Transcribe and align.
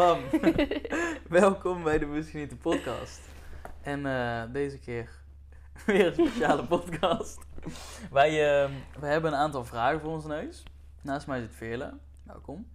Bam. 0.00 0.20
Welkom 1.40 1.82
bij 1.82 1.98
de 1.98 2.06
Misschien 2.06 2.58
podcast. 2.62 3.20
En 3.82 4.06
eh, 4.06 4.42
deze 4.52 4.78
keer 4.78 5.10
weer 5.86 6.06
een 6.06 6.14
speciale 6.14 6.64
podcast. 6.64 7.38
Wij, 8.10 8.30
uh, 8.30 8.70
wij 9.00 9.10
hebben 9.10 9.32
een 9.32 9.38
aantal 9.38 9.64
vragen 9.64 10.00
voor 10.00 10.10
ons 10.10 10.24
neus. 10.24 10.62
Naast 11.02 11.26
mij 11.26 11.40
zit 11.40 11.54
Veerle. 11.54 11.92
Welkom. 12.22 12.66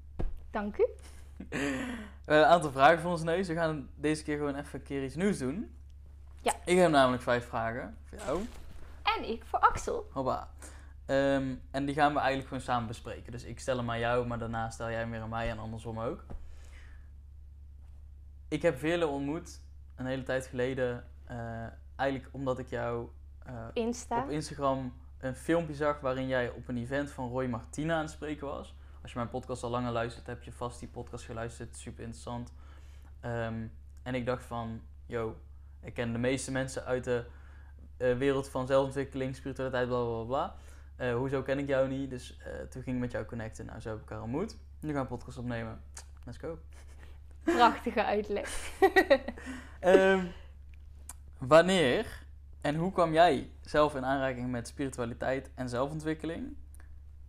Dank 0.51 0.77
u. 0.77 0.88
een 2.25 2.43
aantal 2.43 2.71
vragen 2.71 2.99
voor 2.99 3.11
ons 3.11 3.24
neus. 3.24 3.47
We 3.47 3.53
gaan 3.53 3.89
deze 3.96 4.23
keer 4.23 4.37
gewoon 4.37 4.55
even 4.55 4.79
een 4.79 4.85
keer 4.85 5.03
iets 5.03 5.15
nieuws 5.15 5.37
doen. 5.37 5.76
Ja. 6.42 6.53
Ik 6.65 6.78
heb 6.78 6.92
namelijk 6.92 7.23
vijf 7.23 7.47
vragen 7.47 7.97
voor 8.03 8.17
jou. 8.17 8.46
En 9.03 9.29
ik 9.29 9.44
voor 9.46 9.60
Axel. 9.60 10.07
Hoppa. 10.12 10.49
Um, 11.07 11.62
en 11.71 11.85
die 11.85 11.96
gaan 11.96 12.13
we 12.13 12.19
eigenlijk 12.19 12.47
gewoon 12.47 12.63
samen 12.63 12.87
bespreken. 12.87 13.31
Dus 13.31 13.44
ik 13.44 13.60
stel 13.60 13.78
hem 13.78 13.89
aan 13.89 13.99
jou, 13.99 14.28
maar 14.28 14.39
daarna 14.39 14.69
stel 14.69 14.89
jij 14.89 14.99
hem 14.99 15.12
weer 15.12 15.21
aan 15.21 15.29
mij 15.29 15.49
en 15.49 15.60
andersom 15.60 15.99
ook. 15.99 16.26
Ik 18.55 18.61
heb 18.61 18.77
Veerle 18.77 19.07
ontmoet 19.07 19.61
een 19.95 20.05
hele 20.05 20.23
tijd 20.23 20.45
geleden. 20.45 21.03
Uh, 21.31 21.65
eigenlijk 21.95 22.33
omdat 22.33 22.59
ik 22.59 22.67
jou 22.67 23.09
uh, 23.47 23.65
Insta. 23.73 24.23
op 24.23 24.29
Instagram 24.29 24.93
een 25.17 25.35
filmpje 25.35 25.75
zag 25.75 25.99
waarin 25.99 26.27
jij 26.27 26.49
op 26.49 26.67
een 26.67 26.77
event 26.77 27.11
van 27.11 27.29
Roy 27.29 27.45
Martina 27.45 27.95
aan 27.95 28.01
het 28.01 28.11
spreken 28.11 28.47
was. 28.47 28.75
Als 29.01 29.11
je 29.11 29.17
mijn 29.17 29.29
podcast 29.29 29.63
al 29.63 29.69
langer 29.69 29.91
luistert, 29.91 30.27
heb 30.27 30.43
je 30.43 30.51
vast 30.51 30.79
die 30.79 30.89
podcast 30.89 31.25
geluisterd. 31.25 31.77
Super 31.77 32.03
interessant. 32.03 32.53
Um, 33.25 33.71
en 34.03 34.15
ik 34.15 34.25
dacht 34.25 34.45
van, 34.45 34.81
yo, 35.05 35.37
ik 35.81 35.93
ken 35.93 36.11
de 36.11 36.19
meeste 36.19 36.51
mensen 36.51 36.85
uit 36.85 37.03
de 37.03 37.25
uh, 37.97 38.17
wereld 38.17 38.49
van 38.49 38.67
zelfontwikkeling, 38.67 39.35
spiritualiteit, 39.35 39.87
bla 39.87 40.03
bla 40.03 40.23
bla. 40.23 40.55
Hoezo 41.13 41.41
ken 41.41 41.59
ik 41.59 41.67
jou 41.67 41.87
niet? 41.87 42.09
Dus 42.09 42.39
toen 42.69 42.83
ging 42.83 42.95
ik 42.95 43.01
met 43.01 43.11
jou 43.11 43.25
connecten. 43.25 43.65
Nou, 43.65 43.79
zo 43.79 43.89
heb 43.89 43.97
ik 44.01 44.09
elkaar 44.09 44.23
ontmoet. 44.23 44.57
Nu 44.79 44.87
gaan 44.87 44.93
we 44.93 44.99
een 44.99 45.07
podcast 45.07 45.37
opnemen. 45.37 45.81
Let's 46.25 46.37
go. 46.37 46.59
Prachtige 47.45 48.04
uitleg. 48.04 48.72
um, 49.81 50.32
wanneer 51.54 52.26
en 52.62 52.76
hoe 52.76 52.91
kwam 52.91 53.13
jij 53.13 53.49
zelf 53.62 53.96
in 53.96 54.05
aanraking 54.05 54.52
met 54.52 54.68
spiritualiteit 54.68 55.49
en 55.55 55.70
zelfontwikkeling? 55.70 56.55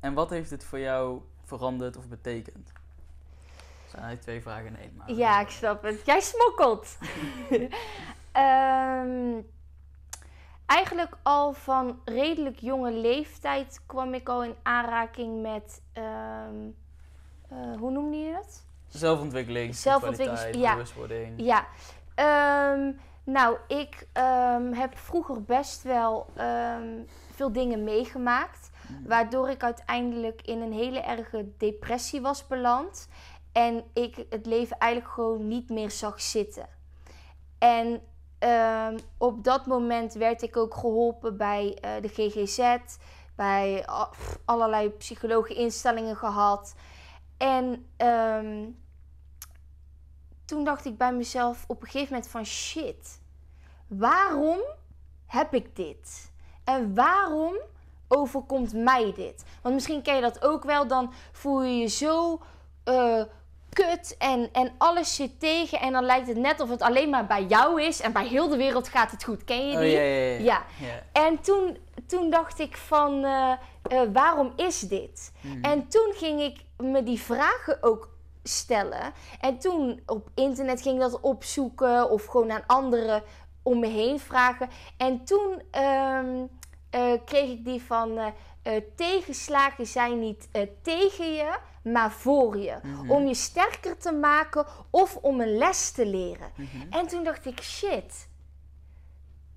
En 0.00 0.14
wat 0.14 0.31
heeft 0.31 0.50
dit 0.50 0.64
voor 0.64 0.78
jou 0.78 1.20
veranderd 1.45 1.97
of 1.97 2.08
betekend? 2.08 2.73
Dat 2.73 3.91
zijn 3.91 4.03
eigenlijk 4.03 4.23
twee 4.23 4.42
vragen 4.42 4.67
in 4.67 4.77
één. 4.77 4.95
Maar 4.97 5.12
ja, 5.12 5.41
ik 5.41 5.48
snap 5.48 5.83
het. 5.83 6.06
Jij 6.06 6.20
smokkelt. 6.20 6.98
um, 8.33 9.47
eigenlijk 10.67 11.17
al 11.23 11.53
van 11.53 12.01
redelijk 12.05 12.58
jonge 12.58 12.92
leeftijd 12.92 13.80
kwam 13.86 14.14
ik 14.14 14.28
al 14.28 14.45
in 14.45 14.55
aanraking 14.62 15.42
met, 15.42 15.83
um, 15.95 16.77
uh, 17.53 17.77
hoe 17.78 17.91
noemde 17.91 18.17
je 18.17 18.34
het? 18.34 18.66
Zelfontwikkeling, 18.97 19.75
Zelfontwikkeling, 19.75 20.56
ja. 20.56 20.72
bewustwording. 20.72 21.33
Ja. 21.36 21.66
Um, 22.72 23.00
nou, 23.25 23.56
ik 23.69 24.06
um, 24.14 24.72
heb 24.72 24.98
vroeger 24.98 25.42
best 25.42 25.83
wel 25.83 26.27
veel 27.34 27.52
dingen 27.52 27.84
meegemaakt. 27.84 28.70
Mm. 28.89 29.06
Waardoor 29.06 29.50
ik 29.50 29.62
uiteindelijk 29.62 30.42
in 30.42 30.61
een 30.61 30.72
hele 30.72 31.00
erge 31.00 31.48
depressie 31.58 32.20
was 32.20 32.47
beland. 32.47 33.08
En 33.52 33.84
ik 33.92 34.24
het 34.30 34.47
leven 34.47 34.78
eigenlijk 34.78 35.12
gewoon 35.12 35.48
niet 35.48 35.70
meer 35.70 35.91
zag 35.91 36.20
zitten. 36.20 36.69
En 37.58 38.00
Um, 38.41 38.98
op 39.19 39.44
dat 39.44 39.67
moment 39.67 40.14
werd 40.14 40.42
ik 40.42 40.56
ook 40.56 40.74
geholpen 40.74 41.36
bij 41.36 41.78
uh, 41.84 41.91
de 42.02 42.08
GGZ, 42.08 42.77
bij 43.34 43.86
allerlei 44.44 44.89
psychologeninstellingen 44.91 46.17
gehad. 46.17 46.74
En 47.36 47.86
um, 47.97 48.78
toen 50.47 50.64
dacht 50.64 50.84
ik 50.84 50.98
bij 50.98 51.12
mezelf 51.12 51.64
op 51.66 51.83
een 51.83 51.89
gegeven 51.89 52.12
moment 52.12 52.30
van 52.30 52.47
shit, 52.47 53.20
waarom 53.86 54.58
heb 55.27 55.55
ik 55.55 55.77
dit? 55.77 56.30
En 56.64 56.94
waarom 56.94 57.57
overkomt 58.08 58.73
mij 58.73 59.12
dit? 59.14 59.45
Want 59.62 59.74
misschien 59.74 60.02
ken 60.02 60.14
je 60.14 60.20
dat 60.20 60.45
ook 60.45 60.64
wel, 60.64 60.86
dan 60.86 61.12
voel 61.33 61.62
je 61.62 61.77
je 61.77 61.86
zo 61.86 62.42
uh, 62.84 63.23
kut 63.73 64.17
en, 64.18 64.48
en 64.52 64.73
alles 64.79 65.14
zit 65.14 65.40
tegen. 65.40 65.80
En 65.80 65.92
dan 65.92 66.05
lijkt 66.05 66.27
het 66.27 66.36
net 66.36 66.61
of 66.61 66.68
het 66.68 66.83
alleen 66.83 67.11
maar 67.11 67.27
bij 67.27 67.45
jou 67.45 67.83
is. 67.83 68.01
En 68.01 68.13
bij 68.13 68.27
heel 68.27 68.48
de 68.48 68.57
wereld 68.57 68.89
gaat 68.89 69.11
het 69.11 69.24
goed. 69.24 69.45
Ken 69.45 69.68
je 69.68 69.77
die? 69.77 69.86
Oh, 69.86 69.92
ja, 69.92 70.01
ja, 70.01 70.39
ja. 70.39 70.64
ja. 70.80 71.02
En 71.13 71.40
toen, 71.40 71.78
toen 72.07 72.30
dacht 72.30 72.58
ik 72.58 72.77
van, 72.77 73.24
uh, 73.24 73.52
uh, 73.92 74.01
waarom 74.13 74.52
is 74.57 74.80
dit? 74.80 75.33
Hmm. 75.40 75.64
En 75.64 75.89
toen 75.89 76.13
ging 76.14 76.40
ik 76.40 76.64
me 76.77 77.02
die 77.02 77.20
vragen 77.20 77.83
ook 77.83 78.08
stellen. 78.48 79.12
En 79.40 79.58
toen 79.58 80.01
op 80.07 80.30
internet 80.34 80.83
ging 80.83 80.95
ik 80.95 81.01
dat 81.01 81.20
opzoeken. 81.20 82.11
Of 82.11 82.24
gewoon 82.24 82.52
aan 82.52 82.67
anderen 82.67 83.23
om 83.62 83.79
me 83.79 83.86
heen 83.86 84.20
vragen. 84.20 84.68
En 84.96 85.24
toen 85.24 85.62
um, 85.83 86.48
uh, 86.95 87.12
kreeg 87.24 87.51
ik 87.51 87.64
die 87.64 87.83
van... 87.83 88.33
tegenslagen 88.96 89.86
zijn 89.86 90.18
niet 90.18 90.48
tegen 90.83 91.33
je, 91.34 91.58
maar 91.83 92.12
voor 92.12 92.58
je. 92.58 92.79
Mhm. 92.83 93.11
Om 93.11 93.27
je 93.27 93.34
sterker 93.34 93.98
te 93.98 94.12
maken 94.12 94.67
of 94.90 95.17
om 95.17 95.40
een 95.40 95.57
les 95.57 95.90
te 95.90 96.07
leren. 96.07 96.51
Mhm. 96.57 96.92
En 96.92 97.07
toen 97.07 97.24
dacht 97.24 97.46
ik, 97.46 97.63
shit. 97.63 98.28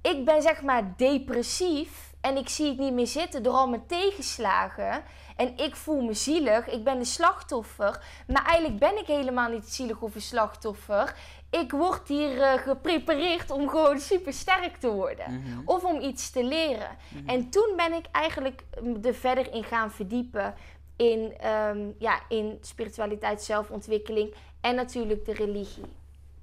Ik 0.01 0.25
ben 0.25 0.41
zeg 0.41 0.61
maar 0.61 0.93
depressief 0.97 2.08
en 2.21 2.37
ik 2.37 2.49
zie 2.49 2.67
het 2.67 2.77
niet 2.77 2.93
meer 2.93 3.07
zitten 3.07 3.43
door 3.43 3.53
al 3.53 3.69
mijn 3.69 3.85
tegenslagen. 3.85 5.03
En 5.35 5.57
ik 5.57 5.75
voel 5.75 6.01
me 6.01 6.13
zielig, 6.13 6.67
ik 6.67 6.83
ben 6.83 6.99
de 6.99 7.05
slachtoffer. 7.05 8.03
Maar 8.27 8.45
eigenlijk 8.45 8.79
ben 8.79 8.97
ik 8.97 9.05
helemaal 9.05 9.49
niet 9.49 9.65
zielig 9.65 10.01
of 10.01 10.15
een 10.15 10.21
slachtoffer. 10.21 11.15
Ik 11.49 11.71
word 11.71 12.07
hier 12.07 12.35
uh, 12.35 12.53
geprepareerd 12.53 13.51
om 13.51 13.69
gewoon 13.69 13.99
super 13.99 14.33
sterk 14.33 14.75
te 14.77 14.91
worden. 14.91 15.33
Mhm. 15.33 15.61
Of 15.65 15.83
om 15.83 16.01
iets 16.01 16.29
te 16.31 16.43
leren. 16.43 16.97
Mhm. 17.09 17.29
En 17.29 17.49
toen 17.49 17.73
ben 17.75 17.93
ik 17.93 18.05
eigenlijk 18.11 18.63
er 19.01 19.13
verder 19.13 19.53
in 19.53 19.63
gaan 19.63 19.91
verdiepen 19.91 20.55
in, 20.95 21.47
um, 21.47 21.95
ja, 21.97 22.21
in 22.29 22.57
spiritualiteit, 22.61 23.41
zelfontwikkeling 23.41 24.33
en 24.61 24.75
natuurlijk 24.75 25.25
de 25.25 25.33
religie. 25.33 25.83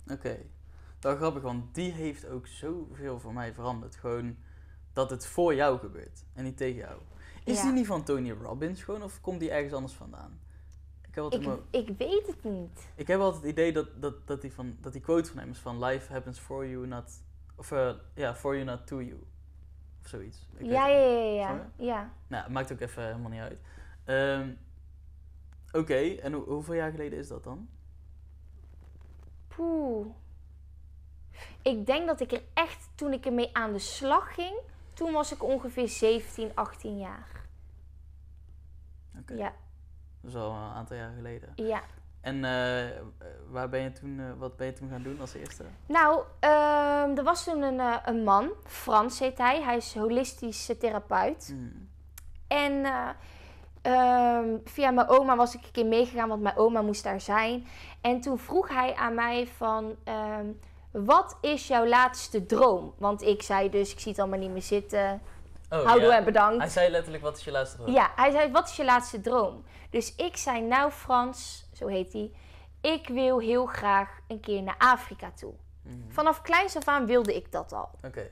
Oké, 0.02 0.12
okay. 0.12 0.46
wel 1.00 1.16
grappig, 1.16 1.42
want 1.42 1.74
die 1.74 1.92
heeft 1.92 2.28
ook 2.28 2.46
zoveel 2.46 3.20
voor 3.20 3.32
mij 3.32 3.52
veranderd. 3.52 3.96
Gewoon 3.96 4.36
dat 4.96 5.10
het 5.10 5.26
voor 5.26 5.54
jou 5.54 5.78
gebeurt 5.78 6.24
en 6.32 6.44
niet 6.44 6.56
tegen 6.56 6.76
jou. 6.76 7.00
Is 7.44 7.56
Ja. 7.56 7.62
die 7.62 7.72
niet 7.72 7.86
van 7.86 8.04
Tony 8.04 8.30
Robbins 8.30 8.82
gewoon 8.82 9.02
of 9.02 9.20
komt 9.20 9.40
die 9.40 9.50
ergens 9.50 9.72
anders 9.72 9.92
vandaan? 9.92 10.40
Ik 11.08 11.14
heb 11.14 11.24
Ik, 11.32 11.60
ik 11.70 11.96
weet 11.98 12.26
het 12.26 12.44
niet. 12.44 12.88
ik 12.94 13.06
heb 13.06 13.20
altijd 13.20 13.42
het 13.42 13.50
idee 13.52 13.72
dat, 13.72 14.02
dat, 14.02 14.26
dat, 14.26 14.40
die 14.40 14.52
van, 14.52 14.76
dat 14.80 14.92
die 14.92 15.00
quote 15.00 15.30
van 15.30 15.38
hem 15.38 15.50
is 15.50 15.58
van 15.58 15.84
life 15.84 16.12
happens 16.12 16.38
for 16.38 16.66
you, 16.66 16.86
not... 16.86 17.22
Of 17.56 17.72
eh, 17.72 17.90
ja, 18.14 18.34
for 18.34 18.54
you, 18.54 18.64
not 18.66 18.86
to 18.86 19.02
you. 19.02 19.20
Of 20.02 20.08
zoiets. 20.08 20.46
Ik 20.56 20.66
Ja, 20.66 20.86
ja, 20.88 20.98
ja, 20.98 21.32
ja. 21.34 21.70
ja. 21.76 22.12
Nou, 22.26 22.50
maakt 22.50 22.72
ook 22.72 22.80
even 22.80 23.04
helemaal 23.04 23.30
niet 23.30 23.40
uit. 23.40 23.60
Ehm, 24.04 24.50
Oké, 25.72 25.94
en 25.98 26.32
hoe- 26.32 26.44
hoeveel 26.44 26.74
jaar 26.74 26.90
geleden 26.90 27.18
is 27.18 27.28
dat 27.28 27.44
dan? 27.44 27.68
Poeh. 29.48 30.06
Ik 31.62 31.86
denk 31.86 32.06
dat 32.06 32.20
ik 32.20 32.32
er 32.32 32.42
echt, 32.54 32.88
toen 32.94 33.12
ik 33.12 33.26
ermee 33.26 33.54
aan 33.56 33.72
de 33.72 33.78
slag 33.78 34.34
ging, 34.34 34.56
toen 34.96 35.12
was 35.12 35.32
ik 35.32 35.42
ongeveer 35.42 35.88
17, 35.88 36.50
18 36.54 36.98
jaar. 36.98 37.28
Oké, 39.20 39.34
Ja, 39.34 39.52
dat 40.20 40.30
is 40.30 40.36
al 40.36 40.50
een 40.50 40.72
aantal 40.74 40.96
jaar 40.96 41.12
geleden. 41.16 41.52
ja. 41.54 41.80
En 42.20 42.44
eh, 42.44 43.00
waar 43.50 43.68
ben 43.68 43.80
je 43.80 43.92
toen, 43.92 44.20
eh, 44.20 44.24
wat 44.38 44.56
ben 44.56 44.66
je 44.66 44.72
toen 44.72 44.88
gaan 44.88 45.02
doen 45.02 45.20
als 45.20 45.34
eerste? 45.34 45.64
Nou, 45.86 46.22
ehm, 46.38 47.16
er 47.16 47.22
was 47.22 47.44
toen 47.44 47.62
een, 47.62 47.80
eh, 47.80 47.96
een 48.04 48.24
man, 48.24 48.50
Frans 48.64 49.18
heet 49.18 49.38
hij. 49.38 49.62
Hij 49.62 49.76
is 49.76 49.94
holistische 49.94 50.76
therapeut. 50.78 51.46
Hmm. 51.46 51.88
En 52.46 52.84
eh, 52.84 53.08
ehm, 53.82 54.56
via 54.64 54.90
mijn 54.90 55.08
oma 55.08 55.36
was 55.36 55.54
ik 55.54 55.64
een 55.64 55.70
keer 55.72 55.86
meegegaan, 55.86 56.28
want 56.28 56.42
mijn 56.42 56.56
oma 56.56 56.82
moest 56.82 57.02
daar 57.02 57.20
zijn. 57.20 57.66
En 58.00 58.20
toen 58.20 58.38
vroeg 58.38 58.68
hij 58.68 58.94
aan 58.94 59.14
mij 59.14 59.46
van, 59.46 59.96
ehm, 60.04 60.46
wat 61.04 61.36
is 61.40 61.66
jouw 61.66 61.86
laatste 61.86 62.46
droom? 62.46 62.94
Want 62.98 63.22
ik 63.22 63.42
zei 63.42 63.70
dus, 63.70 63.92
ik 63.92 64.00
zie 64.00 64.10
het 64.10 64.20
allemaal 64.20 64.38
niet 64.38 64.50
meer 64.50 64.62
zitten. 64.62 65.22
Oh, 65.70 65.84
Houdoe 65.84 66.08
ja. 66.08 66.16
en 66.16 66.24
bedankt. 66.24 66.58
Hij 66.58 66.68
zei 66.68 66.90
letterlijk, 66.90 67.22
wat 67.22 67.36
is 67.36 67.44
je 67.44 67.50
laatste 67.50 67.76
droom? 67.76 67.92
Ja, 67.92 68.12
hij 68.16 68.30
zei, 68.30 68.52
wat 68.52 68.68
is 68.68 68.76
je 68.76 68.84
laatste 68.84 69.20
droom? 69.20 69.64
Dus 69.90 70.14
ik 70.14 70.36
zei, 70.36 70.60
nou 70.60 70.90
Frans, 70.90 71.68
zo 71.72 71.86
heet 71.86 72.12
hij, 72.12 72.30
ik 72.80 73.08
wil 73.08 73.38
heel 73.38 73.66
graag 73.66 74.18
een 74.28 74.40
keer 74.40 74.62
naar 74.62 74.74
Afrika 74.78 75.30
toe. 75.34 75.52
Mhm. 75.82 75.94
Vanaf 76.08 76.42
kleins 76.42 76.76
af 76.76 76.88
aan 76.88 77.06
wilde 77.06 77.36
ik 77.36 77.52
dat 77.52 77.72
al. 77.72 77.90
Oké. 78.04 78.30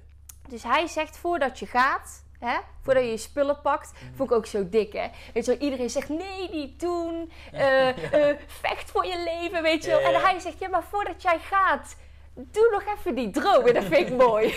Dus 0.48 0.62
hij 0.62 0.86
zegt, 0.86 1.16
voordat 1.16 1.58
je 1.58 1.66
gaat, 1.66 2.24
hè, 2.38 2.58
voordat 2.82 3.02
je 3.02 3.10
je 3.10 3.16
spullen 3.16 3.60
pakt, 3.60 3.92
vond 4.14 4.30
ik 4.30 4.36
ook 4.36 4.46
zo 4.46 4.68
dik, 4.68 4.92
hè. 4.92 5.08
Weet 5.34 5.44
je 5.44 5.50
wel, 5.50 5.60
iedereen 5.60 5.90
zegt, 5.90 6.08
nee, 6.08 6.50
niet 6.50 6.80
doen, 6.80 7.32
eh, 7.52 7.88
vecht 8.46 8.90
voor 8.90 9.06
je 9.06 9.22
leven, 9.24 9.62
weet 9.62 9.84
je 9.84 9.90
wel. 9.90 10.00
Ja. 10.00 10.12
En 10.12 10.20
hij 10.20 10.38
zegt, 10.38 10.58
ja, 10.58 10.68
maar 10.68 10.82
voordat 10.82 11.22
jij 11.22 11.38
gaat, 11.38 11.96
doe 12.34 12.68
nog 12.70 12.96
even 12.96 13.14
die 13.14 13.30
droom. 13.30 13.66
En 13.66 13.74
dat 13.74 13.84
vind 13.84 14.08
ik 14.08 14.16
mooi. 14.26 14.54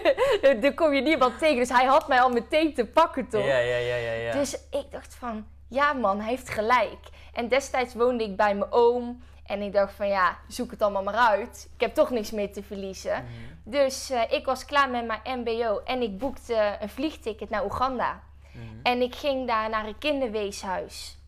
Dan 0.60 0.74
kom 0.74 0.92
je 0.92 1.00
niemand 1.00 1.38
tegen, 1.38 1.56
dus 1.56 1.68
hij 1.68 1.84
had 1.84 2.08
mij 2.08 2.20
al 2.20 2.30
meteen 2.30 2.74
te 2.74 2.86
pakken, 2.86 3.28
toch? 3.28 3.46
Ja, 3.46 3.58
ja, 3.58 3.76
ja, 3.76 3.96
ja, 3.96 4.12
ja. 4.12 4.32
Dus 4.32 4.54
ik 4.70 4.90
dacht 4.90 5.14
van, 5.14 5.46
ja 5.68 5.92
man, 5.92 6.20
hij 6.20 6.30
heeft 6.30 6.48
gelijk. 6.48 6.98
En 7.32 7.48
destijds 7.48 7.94
woonde 7.94 8.24
ik 8.24 8.36
bij 8.36 8.54
mijn 8.54 8.72
oom. 8.72 9.22
En 9.46 9.62
ik 9.62 9.72
dacht 9.72 9.92
van 9.92 10.08
ja, 10.08 10.38
zoek 10.48 10.70
het 10.70 10.82
allemaal 10.82 11.02
maar 11.02 11.14
uit. 11.14 11.68
Ik 11.74 11.80
heb 11.80 11.94
toch 11.94 12.10
niks 12.10 12.30
meer 12.30 12.52
te 12.52 12.62
verliezen. 12.62 13.12
Mhm. 13.12 13.70
Dus 13.70 14.10
eh, 14.10 14.32
ik 14.32 14.44
was 14.44 14.64
klaar 14.64 14.90
met 14.90 15.06
mijn 15.06 15.40
MBO 15.40 15.80
en 15.84 16.02
ik 16.02 16.18
boekte 16.18 16.76
een 16.80 16.88
vliegticket 16.88 17.50
naar 17.50 17.64
Oeganda. 17.64 18.22
Mhm. 18.52 18.64
En 18.82 19.02
ik 19.02 19.14
ging 19.14 19.46
daar 19.46 19.68
naar 19.68 19.86
een 19.86 19.98
kinderweeshuis. 19.98 21.18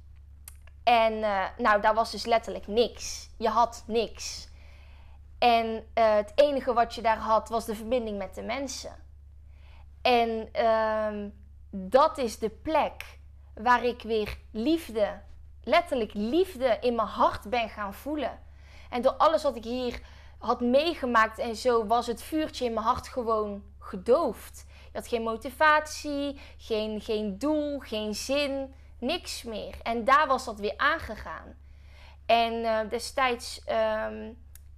En 0.84 1.22
eh, 1.22 1.44
nou, 1.58 1.80
daar 1.80 1.94
was 1.94 2.10
dus 2.10 2.24
letterlijk 2.24 2.66
niks. 2.66 3.28
Je 3.36 3.48
had 3.48 3.84
niks. 3.86 4.48
En 5.46 5.86
eh, 5.94 6.14
het 6.14 6.32
enige 6.34 6.72
wat 6.72 6.94
je 6.94 7.02
daar 7.02 7.18
had 7.18 7.48
was 7.48 7.64
de 7.64 7.74
verbinding 7.74 8.18
met 8.18 8.34
de 8.34 8.42
mensen. 8.42 8.94
En 10.02 10.48
ehm, 10.52 11.28
dat 11.70 12.18
is 12.18 12.38
de 12.38 12.50
plek 12.50 13.18
waar 13.54 13.84
ik 13.84 14.02
weer 14.02 14.38
liefde, 14.50 15.20
letterlijk 15.62 16.14
liefde 16.14 16.78
in 16.80 16.94
mijn 16.94 17.08
hart 17.08 17.50
ben 17.50 17.68
gaan 17.68 17.94
voelen. 17.94 18.38
En 18.90 19.02
door 19.02 19.12
alles 19.12 19.42
wat 19.42 19.56
ik 19.56 19.64
hier 19.64 20.00
had 20.38 20.60
meegemaakt 20.60 21.38
en 21.38 21.56
zo 21.56 21.86
was 21.86 22.06
het 22.06 22.22
vuurtje 22.22 22.64
in 22.64 22.72
mijn 22.72 22.86
hart 22.86 23.08
gewoon 23.08 23.62
gedoofd. 23.78 24.64
Je 24.68 24.98
had 24.98 25.08
geen 25.08 25.22
motivatie, 25.22 26.40
geen, 26.58 27.00
geen 27.00 27.38
doel, 27.38 27.78
geen 27.78 28.14
zin, 28.14 28.74
niks 28.98 29.42
meer. 29.42 29.74
En 29.82 30.04
daar 30.04 30.26
was 30.26 30.44
dat 30.44 30.58
weer 30.58 30.74
aangegaan. 30.76 31.56
En 32.26 32.64
eh, 32.64 32.90
destijds 32.90 33.64
ehm, 33.64 34.32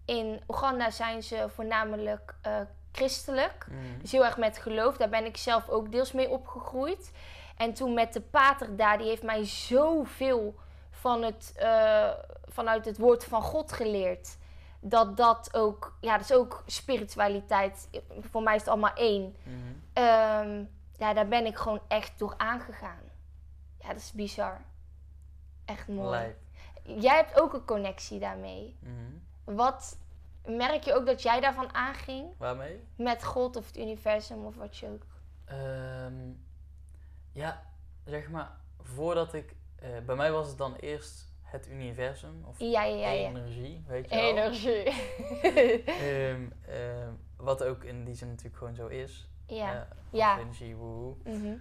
in 0.09 0.41
Oeganda 0.49 0.91
zijn 0.91 1.23
ze 1.23 1.47
voornamelijk 1.55 2.35
eh, 2.43 2.61
christelijk. 2.93 3.67
Mhm. 3.69 4.01
Dus 4.01 4.13
heel 4.13 4.25
erg 4.25 4.37
met 4.37 4.59
geloof. 4.59 4.97
Daar 4.97 5.09
ben 5.09 5.25
ik 5.25 5.37
zelf 5.37 5.69
ook 5.69 5.93
deels 5.93 6.13
mee 6.13 6.29
opgegroeid. 6.29 7.13
En 7.57 7.75
toen 7.75 7.95
met 7.95 8.13
de 8.13 8.21
pater 8.21 8.77
daar, 8.77 8.99
die 8.99 9.07
heeft 9.07 9.23
mij 9.23 9.45
zoveel 9.45 10.55
van 10.91 11.23
het, 11.23 11.53
eh, 11.57 12.11
vanuit 12.45 12.85
het 12.85 12.99
woord 12.99 13.25
van 13.25 13.43
God 13.43 13.73
geleerd. 13.73 14.37
Dat 14.81 15.17
dat 15.17 15.55
ook, 15.55 15.97
ja, 16.01 16.17
dat 16.17 16.31
is 16.31 16.37
ook 16.37 16.63
spiritualiteit. 16.67 17.89
Voor 18.21 18.43
mij 18.43 18.55
is 18.55 18.61
het 18.61 18.71
allemaal 18.71 18.95
één. 18.95 19.37
Mhm. 19.43 19.57
Ehm, 19.93 20.65
ja, 20.97 21.13
daar 21.15 21.29
ben 21.29 21.47
ik 21.47 21.57
gewoon 21.57 21.81
echt 21.89 22.19
door 22.19 22.35
aangegaan. 22.37 23.03
Ja, 23.79 23.89
dat 23.89 23.97
is 23.97 24.13
bizar. 24.13 24.61
Echt 25.65 25.89
mooi. 25.89 26.35
Jij 26.83 27.17
hebt 27.17 27.41
ook 27.41 27.53
een 27.53 27.65
connectie 27.65 28.19
daarmee. 28.19 28.77
Mhm. 28.81 29.28
Wat 29.55 29.99
merk 30.47 30.83
je 30.85 30.95
ook 30.95 31.06
dat 31.06 31.23
jij 31.23 31.41
daarvan 31.41 31.75
aanging? 31.75 32.29
Waarmee? 32.39 32.85
Met 32.97 33.25
God 33.25 33.56
of 33.56 33.67
het 33.67 33.77
universum 33.79 34.45
of 34.45 34.56
wat 34.56 34.77
je 34.77 34.87
ook. 34.87 35.06
Ehm, 35.45 36.31
ja, 37.33 37.62
zeg 38.05 38.31
maar, 38.31 38.50
voordat 38.81 39.35
ik... 39.35 39.55
eh, 39.77 39.89
bij 40.06 40.17
mij 40.17 40.33
was 40.33 40.49
het 40.49 40.59
dan 40.59 40.75
eerst 40.75 41.27
het 41.43 41.69
universum 41.69 42.45
of 42.45 42.59
Ja, 42.59 42.83
ja, 42.85 43.11
energie, 43.11 43.85
weet 43.87 44.11
je 44.11 44.17
wel. 44.17 44.25
Energie. 44.29 44.83
Ehm, 45.85 46.47
ehm, 46.67 47.12
wat 47.37 47.62
ook 47.65 47.85
in 47.85 48.05
die 48.05 48.15
zin 48.15 48.29
natuurlijk 48.29 48.56
gewoon 48.56 48.75
zo 48.75 48.87
is. 48.87 49.31
ja. 49.47 49.89
Of 49.91 49.97
Ja. 50.11 50.39
energie, 50.39 50.77
woehoe. 50.77 51.15
Mhm. 51.25 51.56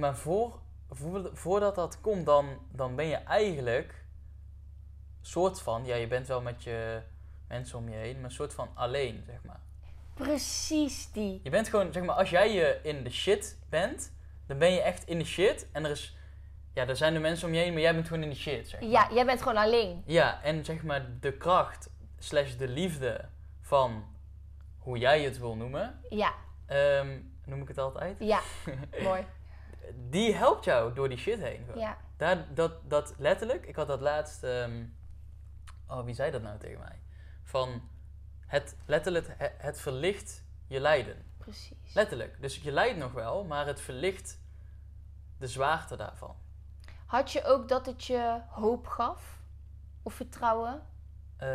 Maar 0.00 0.16
voor, 0.16 0.60
voordat 1.32 1.74
dat 1.74 2.00
komt, 2.00 2.26
dan, 2.26 2.58
dan 2.72 2.96
ben 2.96 3.06
je 3.06 3.16
eigenlijk 3.16 3.99
soort 5.20 5.60
van... 5.60 5.84
Ja, 5.84 5.94
je 5.94 6.06
bent 6.06 6.26
wel 6.26 6.40
met 6.42 6.62
je 6.62 7.00
mensen 7.48 7.78
om 7.78 7.88
je 7.88 7.96
heen, 7.96 8.20
maar 8.20 8.30
soort 8.30 8.54
van 8.54 8.68
alleen, 8.74 9.22
zeg 9.26 9.42
maar. 9.44 9.60
Precies 10.14 11.12
die. 11.12 11.40
Je 11.42 11.50
bent 11.50 11.68
gewoon, 11.68 11.92
zeg 11.92 12.02
maar, 12.02 12.14
als 12.14 12.30
jij 12.30 12.52
je 12.52 12.80
in 12.82 13.04
de 13.04 13.10
shit 13.10 13.58
bent, 13.68 14.12
dan 14.46 14.58
ben 14.58 14.72
je 14.72 14.80
echt 14.80 15.06
in 15.06 15.18
de 15.18 15.24
shit. 15.24 15.66
En 15.72 15.84
er 15.84 15.90
is, 15.90 16.16
ja, 16.74 16.86
er 16.86 16.96
zijn 16.96 17.12
de 17.14 17.20
mensen 17.20 17.48
om 17.48 17.54
je 17.54 17.60
heen, 17.60 17.72
maar 17.72 17.82
jij 17.82 17.94
bent 17.94 18.06
gewoon 18.08 18.22
in 18.22 18.28
de 18.28 18.36
shit, 18.36 18.68
zeg 18.68 18.80
maar. 18.80 18.88
Ja, 18.88 19.08
jij 19.12 19.24
bent 19.24 19.38
gewoon 19.42 19.56
alleen. 19.56 20.02
Ja, 20.06 20.42
en 20.42 20.64
zeg 20.64 20.82
maar 20.82 21.06
de 21.20 21.32
kracht 21.32 21.90
slash 22.18 22.54
de 22.54 22.68
liefde 22.68 23.28
van 23.60 24.04
hoe 24.78 24.98
jij 24.98 25.22
het 25.22 25.38
wil 25.38 25.56
noemen, 25.56 26.00
Ja, 26.08 26.32
ehm, 26.66 27.18
noem 27.44 27.62
ik 27.62 27.68
het 27.68 27.78
altijd, 27.78 28.16
ja. 28.18 28.40
Mooi. 29.02 29.24
die 30.10 30.34
helpt 30.34 30.64
jou 30.64 30.94
door 30.94 31.08
die 31.08 31.18
shit 31.18 31.40
heen. 31.40 31.64
gewoon. 31.66 31.80
Ja. 31.80 31.96
Daar, 32.16 32.46
dat, 32.54 32.72
dat 32.90 33.14
letterlijk, 33.18 33.66
ik 33.66 33.76
had 33.76 33.86
dat 33.86 34.00
laatst, 34.00 34.42
ehm, 34.42 34.84
oh 35.90 36.04
wie 36.04 36.14
zei 36.14 36.30
dat 36.30 36.42
nou 36.42 36.58
tegen 36.58 36.78
mij? 36.78 36.98
Van 37.42 37.82
het 38.46 38.76
letterlijk, 38.86 39.26
het, 39.36 39.52
het 39.58 39.80
verlicht 39.80 40.44
je 40.66 40.80
lijden. 40.80 41.24
Precies. 41.38 41.94
Letterlijk. 41.94 42.40
Dus 42.40 42.56
je 42.56 42.72
lijdt 42.72 42.98
nog 42.98 43.12
wel, 43.12 43.44
maar 43.44 43.66
het 43.66 43.80
verlicht 43.80 44.40
de 45.38 45.46
zwaarte 45.46 45.96
daarvan. 45.96 46.36
Had 47.06 47.32
je 47.32 47.44
ook 47.44 47.68
dat 47.68 47.86
het 47.86 48.04
je 48.04 48.40
hoop 48.48 48.86
gaf? 48.86 49.38
Of 50.02 50.14
vertrouwen? 50.14 50.82
Eh, 51.36 51.48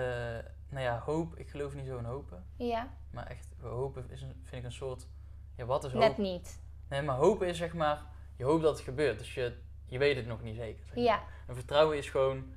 nou 0.69 0.83
ja, 0.83 0.99
hoop, 0.99 1.35
ik 1.35 1.49
geloof 1.49 1.73
niet 1.73 1.85
zo 1.85 1.97
in 1.97 2.03
hopen. 2.05 2.45
Ja, 2.55 2.87
Maar 3.11 3.27
echt, 3.27 3.47
hopen 3.61 4.09
is 4.09 4.21
een, 4.21 4.41
vind 4.43 4.55
ik 4.61 4.63
een 4.63 4.71
soort, 4.71 5.07
ja 5.55 5.65
wat 5.65 5.83
is 5.83 5.91
hoop? 5.91 6.01
net 6.01 6.17
niet. 6.17 6.59
Nee, 6.89 7.01
maar 7.01 7.15
hopen 7.15 7.47
is 7.47 7.57
zeg 7.57 7.73
maar, 7.73 8.01
je 8.35 8.43
hoopt 8.43 8.63
dat 8.63 8.75
het 8.75 8.83
gebeurt. 8.85 9.19
Dus 9.19 9.33
je, 9.33 9.57
je 9.85 9.97
weet 9.97 10.15
het 10.15 10.25
nog 10.25 10.41
niet 10.41 10.55
zeker. 10.55 10.85
zeg 10.85 10.95
maar. 10.95 11.03
Ja, 11.03 11.23
En 11.47 11.55
vertrouwen 11.55 11.97
is 11.97 12.09
gewoon, 12.09 12.53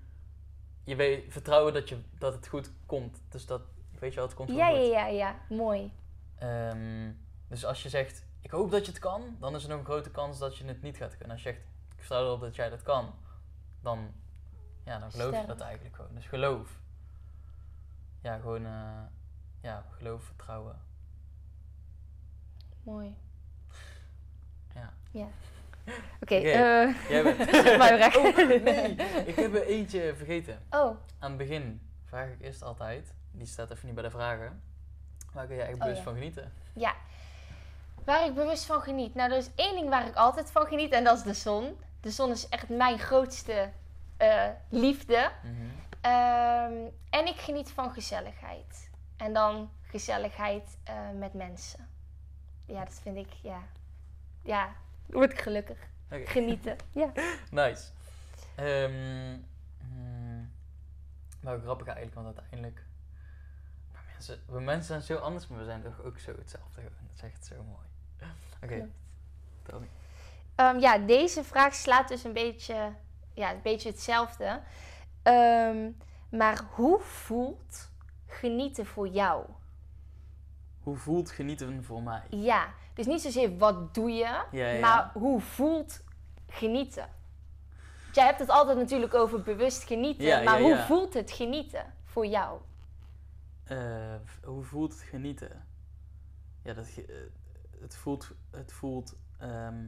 je 0.88 0.96
weet, 0.96 1.32
vertrouwen 1.32 1.72
dat, 1.72 1.88
je, 1.88 1.98
dat 2.18 2.34
het 2.34 2.48
goed 2.48 2.70
komt. 2.86 3.22
Dus 3.28 3.46
dat, 3.46 3.62
weet 3.98 4.10
je 4.10 4.16
wel, 4.16 4.26
het 4.26 4.34
komt 4.34 4.48
ja, 4.48 4.68
goed. 4.68 4.76
ja, 4.76 4.82
ja, 4.82 5.06
ja. 5.06 5.36
Mooi. 5.48 5.92
Ehm, 6.38 7.12
dus 7.48 7.64
als 7.64 7.82
je 7.82 7.88
zegt, 7.88 8.24
ik 8.40 8.50
hoop 8.50 8.70
dat 8.70 8.84
je 8.84 8.90
het 8.90 9.00
kan, 9.00 9.36
dan 9.40 9.54
is 9.54 9.62
er 9.62 9.68
nog 9.68 9.78
een 9.78 9.84
grote 9.84 10.10
kans 10.10 10.38
dat 10.38 10.56
je 10.56 10.64
het 10.64 10.82
niet 10.82 10.96
gaat 10.96 11.16
kunnen. 11.16 11.30
Als 11.30 11.42
je 11.42 11.48
zegt, 11.50 11.62
ik 11.96 11.98
vertrouw 11.98 12.24
erop 12.24 12.40
dat 12.40 12.54
jij 12.54 12.70
dat 12.70 12.82
kan, 12.82 13.14
dan, 13.80 14.12
ja, 14.84 14.98
dan 14.98 15.10
geloof 15.10 15.40
je 15.40 15.46
dat 15.46 15.60
eigenlijk 15.60 15.96
gewoon. 15.96 16.14
Dus 16.14 16.26
geloof. 16.26 16.80
Ja, 18.22 18.38
gewoon, 18.38 18.66
eh, 18.66 19.02
ja, 19.62 19.86
geloof, 19.90 20.24
vertrouwen. 20.24 20.80
Mooi. 22.82 23.16
Ja. 24.74 24.92
Ja. 25.10 25.28
Oké, 26.20 26.34
Oké. 26.36 26.48
eh, 26.48 27.08
Jij 27.08 27.22
bent. 27.22 27.38
Maar. 27.78 28.16
Oh, 28.16 28.36
nee, 28.36 28.94
ik 29.26 29.36
heb 29.36 29.54
er 29.54 29.66
eentje 29.66 30.14
vergeten. 30.16 30.62
oh, 30.70 30.96
Aan 31.18 31.28
het 31.28 31.36
begin 31.36 31.80
vraag 32.04 32.28
ik 32.28 32.40
eerst 32.40 32.62
altijd, 32.62 33.12
die 33.30 33.46
staat 33.46 33.70
even 33.70 33.86
niet 33.86 33.94
bij 33.94 34.04
de 34.04 34.10
vragen, 34.10 34.62
waar 35.32 35.46
kun 35.46 35.56
jij 35.56 35.64
echt 35.66 35.74
Oh, 35.74 35.80
bewust 35.80 35.96
ja. 35.98 36.04
van 36.04 36.14
genieten? 36.14 36.52
ja. 36.72 36.94
Waar 38.04 38.26
ik 38.26 38.34
bewust 38.34 38.64
van 38.64 38.80
geniet. 38.80 39.14
Nou, 39.14 39.30
er 39.30 39.36
is 39.36 39.50
één 39.54 39.74
ding 39.74 39.88
waar 39.88 40.06
ik 40.06 40.14
altijd 40.14 40.50
van 40.50 40.66
geniet 40.66 40.92
en 40.92 41.04
dat 41.04 41.16
is 41.16 41.22
de 41.22 41.34
zon. 41.34 41.76
De 42.00 42.10
zon 42.10 42.30
is 42.30 42.48
echt 42.48 42.68
mijn 42.68 42.98
grootste 42.98 43.70
eh, 44.16 44.44
liefde. 44.68 45.30
Mhm. 45.42 45.52
Ehm, 46.00 46.72
en 47.10 47.26
ik 47.26 47.36
geniet 47.36 47.70
van 47.70 47.90
gezelligheid. 47.90 48.90
En 49.16 49.32
dan 49.32 49.70
gezelligheid 49.82 50.78
eh, 50.84 50.94
met 51.18 51.34
mensen. 51.34 51.88
Ja, 52.66 52.84
dat 52.84 53.00
vind 53.02 53.16
ik, 53.16 53.32
ja. 53.42 53.58
Ja, 54.42 54.68
word 55.08 55.32
ik 55.32 55.40
gelukkig. 55.40 55.78
Genieten. 56.08 56.76
Ja. 56.92 57.12
Nice. 57.50 57.84
Ehm 58.54 59.36
hmm, 59.78 60.50
wel 61.40 61.58
grappig 61.58 61.86
eigenlijk, 61.86 62.14
want 62.14 62.26
uiteindelijk... 62.26 62.84
Maar 63.92 64.02
mensen, 64.12 64.40
we 64.46 64.60
mensen 64.60 64.86
zijn 64.86 65.02
zo 65.18 65.24
anders, 65.24 65.46
maar 65.46 65.58
we 65.58 65.64
zijn 65.64 65.82
toch 65.82 66.02
ook 66.02 66.18
zo 66.18 66.32
hetzelfde. 66.38 66.82
Dat 66.82 66.92
is 67.14 67.22
echt 67.22 67.46
zo 67.46 67.54
mooi. 67.54 67.86
Oké, 68.62 68.88
tel 69.62 69.80
me. 69.80 69.86
Ehm, 70.54 70.78
ja, 70.78 70.98
deze 70.98 71.44
vraag 71.44 71.74
slaat 71.74 72.08
dus 72.08 72.24
een 72.24 72.32
beetje, 72.32 72.92
ja, 73.34 73.52
een 73.52 73.62
beetje 73.62 73.88
hetzelfde. 73.88 74.60
Ehm, 75.22 75.90
maar 76.30 76.60
hoe 76.74 77.00
voelt 77.00 77.90
genieten 78.26 78.86
voor 78.86 79.08
jou? 79.08 79.46
Hoe 80.82 80.96
voelt 80.96 81.30
genieten 81.30 81.84
voor 81.84 82.02
mij? 82.02 82.22
Ja, 82.30 82.68
dus 82.98 83.06
niet 83.06 83.20
zozeer 83.22 83.58
wat 83.58 83.94
doe 83.94 84.10
je, 84.10 84.44
Ja, 84.50 84.80
maar 84.80 85.10
hoe 85.12 85.40
voelt 85.40 86.00
genieten? 86.48 87.08
Want 88.04 88.14
Jij 88.14 88.24
hebt 88.26 88.38
het 88.38 88.48
altijd 88.48 88.78
natuurlijk 88.78 89.14
over 89.14 89.42
bewust 89.42 89.82
genieten, 89.84 90.44
maar 90.44 90.60
hoe 90.60 90.76
voelt 90.78 91.14
het 91.14 91.30
genieten 91.30 91.92
voor 92.04 92.26
jou? 92.26 92.60
Eh, 93.64 94.14
hoe 94.44 94.62
voelt 94.62 94.92
het 94.92 95.00
genieten? 95.02 95.66
Ja, 96.62 96.72
dat, 96.74 96.86
eh, 96.96 97.14
het 97.80 97.96
voelt, 97.96 98.30
het 98.50 98.72
voelt 98.72 99.14
ehm, 99.38 99.84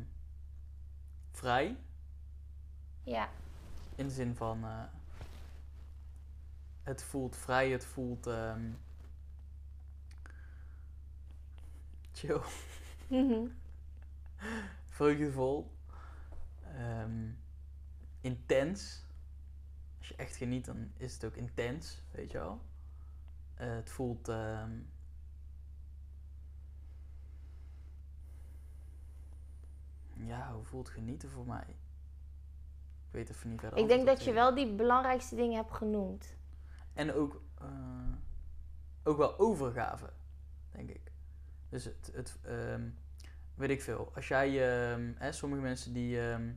vrij. 1.33 1.77
Ja, 3.03 3.29
In 3.95 4.07
de 4.07 4.15
zin 4.15 4.35
van... 4.37 4.65
eh, 4.65 4.83
het 6.83 7.03
voelt 7.03 7.37
vrij, 7.37 7.71
het 7.71 7.85
voelt... 7.85 8.27
ehm, 8.27 8.71
chill. 12.13 12.41
Mhm. 13.11 13.47
vreugdevol, 14.89 15.71
ehm, 16.63 17.29
intens. 18.21 19.05
Als 19.99 20.09
je 20.09 20.17
echt 20.17 20.37
geniet, 20.37 20.65
dan 20.65 20.93
is 20.97 21.13
het 21.15 21.25
ook 21.25 21.35
intens, 21.37 22.03
weet 22.11 22.31
je 22.31 22.39
wel. 22.39 22.61
Eh, 23.55 23.75
het 23.75 23.91
voelt. 23.91 24.29
ehm, 24.29 24.71
ja, 30.15 30.53
hoe 30.53 30.65
voelt 30.65 30.89
genieten 30.89 31.31
voor 31.31 31.47
mij? 31.47 31.67
Ik 33.07 33.17
weet 33.17 33.31
even 33.31 33.51
niet 33.51 33.61
verder. 33.61 33.79
Ik 33.79 33.89
denk 33.89 34.07
dat 34.07 34.25
je 34.25 34.33
wel 34.33 34.55
die 34.55 34.75
belangrijkste 34.75 35.35
dingen 35.35 35.57
hebt 35.57 35.73
genoemd. 35.75 36.37
En 36.93 37.13
ook, 37.15 37.43
eh, 37.61 37.67
ook 39.03 39.17
wel 39.17 39.39
overgave, 39.39 40.13
denk 40.73 40.91
ik. 40.91 41.10
Dus 41.71 41.85
het, 41.85 42.11
het 42.15 42.39
ehm, 42.43 42.89
weet 43.55 43.71
ik 43.71 43.83
veel. 43.83 44.11
Als 44.15 44.29
jij, 44.29 44.49
ehm, 44.93 45.13
hè, 45.17 45.33
sommige 45.33 45.63
mensen 45.63 45.93
die 45.93 46.21
ehm, 46.31 46.53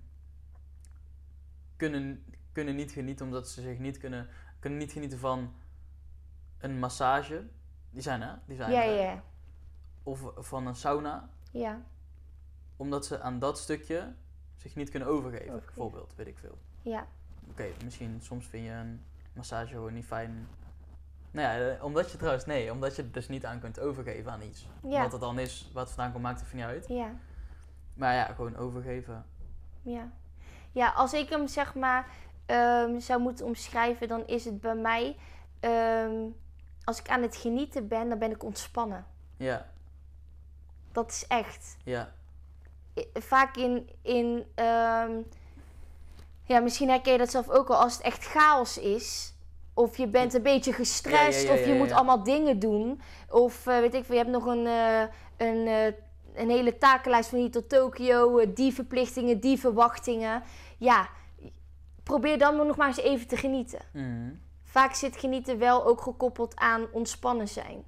kunnen, 1.77 2.25
kunnen 2.51 2.75
niet 2.75 2.91
genieten 2.91 3.25
omdat 3.25 3.50
ze 3.50 3.62
zich 3.62 3.77
niet 3.79 3.98
kunnen, 3.98 4.27
kunnen 4.60 4.79
niet 4.79 4.91
genieten 4.91 5.20
van 5.20 5.53
een 6.58 6.79
massage. 6.79 7.48
Die 7.89 8.01
zijn 8.01 8.22
er, 8.22 8.39
die 8.46 8.55
zijn 8.55 8.72
Ja, 8.72 8.82
ja, 8.84 9.24
Of 10.03 10.32
van 10.36 10.67
een 10.67 10.75
sauna. 10.75 11.29
ja. 11.51 11.82
Omdat 12.75 13.05
ze 13.05 13.22
aan 13.22 13.39
dat 13.39 13.60
stukje 13.60 14.13
zich 14.55 14.75
niet 14.75 14.89
kunnen 14.89 15.08
overgeven, 15.10 15.46
Overgeven. 15.46 15.65
bijvoorbeeld, 15.75 16.15
weet 16.15 16.27
ik 16.27 16.38
veel. 16.38 16.58
Ja, 16.82 17.08
Oké, 17.50 17.65
misschien 17.84 18.22
soms 18.22 18.48
vind 18.48 18.65
je 18.65 18.72
een 18.72 19.03
massage 19.34 19.74
gewoon 19.74 19.93
niet 19.93 20.05
fijn. 20.05 20.48
Nou 21.33 21.47
ja, 21.59 21.69
eh, 21.75 21.83
omdat 21.83 22.11
je 22.11 22.17
trouwens, 22.17 22.45
nee, 22.45 22.71
omdat 22.71 22.95
je 22.95 23.01
het 23.01 23.13
dus 23.13 23.27
niet 23.27 23.45
aan 23.45 23.59
kunt 23.59 23.79
overgeven 23.79 24.31
aan 24.31 24.41
iets. 24.41 24.67
Ja. 24.83 25.01
Wat 25.01 25.11
het 25.11 25.21
dan 25.21 25.39
is, 25.39 25.69
wat 25.73 25.87
vandaan 25.89 26.11
komt, 26.11 26.23
maakt 26.23 26.41
even 26.41 26.55
niet 26.57 26.65
uit. 26.65 26.85
ja, 26.87 27.11
Maar 27.93 28.13
ja, 28.13 28.25
gewoon 28.25 28.55
overgeven. 28.57 29.25
ja. 29.81 30.11
Ja, 30.71 30.89
als 30.89 31.13
ik 31.13 31.29
hem 31.29 31.47
zeg 31.47 31.75
maar 31.75 32.07
ehm, 32.45 32.99
zou 32.99 33.19
moeten 33.21 33.45
omschrijven, 33.45 34.07
dan 34.07 34.27
is 34.27 34.45
het 34.45 34.61
bij 34.61 34.75
mij... 34.75 35.17
ehm, 35.59 36.13
als 36.83 36.99
ik 36.99 37.09
aan 37.09 37.21
het 37.21 37.35
genieten 37.35 37.87
ben, 37.87 38.09
dan 38.09 38.19
ben 38.19 38.31
ik 38.31 38.43
ontspannen. 38.43 39.05
Ja, 39.37 39.65
Dat 40.91 41.09
is 41.11 41.27
echt. 41.27 41.77
ja, 41.83 42.13
Vaak 43.13 43.55
in... 43.55 43.89
in 44.01 44.45
ehm, 44.55 45.11
ja, 46.43 46.59
misschien 46.59 46.89
herken 46.89 47.11
je 47.11 47.17
dat 47.17 47.31
zelf 47.31 47.49
ook 47.49 47.69
al. 47.69 47.75
Als 47.77 47.93
het 47.93 48.01
echt 48.01 48.23
chaos 48.25 48.77
is... 48.77 49.32
Of 49.73 49.97
je 49.97 50.07
bent 50.07 50.33
een 50.33 50.41
beetje 50.41 50.73
gestrest, 50.73 51.41
Ja, 51.41 51.47
ja, 51.47 51.53
ja, 51.53 51.61
of 51.61 51.67
je 51.67 51.73
moet 51.73 51.91
allemaal 51.91 52.23
dingen 52.23 52.59
doen. 52.59 53.01
Of 53.29 53.67
eh, 53.67 53.79
weet 53.79 53.93
ik 53.93 54.05
veel, 54.05 54.15
je 54.15 54.21
hebt 54.21 54.33
nog 54.33 54.45
een, 54.45 54.67
eh, 54.67 55.01
een, 55.37 55.67
eh, 55.67 55.93
een 56.33 56.49
hele 56.49 56.77
takenlijst 56.77 57.29
van 57.29 57.39
hier 57.39 57.51
tot 57.51 57.69
Tokio. 57.69 58.53
die 58.53 58.73
verplichtingen, 58.73 59.39
die 59.39 59.59
verwachtingen. 59.59 60.43
Ja, 60.77 61.09
probeer 62.03 62.37
dan 62.37 62.55
nog 62.55 62.75
maar 62.75 62.87
eens 62.87 62.97
even 62.97 63.27
te 63.27 63.37
genieten. 63.37 63.79
Mhm. 63.93 64.31
Vaak 64.63 64.93
zit 64.93 65.17
genieten 65.17 65.59
wel 65.59 65.85
ook 65.85 66.01
gekoppeld 66.01 66.55
aan 66.55 66.87
ontspannen 66.91 67.47
zijn, 67.47 67.83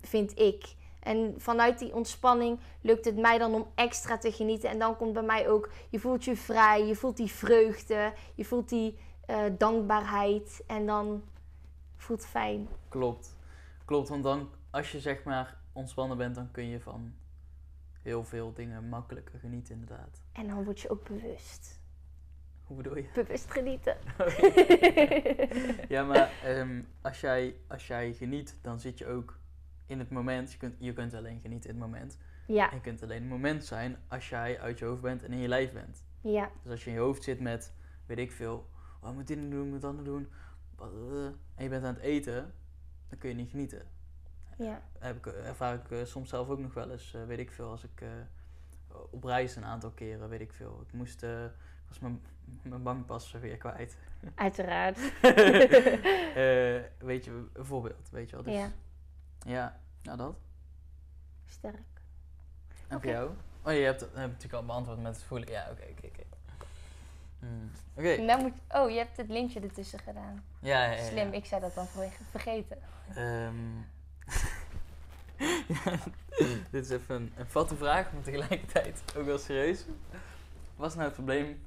vind 0.00 0.38
ik. 0.38 0.74
En 1.00 1.34
vanuit 1.38 1.78
die 1.78 1.94
ontspanning 1.94 2.58
lukt 2.80 3.04
het 3.04 3.16
mij 3.16 3.38
dan 3.38 3.54
om 3.54 3.66
extra 3.74 4.18
te 4.18 4.32
genieten. 4.32 4.70
En 4.70 4.78
dan 4.78 4.96
komt 4.96 5.12
bij 5.12 5.22
mij 5.22 5.48
ook, 5.48 5.70
je 5.90 5.98
voelt 5.98 6.24
je 6.24 6.36
vrij, 6.36 6.86
je 6.86 6.94
voelt 6.94 7.16
die 7.16 7.30
vreugde, 7.30 8.12
je 8.34 8.44
voelt 8.44 8.68
die 8.68 8.98
eh, 9.26 9.44
dankbaarheid. 9.58 10.62
En 10.66 10.86
dan 10.86 11.22
voelt 11.96 12.20
het 12.20 12.28
fijn. 12.30 12.68
klopt. 12.88 13.36
Klopt, 13.84 14.08
want 14.08 14.22
dan, 14.22 14.48
als 14.70 14.92
je 14.92 15.00
zeg 15.00 15.24
maar 15.24 15.56
ontspannen 15.72 16.16
bent, 16.16 16.34
dan 16.34 16.50
kun 16.50 16.68
je 16.68 16.80
van 16.80 17.14
heel 18.02 18.24
veel 18.24 18.52
dingen 18.52 18.88
makkelijker 18.88 19.38
genieten, 19.38 19.74
inderdaad. 19.74 20.22
En 20.32 20.46
dan 20.48 20.64
word 20.64 20.80
je 20.80 20.90
ook 20.90 21.08
bewust. 21.08 21.80
Hoe 22.64 22.76
bedoel 22.76 22.96
je? 22.96 23.08
Bewust 23.14 23.50
genieten. 23.50 23.96
ja, 25.94 26.04
maar 26.04 26.30
ehm, 26.44 26.82
als, 27.02 27.20
jij, 27.20 27.56
als 27.68 27.86
jij 27.86 28.12
geniet, 28.12 28.56
dan 28.62 28.80
zit 28.80 28.98
je 28.98 29.06
ook 29.06 29.38
in 29.86 29.98
het 29.98 30.10
moment. 30.10 30.52
Je 30.52 30.58
kunt, 30.58 30.74
je 30.78 30.92
kunt 30.92 31.14
alleen 31.14 31.40
genieten 31.40 31.70
in 31.70 31.76
het 31.80 31.84
moment. 31.90 32.18
Ja, 32.46 32.70
En 32.70 32.76
je 32.76 32.82
kunt 32.82 33.02
alleen 33.02 33.20
het 33.20 33.30
moment 33.30 33.64
zijn 33.64 33.96
als 34.08 34.28
jij 34.28 34.60
uit 34.60 34.78
je 34.78 34.84
hoofd 34.84 35.02
bent 35.02 35.22
en 35.22 35.32
in 35.32 35.38
je 35.38 35.48
lijf 35.48 35.72
bent. 35.72 36.04
ja, 36.20 36.50
Dus 36.62 36.70
als 36.70 36.84
je 36.84 36.90
in 36.90 36.96
je 36.96 37.02
hoofd 37.02 37.22
zit 37.22 37.40
met, 37.40 37.72
weet 38.06 38.18
ik 38.18 38.32
veel, 38.32 38.68
wat 39.04 39.14
moet 39.14 39.26
dit 39.26 39.50
doen, 39.50 39.68
moet 39.68 39.80
dat 39.80 40.04
doen. 40.04 40.28
eh, 40.78 40.86
En 41.54 41.62
je 41.62 41.68
bent 41.68 41.84
aan 41.84 41.94
het 41.94 42.02
eten, 42.02 42.52
dan 43.08 43.18
kun 43.18 43.28
je 43.28 43.34
niet 43.34 43.50
genieten. 43.50 43.82
ja. 44.58 44.82
Heb 44.98 45.16
ik, 45.16 45.26
ervaar 45.26 45.74
ik 45.74 45.90
eh, 45.90 46.04
soms 46.04 46.28
zelf 46.28 46.48
ook 46.48 46.58
nog 46.58 46.74
wel 46.74 46.90
eens, 46.90 47.14
eh, 47.14 47.24
weet 47.24 47.38
ik 47.38 47.50
veel, 47.52 47.70
als 47.70 47.84
ik 47.84 48.02
op 49.10 49.24
reis 49.24 49.56
een 49.56 49.64
aantal 49.64 49.90
keren, 49.90 50.28
weet 50.28 50.40
ik 50.40 50.52
veel. 50.52 50.80
Ik 50.86 50.92
moest, 50.92 51.22
ik 51.22 51.50
was 51.88 51.98
mijn, 51.98 52.22
mijn 52.62 52.82
bankpas 52.82 53.32
weer 53.32 53.56
kwijt. 53.56 53.96
Uiteraard. 54.34 54.98
Weet 56.98 57.24
je, 57.24 57.46
een 57.52 57.64
voorbeeld, 57.64 58.10
weet 58.10 58.30
je 58.30 58.36
wel. 58.36 58.44
Dus, 58.44 58.54
Ja. 58.54 58.70
ja. 59.46 59.80
nou 60.02 60.16
dat. 60.18 60.36
Sterk. 61.44 61.82
En 62.88 63.00
voor 63.00 63.10
jou? 63.10 63.30
Oh, 63.64 63.72
je 63.72 63.78
hebt 63.78 64.00
heb 64.00 64.12
natuurlijk 64.14 64.52
al 64.52 64.64
beantwoord 64.64 65.02
met 65.02 65.14
het 65.16 65.24
voelen. 65.24 65.48
Ja, 65.50 65.68
oké, 65.70 65.82
oké, 65.90 66.06
oké. 66.06 66.22
Hmm. 67.44 67.70
Oké. 67.96 68.16
Nou 68.16 68.42
moet, 68.42 68.52
oh, 68.68 68.90
je 68.90 68.96
hebt 68.96 69.16
het 69.16 69.28
lintje 69.28 69.60
ertussen 69.60 69.98
gedaan. 69.98 70.44
Ja, 70.60 70.84
ja, 70.84 70.90
ja, 70.90 70.96
ja. 70.96 71.04
Slim, 71.04 71.32
ik 71.32 71.44
zou 71.44 71.60
dat 71.60 71.74
dan 71.74 71.86
vergeten. 72.30 72.78
Ehm, 73.14 73.54
ja, 75.84 75.98
dit 76.70 76.84
is 76.84 76.90
even 76.90 77.14
een, 77.14 77.32
een 77.36 77.46
vatte 77.46 77.76
vraag, 77.76 78.12
maar 78.12 78.22
tegelijkertijd 78.22 79.02
ook 79.16 79.24
wel 79.24 79.38
serieus. 79.38 79.84
Wat 80.76 80.88
is 80.88 80.94
nou 80.94 81.06
het 81.06 81.14
probleem 81.14 81.66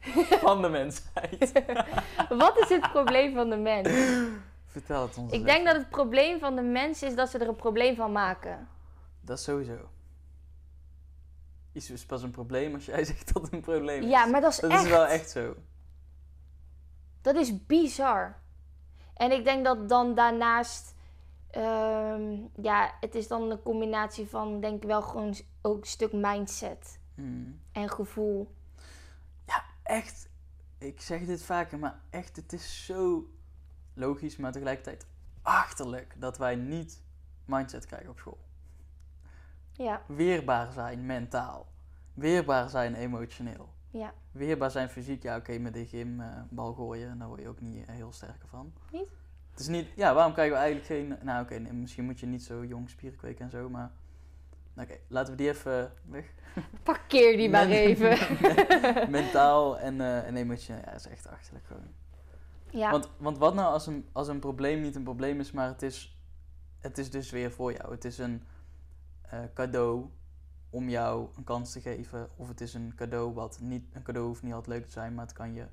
van 0.46 0.62
de 0.62 0.68
mensheid? 0.68 1.52
Wat 2.44 2.58
is 2.58 2.68
het 2.68 2.90
probleem 2.92 3.34
van 3.34 3.50
de 3.50 3.56
mens? 3.56 3.88
Vertel 4.66 5.02
het 5.02 5.16
ons 5.16 5.32
Ik 5.32 5.44
denk 5.44 5.66
dat 5.66 5.76
het 5.76 5.88
probleem 5.88 6.38
van 6.38 6.56
de 6.56 6.62
mens 6.62 7.02
is 7.02 7.14
dat 7.14 7.30
ze 7.30 7.38
er 7.38 7.48
een 7.48 7.56
probleem 7.56 7.96
van 7.96 8.12
maken. 8.12 8.68
Dat 9.20 9.38
is 9.38 9.44
sowieso. 9.44 9.88
Iets 11.78 11.90
is 11.90 12.06
pas 12.06 12.22
een 12.22 12.30
probleem 12.30 12.74
als 12.74 12.84
jij 12.84 13.04
zegt 13.10 13.32
dat 13.34 13.42
het 13.42 13.52
een 13.52 13.60
probleem 13.60 14.02
is. 14.02 14.08
Ja, 14.10 14.24
maar 14.26 14.40
dat 14.40 14.52
is 14.52 14.58
dat 14.60 14.70
echt. 14.70 14.82
is 14.84 14.88
wel 14.88 15.06
echt 15.06 15.30
zo. 15.30 15.54
Dat 17.20 17.36
is 17.36 17.66
bizar. 17.66 18.40
En 19.14 19.30
ik 19.32 19.44
denk 19.44 19.64
dat 19.64 19.88
dan 19.88 20.14
daarnaast. 20.14 20.94
ehm, 21.50 22.36
ja, 22.62 22.94
het 23.00 23.14
is 23.14 23.28
dan 23.28 23.50
een 23.50 23.62
combinatie 23.62 24.28
van, 24.28 24.60
denk 24.60 24.82
ik 24.82 24.88
wel 24.88 25.02
gewoon 25.02 25.34
ook 25.62 25.80
een 25.80 25.86
stuk 25.86 26.12
mindset 26.12 26.98
Hmm. 27.14 27.60
en 27.72 27.88
gevoel. 27.90 28.56
Echt, 29.82 30.28
ik 30.78 31.00
zeg 31.00 31.26
dit 31.26 31.42
vaker, 31.42 31.78
maar 31.78 32.00
echt, 32.10 32.36
het 32.36 32.52
is 32.52 32.84
zo 32.86 33.30
logisch, 33.94 34.36
maar 34.36 34.52
tegelijkertijd 34.52 35.06
achterlijk 35.42 36.14
dat 36.18 36.38
wij 36.38 36.54
niet 36.54 37.02
mindset 37.44 37.86
krijgen 37.86 38.10
op 38.10 38.18
school. 38.18 38.38
Ja, 39.78 40.02
Weerbaar 40.06 40.72
zijn 40.72 41.06
mentaal. 41.06 41.66
Weerbaar 42.14 42.68
zijn 42.68 42.94
emotioneel. 42.94 43.68
ja. 43.90 44.12
Weerbaar 44.30 44.70
zijn 44.70 44.88
fysiek, 44.88 45.22
ja 45.22 45.36
oké, 45.36 45.58
met 45.58 45.72
de 45.74 45.86
gym 45.86 46.20
eh, 46.20 46.26
bal 46.48 46.72
gooien, 46.72 47.18
daar 47.18 47.28
word 47.28 47.40
je 47.40 47.48
ook 47.48 47.60
niet 47.60 47.86
eh, 47.86 47.94
heel 47.94 48.12
sterk 48.12 48.42
van. 48.48 48.72
Niet? 48.92 49.10
Het 49.50 49.60
is 49.60 49.68
niet, 49.68 49.88
ja, 49.96 50.14
waarom 50.14 50.32
krijgen 50.32 50.54
we 50.54 50.60
eigenlijk 50.60 50.86
geen, 50.92 51.18
nou 51.26 51.42
oké, 51.42 51.58
nee, 51.58 51.72
misschien 51.72 52.04
moet 52.04 52.20
je 52.20 52.26
niet 52.26 52.42
zo 52.42 52.64
jong 52.64 52.90
spieren 52.90 53.18
kweken 53.18 53.44
en 53.44 53.50
zo, 53.50 53.68
maar 53.68 53.90
oké, 54.76 54.96
laten 55.08 55.30
we 55.32 55.38
die 55.38 55.48
even 55.48 55.92
weg. 56.04 56.32
Parkeer 56.82 57.36
die 57.36 57.50
maar 57.50 57.66
even. 57.68 58.18
Mentaal 59.10 59.78
en, 59.78 60.00
eh, 60.00 60.26
en 60.26 60.36
emotioneel, 60.36 60.82
ja, 60.84 60.90
dat 60.90 61.00
is 61.00 61.06
echt 61.08 61.28
achterlijk 61.28 61.66
gewoon. 61.66 61.88
ja, 62.70 62.90
Want, 62.90 63.08
want 63.18 63.38
wat 63.38 63.54
nou 63.54 63.72
als 63.72 63.86
een, 63.86 64.08
als 64.12 64.28
een 64.28 64.38
probleem 64.40 64.80
niet 64.80 64.96
een 64.96 65.02
probleem 65.02 65.40
is, 65.40 65.52
maar 65.52 65.68
het 65.68 65.82
is, 65.82 66.18
het 66.78 66.98
is 66.98 67.10
dus 67.10 67.30
weer 67.30 67.50
voor 67.52 67.72
jou. 67.72 67.90
Het 67.90 68.04
is 68.04 68.18
een 68.18 68.42
eh, 69.30 69.38
cadeau 69.54 70.10
om 70.70 70.88
jou 70.88 71.28
een 71.36 71.44
kans 71.44 71.72
te 71.72 71.80
geven. 71.80 72.28
Of 72.36 72.48
het 72.48 72.60
is 72.60 72.74
een 72.74 72.92
cadeau 72.96 73.34
wat 73.34 73.58
niet, 73.60 73.84
een 73.92 74.02
cadeau 74.02 74.26
hoeft 74.26 74.42
niet 74.42 74.52
altijd 74.52 74.76
leuk 74.76 74.86
te 74.86 74.92
zijn, 74.92 75.14
maar 75.14 75.24
het 75.24 75.34
kan 75.34 75.54
je, 75.54 75.66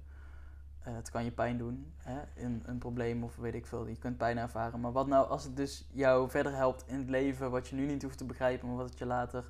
eh, 0.82 0.96
het 0.96 1.10
kan 1.10 1.24
je 1.24 1.32
pijn 1.32 1.58
doen. 1.58 1.94
Hè? 1.98 2.20
Een, 2.36 2.64
een 2.66 2.78
probleem 2.78 3.24
of 3.24 3.36
weet 3.36 3.54
ik 3.54 3.66
veel, 3.66 3.88
je 3.88 3.98
kunt 3.98 4.18
pijn 4.18 4.38
ervaren. 4.38 4.80
Maar 4.80 4.92
wat 4.92 5.08
nou 5.08 5.28
als 5.30 5.44
het 5.44 5.56
dus 5.56 5.88
jou 5.92 6.30
verder 6.30 6.56
helpt 6.56 6.84
in 6.88 6.98
het 6.98 7.10
leven, 7.10 7.52
wat 7.52 7.68
je 7.68 7.76
nu 7.76 7.86
niet 7.86 8.04
hoeft 8.04 8.18
te 8.18 8.26
begrijpen, 8.26 8.68
maar 8.68 8.78
wat 8.78 8.90
het 8.90 8.98
je 8.98 9.06
later 9.06 9.44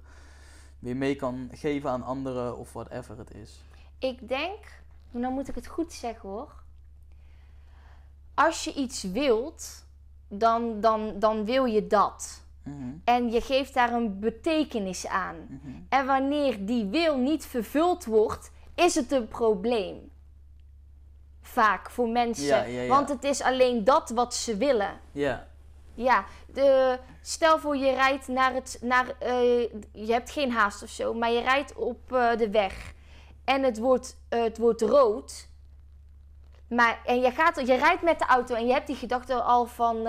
weer 0.80 0.98
mee 0.98 1.16
kan 1.16 1.50
geven 1.52 1.90
aan 1.90 2.04
anderen 2.04 2.58
of 2.58 2.74
whatever 2.74 3.18
het 3.18 3.34
is. 3.34 3.64
ik 4.00 4.28
denk, 4.28 4.82
nou 5.12 5.34
moet 5.34 5.48
ik 5.48 5.56
het 5.56 5.68
goed 5.68 5.94
zeggen 5.94 6.30
hoor. 6.30 6.64
Als 8.34 8.64
je 8.64 8.74
iets 8.74 9.04
wilt, 9.04 9.86
dan, 10.28 10.80
dan, 10.80 11.20
dan 11.20 11.46
wil 11.46 11.66
je 11.66 11.88
dat. 11.88 12.45
Mhm, 12.66 12.94
En 13.04 13.32
je 13.32 13.42
geeft 13.42 13.74
daar 13.74 13.94
een 13.94 14.20
betekenis 14.20 15.08
aan. 15.08 15.36
mhm. 15.50 15.74
En 15.90 16.06
wanneer 16.06 16.66
die 16.66 16.86
wil 16.86 17.18
niet 17.18 17.46
vervuld 17.46 18.06
wordt, 18.06 18.52
is 18.76 18.96
het 18.96 19.12
een 19.12 19.28
probleem. 19.28 20.12
Vaak 21.42 21.90
voor 21.90 22.08
mensen. 22.10 22.46
Ja, 22.46 22.64
ja, 22.64 22.82
ja. 22.82 22.88
Want 22.88 23.10
het 23.10 23.24
is 23.24 23.42
alleen 23.42 23.84
dat 23.84 24.10
wat 24.10 24.34
ze 24.34 24.58
willen. 24.58 25.00
Ja, 25.12 25.48
Ja, 25.94 26.26
de, 26.54 27.00
stel 27.22 27.60
voor 27.60 27.78
je 27.78 27.92
rijdt 27.92 28.28
naar 28.28 28.54
het. 28.54 28.78
Naar, 28.82 29.06
eh, 29.20 29.62
je 29.92 30.12
hebt 30.12 30.32
geen 30.32 30.52
haast 30.52 30.84
of 30.84 30.90
zo, 30.90 31.14
maar 31.14 31.32
je 31.32 31.42
rijdt 31.42 31.76
op 31.76 32.14
eh, 32.14 32.38
de 32.38 32.50
weg. 32.50 32.94
En 33.44 33.64
het 33.64 33.78
wordt, 33.78 34.18
eh, 34.30 34.44
het 34.44 34.58
wordt 34.58 34.82
rood. 34.82 35.48
Maar, 36.70 37.00
en 37.06 37.20
je, 37.22 37.32
gaat, 37.32 37.68
je 37.68 37.76
rijdt 37.76 38.02
met 38.02 38.20
de 38.20 38.26
auto 38.26 38.56
en 38.56 38.68
je 38.68 38.74
hebt 38.74 38.88
die 38.88 38.96
gedachte 38.96 39.34
al 39.34 39.66
van. 39.66 40.08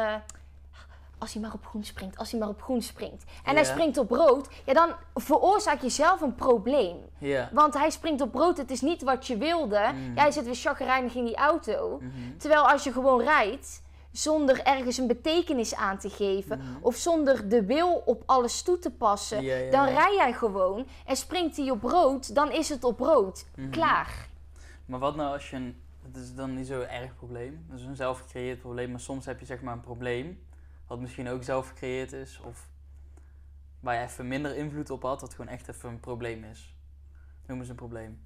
Als 1.19 1.33
hij 1.33 1.43
maar 1.43 1.53
op 1.53 1.67
groen 1.67 1.85
springt, 1.85 2.19
als 2.19 2.31
hij 2.31 2.41
maar 2.41 2.49
op 2.49 2.63
groen 2.63 2.83
springt. 2.83 3.25
En 3.45 3.55
hij 3.55 3.65
springt 3.65 3.99
op 3.99 4.11
rood, 4.11 4.49
ja, 4.65 4.73
dan 4.73 4.95
veroorzaak 5.15 5.81
je 5.81 5.89
zelf 5.89 6.21
een 6.21 6.35
probleem. 6.35 6.97
Ja. 7.19 7.51
Want 7.53 7.75
hij 7.75 7.91
springt 7.91 8.21
op 8.21 8.35
rood, 8.35 8.57
het 8.57 8.71
is 8.71 8.81
niet 8.81 9.03
wat 9.03 9.27
je 9.27 9.37
wilde. 9.37 9.93
Mhm. 9.95 10.15
Jij 10.15 10.31
zit 10.31 10.45
weer 10.45 10.55
chagrijnig 10.55 11.15
in 11.15 11.25
die 11.25 11.37
auto. 11.37 11.99
Mhm. 12.01 12.37
Terwijl 12.37 12.69
als 12.69 12.85
je 12.85 12.93
gewoon 12.93 13.23
rijdt, 13.23 13.83
zonder 14.13 14.63
ergens 14.63 14.99
een 14.99 15.07
betekenis 15.07 15.75
aan 15.75 15.99
te 15.99 16.11
geven... 16.11 16.59
Mhm. 16.59 16.69
of 16.81 16.97
zonder 16.97 17.49
de 17.49 17.65
wil 17.65 18.03
op 18.05 18.23
alles 18.27 18.63
toe 18.63 18.79
te 18.79 18.91
passen... 18.91 19.71
Dan 19.71 19.85
rij 19.85 20.15
jij 20.15 20.33
gewoon 20.33 20.87
en 21.07 21.17
springt 21.17 21.57
hij 21.57 21.71
op 21.71 21.83
rood, 21.83 22.35
dan 22.35 22.51
is 22.53 22.69
het 22.69 22.85
op 22.85 22.99
rood. 22.99 23.47
Mhm. 23.55 23.71
Klaar. 23.71 24.29
Maar 24.87 24.99
wat 24.99 25.17
nou 25.17 25.33
als 25.33 25.51
je 25.51 25.57
een... 25.57 25.81
Het 26.03 26.17
is 26.17 26.35
dan 26.35 26.55
niet 26.55 26.67
zo'n 26.67 26.87
erg 26.87 27.17
probleem. 27.17 27.67
Het 27.71 27.81
is 27.81 27.87
een 27.87 27.97
zelfgecreëerd 27.97 28.61
probleem. 28.61 28.91
Maar 28.91 29.01
soms 29.01 29.27
heb 29.27 29.41
je 29.41 29.47
zeg 29.47 29.61
maar 29.61 29.73
een 29.73 29.81
probleem. 29.81 30.39
Wat 30.87 31.01
misschien 31.01 31.29
ook 31.29 31.43
zelf 31.43 31.69
gecreëerd 31.69 32.13
is. 32.13 32.41
Of 32.41 32.69
waar 33.81 33.95
je 33.95 34.03
even 34.03 34.29
minder 34.29 34.57
invloed 34.57 34.91
op 34.91 35.03
had. 35.03 35.21
Wat 35.21 35.35
gewoon 35.35 35.51
echt 35.51 35.69
even 35.69 35.89
een 35.89 36.01
probleem 36.01 36.45
is. 36.45 36.75
Noem 37.47 37.59
eens 37.59 37.69
een 37.69 37.75
probleem. 37.75 38.25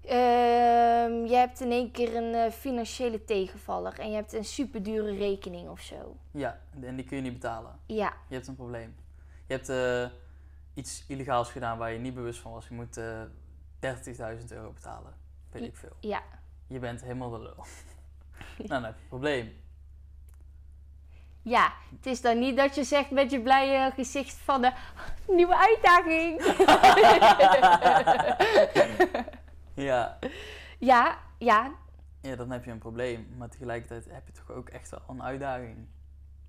Ehm, 0.00 1.24
je 1.26 1.34
hebt 1.34 1.60
in 1.60 1.70
één 1.70 1.90
keer 1.90 2.16
een 2.16 2.34
eh, 2.34 2.52
financiële 2.52 3.24
tegenvaller... 3.24 3.98
en 3.98 4.08
je 4.10 4.14
hebt 4.14 4.32
een 4.32 4.44
superdure 4.44 5.16
rekening 5.16 5.68
of 5.68 5.80
zo. 5.80 6.16
Ja, 6.30 6.60
en 6.80 6.96
die 6.96 7.04
kun 7.04 7.16
je 7.16 7.22
niet 7.22 7.32
betalen. 7.32 7.78
Ja, 7.86 8.14
Je 8.28 8.34
hebt 8.34 8.46
een 8.46 8.54
probleem. 8.54 8.96
Je 9.46 9.54
hebt 9.54 9.68
eh, 9.68 10.18
iets 10.74 11.04
illegaals 11.08 11.50
gedaan 11.50 11.78
waar 11.78 11.92
je 11.92 11.98
niet 11.98 12.14
bewust 12.14 12.40
van 12.40 12.52
was. 12.52 12.68
Je 12.68 12.74
moet 12.74 12.96
eh 12.96 13.22
30.000 13.80 14.46
euro 14.48 14.72
betalen. 14.72 15.14
Weet 15.50 15.62
ik 15.62 15.76
veel. 15.76 15.96
ja. 16.00 16.22
Je 16.66 16.78
bent 16.78 17.02
helemaal 17.02 17.30
de 17.30 17.38
lul. 17.38 17.56
nou, 18.58 18.68
dan 18.68 18.84
heb 18.84 18.94
je 18.94 19.02
een 19.02 19.08
probleem. 19.08 19.56
Ja, 21.48 21.72
het 21.96 22.06
is 22.06 22.20
dan 22.20 22.38
niet 22.38 22.56
dat 22.56 22.74
je 22.74 22.84
zegt 22.84 23.10
met 23.10 23.30
je 23.30 23.40
blije 23.40 23.90
gezicht 23.94 24.36
van 24.44 24.62
de 24.62 24.72
nieuwe 25.26 25.56
uitdaging. 25.56 26.40
Ja. 29.74 30.18
ja, 30.78 31.18
ja, 31.38 31.70
ja, 32.20 32.36
dan 32.36 32.50
heb 32.50 32.64
je 32.64 32.70
een 32.70 32.78
probleem. 32.78 33.34
Maar 33.36 33.48
tegelijkertijd 33.48 34.04
heb 34.10 34.26
je 34.26 34.32
toch 34.32 34.56
ook 34.56 34.68
echt 34.68 34.90
wel 34.90 35.00
een 35.08 35.22
uitdaging. 35.22 35.76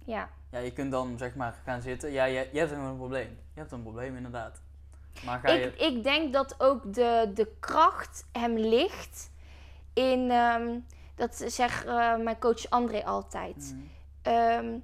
ja. 0.05 0.29
Ja, 0.51 0.59
je 0.59 0.73
kunt 0.73 0.91
dan 0.91 1.17
zeg 1.17 1.35
maar 1.35 1.59
gaan 1.63 1.81
zitten. 1.81 2.11
Ja, 2.11 2.23
je, 2.23 2.49
je 2.51 2.59
hebt 2.59 2.71
een 2.71 2.97
probleem. 2.97 3.37
Je 3.53 3.59
hebt 3.59 3.71
een 3.71 3.81
probleem 3.81 4.15
inderdaad. 4.15 4.61
Maar 5.25 5.39
ga 5.39 5.51
je... 5.51 5.65
Ik, 5.65 5.79
ik 5.79 6.03
denk 6.03 6.33
dat 6.33 6.55
ook 6.57 6.93
de, 6.93 7.31
de 7.33 7.51
kracht 7.59 8.25
hem 8.31 8.57
ligt 8.57 9.31
in, 9.93 10.31
ehm, 10.31 10.79
dat 11.15 11.43
zegt 11.47 11.85
eh, 11.85 12.17
mijn 12.17 12.39
coach 12.39 12.69
André 12.69 13.05
altijd. 13.05 13.75
Ehm, 14.21 14.77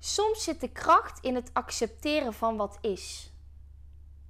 soms 0.00 0.44
zit 0.44 0.60
de 0.60 0.68
kracht 0.68 1.18
in 1.22 1.34
het 1.34 1.50
accepteren 1.52 2.32
van 2.32 2.56
wat 2.56 2.78
is. 2.80 3.32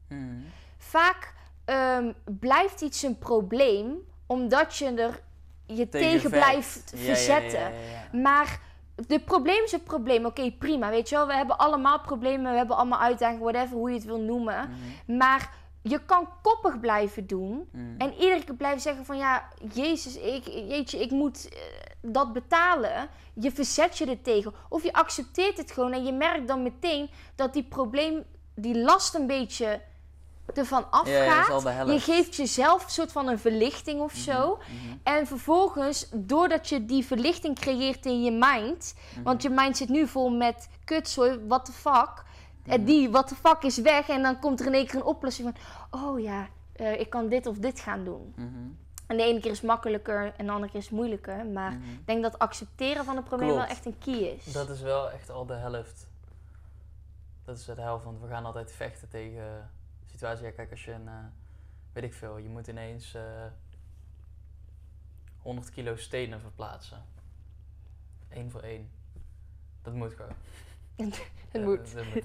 Mhm. 0.08 0.40
Vaak 0.78 1.34
ehm, 1.64 2.12
blijft 2.24 2.80
iets 2.80 3.02
een 3.02 3.18
probleem 3.18 3.96
omdat 4.26 4.76
je 4.76 4.94
er 4.94 5.20
je 5.66 5.88
tegen, 5.88 6.30
blijft 6.30 6.92
verzetten. 6.96 7.60
Ja, 7.60 7.68
ja. 8.12 8.18
Maar 8.18 8.60
de 9.06 9.20
probleem 9.20 9.64
is 9.64 9.72
een 9.72 9.82
probleem. 9.82 10.24
Oké, 10.24 10.50
prima. 10.50 10.90
Weet 10.90 11.08
je 11.08 11.14
wel, 11.14 11.26
we 11.26 11.34
hebben 11.34 11.58
allemaal 11.58 12.00
problemen. 12.00 12.50
We 12.50 12.58
hebben 12.58 12.76
allemaal 12.76 13.00
uitdagingen, 13.00 13.42
whatever, 13.42 13.76
hoe 13.76 13.88
je 13.88 13.96
het 13.96 14.04
wil 14.04 14.20
noemen. 14.20 14.70
Mhm. 14.70 15.16
Maar 15.16 15.50
je 15.82 16.04
kan 16.04 16.28
koppig 16.42 16.80
blijven 16.80 17.26
doen. 17.26 17.68
Mhm. 17.72 17.84
En 17.98 18.12
iedere 18.12 18.44
keer 18.44 18.54
blijven 18.54 18.80
zeggen 18.80 19.04
van 19.04 19.16
ja, 19.16 19.48
Jezus, 19.72 20.16
ik, 20.16 20.44
jeetje, 20.46 21.00
ik 21.00 21.10
moet 21.10 21.48
eh, 21.48 21.58
dat 22.00 22.32
betalen. 22.32 23.08
Je 23.34 23.52
verzet 23.52 23.98
je 23.98 24.06
er 24.06 24.22
tegen. 24.22 24.52
Of 24.68 24.82
je 24.82 24.92
accepteert 24.92 25.56
het 25.56 25.72
gewoon 25.72 25.92
en 25.92 26.04
je 26.04 26.12
merkt 26.12 26.48
dan 26.48 26.62
meteen 26.62 27.10
dat 27.34 27.52
die 27.52 27.62
probleem, 27.64 28.24
die 28.54 28.78
last 28.78 29.14
een 29.14 29.26
beetje 29.26 29.80
ervan 30.54 30.86
Ja, 31.04 31.10
ja, 31.10 31.38
afgaat. 31.40 31.62
helft. 31.74 31.92
je 31.92 32.12
geeft 32.12 32.36
jezelf 32.36 32.84
een 32.84 32.90
soort 32.90 33.12
van 33.12 33.28
een 33.28 33.38
verlichting 33.38 34.00
of 34.00 34.12
zo. 34.12 34.56
Mhm. 34.56 34.96
En 35.02 35.26
vervolgens, 35.26 36.08
doordat 36.14 36.68
je 36.68 36.84
die 36.84 37.04
verlichting 37.06 37.58
creëert 37.58 38.06
in 38.06 38.22
je 38.22 38.30
mind, 38.30 38.94
Mhm. 39.14 39.22
want 39.22 39.42
je 39.42 39.50
mind 39.50 39.76
zit 39.76 39.88
nu 39.88 40.06
vol 40.06 40.30
met 40.30 40.68
kutzooi, 40.84 41.38
what 41.48 41.64
the 41.64 41.72
fuck. 41.72 42.22
Mhm. 42.62 42.70
En 42.72 42.84
die 42.84 43.10
what 43.10 43.28
the 43.28 43.34
fuck 43.34 43.62
is 43.62 43.78
weg 43.78 44.08
en 44.08 44.22
dan 44.22 44.38
komt 44.38 44.60
er 44.60 44.66
in 44.66 44.74
één 44.74 44.86
keer 44.86 44.94
een 44.94 45.04
oplossing 45.04 45.52
van, 45.90 46.00
oh 46.02 46.20
ja, 46.20 46.48
eh, 46.72 47.00
ik 47.00 47.10
kan 47.10 47.28
dit 47.28 47.46
of 47.46 47.56
dit 47.58 47.80
gaan 47.80 48.04
doen. 48.04 48.34
En 49.10 49.16
de 49.16 49.22
ene 49.22 49.40
keer 49.40 49.50
is 49.50 49.60
makkelijker 49.60 50.34
en 50.36 50.46
de 50.46 50.52
andere 50.52 50.72
keer 50.72 50.80
is 50.80 50.90
moeilijker. 50.90 51.46
Maar 51.46 51.72
Mhm. 51.72 51.90
ik 51.92 52.06
denk 52.06 52.22
dat 52.22 52.38
accepteren 52.38 53.04
van 53.04 53.16
het 53.16 53.24
probleem 53.24 53.48
Klopt. 53.48 53.64
wel 53.66 53.70
echt 53.76 53.86
een 53.86 53.98
key 53.98 54.14
is. 54.14 54.44
Dat 54.52 54.70
is 54.70 54.80
wel 54.80 55.10
echt 55.10 55.30
al 55.30 55.46
de 55.46 55.54
helft. 55.54 56.08
Dat 57.44 57.58
is 57.58 57.64
de 57.64 57.74
helft, 57.80 58.04
want 58.04 58.20
we 58.20 58.26
gaan 58.28 58.44
altijd 58.44 58.72
vechten 58.72 59.08
tegen 59.08 59.70
situaties. 60.06 60.44
Ja, 60.44 60.50
kijk, 60.50 60.70
als 60.70 60.84
je 60.84 60.92
een, 60.92 61.08
eh, 61.08 61.14
weet 61.92 62.04
ik 62.04 62.14
veel, 62.14 62.36
je 62.36 62.48
moet 62.48 62.66
ineens 62.66 63.14
eh 63.14 63.22
100 65.42 65.70
kilo 65.70 65.96
stenen 65.96 66.40
verplaatsen. 66.40 67.04
Eén 68.28 68.50
voor 68.50 68.60
één. 68.62 68.90
Dat 69.82 69.94
moet 69.94 70.14
gewoon. 70.14 70.32
het 71.50 71.64
moet. 71.64 71.76
dat- 71.76 71.92
dat 72.04 72.14
moet. 72.14 72.24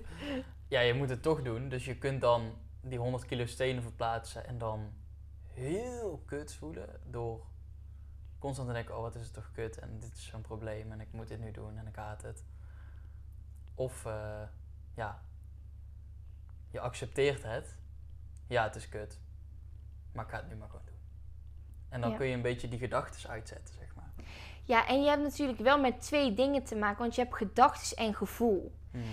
Ja, 0.67 0.79
je 0.79 0.93
moet 0.93 1.09
het 1.09 1.21
toch 1.21 1.41
doen. 1.41 1.69
Dus 1.69 1.85
je 1.85 1.95
kunt 1.97 2.21
dan 2.21 2.51
die 2.81 2.99
100 2.99 3.25
kilo 3.25 3.45
stenen 3.45 3.83
verplaatsen 3.83 4.45
en 4.47 4.57
dan 4.57 4.91
heel 5.55 6.21
kut 6.25 6.53
voelen 6.53 6.99
door 7.09 7.45
constant 8.39 8.67
te 8.67 8.73
denken, 8.73 8.95
oh 8.95 9.01
wat 9.01 9.15
is 9.15 9.23
het 9.23 9.33
toch 9.33 9.51
kut 9.51 9.77
en 9.79 9.99
dit 9.99 10.13
is 10.13 10.25
zo'n 10.25 10.41
probleem 10.41 10.91
en 10.91 11.01
ik 11.01 11.11
moet 11.11 11.27
dit 11.27 11.39
nu 11.39 11.51
doen 11.51 11.77
en 11.77 11.87
ik 11.87 11.95
haat 11.95 12.21
het. 12.21 12.43
Of 13.75 14.05
eh, 14.05 14.41
ja, 14.93 15.21
je 16.69 16.79
accepteert 16.79 17.43
het. 17.43 17.77
Ja, 18.47 18.63
het 18.63 18.75
is 18.75 18.89
kut. 18.89 19.19
Maar 20.11 20.25
ik 20.25 20.31
ga 20.31 20.37
het 20.37 20.47
nu 20.49 20.55
maar 20.55 20.69
gewoon 20.69 20.85
doen. 20.85 20.95
En 21.89 22.01
dan 22.01 22.09
Ja. 22.09 22.17
kun 22.17 22.25
je 22.27 22.33
een 22.33 22.41
beetje 22.41 22.67
die 22.69 22.79
gedachten 22.79 23.29
uitzetten, 23.29 23.75
zeg 23.75 23.95
maar. 23.95 24.09
Ja, 24.63 24.87
en 24.87 25.01
je 25.03 25.09
hebt 25.09 25.21
natuurlijk 25.23 25.59
wel 25.59 25.79
met 25.79 26.01
twee 26.01 26.33
dingen 26.33 26.63
te 26.63 26.75
maken. 26.75 26.99
Want 26.99 27.15
je 27.15 27.21
hebt 27.21 27.35
gedachten 27.35 27.97
en 27.97 28.13
gevoel. 28.13 28.75
Mhm. 28.91 29.03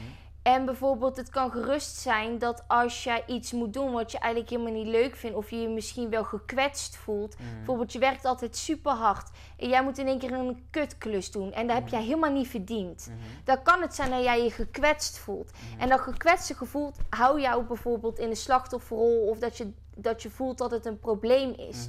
En 0.42 0.64
bijvoorbeeld, 0.64 1.16
het 1.16 1.28
kan 1.30 1.50
gerust 1.50 1.96
zijn 1.96 2.38
dat 2.38 2.62
als 2.66 3.04
jij 3.04 3.22
iets 3.26 3.52
moet 3.52 3.72
doen 3.72 3.92
wat 3.92 4.12
je 4.12 4.18
eigenlijk 4.18 4.52
helemaal 4.52 4.72
niet 4.82 4.86
leuk 4.92 5.16
vindt, 5.16 5.36
of 5.36 5.50
je 5.50 5.56
je 5.60 5.68
misschien 5.68 6.10
wel 6.10 6.24
gekwetst 6.24 6.96
voelt. 6.96 7.38
Mhm. 7.38 7.56
Bijvoorbeeld, 7.56 7.92
je 7.92 7.98
werkt 7.98 8.24
altijd 8.24 8.56
super 8.56 8.92
hard 8.92 9.30
en 9.56 9.68
jij 9.68 9.82
moet 9.82 9.98
in 9.98 10.06
één 10.06 10.18
keer 10.18 10.32
een 10.32 10.66
kutklus 10.70 11.30
doen. 11.30 11.52
En 11.52 11.66
dat 11.66 11.76
heb 11.76 11.84
Mhm. 11.84 11.94
jij 11.94 12.02
helemaal 12.04 12.32
niet 12.32 12.48
verdiend. 12.48 13.06
Mhm. 13.08 13.18
Dan 13.44 13.62
kan 13.62 13.82
het 13.82 13.94
zijn 13.94 14.10
dat 14.10 14.22
jij 14.22 14.42
je 14.42 14.50
gekwetst 14.50 15.18
voelt. 15.18 15.50
Mhm. 15.52 15.80
En 15.80 15.88
dat 15.88 16.00
gekwetste 16.00 16.54
gevoel 16.54 16.92
hou 17.08 17.40
jou 17.40 17.64
bijvoorbeeld 17.64 18.18
in 18.18 18.28
de 18.28 18.34
slachtofferrol, 18.34 19.28
of 19.28 19.38
dat 19.38 19.56
je, 19.56 19.72
dat 19.96 20.22
je 20.22 20.30
voelt 20.30 20.58
dat 20.58 20.70
het 20.70 20.86
een 20.86 20.98
probleem 20.98 21.52
is. 21.52 21.88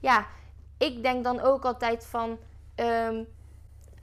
Ja, 0.00 0.26
ik 0.78 1.02
denk 1.02 1.24
dan 1.24 1.40
ook 1.40 1.64
altijd 1.64 2.06
van. 2.06 2.38
ehm, 2.74 3.22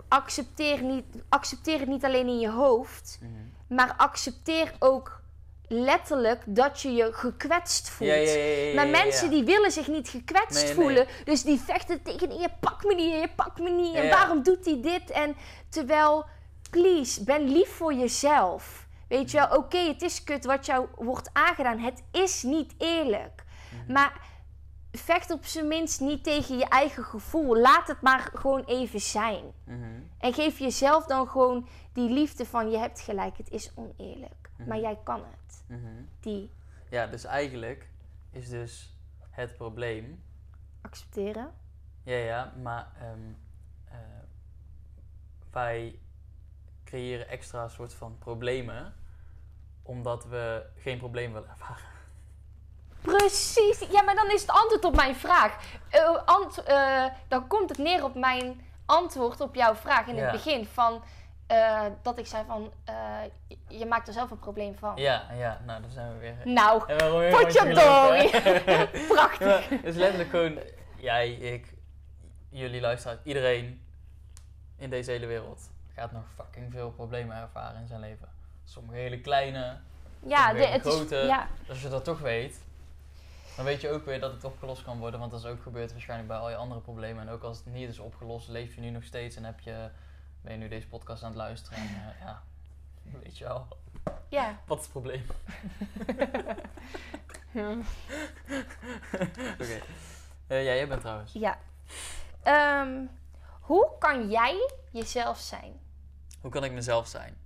accepteer, 0.07 0.83
niet, 0.83 1.05
accepteer 1.29 1.79
het 1.79 1.87
niet 1.87 2.05
alleen 2.05 2.27
in 2.27 2.39
je 2.39 2.49
hoofd. 2.49 3.19
Maar 3.67 3.93
accepteer 3.97 4.73
ook 4.79 5.21
letterlijk 5.67 6.43
dat 6.45 6.81
je 6.81 6.93
je 6.93 7.09
gekwetst 7.13 7.89
voelt. 7.89 8.09
Ja, 8.09 8.15
ja, 8.15 8.33
ja, 8.33 8.43
ja, 8.45 8.67
ja, 8.67 8.73
Maar 8.75 8.87
mensen 8.87 9.29
die 9.29 9.43
willen 9.43 9.71
zich 9.71 9.87
niet 9.87 10.09
gekwetst 10.09 10.53
Nee, 10.53 10.63
nee. 10.63 10.73
voelen. 10.73 11.07
Dus 11.23 11.43
die 11.43 11.59
vechten 11.59 12.01
tegen 12.01 12.39
je 12.39 12.49
pak 12.59 12.83
me 12.83 12.95
niet, 12.95 13.13
je 13.13 13.29
pak 13.35 13.59
me 13.59 13.69
niet. 13.69 13.95
En 13.95 14.09
waarom 14.09 14.43
doet 14.43 14.65
hij 14.65 14.81
dit? 14.81 15.11
En 15.11 15.35
terwijl, 15.69 16.25
please, 16.69 17.23
ben 17.23 17.51
lief 17.51 17.69
voor 17.69 17.93
jezelf. 17.93 18.87
Weet 19.07 19.31
je 19.31 19.37
wel, 19.37 19.57
oké, 19.57 19.77
het 19.77 20.01
is 20.01 20.23
kut 20.23 20.45
wat 20.45 20.65
jou 20.65 20.87
wordt 20.95 21.29
aangedaan. 21.33 21.79
Het 21.79 22.03
is 22.11 22.43
niet 22.43 22.73
eerlijk. 22.77 23.43
Mhm. 23.83 23.91
Maar 23.93 24.13
vecht 24.97 25.31
op 25.31 25.45
zijn 25.45 25.67
minst 25.67 25.99
niet 26.01 26.23
tegen 26.23 26.57
je 26.57 26.65
eigen 26.65 27.03
gevoel. 27.03 27.57
Laat 27.57 27.87
het 27.87 28.01
maar 28.01 28.19
gewoon 28.33 28.63
even 28.63 28.99
zijn. 29.01 29.43
Mhm. 29.63 30.01
En 30.17 30.33
geef 30.33 30.59
jezelf 30.59 31.05
dan 31.05 31.27
gewoon 31.27 31.67
die 31.93 32.09
liefde 32.09 32.45
van 32.45 32.71
je 32.71 32.77
hebt 32.77 32.99
gelijk, 33.01 33.37
het 33.37 33.49
is 33.51 33.71
oneerlijk. 33.75 34.49
Mhm. 34.57 34.69
Maar 34.69 34.79
jij 34.79 34.99
kan 35.03 35.19
het. 35.23 35.63
Mhm. 35.67 36.03
Die 36.19 36.51
Ja, 36.89 37.07
dus 37.07 37.23
eigenlijk 37.23 37.89
is 38.31 38.49
dus 38.49 38.97
het 39.29 39.55
probleem. 39.57 40.23
accepteren. 40.81 41.53
Ja, 42.03 42.15
ja, 42.15 42.53
maar 42.61 42.87
ehm, 42.99 43.19
eh, 43.85 43.97
wij 45.51 45.99
creëren 46.83 47.27
extra 47.27 47.67
soort 47.67 47.93
van 47.93 48.17
problemen 48.17 48.93
omdat 49.83 50.25
we 50.25 50.65
geen 50.77 50.97
probleem 50.97 51.33
willen 51.33 51.49
ervaren. 51.49 51.85
Precies. 53.05 53.79
Ja, 53.91 54.01
maar 54.01 54.15
dan 54.15 54.31
is 54.31 54.41
het 54.41 54.51
antwoord 54.51 54.85
op 54.85 54.95
mijn 54.95 55.15
vraag. 55.15 55.57
Eh, 55.89 56.17
ant- 56.25 56.63
eh, 56.63 57.05
dan 57.27 57.47
komt 57.47 57.69
het 57.69 57.77
neer 57.77 58.03
op 58.03 58.15
mijn 58.15 58.61
antwoord 58.85 59.41
op 59.41 59.55
jouw 59.55 59.75
vraag 59.75 60.07
in 60.07 60.15
Ja. 60.15 60.21
het 60.21 60.31
begin. 60.31 60.65
Van, 60.65 61.03
eh, 61.47 61.81
dat 62.01 62.17
ik 62.19 62.27
zei 62.27 62.43
van, 62.47 62.71
je- 63.67 63.85
maakt 63.85 64.07
er 64.07 64.13
zelf 64.13 64.31
een 64.31 64.39
probleem 64.39 64.75
van. 64.77 64.91
Ja, 64.95 65.23
ja, 65.37 65.61
nou, 65.65 65.81
dan 65.81 65.89
zijn 65.91 66.13
we 66.13 66.19
weer. 66.19 66.35
Nou, 66.43 66.79
potjandori. 67.43 68.27
gelopen? 68.27 68.89
Prachtig. 69.15 69.69
Het 69.69 69.83
is 69.85 69.95
letterlijk 69.95 70.29
gewoon 70.29 70.59
jij, 70.97 71.31
ik, 71.31 71.73
jullie 72.49 72.81
luisteraars, 72.81 73.19
iedereen 73.23 73.81
in 74.77 74.89
deze 74.89 75.11
hele 75.11 75.25
wereld 75.25 75.61
gaat 75.95 76.11
nog 76.11 76.23
fucking 76.35 76.71
veel 76.71 76.91
problemen 76.91 77.37
ervaren 77.37 77.81
in 77.81 77.87
zijn 77.87 77.99
leven. 77.99 78.27
Sommige 78.65 78.97
hele 78.97 79.19
kleine, 79.21 79.77
Ja, 80.19 80.53
de, 80.53 80.65
het 80.65 80.85
is, 80.85 80.93
grote- 80.95 81.15
ja, 81.15 81.47
als 81.69 81.81
je 81.81 81.89
dat 81.89 82.03
toch 82.03 82.19
weet, 82.19 82.63
dan 83.55 83.65
weet 83.65 83.81
je 83.81 83.89
ook 83.89 84.05
weer 84.05 84.19
dat 84.19 84.31
het 84.31 84.43
opgelost 84.43 84.83
kan 84.83 84.99
worden. 84.99 85.19
Want 85.19 85.31
dat 85.31 85.39
is 85.39 85.45
ook 85.45 85.61
gebeurd 85.61 85.91
waarschijnlijk 85.91 86.29
bij 86.29 86.37
al 86.37 86.49
je 86.49 86.55
andere 86.55 86.81
problemen. 86.81 87.27
En 87.27 87.33
ook 87.33 87.43
als 87.43 87.57
het 87.57 87.65
niet 87.65 87.89
is 87.89 87.99
opgelost, 87.99 88.47
leef 88.47 88.75
je 88.75 88.81
nu 88.81 88.89
nog 88.89 89.03
steeds 89.03 89.35
en 89.35 89.43
heb 89.43 89.59
je, 89.59 89.89
ben 90.41 90.51
je 90.53 90.57
nu 90.57 90.67
deze 90.67 90.87
podcast 90.87 91.23
aan 91.23 91.29
het 91.29 91.37
luisteren. 91.37 91.77
En 91.77 91.85
eh, 91.85 92.19
ja, 92.19 92.43
weet 93.21 93.37
je 93.37 93.43
wel, 93.43 93.67
ja. 94.29 94.59
wat 94.65 94.77
is 94.77 94.83
het 94.83 94.91
probleem? 94.91 95.25
Oké. 99.53 99.79
Eh, 100.47 100.65
ja, 100.65 100.73
jij 100.73 100.87
bent 100.87 101.01
trouwens. 101.01 101.33
ja. 101.33 101.57
Ehm, 102.43 103.05
hoe 103.59 103.89
kan 103.99 104.29
jij 104.29 104.69
jezelf 104.91 105.39
zijn? 105.39 105.79
Hoe 106.41 106.51
kan 106.51 106.63
ik 106.63 106.71
mezelf 106.71 107.07
zijn? 107.07 107.37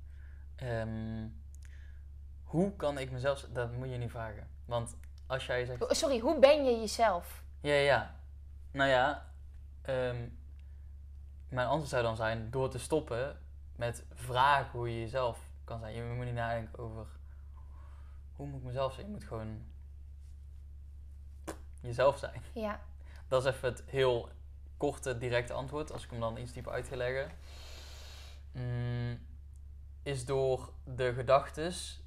Ehm, 0.55 1.27
hoe 2.43 2.75
kan 2.75 2.97
ik 2.97 3.11
mezelf? 3.11 3.45
Dat 3.49 3.71
moet 3.71 3.89
je 3.89 3.97
niet 3.97 4.11
vragen. 4.11 4.47
Want 4.65 4.95
als 5.29 5.45
jij 5.45 5.65
zegt... 5.65 5.85
Sorry, 5.95 6.19
hoe 6.19 6.39
ben 6.39 6.65
je 6.65 6.79
jezelf? 6.79 7.43
Ja, 7.61 7.73
ja, 7.73 7.79
ja. 7.79 8.15
Nou 8.71 8.89
ja, 8.89 9.31
ehm, 9.81 10.27
mijn 11.49 11.67
antwoord 11.67 11.89
zou 11.89 12.03
dan 12.03 12.15
zijn 12.15 12.51
door 12.51 12.69
te 12.69 12.79
stoppen 12.79 13.39
met 13.75 14.05
vragen 14.13 14.71
hoe 14.71 14.89
je 14.89 14.99
jezelf 14.99 15.39
kan 15.63 15.79
zijn. 15.79 15.93
Je 15.93 16.03
moet 16.03 16.25
niet 16.25 16.33
nadenken 16.33 16.79
over 16.79 17.07
hoe 18.35 18.47
moet 18.47 18.59
ik 18.59 18.65
mezelf 18.65 18.93
zijn. 18.93 19.05
Je 19.05 19.11
moet 19.11 19.23
gewoon 19.23 19.65
jezelf 21.81 22.17
zijn. 22.17 22.41
Ja, 22.53 22.79
Dat 23.27 23.45
is 23.45 23.53
even 23.53 23.69
het 23.69 23.83
heel 23.85 24.29
korte, 24.77 25.17
directe 25.17 25.53
antwoord. 25.53 25.91
Als 25.91 26.03
ik 26.03 26.09
hem 26.09 26.19
dan 26.19 26.37
iets 26.37 26.53
dieper 26.53 26.71
uit 26.71 26.87
ga 26.87 26.95
leggen. 26.95 27.31
Mm, 28.51 29.25
is 30.03 30.25
door 30.25 30.73
de 30.83 31.13
gedachtes 31.13 32.03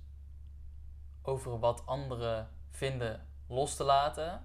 over 1.23 1.59
wat 1.59 1.87
anderen 1.87 2.51
vinden 2.73 3.27
los 3.47 3.77
te 3.77 3.85
laten. 3.85 4.45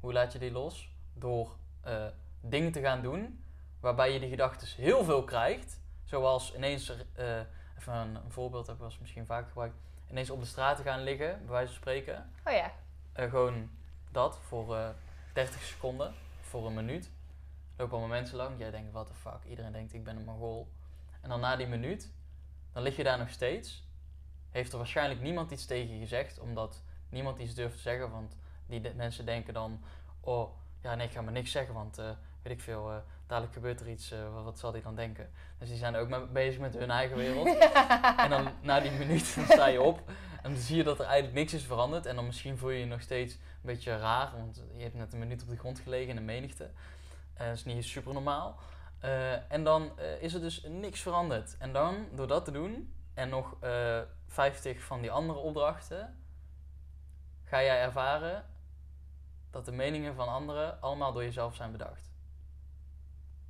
Hoe 0.00 0.12
laat 0.12 0.32
je 0.32 0.38
die 0.38 0.52
los? 0.52 0.90
Door 1.14 1.56
eh, 1.80 2.06
dingen 2.40 2.72
te 2.72 2.80
gaan 2.80 3.02
doen 3.02 3.44
waarbij 3.80 4.12
je 4.12 4.20
die 4.20 4.28
gedachtes 4.28 4.76
heel 4.76 5.04
veel 5.04 5.24
krijgt. 5.24 5.80
Zoals 6.04 6.54
ineens, 6.54 6.90
eh, 7.14 7.38
even 7.78 7.92
een, 7.94 8.14
een 8.14 8.30
voorbeeld 8.30 8.66
heb 8.66 8.76
ik 8.76 8.82
eens 8.82 8.98
misschien 8.98 9.26
vaak 9.26 9.48
gebruikt. 9.48 9.76
Ineens 10.10 10.30
op 10.30 10.40
de 10.40 10.46
straat 10.46 10.76
te 10.76 10.82
gaan 10.82 11.02
liggen, 11.02 11.38
bij 11.38 11.50
wijze 11.50 11.66
van 11.66 11.80
spreken. 11.80 12.30
oh 12.46 12.52
ja. 12.52 12.72
Eh, 13.12 13.30
gewoon 13.30 13.70
dat 14.10 14.38
voor 14.38 14.76
eh 14.76 14.88
30 15.32 15.62
seconden, 15.62 16.14
voor 16.40 16.66
een 16.66 16.74
minuut. 16.74 17.10
Lopen 17.76 17.98
allemaal 17.98 18.16
mensen 18.16 18.36
lang. 18.36 18.58
Jij 18.58 18.70
denkt, 18.70 18.92
what 18.92 19.06
the 19.06 19.14
fuck. 19.14 19.44
Iedereen 19.48 19.72
denkt, 19.72 19.94
ik 19.94 20.04
ben 20.04 20.16
een 20.16 20.24
mongool. 20.24 20.68
En 21.20 21.28
dan 21.28 21.40
na 21.40 21.56
die 21.56 21.66
minuut, 21.66 22.10
dan 22.72 22.82
lig 22.82 22.96
je 22.96 23.04
daar 23.04 23.18
nog 23.18 23.30
steeds. 23.30 23.86
Heeft 24.50 24.72
er 24.72 24.78
waarschijnlijk 24.78 25.20
niemand 25.20 25.50
iets 25.50 25.66
tegen 25.66 25.94
je 25.94 25.98
gezegd, 25.98 26.38
omdat 26.38 26.82
niemand 27.08 27.38
iets 27.38 27.54
durft 27.54 27.74
te 27.74 27.82
zeggen. 27.82 28.10
Want 28.10 28.36
die 28.66 28.80
de- 28.80 28.94
mensen 28.94 29.26
denken 29.26 29.54
dan, 29.54 29.80
oh, 30.20 30.50
ja 30.82 30.94
nee, 30.94 31.06
ik 31.06 31.12
ga 31.12 31.20
maar 31.22 31.32
niks 31.32 31.50
zeggen, 31.50 31.74
want 31.74 31.98
eh, 31.98 32.10
weet 32.42 32.52
ik 32.52 32.60
veel, 32.60 32.90
eh, 32.90 32.96
dadelijk 33.26 33.54
gebeurt 33.54 33.80
er 33.80 33.88
iets, 33.88 34.10
eh, 34.10 34.34
wat, 34.34 34.44
wat 34.44 34.58
zal 34.58 34.72
die 34.72 34.82
dan 34.82 34.94
denken? 34.94 35.30
Dus 35.58 35.68
die 35.68 35.78
zijn 35.78 35.96
ook 35.96 36.08
met, 36.08 36.32
bezig 36.32 36.60
met 36.60 36.74
hun 36.74 36.90
eigen 36.90 37.16
wereld. 37.16 37.46
En 38.16 38.30
dan 38.30 38.48
na 38.62 38.80
die 38.80 38.90
minuut 38.90 39.34
dan 39.34 39.44
sta 39.44 39.66
je 39.66 39.80
op 39.80 40.02
en 40.42 40.52
dan 40.52 40.60
zie 40.60 40.76
je 40.76 40.84
dat 40.84 40.98
er 40.98 41.04
eigenlijk 41.04 41.34
niks 41.34 41.54
is 41.54 41.64
veranderd. 41.64 42.06
En 42.06 42.14
dan 42.14 42.26
misschien 42.26 42.58
voel 42.58 42.70
je 42.70 42.78
je 42.78 42.86
nog 42.86 43.00
steeds 43.00 43.34
een 43.34 43.40
beetje 43.62 43.98
raar, 43.98 44.32
want 44.36 44.62
je 44.76 44.82
hebt 44.82 44.94
net 44.94 45.12
een 45.12 45.18
minuut 45.18 45.42
op 45.42 45.48
de 45.48 45.56
grond 45.56 45.78
gelegen 45.78 46.08
in 46.08 46.16
de 46.16 46.22
menigte. 46.22 46.70
Dat 47.36 47.46
is 47.46 47.64
niet 47.64 47.84
super 47.84 48.12
normaal. 48.12 48.58
En 49.48 49.64
dan 49.64 49.98
is 50.20 50.34
er 50.34 50.40
dus 50.40 50.62
niks 50.68 51.00
veranderd. 51.00 51.56
En 51.58 51.72
dan, 51.72 52.06
door 52.14 52.26
dat 52.26 52.44
te 52.44 52.50
doen 52.50 52.94
en 53.14 53.28
nog 53.28 53.56
eh 53.60 54.00
50 54.26 54.80
van 54.80 55.00
die 55.00 55.10
andere 55.10 55.38
opdrachten, 55.38 56.16
ga 57.48 57.62
jij 57.62 57.82
ervaren 57.82 58.44
dat 59.50 59.64
de 59.64 59.72
meningen 59.72 60.14
van 60.14 60.28
anderen 60.28 60.80
allemaal 60.80 61.12
door 61.12 61.22
jezelf 61.22 61.54
zijn 61.54 61.72
bedacht. 61.72 62.10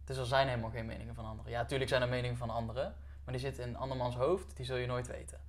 Dus 0.05 0.17
er 0.17 0.27
zijn 0.27 0.49
helemaal 0.49 0.71
geen 0.71 0.87
meningen 0.87 1.15
van 1.15 1.25
anderen. 1.25 1.53
Ja, 1.53 1.61
natuurlijk 1.61 1.91
zijn 1.91 2.03
er 2.03 2.09
meningen 2.09 2.37
van 2.37 2.51
anderen, 2.51 2.95
maar 3.25 3.33
die 3.33 3.43
zitten 3.43 3.63
in 3.63 3.69
een 3.69 3.77
andermans 3.77 4.15
hoofd, 4.17 4.57
die 4.57 4.65
zul 4.65 4.77
je 4.77 4.87
nooit 4.87 5.07
weten. 5.07 5.41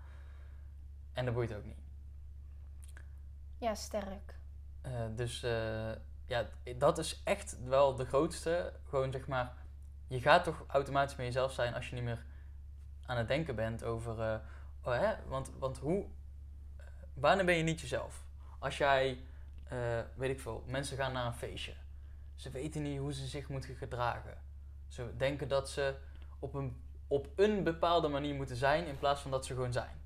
En 1.14 1.26
dat 1.26 1.34
boeit 1.34 1.54
ook 1.54 1.66
niet. 1.66 1.80
Ja, 3.58 3.76
sterk. 3.76 4.36
Eh, 4.82 5.06
dus 5.16 5.44
eh, 5.44 5.92
ja, 6.26 6.46
dat 6.78 6.98
is 6.98 7.22
echt 7.24 7.64
wel 7.64 7.96
de 7.96 8.06
grootste. 8.06 8.74
Gewoon 8.90 9.12
zeg 9.12 9.28
maar, 9.28 9.54
je 10.08 10.22
gaat 10.22 10.44
toch 10.44 10.64
automatisch 10.68 11.16
met 11.16 11.26
jezelf 11.26 11.52
zijn 11.52 11.74
als 11.74 11.90
je 11.90 11.96
niet 11.96 12.04
meer 12.04 12.26
aan 13.06 13.18
het 13.18 13.28
denken 13.28 13.56
bent 13.56 13.84
over. 13.84 14.22
eh, 14.22 14.40
oh, 14.84 14.94
hè? 14.94 15.16
Want, 15.28 15.52
want 15.60 15.78
hoe. 15.78 16.06
wanneer 17.14 17.46
ben 17.46 17.56
je 17.56 17.64
niet 17.64 17.82
jezelf? 17.82 18.28
Als 18.60 18.78
jij, 18.78 19.20
eh, 19.64 20.00
weet 20.16 20.30
ik 20.30 20.40
veel, 20.40 20.64
mensen 20.68 20.98
gaan 20.98 21.14
naar 21.14 21.26
een 21.26 21.34
feestje. 21.34 21.74
Ze 22.36 22.50
weten 22.50 22.82
niet 22.82 23.00
hoe 23.00 23.14
ze 23.14 23.28
zich 23.28 23.50
moeten 23.50 23.76
gedragen. 23.76 24.38
Ze 24.88 25.16
denken 25.18 25.48
dat 25.48 25.70
ze 25.70 25.96
op 26.40 26.54
een, 26.54 26.82
op 27.08 27.28
een 27.36 27.64
bepaalde 27.64 28.08
manier 28.08 28.36
moeten 28.36 28.56
zijn 28.56 28.86
in 28.88 28.98
plaats 29.00 29.22
van 29.22 29.32
dat 29.32 29.46
ze 29.46 29.54
gewoon 29.54 29.74
zijn. 29.74 30.02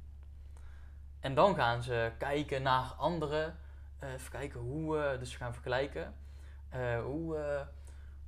En 1.20 1.36
dan 1.36 1.56
gaan 1.56 1.84
ze 1.84 2.12
kijken 2.18 2.62
naar 2.62 2.84
anderen. 2.98 3.58
Eh, 4.00 4.13
even 4.13 4.32
kijken 4.32 4.60
hoe, 4.60 5.00
eh, 5.00 5.20
dus 5.20 5.32
we 5.32 5.38
gaan 5.38 5.54
vergelijken. 5.54 6.13
Hoe, 7.04 7.66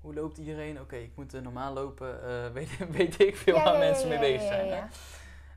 hoe 0.02 0.14
loopt 0.14 0.38
iedereen? 0.38 0.80
Oké, 0.82 0.96
ik 0.96 1.16
moet 1.16 1.42
normaal 1.42 1.74
lopen. 1.74 2.20
Weet, 2.54 2.90
weet 2.90 3.20
ik 3.22 3.36
veel 3.38 3.56
Ja, 3.56 3.64
waar 3.64 3.74
ja, 3.74 3.80
mensen 3.80 4.10
ja, 4.10 4.20
mee 4.20 4.32
bezig 4.34 4.48
zijn. 4.48 4.70
hè? 4.70 4.84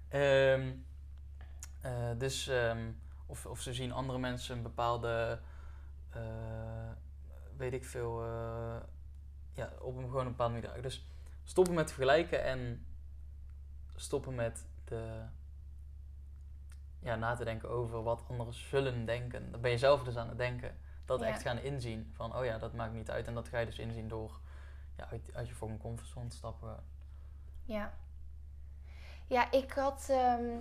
Ehm, 0.09 0.73
eh, 1.81 2.19
dus, 2.19 2.49
ehm, 2.49 2.91
of, 3.29 3.47
of 3.47 3.61
ze 3.61 3.75
zien 3.75 3.93
andere 3.93 4.19
mensen 4.19 4.57
een 4.57 4.62
bepaalde, 4.62 5.41
eh, 6.11 6.91
weet 7.57 7.73
ik 7.73 7.85
veel, 7.85 8.23
eh, 8.23 8.77
ja, 9.55 9.73
op 9.81 9.97
een 9.97 10.05
gewoon 10.05 10.25
een 10.27 10.37
bepaalde 10.37 10.61
manier. 10.61 10.83
Dus 10.83 11.07
stoppen 11.45 11.75
met 11.75 11.93
vergelijken 11.93 12.45
en 12.45 12.87
stoppen 13.97 14.35
met 14.35 14.67
de, 14.85 15.23
ja, 17.01 17.17
na 17.17 17.35
te 17.35 17.45
denken 17.45 17.71
over 17.71 18.03
wat 18.03 18.25
anderen 18.29 18.55
zullen 18.55 19.05
denken. 19.05 19.51
Dan 19.51 19.61
ben 19.61 19.71
je 19.71 19.79
zelf 19.79 20.03
dus 20.05 20.17
aan 20.17 20.29
het 20.29 20.38
denken. 20.38 20.77
Dat 21.05 21.21
Ja. 21.21 21.27
echt 21.27 21.43
gaan 21.43 21.59
inzien. 21.59 22.12
Van, 22.14 22.37
oh 22.37 22.45
ja, 22.45 22.59
dat 22.59 22.73
maakt 22.73 22.93
niet 22.93 23.11
uit. 23.11 23.27
En 23.27 23.35
dat 23.35 23.49
ga 23.49 23.59
je 23.59 23.67
dus 23.67 23.79
inzien 23.79 24.09
door 24.09 24.41
ja, 24.97 25.09
uit, 25.11 25.35
uit 25.35 25.49
je 25.49 25.55
volgende 25.55 25.83
comfortzone 25.83 26.29
te 26.29 26.37
stappen. 26.37 26.85
Ja. 27.64 27.93
Ja, 29.27 29.51
ik 29.51 29.73
had 29.73 30.07
ehm, 30.11 30.61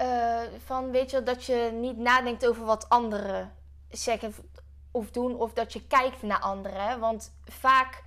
eh, 0.00 0.40
van, 0.64 0.90
weet 0.90 1.10
je, 1.10 1.22
dat 1.22 1.44
je 1.44 1.70
niet 1.74 1.96
nadenkt 1.96 2.46
over 2.46 2.64
wat 2.64 2.88
anderen 2.88 3.52
zeggen 3.90 4.34
of 4.90 5.10
doen, 5.10 5.36
of 5.36 5.52
dat 5.52 5.72
je 5.72 5.86
kijkt 5.86 6.22
naar 6.22 6.40
anderen. 6.40 7.00
Want 7.00 7.34
vaak 7.44 8.02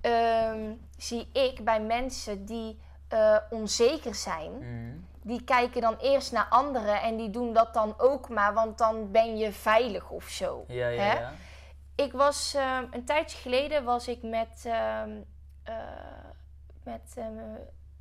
ehm, 0.00 0.72
zie 0.96 1.28
ik 1.32 1.64
bij 1.64 1.80
mensen 1.80 2.44
die 2.44 2.80
eh, 3.08 3.36
onzeker 3.50 4.14
zijn, 4.14 4.52
Mhm. 4.52 4.96
die 5.22 5.44
kijken 5.44 5.80
dan 5.80 5.96
eerst 6.00 6.32
naar 6.32 6.46
anderen 6.50 7.00
en 7.02 7.16
die 7.16 7.30
doen 7.30 7.52
dat 7.52 7.74
dan 7.74 7.94
ook 7.98 8.28
maar, 8.28 8.54
want 8.54 8.78
dan 8.78 9.10
ben 9.10 9.36
je 9.36 9.52
veilig 9.52 10.10
of 10.10 10.24
zo. 10.28 10.64
Ja, 10.68 10.88
ja, 10.88 11.02
Hè? 11.02 11.12
ja. 11.20 11.32
Ik 11.94 12.12
was 12.12 12.54
ehm, 12.54 12.84
een 12.90 13.04
tijdje 13.04 13.38
geleden 13.38 13.84
was 13.84 14.08
ik 14.08 14.22
met, 14.22 14.62
ehm, 14.66 15.10
eh, 15.62 15.74
met 16.84 17.14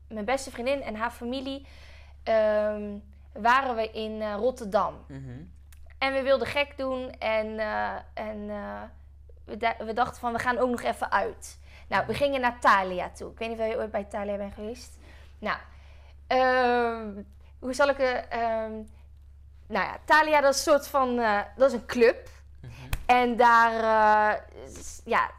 mijn 0.07 0.25
beste 0.25 0.51
vriendin 0.51 0.81
en 0.81 0.95
haar 0.95 1.11
familie 1.11 1.67
waren 3.33 3.75
we 3.75 3.91
in 3.91 4.21
eh, 4.21 4.33
Rotterdam. 4.35 5.05
Mhm. 5.07 5.41
En 5.97 6.13
we 6.13 6.21
wilden 6.21 6.47
gek 6.47 6.77
doen 6.77 7.11
en, 7.19 7.59
eh, 7.59 7.95
en 8.13 8.49
eh, 8.49 8.81
we, 9.45 9.75
we 9.85 9.93
dachten 9.93 10.19
van 10.19 10.33
we 10.33 10.39
gaan 10.39 10.57
ook 10.57 10.69
nog 10.69 10.81
even 10.81 11.11
uit. 11.11 11.59
Nou, 11.87 12.05
we 12.07 12.13
gingen 12.13 12.41
naar 12.41 12.59
Thalia 12.59 13.09
toe. 13.09 13.31
Ik 13.31 13.37
weet 13.37 13.49
niet 13.49 13.59
of 13.59 13.67
je 13.67 13.77
ooit 13.77 13.91
bij 13.91 14.03
Thalia 14.03 14.37
bent 14.37 14.53
geweest. 14.53 14.97
Nou, 15.39 15.57
ehm, 16.27 17.23
hoe 17.59 17.73
zal 17.73 17.89
ik 17.89 17.97
het... 17.97 18.27
ehm, 18.29 18.71
nou 19.67 19.85
ja, 19.85 19.97
Thalia 20.05 20.41
dat 20.41 20.53
is 20.53 20.65
een 20.65 20.71
soort 20.71 20.87
van... 20.87 21.15
dat 21.55 21.67
is 21.67 21.73
een 21.73 21.85
club. 21.85 22.29
Mhm. 22.61 22.71
En 23.05 23.35
daar, 23.35 23.81
ja, 25.05 25.31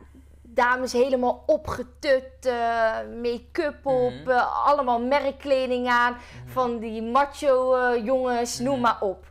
dames 0.54 0.92
helemaal 0.92 1.42
opgetut, 1.46 2.46
eh, 2.46 2.92
make-up 3.22 3.86
op, 3.86 4.12
Mhm. 4.24 4.30
eh, 4.30 4.66
allemaal 4.66 5.00
merkkleding 5.00 5.88
aan. 5.88 6.12
Mhm. 6.12 6.52
Van 6.52 6.78
die 6.78 7.02
macho 7.02 7.74
eh, 7.74 8.04
jongens, 8.04 8.58
noem 8.58 8.72
Mhm. 8.72 8.82
maar 8.82 8.96
op. 9.00 9.24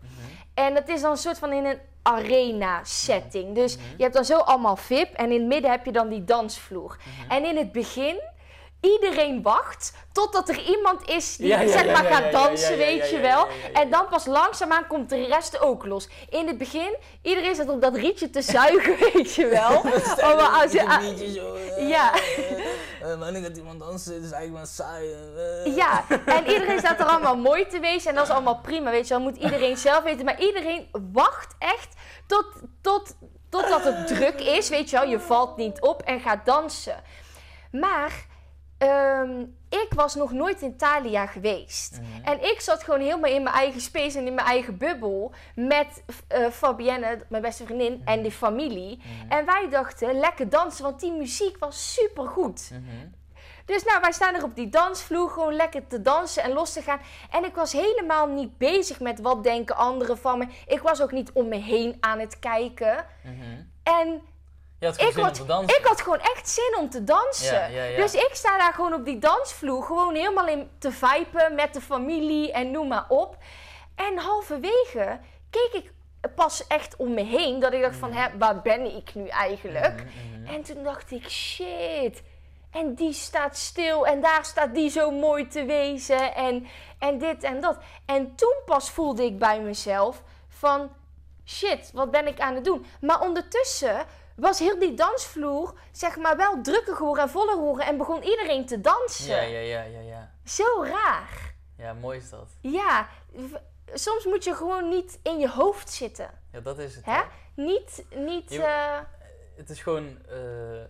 En 0.54 0.76
het 0.76 0.90
is 0.90 1.02
dan 1.02 1.12
een 1.12 1.18
soort 1.18 1.40
van 1.40 1.52
in 1.52 1.66
een 1.66 1.80
arena 2.02 2.80
setting. 2.84 3.56
Dus 3.56 3.74
je 3.98 4.04
hebt 4.04 4.14
dan 4.16 4.26
zo 4.26 4.38
allemaal 4.38 4.76
VIP 4.76 5.14
en 5.14 5.32
in 5.32 5.40
het 5.40 5.48
midden 5.48 5.72
heb 5.72 5.86
je 5.86 5.92
dan 5.92 6.10
die 6.10 6.24
dansvloer. 6.24 6.98
En 7.30 7.46
in 7.46 7.58
het 7.58 7.72
begin, 7.72 8.22
iedereen 8.84 9.42
wacht 9.42 9.94
totdat 10.12 10.50
er 10.50 10.60
iemand 10.60 11.10
is 11.10 11.36
die 11.38 11.48
Ja, 11.48 11.60
ja, 11.62 11.72
zeg 11.72 11.86
ja, 11.86 11.92
maar 11.92 12.04
ja, 12.04 12.16
gaat 12.16 12.32
dansen, 12.32 12.78
weet 12.78 13.10
je 13.10 13.20
wel. 13.20 13.48
En 13.74 13.90
dan 13.90 14.08
pas 14.10 14.26
langzaamaan 14.26 14.88
komt 14.88 15.10
de 15.10 15.26
rest 15.26 15.60
ook 15.60 15.86
los. 15.86 16.08
In 16.30 16.48
het 16.48 16.58
begin, 16.58 16.96
iedereen 17.22 17.56
zit 17.56 17.70
op 17.70 17.82
dat 17.82 17.96
rietje 17.96 18.30
te 18.30 18.42
zuigen, 18.42 18.98
weet 19.14 19.34
je 19.36 19.48
wel. 19.48 19.72
Oh, 20.24 20.36
maar 20.36 20.62
als 20.62 20.72
je, 20.72 21.86
ja. 21.88 22.14
Eh, 23.02 23.20
wanneer 23.20 23.42
gaat 23.42 23.58
iemand 23.58 23.80
dansen? 23.80 24.14
Het 24.14 24.24
is 24.24 24.32
eigenlijk 24.32 24.66
maar 24.66 24.74
saai. 24.88 25.12
eh. 25.66 25.76
Ja, 25.76 26.04
en 26.26 26.46
iedereen 26.54 26.80
staat 26.80 27.00
er 27.00 27.06
allemaal 27.06 27.38
mooi 27.38 27.68
te 27.68 27.80
wezen 27.80 28.10
en 28.10 28.16
dat 28.16 28.26
is 28.28 28.34
allemaal 28.34 28.60
prima, 28.60 28.92
weet 28.92 29.08
je 29.08 29.14
wel. 29.14 29.24
Moet 29.24 29.38
iedereen 29.38 29.78
zelf 29.78 30.04
weten, 30.04 30.26
maar 30.26 30.40
iedereen 30.42 30.88
wacht 31.14 31.56
echt 31.60 31.88
tot, 32.28 32.46
tot, 32.82 33.16
totdat 33.50 33.84
het 33.84 34.08
druk 34.08 34.40
is, 34.42 34.70
weet 34.70 34.90
je 34.90 35.00
wel. 35.00 35.10
Je 35.10 35.20
valt 35.20 35.58
niet 35.58 35.82
op 35.82 36.02
en 36.02 36.20
gaat 36.20 36.46
dansen. 36.46 37.04
Maar 37.72 38.26
ehm, 38.84 39.46
ik 39.70 39.88
was 39.96 40.16
nog 40.16 40.32
nooit 40.32 40.62
in 40.62 40.78
Thalia 40.78 41.26
geweest. 41.26 42.00
Mhm. 42.02 42.24
En 42.24 42.44
ik 42.44 42.62
zat 42.62 42.84
gewoon 42.84 43.00
helemaal 43.00 43.32
in 43.32 43.44
mijn 43.44 43.56
eigen 43.56 43.82
space 43.82 44.18
en 44.18 44.28
in 44.28 44.34
mijn 44.34 44.48
eigen 44.48 44.78
bubbel 44.78 45.34
met 45.56 46.04
eh, 46.28 46.48
Fabienne, 46.48 47.26
mijn 47.30 47.42
beste 47.42 47.66
vriendin, 47.66 48.02
en 48.06 48.24
de 48.24 48.32
familie. 48.32 48.98
Mhm. 48.98 49.32
En 49.32 49.46
wij 49.46 49.68
dachten, 49.70 50.20
lekker 50.20 50.50
dansen, 50.50 50.84
want 50.84 51.00
die 51.00 51.12
muziek 51.12 51.58
was 51.58 51.94
supergoed. 51.94 52.70
Mhm. 52.72 53.08
Dus 53.66 53.84
nou, 53.84 54.02
wij 54.02 54.12
staan 54.12 54.36
er 54.36 54.44
op 54.44 54.56
die 54.56 54.70
dansvloer 54.70 55.30
gewoon 55.30 55.54
lekker 55.54 55.88
te 55.88 56.02
dansen 56.02 56.44
en 56.44 56.52
los 56.52 56.74
te 56.74 56.82
gaan. 56.82 57.00
En 57.32 57.44
ik 57.44 57.56
was 57.56 57.72
helemaal 57.72 58.28
niet 58.28 58.58
bezig 58.58 59.00
met 59.00 59.20
wat 59.20 59.44
denken 59.44 59.76
anderen 59.76 60.18
van 60.18 60.38
me. 60.38 60.48
Ik 60.68 60.82
was 60.82 61.02
ook 61.02 61.12
niet 61.12 61.32
om 61.32 61.48
me 61.48 61.56
heen 61.56 61.98
aan 62.00 62.20
het 62.20 62.40
kijken. 62.40 63.06
Mhm. 63.24 63.62
En 63.84 64.22
had 64.84 65.02
ik 65.02 65.14
had, 65.16 65.40
ik 65.66 65.82
had 65.84 66.02
gewoon 66.02 66.20
echt 66.20 66.50
zin 66.50 66.76
om 66.80 66.90
te 66.90 67.04
dansen. 67.04 67.54
Ja, 67.54 67.66
ja, 67.66 67.84
ja. 67.84 67.98
Dus 67.98 68.14
ik 68.14 68.30
sta 68.32 68.58
daar 68.58 68.74
gewoon 68.74 68.94
op 68.94 69.06
die 69.06 69.20
dansvloer, 69.20 69.84
gewoon 69.84 70.16
helemaal 70.16 70.48
in 70.48 70.70
te 70.80 70.92
vipen 70.92 71.56
met 71.56 71.74
de 71.74 71.82
familie 71.82 72.52
en 72.52 72.72
noem 72.72 72.88
maar 72.88 73.06
op. 73.08 73.38
En 73.96 74.18
halverwege 74.18 75.20
keek 75.50 75.70
ik 75.74 75.92
pas 76.36 76.68
echt 76.68 76.96
om 76.96 77.14
me 77.14 77.24
heen, 77.24 77.60
dat 77.60 77.74
ik 77.74 77.82
dacht 77.82 77.96
van, 77.96 78.12
hè, 78.12 78.38
waar 78.38 78.62
ben 78.62 78.96
ik 78.96 79.16
nu 79.16 79.28
eigenlijk? 79.28 80.04
Mhm, 80.04 80.42
mhm. 80.42 80.54
En 80.54 80.64
toen 80.64 80.84
dacht 80.84 81.12
ik, 81.12 81.30
shit. 81.30 82.24
En 82.72 82.94
die 82.94 83.14
staat 83.14 83.58
stil 83.58 84.08
en 84.08 84.22
daar 84.22 84.46
staat 84.46 84.74
die 84.74 84.90
zo 84.90 85.12
mooi 85.12 85.48
te 85.48 85.66
wezen 85.66 86.36
en, 86.36 86.68
en 87.00 87.18
dit 87.18 87.44
en 87.44 87.62
dat. 87.62 87.78
En 88.06 88.36
toen 88.36 88.56
pas 88.66 88.90
voelde 88.90 89.24
ik 89.24 89.40
bij 89.40 89.62
mezelf 89.62 90.24
van, 90.48 90.92
shit, 91.46 91.92
wat 91.94 92.12
ben 92.12 92.28
ik 92.28 92.40
aan 92.40 92.56
het 92.56 92.64
doen? 92.64 92.86
Maar 93.02 93.22
ondertussen 93.22 94.06
was 94.36 94.60
heel 94.60 94.80
die 94.80 94.94
dansvloer, 94.94 95.74
zeg 95.92 96.18
maar, 96.18 96.38
wel 96.38 96.62
drukker 96.62 96.96
geworden 96.96 97.24
en 97.24 97.30
voller 97.30 97.54
geworden 97.54 97.86
en 97.86 97.98
begon 97.98 98.24
iedereen 98.24 98.66
te 98.66 98.82
dansen. 98.82 99.36
Ja, 99.36 99.42
ja, 99.42 99.60
ja, 99.60 99.82
ja, 99.84 100.00
ja. 100.00 100.32
Zo 100.46 100.84
raar. 100.84 101.54
Ja, 101.78 101.94
mooi 101.94 102.18
is 102.18 102.30
dat. 102.30 102.48
Ja, 102.62 103.08
soms 103.94 104.26
moet 104.26 104.44
je 104.44 104.56
gewoon 104.56 104.90
niet 104.90 105.20
in 105.24 105.40
je 105.40 105.50
hoofd 105.50 105.90
zitten. 105.92 106.30
Ja, 106.52 106.60
dat 106.60 106.80
is 106.80 106.96
het. 106.96 107.06
Hè? 107.06 107.22
Niet, 107.56 108.06
niet, 108.16 108.50
Je- 108.50 108.64
eh, 108.64 109.00
Het 109.56 109.70
is 109.70 109.82
gewoon 109.82 110.18
eh, 110.28 110.84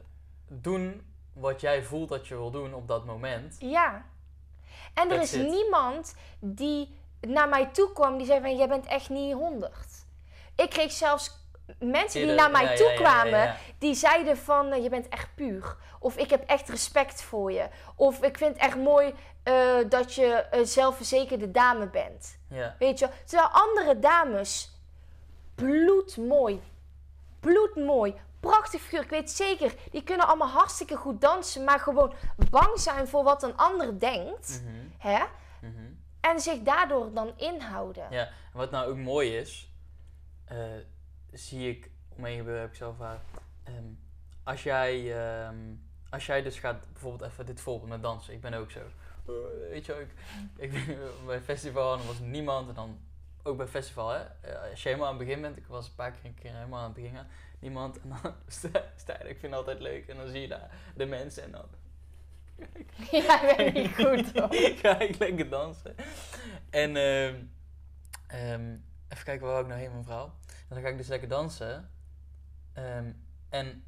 doen 0.48 1.14
wat 1.34 1.62
jij 1.62 1.84
voelt 1.84 2.10
dat 2.10 2.28
je 2.28 2.36
wil 2.36 2.52
doen 2.52 2.74
op 2.74 2.88
dat 2.88 3.06
moment. 3.06 3.56
Ja. 3.60 4.06
En 4.94 5.10
er 5.12 5.18
That's 5.18 5.34
is 5.34 5.40
it. 5.42 5.48
niemand 5.50 6.16
die 6.40 7.00
naar 7.22 7.50
mij 7.50 7.66
toe 7.66 7.94
kwam 7.94 8.18
die 8.18 8.26
zei 8.28 8.42
van, 8.42 8.58
jij 8.58 8.68
bent 8.68 8.86
echt 8.86 9.10
niet 9.10 9.34
100. 9.34 9.76
Ik 10.56 10.70
kreeg 10.70 10.92
zelfs 10.92 11.43
mensen 11.80 12.22
die 12.28 12.36
naar 12.36 12.52
mij 12.52 12.76
toe 12.76 12.94
kwamen, 12.94 13.56
die 13.78 13.94
zeiden 13.94 14.38
van, 14.38 14.72
eh, 14.72 14.84
je 14.84 14.90
bent 14.90 15.10
echt 15.10 15.36
puur. 15.36 15.76
Of 16.00 16.18
ik 16.18 16.30
heb 16.30 16.44
echt 16.50 16.70
respect 16.70 17.22
voor 17.22 17.52
je. 17.52 17.68
Of 17.96 18.24
ik 18.24 18.38
vind 18.38 18.54
het 18.54 18.64
echt 18.64 18.78
mooi 18.78 19.14
eh, 19.44 19.76
dat 19.90 20.14
je 20.14 20.46
een 20.52 20.68
zelfverzekerde 20.68 21.52
dame 21.52 21.88
bent. 21.88 22.38
Ja. 22.50 22.76
Weet 22.80 23.00
je, 23.00 23.06
wel? 23.08 23.16
terwijl 23.26 23.50
andere 23.50 24.00
dames, 24.00 24.72
bloedmooi, 25.56 26.62
bloedmooi, 27.40 28.16
prachtig 28.40 28.82
figuur. 28.82 29.02
Ik 29.02 29.10
weet 29.10 29.32
zeker, 29.32 29.74
die 29.92 30.04
kunnen 30.04 30.28
allemaal 30.28 30.48
hartstikke 30.48 30.96
goed 30.96 31.22
dansen, 31.22 31.64
maar 31.64 31.80
gewoon 31.80 32.14
bang 32.50 32.80
zijn 32.80 33.08
voor 33.08 33.24
wat 33.24 33.44
een 33.44 33.58
ander 33.58 34.00
denkt. 34.00 34.62
Mhm, 34.64 34.88
Hè? 34.98 35.24
mhm. 35.62 35.92
En 36.22 36.40
zich 36.40 36.60
daardoor 36.60 37.14
dan 37.14 37.34
inhouden. 37.38 38.08
Ja, 38.10 38.26
en 38.26 38.32
wat 38.54 38.72
nou 38.72 38.90
ook 38.90 38.98
mooi 38.98 39.38
is, 39.38 39.72
eh, 40.46 40.58
zie 41.34 41.70
ik 41.70 41.90
omheen 42.10 42.38
gebeuren, 42.38 42.62
heb 42.62 42.70
ik 42.70 42.76
zelf 42.76 42.96
ehm, 43.64 43.84
als 44.44 44.64
jij, 44.64 45.18
ehm, 45.26 45.58
als 46.10 46.26
jij 46.26 46.42
dus 46.42 46.60
gaat, 46.60 46.88
bijvoorbeeld 46.92 47.32
even 47.32 47.46
dit 47.46 47.62
voorbeeld 47.62 47.90
met 47.90 48.02
dansen, 48.02 48.34
ik 48.34 48.42
ben 48.42 48.54
ook 48.54 48.72
zo. 48.72 48.80
Eh, 48.80 49.70
weet 49.70 49.86
je 49.86 49.92
wel, 49.92 50.02
ik, 50.58 50.72
ben 50.72 50.98
bij 51.26 51.42
festival 51.42 51.94
en 51.94 52.00
er 52.00 52.06
was 52.06 52.20
niemand 52.20 52.70
en 52.70 52.76
dan 52.76 53.00
ook 53.44 53.58
bij 53.58 53.68
festival, 53.68 54.10
hè. 54.10 54.20
eh, 54.20 54.70
als 54.70 54.84
je 54.84 54.90
helemaal 54.90 55.10
aan 55.10 55.18
het 55.18 55.26
begin 55.26 55.42
bent, 55.42 55.58
ik 55.58 55.68
was 55.68 55.88
een 55.88 55.96
paar 55.96 56.12
keer, 56.12 56.26
een 56.26 56.34
keer 56.34 56.54
helemaal 56.54 56.80
aan 56.80 56.94
het 56.94 56.94
begin, 56.94 57.18
niemand 57.60 58.02
en 58.02 58.10
dan 58.10 58.34
sta, 58.96 59.18
je, 59.22 59.30
ik 59.30 59.40
vind 59.40 59.42
het 59.42 59.54
altijd 59.54 59.80
leuk 59.80 60.08
en 60.08 60.18
dan 60.18 60.28
zie 60.28 60.42
je 60.42 60.48
daar 60.48 60.70
de 60.96 61.06
mensen 61.06 61.44
en 61.44 61.52
dan 61.52 61.66
Ja, 63.12 63.42
ik 63.42 63.58
ben 63.58 63.74
niet 63.74 63.96
goed 63.96 64.40
hoor. 64.40 64.54
ga 64.54 65.00
ik 65.00 65.18
lekker 65.18 65.50
dansen. 65.50 65.96
En 66.70 66.96
ehm, 66.96 67.36
even 69.08 69.24
kijken, 69.24 69.48
waar 69.48 69.62
ik 69.62 69.68
nou 69.68 69.80
heen, 69.80 69.98
mevrouw? 69.98 70.24
En 70.26 70.34
dan 70.74 70.82
ga 70.84 70.88
ik 70.90 70.98
dus 70.98 71.08
lekker 71.08 71.28
dansen. 71.28 71.90
Ehm, 72.74 73.12
en 73.50 73.84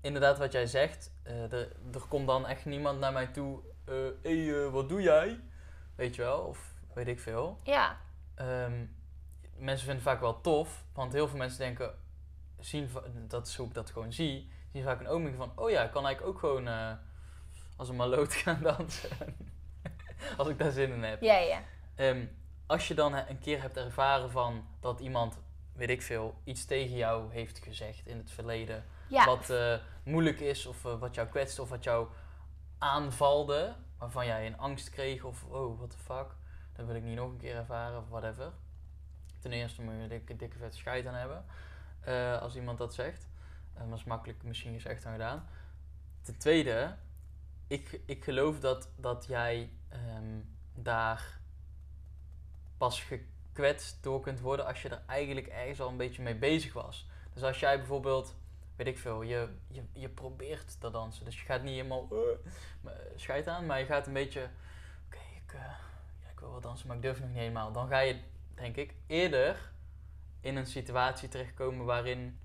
inderdaad, 0.00 0.38
wat 0.38 0.52
jij 0.52 0.66
zegt, 0.66 1.12
eh, 1.22 1.52
er, 1.52 1.76
er 1.92 2.00
komt 2.08 2.26
dan 2.26 2.46
echt 2.46 2.64
niemand 2.64 2.98
naar 3.00 3.12
mij 3.12 3.26
toe. 3.26 3.60
eh 3.84 3.94
hey, 4.22 4.64
eh, 4.64 4.70
wat 4.72 4.88
doe 4.88 5.02
jij? 5.02 5.40
Weet 5.94 6.14
je 6.14 6.22
wel, 6.22 6.40
of 6.40 6.74
weet 6.94 7.08
ik 7.08 7.20
veel. 7.20 7.58
Ja, 7.62 7.96
Ehm, 8.34 8.84
mensen 9.56 9.86
vinden 9.86 9.94
het 9.94 10.02
vaak 10.12 10.20
wel 10.20 10.40
tof, 10.40 10.84
want 10.92 11.12
heel 11.12 11.28
veel 11.28 11.38
mensen 11.38 11.58
denken, 11.58 11.94
zien, 12.58 12.90
dat 13.28 13.46
is 13.46 13.56
hoe 13.56 13.66
ik 13.66 13.74
dat 13.74 13.90
gewoon 13.90 14.12
zie, 14.12 14.50
zien 14.72 14.82
vaak 14.82 15.00
een 15.00 15.08
ooming 15.08 15.36
van, 15.36 15.52
oh 15.56 15.70
ja, 15.70 15.82
ik 15.82 15.90
kan 15.90 16.06
eigenlijk 16.06 16.34
ook 16.34 16.40
gewoon 16.40 16.68
als 17.76 17.88
een 17.88 17.96
maloot 17.96 18.32
gaan 18.42 18.62
dansen. 18.62 19.10
als 20.36 20.48
ik 20.48 20.58
daar 20.58 20.70
zin 20.70 20.92
in 20.92 21.02
heb. 21.02 21.22
ja, 21.22 21.36
ja. 21.38 21.62
Ehm, 21.94 22.26
als 22.66 22.88
je 22.88 22.94
dan 22.94 23.14
een 23.14 23.38
keer 23.38 23.60
hebt 23.62 23.76
ervaren 23.76 24.30
van 24.30 24.66
dat 24.80 25.00
iemand, 25.00 25.38
weet 25.80 25.90
ik 25.90 26.02
veel, 26.02 26.40
iets 26.44 26.64
tegen 26.64 26.96
jou 26.96 27.32
heeft 27.32 27.58
gezegd 27.58 28.06
in 28.06 28.16
het 28.16 28.30
verleden, 28.30 28.84
ja. 29.08 29.24
wat 29.24 29.50
eh, 29.50 29.78
moeilijk 30.04 30.40
is 30.40 30.66
of 30.66 30.84
eh, 30.84 30.98
wat 30.98 31.14
jou 31.14 31.28
kwetst 31.28 31.58
of 31.58 31.68
wat 31.68 31.84
jou 31.84 32.08
aanvalde, 32.78 33.74
waarvan 33.98 34.26
jij 34.26 34.46
een 34.46 34.58
angst 34.58 34.90
kreeg 34.90 35.24
of 35.24 35.44
oh, 35.44 35.78
what 35.78 35.90
the 35.90 35.98
fuck, 35.98 36.26
dat 36.72 36.86
wil 36.86 36.94
ik 36.94 37.02
niet 37.02 37.16
nog 37.16 37.30
een 37.30 37.36
keer 37.36 37.56
ervaren 37.56 37.98
of 37.98 38.08
whatever. 38.08 38.52
Ten 39.38 39.52
eerste 39.52 39.82
moet 39.82 39.94
je 39.94 40.00
een 40.00 40.08
dikke, 40.08 40.36
dikke 40.36 40.58
vette 40.58 40.76
scheid 40.76 41.06
aan 41.06 41.14
hebben, 41.14 41.44
eh, 42.00 42.40
als 42.40 42.56
iemand 42.56 42.78
dat 42.78 42.94
zegt. 42.94 43.28
Dat 43.88 43.98
is 43.98 44.04
makkelijk 44.04 44.42
misschien 44.42 44.72
gezegd 44.72 45.02
dan 45.02 45.12
gedaan. 45.12 45.48
Ten 46.22 46.38
tweede, 46.38 46.96
ik, 47.66 48.00
ik 48.06 48.24
geloof 48.24 48.60
dat, 48.60 48.88
dat 48.96 49.26
jij 49.26 49.70
ehm, 49.88 50.40
daar 50.74 51.40
pas 52.76 53.00
door 54.00 54.20
kunt 54.20 54.40
worden 54.40 54.66
als 54.66 54.82
je 54.82 54.88
er 54.88 55.02
eigenlijk 55.06 55.46
ergens 55.46 55.80
al 55.80 55.88
een 55.88 55.96
beetje 55.96 56.22
mee 56.22 56.34
bezig 56.34 56.72
was. 56.72 57.08
Dus 57.32 57.42
als 57.42 57.60
jij 57.60 57.76
bijvoorbeeld, 57.76 58.34
weet 58.76 58.86
ik 58.86 58.98
veel, 58.98 59.22
je, 59.22 59.48
je, 59.66 59.82
je 59.92 60.08
probeert 60.08 60.80
te 60.80 60.90
dansen. 60.90 61.24
Dus 61.24 61.38
je 61.38 61.44
gaat 61.44 61.62
niet 61.62 61.74
helemaal 61.74 62.08
uh, 63.28 63.46
aan, 63.46 63.66
maar 63.66 63.78
je 63.78 63.84
gaat 63.84 64.06
een 64.06 64.12
beetje, 64.12 64.48
oké, 65.06 65.18
eh, 65.46 65.62
ja, 66.22 66.30
ik 66.32 66.40
wil 66.40 66.50
wel 66.50 66.60
dansen, 66.60 66.86
maar 66.86 66.96
ik 66.96 67.02
durf 67.02 67.20
nog 67.20 67.28
niet 67.28 67.38
helemaal. 67.38 67.72
Dan 67.72 67.88
ga 67.88 67.98
je, 67.98 68.20
denk 68.54 68.76
ik, 68.76 68.94
eerder 69.06 69.70
in 70.40 70.56
een 70.56 70.66
situatie 70.66 71.28
terechtkomen 71.28 71.86
waarin, 71.86 72.38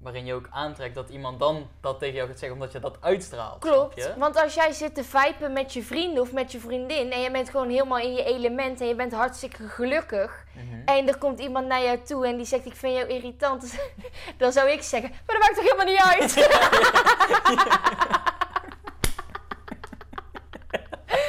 waarin 0.00 0.24
je 0.26 0.34
ook 0.34 0.46
aantrekt 0.50 0.94
dat 0.94 1.08
iemand 1.08 1.38
dan 1.38 1.68
dat 1.80 1.98
tegen 1.98 2.14
jou 2.14 2.28
gaat 2.28 2.38
zeggen, 2.38 2.58
omdat 2.58 2.72
je 2.72 2.78
dat 2.80 2.96
uitstraalt. 3.00 3.58
Klopt, 3.60 4.16
want 4.16 4.42
als 4.42 4.54
jij 4.54 4.72
zit 4.72 4.94
te 4.94 5.04
vipen 5.04 5.52
met 5.52 5.72
je 5.72 5.82
vrienden 5.82 6.22
of 6.22 6.32
met 6.32 6.52
je 6.52 6.60
vriendin 6.60 7.12
en 7.12 7.20
je 7.20 7.30
bent 7.30 7.50
gewoon 7.50 7.68
helemaal 7.70 7.98
in 7.98 8.12
je 8.14 8.24
element 8.24 8.80
en 8.80 8.86
je 8.86 8.94
bent 8.94 9.12
hartstikke 9.12 9.68
gelukkig 9.68 10.44
Mhm. 10.54 10.82
en 10.84 11.08
er 11.08 11.18
komt 11.18 11.40
iemand 11.40 11.66
naar 11.66 11.82
jou 11.82 11.98
toe 12.02 12.26
en 12.26 12.36
die 12.36 12.46
zegt 12.46 12.66
ik 12.66 12.76
vind 12.76 12.96
jou 12.96 13.08
irritant, 13.08 13.74
dan 14.38 14.52
zou 14.52 14.70
ik 14.70 14.82
zeggen, 14.82 15.10
maar 15.26 15.36
dat 15.38 15.38
maakt 15.38 15.54
toch 15.54 15.64
helemaal 15.64 15.86
niet 15.86 16.02
uit? 16.02 16.34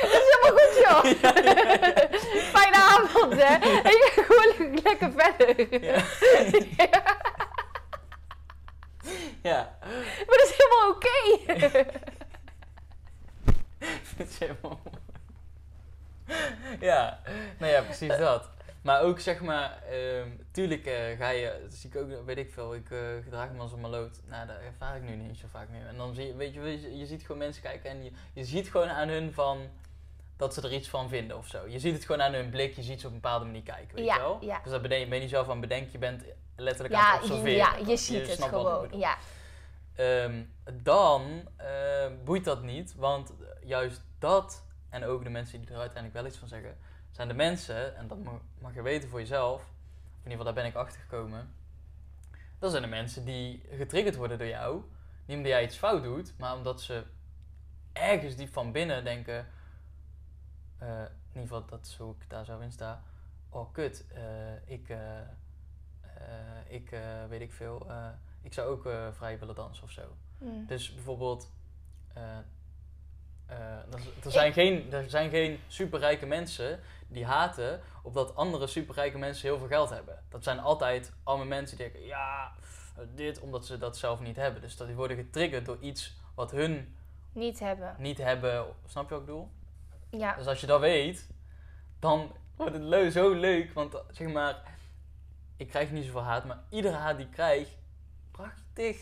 dat 0.02 0.12
is 0.12 0.28
helemaal 0.32 0.60
goed 0.60 0.76
joh. 0.84 1.04
Fijne 2.56 2.76
avond 2.76 3.34
hè. 3.42 3.54
En 3.64 3.92
je 3.92 4.12
gaat 4.16 4.26
gewoon 4.26 4.80
lekker 4.84 5.12
verder. 5.18 5.56
Ja. 9.42 9.78
Maar 10.28 10.38
dat 10.38 10.50
is 10.50 10.58
helemaal 10.58 10.90
oké. 10.90 11.20
Dat 14.18 14.28
is 14.28 14.40
helemaal... 14.40 14.80
ja, 16.80 17.20
nou 17.60 17.72
ja, 17.72 17.82
precies 17.82 18.18
dat. 18.18 18.50
Maar 18.82 19.02
ook 19.02 19.20
zeg 19.20 19.42
maar, 19.42 19.84
ehm, 19.84 20.30
tuurlijk 20.52 20.86
eh, 20.86 21.18
ga 21.18 21.30
je, 21.30 21.60
dat 21.64 21.74
zie 21.74 21.90
ik 21.90 21.96
ook, 21.96 22.26
weet 22.26 22.38
ik 22.38 22.52
veel, 22.52 22.76
ik 22.76 22.92
eh, 22.92 23.00
gedraag 23.24 23.52
me 23.52 23.60
als 23.60 23.72
een 23.72 23.80
maloot. 23.80 24.20
Nou, 24.26 24.48
dat 24.48 24.56
ervaar 24.58 24.96
ik 24.96 25.04
nu 25.04 25.16
niet 25.16 25.38
zo 25.38 25.48
vaak 25.52 25.70
meer. 25.70 25.88
En 25.88 25.98
dan 25.98 26.14
zie 26.14 26.28
je, 26.28 26.36
weet 26.36 26.54
je, 26.54 26.62
je, 26.62 26.98
je 26.98 27.06
ziet 27.06 27.22
gewoon 27.22 27.38
mensen 27.38 27.62
kijken 27.62 27.90
en 27.90 28.04
je, 28.04 28.12
je 28.34 28.46
ziet 28.46 28.70
gewoon 28.70 28.90
aan 28.90 29.08
hun 29.08 29.34
van, 29.34 29.70
dat 30.42 30.54
ze 30.54 30.62
er 30.62 30.74
iets 30.74 30.90
van 30.90 31.10
vinden 31.10 31.38
of 31.38 31.48
zo. 31.48 31.68
Je 31.68 31.80
ziet 31.80 31.94
het 31.94 32.06
gewoon 32.06 32.22
aan 32.22 32.34
hun 32.34 32.50
blik, 32.50 32.74
je 32.76 32.82
ziet 32.82 33.00
ze 33.00 33.08
op 33.08 33.14
een 33.14 33.20
bepaalde 33.22 33.46
manier 33.46 33.62
kijken, 33.64 33.96
weet 33.96 34.06
Ja, 34.06 34.14
je 34.16 34.22
wel? 34.22 34.38
ja. 34.42 34.60
Dus 34.64 34.72
dat 34.72 34.82
ben 34.82 35.00
je, 35.00 35.06
ben 35.06 35.16
je 35.16 35.22
niet 35.22 35.30
zelf 35.30 35.50
aan 35.50 35.60
bedenken, 35.60 35.92
je 35.92 35.98
bent 35.98 36.24
letterlijk 36.56 36.96
aan 36.96 37.14
het 37.14 37.22
observeren. 37.22 37.56
ja, 37.56 37.76
je 37.78 37.98
ziet 37.98 38.28
het 38.28 38.44
gewoon. 38.44 38.88
Ja. 39.00 39.18
ehm, 39.96 40.44
dan 40.74 41.48
eh, 41.58 42.08
boeit 42.24 42.44
dat 42.44 42.64
niet. 42.64 42.96
Want 42.96 43.34
juist 43.64 44.02
dat, 44.20 44.64
en 44.90 45.04
ook 45.06 45.24
de 45.24 45.30
mensen 45.30 45.60
die 45.60 45.70
er 45.70 45.76
uiteindelijk 45.80 46.14
wel 46.14 46.26
iets 46.26 46.38
van 46.38 46.48
zeggen, 46.48 46.78
zijn 47.12 47.28
de 47.28 47.34
mensen, 47.34 47.96
en 47.98 48.08
dat 48.08 48.24
mag, 48.24 48.34
mag 48.60 48.74
je 48.74 48.82
weten 48.82 49.10
voor 49.10 49.20
jezelf, 49.20 49.56
of 49.62 49.68
in 50.24 50.32
ieder 50.32 50.38
geval 50.38 50.44
daar 50.44 50.54
ben 50.54 50.66
ik 50.66 50.76
achter 50.76 51.02
gekomen. 51.02 51.54
Dat 52.60 52.72
zijn 52.72 52.84
de 52.84 52.90
mensen 52.90 53.26
die 53.26 53.64
getriggerd 53.72 54.16
worden 54.16 54.38
door 54.38 54.48
jou. 54.48 54.82
Niet 55.26 55.38
omdat 55.38 55.52
jij 55.52 55.64
iets 55.64 55.78
fout 55.78 56.04
doet, 56.04 56.34
maar 56.38 56.56
omdat 56.56 56.82
ze 56.82 57.04
ergens 57.94 58.36
diep 58.36 58.54
van 58.54 58.72
binnen 58.72 59.04
denken. 59.04 59.48
Eh, 60.82 60.88
in 61.34 61.42
ieder 61.42 61.42
geval, 61.42 61.66
dat 61.66 61.86
is 61.86 61.98
hoe 61.98 62.16
ik 62.20 62.30
daar 62.30 62.46
zo 62.46 62.60
in 62.60 62.72
sta. 62.72 63.04
Oh, 63.50 63.74
kut. 63.74 64.06
eh, 64.08 64.56
ik, 64.66 64.90
eh, 64.90 65.20
ik 66.68 66.90
weet 67.30 67.42
ik 67.42 67.54
veel. 67.54 67.92
ik 68.42 68.54
zou 68.54 68.70
ook 68.70 69.14
vrij 69.16 69.40
willen 69.40 69.56
dansen 69.56 69.84
of 69.84 69.92
zo. 69.92 70.02
Mm. 70.38 70.66
Dus 70.66 70.94
bijvoorbeeld. 70.94 71.52
er, 74.24 74.32
zijn 74.32 74.54
geen, 74.54 74.94
er 74.94 75.10
zijn 75.10 75.30
geen 75.30 75.60
superrijke 75.68 76.26
mensen 76.26 76.80
die 77.08 77.26
haten 77.26 77.82
op 78.04 78.14
dat 78.14 78.36
andere 78.36 78.68
superrijke 78.68 79.18
mensen 79.18 79.48
heel 79.50 79.58
veel 79.58 79.68
geld 79.68 79.90
hebben. 79.90 80.24
Dat 80.30 80.44
zijn 80.44 80.60
altijd 80.60 81.14
arme 81.24 81.46
mensen 81.46 81.78
die 81.78 81.86
denken, 81.86 82.08
ja, 82.08 82.52
dit, 83.16 83.40
omdat 83.40 83.66
ze 83.66 83.78
dat 83.78 83.98
zelf 83.98 84.20
niet 84.20 84.36
hebben. 84.36 84.62
Dus 84.62 84.78
dat 84.78 84.88
die 84.88 84.96
worden 84.96 85.18
getriggerd 85.18 85.66
door 85.66 85.78
iets 85.80 86.16
wat 86.36 86.52
hun 86.52 86.96
Niet 87.32 87.60
hebben. 87.60 87.96
niet 87.98 88.18
hebben. 88.18 88.66
Snap 88.86 89.04
je 89.04 89.10
wat 89.10 89.20
ik 89.20 89.26
bedoel? 89.26 89.50
Ja. 90.12 90.34
Dus 90.36 90.48
als 90.48 90.62
je 90.62 90.68
dat 90.68 90.80
weet, 90.80 91.28
dan 92.00 92.32
wordt 92.56 92.74
het 92.74 92.84
leuk, 92.84 93.12
zo 93.12 93.32
leuk. 93.34 93.74
Want 93.74 93.94
eh, 93.94 94.00
zeg 94.12 94.28
maar, 94.28 94.56
ik 95.58 95.68
krijg 95.70 95.92
niet 95.92 96.06
zoveel 96.06 96.24
haat, 96.24 96.46
maar 96.46 96.60
iedere 96.70 96.96
haat 96.96 97.18
die 97.18 97.26
ik 97.26 97.32
krijg, 97.32 97.68
prachtig. 98.32 98.98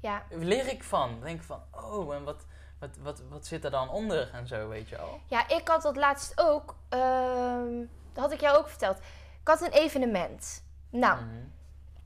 Ja. 0.00 0.22
Leer 0.30 0.68
ik 0.68 0.84
van. 0.84 1.10
Dan 1.10 1.20
denk 1.20 1.38
ik 1.40 1.46
van, 1.46 1.62
oh, 1.70 2.14
en 2.14 2.24
wat, 2.24 2.46
wat, 2.78 2.96
wat, 3.02 3.22
wat 3.28 3.46
zit 3.46 3.64
er 3.64 3.70
dan 3.70 3.88
onder 3.88 4.30
en 4.32 4.46
zo, 4.46 4.68
weet 4.68 4.88
je 4.88 4.98
al. 4.98 5.20
Ja, 5.26 5.48
ik 5.48 5.68
had 5.68 5.82
dat 5.82 5.96
laatst 5.96 6.32
ook. 6.40 6.76
ehm, 6.88 7.78
dat 8.12 8.22
had 8.24 8.32
ik 8.32 8.40
jou 8.40 8.58
ook 8.58 8.68
verteld. 8.68 8.98
Ik 9.40 9.48
had 9.48 9.60
een 9.60 9.70
evenement. 9.72 10.64
Nou, 10.90 11.20
Mhm. 11.24 11.34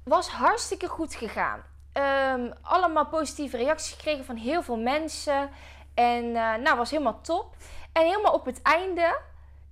was 0.04 0.28
hartstikke 0.28 0.88
goed 0.88 1.14
gegaan. 1.14 1.62
Ehm, 1.92 2.50
allemaal 2.62 3.06
positieve 3.06 3.56
reacties 3.56 3.92
gekregen 3.92 4.24
van 4.24 4.36
heel 4.36 4.62
veel 4.62 4.76
mensen. 4.78 5.50
En 5.94 6.24
eh, 6.24 6.54
nou, 6.54 6.76
was 6.76 6.90
helemaal 6.90 7.20
top. 7.20 7.56
En 7.92 8.04
helemaal 8.04 8.32
op 8.32 8.44
het 8.44 8.62
einde. 8.62 9.18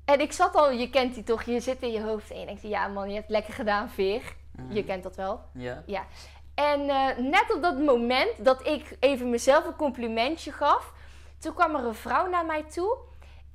En 0.05 0.21
ik 0.21 0.33
zat 0.33 0.55
al, 0.55 0.71
je 0.71 0.91
kent 0.91 1.15
die 1.15 1.23
toch, 1.23 1.43
je 1.43 1.61
zit 1.61 1.83
in 1.83 1.93
je 1.93 2.03
hoofd 2.03 2.31
en 2.31 2.41
je 2.41 2.47
denkt, 2.47 2.63
ja 2.63 2.87
man, 2.87 3.09
je 3.09 3.15
hebt 3.15 3.31
lekker 3.31 3.55
gedaan, 3.55 3.91
Veer. 3.91 4.37
Mhm. 4.51 4.73
Je 4.73 4.85
kent 4.85 5.03
dat 5.03 5.17
wel. 5.17 5.41
Ja. 5.87 6.07
En 6.55 6.89
eh, 6.89 7.17
net 7.17 7.55
op 7.55 7.63
dat 7.63 7.79
moment 7.79 8.45
dat 8.45 8.67
ik 8.67 8.97
even 9.01 9.31
mezelf 9.31 9.67
een 9.67 9.77
complimentje 9.77 10.53
gaf, 10.53 10.93
toen 11.39 11.55
kwam 11.55 11.75
er 11.75 11.85
een 11.85 11.95
vrouw 11.95 12.29
naar 12.29 12.47
mij 12.47 12.63
toe 12.63 12.99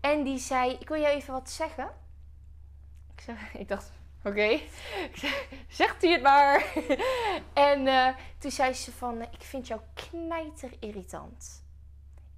en 0.02 0.24
die 0.24 0.38
zei: 0.38 0.72
Ik 0.72 0.88
wil 0.88 1.02
jou 1.02 1.16
even 1.16 1.34
wat 1.34 1.50
zeggen. 1.50 1.90
Ik, 3.16 3.22
zeg, 3.22 3.54
ik 3.62 3.68
dacht: 3.68 3.92
Oké, 4.24 4.60
zegt 5.68 6.04
u 6.04 6.12
het 6.12 6.22
maar. 6.22 6.66
en 7.70 7.88
eh, 7.88 8.08
toen 8.38 8.52
zei 8.52 8.74
ze: 8.74 8.92
van, 8.92 9.22
Ik 9.22 9.42
vind 9.42 9.68
jou 9.68 9.82
knijter 9.94 10.72
irritant. 10.80 11.65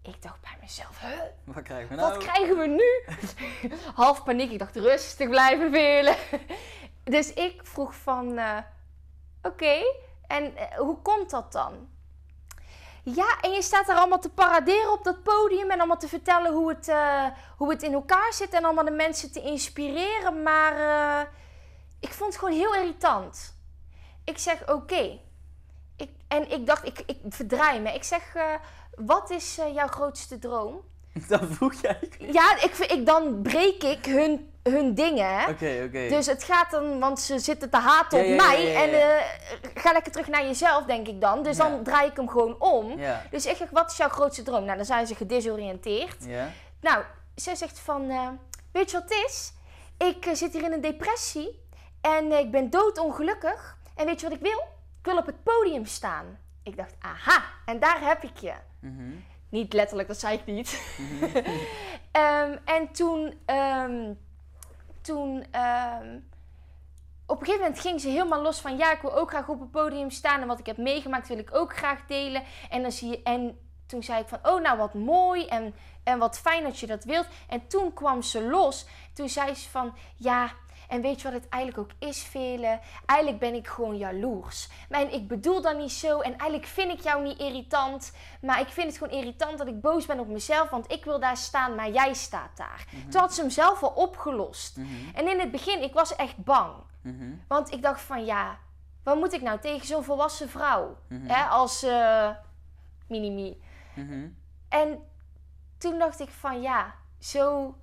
Ik 0.08 0.22
dacht 0.22 0.41
bij 0.41 0.58
mezelf: 0.62 1.00
Huh? 1.00 1.20
Wat 1.43 1.63
krijgen 1.63 1.89
we 1.89 1.96
nou? 1.96 2.13
Wat 2.13 2.24
krijgen 2.24 2.58
we 2.58 2.67
nu? 2.67 3.15
Half 4.04 4.24
paniek. 4.24 4.52
Ik 4.52 4.60
dacht 4.60 4.76
rustig 4.76 5.30
blijven 5.30 5.72
velen. 5.72 6.15
dus 7.04 7.34
ik 7.34 7.62
vroeg 7.63 7.96
van, 7.96 8.38
eh, 8.38 8.58
oké, 9.41 9.82
en 10.28 10.56
eh, 10.56 10.78
hoe 10.78 11.02
komt 11.02 11.30
dat 11.30 11.52
dan? 11.52 11.89
Ja, 13.04 13.39
en 13.41 13.52
je 13.52 13.62
staat 13.62 13.88
daar 13.88 13.98
allemaal 13.98 14.20
te 14.20 14.30
paraderen 14.30 14.91
op 14.91 15.04
dat 15.04 15.24
podium 15.24 15.72
en 15.72 15.78
allemaal 15.78 15.98
te 15.98 16.08
vertellen 16.08 16.54
hoe 16.54 16.70
het, 16.70 16.88
eh, 16.88 17.26
hoe 17.58 17.70
het 17.70 17.84
in 17.84 17.93
elkaar 17.93 18.34
zit 18.34 18.54
en 18.54 18.63
allemaal 18.63 18.86
de 18.86 18.91
mensen 18.91 19.32
te 19.32 19.41
inspireren. 19.41 20.43
Maar 20.43 20.74
ik 22.00 22.13
vond 22.13 22.34
het 22.34 22.39
gewoon 22.39 22.60
heel 22.60 22.76
irritant. 22.76 23.56
Ik 24.24 24.38
zeg 24.38 24.70
oké. 24.70 25.20
Ik, 25.96 26.10
en 26.28 26.52
ik 26.52 26.65
dacht, 26.65 26.86
ik, 26.86 27.04
ik 27.06 27.17
verdraai 27.30 27.80
me. 27.80 27.93
Ik 27.93 28.04
zeg, 28.04 28.36
wat 28.97 29.29
is 29.29 29.57
eh, 29.57 29.73
jouw 29.73 29.88
grootste 29.88 30.39
droom? 30.39 30.81
Dat 31.27 31.41
vroeg 31.49 31.73
jij. 31.81 31.99
Ja, 32.19 32.55
ik, 32.62 32.77
ik, 32.77 33.05
dan 33.05 33.41
breek 33.41 33.83
ik 33.83 34.05
hun, 34.05 34.51
hun 34.63 34.93
dingen. 34.95 35.49
Oké, 35.49 35.83
oké. 35.86 36.07
Dus 36.10 36.25
het 36.25 36.43
gaat 36.43 36.71
dan, 36.71 36.99
want 36.99 37.19
ze 37.19 37.39
zitten 37.39 37.69
te 37.69 37.77
haten 37.77 38.17
Ja, 38.19 38.23
op 38.33 38.39
ja, 38.39 38.45
mij. 38.47 38.65
ja. 38.65 38.81
En 38.83 38.93
eh, 38.93 39.25
ga 39.73 39.91
lekker 39.91 40.12
terug 40.12 40.27
naar 40.27 40.43
jezelf, 40.45 40.86
denk 40.86 41.07
ik 41.07 41.21
dan. 41.21 41.43
Dus 41.43 41.57
dan 41.57 41.83
draai 41.83 42.10
ik 42.10 42.15
hem 42.15 42.29
gewoon 42.29 42.55
om. 42.60 42.99
Dus 43.31 43.45
ik 43.45 43.55
zeg, 43.57 43.69
wat 43.69 43.91
is 43.91 43.97
jouw 43.97 44.10
grootste 44.10 44.43
droom? 44.43 44.63
Nou, 44.65 44.77
dan 44.77 44.86
zijn 44.86 45.07
ze 45.07 45.15
gedesoriënteerd. 45.15 46.25
Ja. 46.25 46.49
Nou, 46.81 47.03
zij 47.36 47.55
zegt 47.55 47.79
van, 47.79 48.10
eh, 48.10 48.27
weet 48.71 48.91
je 48.91 48.97
wat 48.99 49.10
het 49.10 49.23
is? 49.27 49.53
Ik 50.07 50.29
zit 50.33 50.53
hier 50.53 50.63
in 50.63 50.71
een 50.73 50.81
depressie. 50.81 51.65
En 52.01 52.31
ik 52.31 52.51
ben 52.51 52.69
doodongelukkig. 52.69 53.77
En 53.95 54.05
weet 54.05 54.19
je 54.19 54.27
wat 54.27 54.36
ik 54.36 54.43
wil? 54.43 54.63
Ik 54.99 55.05
wil 55.13 55.17
op 55.17 55.25
het 55.25 55.43
podium 55.43 55.86
staan. 55.86 56.38
Ik 56.63 56.77
dacht, 56.77 56.93
aha, 57.01 57.43
en 57.65 57.79
daar 57.79 58.01
heb 58.01 58.23
ik 58.23 58.38
je. 58.38 58.53
Mhm. 58.79 59.11
Niet 59.49 59.73
letterlijk, 59.73 60.07
dat 60.07 60.19
zei 60.19 60.37
ik 60.37 60.45
niet. 60.45 60.95
Mhm. 60.97 61.37
Ehm, 62.11 62.57
en 62.65 62.91
toen, 62.91 63.33
ehm, 63.45 64.13
toen 65.01 65.45
ehm, 65.51 66.19
op 67.25 67.39
een 67.39 67.45
gegeven 67.45 67.61
moment 67.61 67.79
ging 67.79 68.01
ze 68.01 68.07
helemaal 68.07 68.41
los 68.41 68.59
van 68.59 68.77
ja, 68.77 68.91
ik 68.91 69.01
wil 69.01 69.15
ook 69.15 69.29
graag 69.29 69.47
op 69.47 69.59
het 69.59 69.71
podium 69.71 70.09
staan 70.09 70.41
en 70.41 70.47
wat 70.47 70.59
ik 70.59 70.65
heb 70.65 70.77
meegemaakt 70.77 71.27
wil 71.27 71.37
ik 71.37 71.55
ook 71.55 71.77
graag 71.77 72.05
delen. 72.05 72.43
En, 72.69 72.81
dan 72.81 72.91
zie 72.91 73.09
je, 73.09 73.23
en 73.23 73.59
toen 73.85 74.03
zei 74.03 74.21
ik 74.21 74.27
van 74.27 74.39
oh 74.43 74.61
nou 74.61 74.77
wat 74.77 74.93
mooi 74.93 75.45
en, 75.45 75.75
en 76.03 76.19
wat 76.19 76.39
fijn 76.39 76.63
dat 76.63 76.79
je 76.79 76.87
dat 76.87 77.03
wilt. 77.03 77.27
En 77.49 77.67
toen 77.67 77.93
kwam 77.93 78.21
ze 78.21 78.41
los. 78.41 78.85
Toen 79.13 79.29
zei 79.29 79.55
ze 79.55 79.69
van 79.69 79.95
ja, 80.15 80.51
en 80.88 81.02
weet 81.02 81.21
je 81.21 81.32
wat 81.32 81.41
het 81.41 81.50
eigenlijk 81.50 81.91
ook 81.91 82.10
is, 82.10 82.23
Vele? 82.23 82.80
Eigenlijk 83.06 83.39
ben 83.39 83.54
ik 83.54 83.67
gewoon 83.67 83.97
jaloers. 83.97 84.69
En 84.89 85.13
ik 85.13 85.28
bedoel 85.28 85.62
dat 85.62 85.78
niet 85.78 85.91
zo. 85.91 86.19
En 86.19 86.32
eigenlijk 86.32 86.65
vind 86.65 86.91
ik 86.91 87.00
jou 87.00 87.23
niet 87.23 87.39
irritant. 87.39 88.12
Maar 88.41 88.60
ik 88.60 88.67
vind 88.67 88.88
het 88.88 88.97
gewoon 88.97 89.19
irritant 89.19 89.58
dat 89.58 89.67
ik 89.67 89.82
boos 89.82 90.06
ben 90.06 90.19
op 90.19 90.28
mezelf. 90.28 90.69
Want 90.69 90.91
ik 90.91 91.06
wil 91.06 91.19
daar 91.19 91.38
staan, 91.38 91.76
maar 91.76 91.89
jij 91.89 92.13
staat 92.13 92.58
daar. 92.58 92.86
Toen 93.10 93.21
had 93.21 93.34
ze 93.34 93.41
hem 93.41 93.50
zelf 93.50 93.84
al 93.84 93.89
opgelost. 93.89 94.78
Mhm. 94.78 94.88
En 95.13 95.28
in 95.28 95.39
het 95.39 95.52
begin, 95.52 95.84
ik 95.84 95.93
was 95.93 96.15
echt 96.15 96.38
bang. 96.38 96.73
Mhm. 97.02 97.32
Want 97.47 97.71
ik 97.71 97.82
dacht 97.82 98.02
van 98.02 98.26
ja, 98.26 98.58
wat 99.04 99.17
moet 99.17 99.34
ik 99.34 99.41
nou 99.41 99.60
tegen 99.60 99.88
zo'n 99.88 100.04
volwassen 100.04 100.50
vrouw? 100.50 100.97
Mhm. 101.08 101.28
Hè, 101.28 101.43
als 101.43 101.84
eh 101.84 102.30
mini-me. 103.08 103.58
Mhm. 103.95 104.28
En 104.69 105.00
toen 105.78 106.00
dacht 106.00 106.19
ik 106.19 106.30
van 106.30 106.62
ja, 106.62 106.95
zo. 107.19 107.76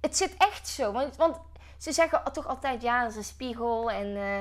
Het 0.00 0.16
zit 0.16 0.34
echt 0.36 0.68
zo. 0.68 0.92
Want, 0.92 1.16
want 1.16 1.38
ze 1.78 1.92
zeggen 1.92 2.22
toch 2.32 2.46
altijd 2.46 2.82
ja, 2.82 3.00
dat 3.02 3.10
is 3.10 3.16
een 3.16 3.24
spiegel. 3.24 3.90
En, 3.90 4.16
eh, 4.16 4.38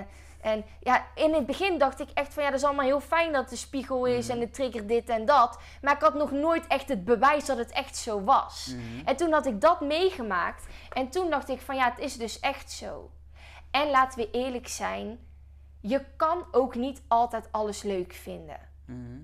en 0.52 0.66
ja, 0.80 1.06
in 1.16 1.34
het 1.34 1.46
begin 1.46 1.78
dacht 1.78 2.00
ik 2.00 2.10
echt 2.14 2.34
van 2.34 2.44
ja, 2.44 2.50
dat 2.50 2.60
is 2.60 2.66
allemaal 2.66 2.86
heel 2.86 3.00
fijn 3.02 3.32
dat 3.34 3.52
een 3.52 3.58
spiegel 3.58 4.06
is 4.06 4.28
Mhm. 4.28 4.36
en 4.36 4.42
het 4.42 4.54
trigger 4.54 4.88
dit 4.88 5.10
en 5.10 5.26
dat. 5.26 5.60
Maar 5.82 5.94
ik 5.94 6.02
had 6.02 6.14
nog 6.14 6.32
nooit 6.32 6.68
echt 6.68 6.90
het 6.90 7.06
bewijs 7.06 7.46
dat 7.46 7.58
het 7.58 7.72
echt 7.72 7.98
zo 7.98 8.24
was. 8.24 8.68
Mhm. 8.76 9.08
En 9.08 9.16
toen 9.16 9.32
had 9.32 9.46
ik 9.46 9.62
dat 9.62 9.82
meegemaakt. 9.82 10.66
En 10.94 11.10
toen 11.10 11.30
dacht 11.30 11.50
ik 11.50 11.62
van 11.62 11.76
ja, 11.76 11.90
het 11.90 12.00
is 12.00 12.18
dus 12.18 12.40
echt 12.40 12.72
zo. 12.72 13.12
En 13.72 13.90
laten 13.90 14.20
we 14.20 14.32
eerlijk 14.32 14.68
zijn, 14.68 15.20
je 15.82 16.06
kan 16.18 16.46
ook 16.52 16.76
niet 16.76 17.02
altijd 17.08 17.48
alles 17.52 17.84
leuk 17.84 18.14
vinden. 18.14 18.60
Mhm. 18.86 19.20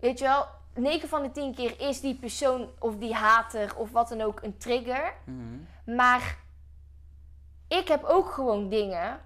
Weet 0.00 0.18
je 0.18 0.24
wel, 0.24 0.46
9 0.74 1.08
van 1.08 1.22
de 1.22 1.30
10 1.30 1.54
keer 1.54 1.80
is 1.80 2.00
die 2.00 2.14
persoon 2.14 2.68
of 2.78 2.96
die 2.96 3.14
hater 3.14 3.76
of 3.76 3.90
wat 3.90 4.08
dan 4.08 4.20
ook 4.20 4.42
een 4.42 4.56
trigger. 4.58 5.14
Maar 5.86 6.36
ik 7.80 7.88
heb 7.88 8.04
ook 8.04 8.32
gewoon 8.32 8.68
dingen 8.68 9.20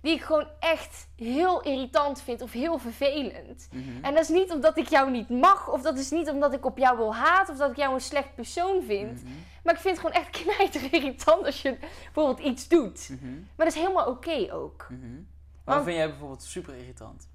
die 0.00 0.14
ik 0.14 0.22
gewoon 0.22 0.48
echt 0.60 1.08
heel 1.16 1.62
irritant 1.62 2.20
vind 2.22 2.42
of 2.42 2.52
heel 2.52 2.78
vervelend. 2.78 3.68
Mhm. 3.72 4.04
En 4.04 4.14
dat 4.14 4.22
is 4.22 4.28
niet 4.28 4.52
omdat 4.52 4.76
ik 4.76 4.88
jou 4.88 5.10
niet 5.10 5.28
mag, 5.28 5.68
of 5.68 5.82
dat 5.82 5.98
is 5.98 6.10
niet 6.10 6.28
omdat 6.30 6.52
ik 6.52 6.64
op 6.64 6.78
jou 6.78 6.96
wil 6.96 7.14
haten, 7.14 7.52
of 7.52 7.58
dat 7.60 7.70
ik 7.70 7.76
jou 7.76 7.94
een 7.94 8.00
slecht 8.00 8.34
persoon 8.34 8.82
vind. 8.82 9.22
Mhm. 9.22 9.32
Maar 9.62 9.74
ik 9.74 9.80
vind 9.80 9.96
het 9.96 10.06
gewoon 10.06 10.22
echt 10.22 10.30
knijter 10.42 10.92
irritant 10.94 11.44
als 11.46 11.62
je 11.62 11.78
bijvoorbeeld 12.04 12.46
iets 12.46 12.68
doet. 12.68 13.08
Mhm. 13.08 13.32
Maar 13.34 13.66
dat 13.66 13.74
is 13.74 13.74
helemaal 13.82 14.06
oké 14.06 14.48
ook. 14.52 14.86
Wat 14.88 15.74
Want- 15.74 15.84
vind 15.84 15.96
jij 15.96 16.08
bijvoorbeeld 16.08 16.42
super 16.42 16.76
irritant? 16.76 17.28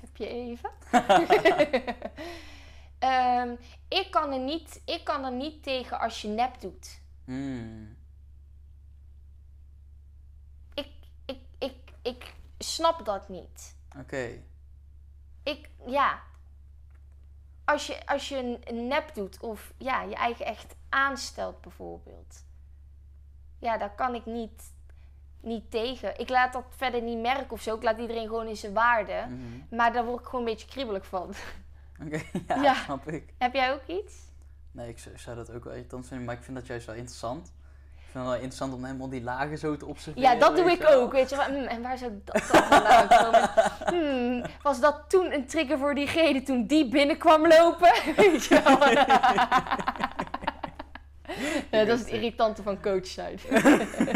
Heb 0.00 0.16
je 0.16 0.26
even? 0.28 0.70
Ehm, 2.98 3.54
ik, 3.88 4.06
kan 4.10 4.32
er 4.32 4.38
niet, 4.38 4.80
ik 4.84 5.04
kan 5.04 5.24
er 5.24 5.32
niet 5.32 5.62
tegen 5.62 6.00
als 6.00 6.22
je 6.22 6.28
nep 6.28 6.60
doet. 6.60 7.00
Mm. 7.24 7.96
Ik, 10.74 10.88
ik, 11.58 11.76
ik, 12.02 12.34
snap 12.58 13.04
dat 13.04 13.28
niet. 13.28 13.76
Oké. 13.98 14.42
Ik, 15.42 15.70
ja. 15.86 16.20
Als 17.64 17.86
je, 17.86 18.06
als 18.06 18.28
je 18.28 18.60
een- 18.64 18.86
nep 18.88 19.14
doet 19.14 19.40
of 19.40 19.72
ja, 19.78 20.02
je 20.02 20.14
eigen 20.14 20.46
echt 20.46 20.74
aanstelt 20.88 21.60
bijvoorbeeld. 21.60 22.44
Ja, 23.58 23.78
daar 23.78 23.94
kan 23.94 24.14
ik 24.14 24.26
niet. 24.26 24.72
niet 25.42 25.70
tegen. 25.70 26.18
Ik 26.18 26.28
laat 26.28 26.52
dat 26.52 26.64
verder 26.76 27.02
niet 27.02 27.18
merken 27.18 27.50
of 27.50 27.62
zo. 27.62 27.74
Ik 27.76 27.82
laat 27.82 27.98
iedereen 27.98 28.26
gewoon 28.26 28.46
in 28.46 28.56
zijn 28.56 28.72
waarde. 28.72 29.26
Mhm. 29.28 29.76
Maar 29.76 29.92
daar 29.92 30.04
word 30.04 30.20
ik 30.20 30.24
gewoon 30.26 30.40
een 30.40 30.50
beetje 30.52 30.66
kriebelig 30.68 31.06
van. 31.06 31.34
Oké, 32.04 32.22
ja, 32.48 32.62
Ja. 32.62 32.74
snap 32.74 33.08
ik. 33.08 33.34
Heb 33.38 33.54
jij 33.54 33.72
ook 33.72 33.86
iets? 33.86 34.14
Nee, 34.72 34.88
ik 34.88 34.98
zou- 34.98 35.18
zou 35.18 35.36
dat 35.36 35.50
ook 35.52 35.64
wel 35.64 35.72
irritant 35.72 36.06
vinden, 36.06 36.26
maar 36.26 36.36
ik 36.36 36.42
vind 36.42 36.56
dat 36.56 36.66
juist 36.66 36.86
wel 36.86 36.94
interessant. 36.94 37.52
Ik 38.10 38.16
vind 38.16 38.24
het 38.28 38.34
wel 38.34 38.42
interessant 38.42 38.74
om 38.74 38.84
helemaal 38.84 39.08
die 39.08 39.22
lagen 39.22 39.58
zo 39.58 39.76
te 39.76 39.86
observeren. 39.86 40.30
Ja, 40.30 40.38
dat 40.38 40.56
doe 40.56 40.70
ik 40.70 40.88
ook. 40.88 41.12
Weet 41.12 41.30
je 41.30 41.36
wel. 41.36 41.44
Hmm, 41.44 41.64
en 41.64 41.82
waar 41.82 41.98
zou 41.98 42.20
dat 42.24 42.44
dan 42.52 42.62
vandaan 42.62 43.08
komen? 43.08 43.50
Hmm, 43.86 44.44
was 44.62 44.80
dat 44.80 45.04
toen 45.08 45.32
een 45.32 45.46
trigger 45.46 45.78
voor 45.78 45.94
diegene 45.94 46.42
toen 46.42 46.66
die 46.66 46.88
binnenkwam 46.88 47.46
lopen? 47.46 47.92
Weet 48.16 48.44
je 48.44 48.62
wel? 48.62 48.78
Ja, 51.70 51.84
dat 51.84 51.98
is 51.98 52.04
het 52.04 52.08
irritante 52.12 52.62
van 52.62 52.82
coach 52.82 53.06
zijn. 53.06 53.38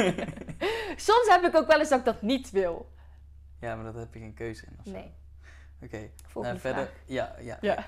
Soms 1.09 1.27
heb 1.29 1.45
ik 1.45 1.57
ook 1.57 1.67
wel 1.67 1.79
eens 1.79 1.89
dat 1.89 1.99
ik 1.99 2.05
dat 2.05 2.23
niet 2.23 2.51
wil. 2.51 2.91
Ja, 3.61 3.75
maar 3.75 3.85
dat 3.85 3.95
heb 3.95 4.15
je 4.15 4.21
geen 4.21 4.35
keuze 4.35 4.67
in. 4.67 4.93
Nee. 4.93 5.15
Oké, 5.83 6.11
Volgende 6.27 6.59
nou, 6.59 6.75
verder. 6.75 6.85
vraag. 6.85 7.03
Ja, 7.07 7.35
ja. 7.41 7.59
Ja. 7.61 7.85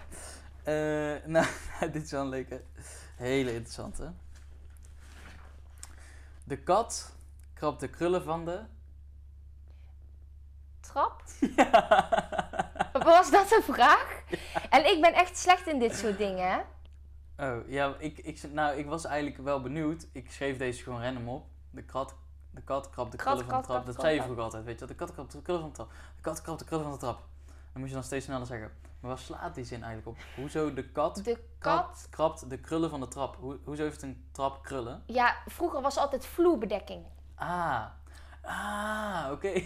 Eh, 0.63 1.27
nou, 1.27 1.47
dit 1.93 2.03
is 2.03 2.11
wel 2.11 2.21
een 2.21 2.29
leuke. 2.29 2.63
Hele 3.17 3.51
interessante. 3.51 4.13
De 6.47 6.57
kat 6.57 7.13
krabt 7.55 7.81
de 7.81 7.89
krullen 7.89 8.23
van 8.23 8.45
de. 8.45 8.61
Trap? 10.81 11.23
Was 13.05 13.31
dat 13.31 13.53
een 13.53 13.63
vraag? 13.63 14.23
En 14.71 14.91
ik 14.91 15.01
ben 15.01 15.15
echt 15.15 15.39
slecht 15.39 15.67
in 15.67 15.79
dit 15.79 15.97
soort 15.97 16.19
dingen, 16.19 16.51
hè? 16.51 16.61
Oh, 17.39 17.69
ja, 17.69 17.95
ik, 17.99 18.19
ik, 18.19 18.53
nou, 18.53 18.77
ik 18.77 18.87
was 18.87 19.05
eigenlijk 19.05 19.37
wel 19.43 19.61
benieuwd. 19.61 20.07
Ik 20.13 20.31
schreef 20.31 20.59
deze 20.59 20.83
gewoon 20.83 21.03
random 21.03 21.29
op. 21.29 21.47
De 21.71 21.83
kat, 21.83 22.15
de 22.51 22.63
kat 22.63 22.91
krabt 22.91 23.13
de 23.13 23.17
krullen 23.17 23.47
van 23.47 23.61
de 23.61 23.67
trap. 23.67 23.87
Dat 23.87 24.01
zei 24.01 24.15
je 24.15 24.23
vroeger 24.23 24.43
altijd, 24.43 24.65
weet 24.65 24.79
je 24.79 24.87
wel. 24.87 24.89
De 24.89 24.95
kat 24.95 25.13
krabt 25.13 25.33
de 25.33 25.43
krullen 25.43 25.61
van 25.61 25.71
de 25.71 25.77
trap. 25.77 25.91
De 26.17 26.23
kat 26.23 26.43
krabt 26.43 26.59
de 26.59 26.65
krullen 26.65 26.85
van 26.85 26.93
de 26.93 27.01
trap. 27.01 27.21
Dan 27.77 27.85
moet 27.85 27.95
je 27.95 28.01
dan 28.01 28.11
steeds 28.11 28.25
sneller 28.27 28.47
zeggen. 28.47 28.71
Maar 29.01 29.11
waar 29.11 29.19
slaat 29.19 29.55
die 29.55 29.65
zin 29.65 29.83
eigenlijk 29.83 30.19
op? 30.19 30.25
Hoezo 30.37 30.75
de 30.75 30.89
kat 30.91 31.25
De 31.25 31.39
kat. 31.59 32.07
krabt 32.11 32.51
de 32.51 32.59
krullen 32.59 32.91
van 32.91 33.01
de 33.01 33.09
trap? 33.09 33.37
Hoe, 33.37 33.59
hoezo 33.65 33.83
heeft 33.83 34.03
een 34.03 34.29
trap 34.33 34.63
krullen? 34.63 35.03
Ja, 35.07 35.37
vroeger 35.47 35.81
was 35.81 35.97
altijd 35.97 36.27
vloerbedekking. 36.27 37.05
Ah, 37.35 37.85
ah, 38.43 39.29
oké. 39.33 39.49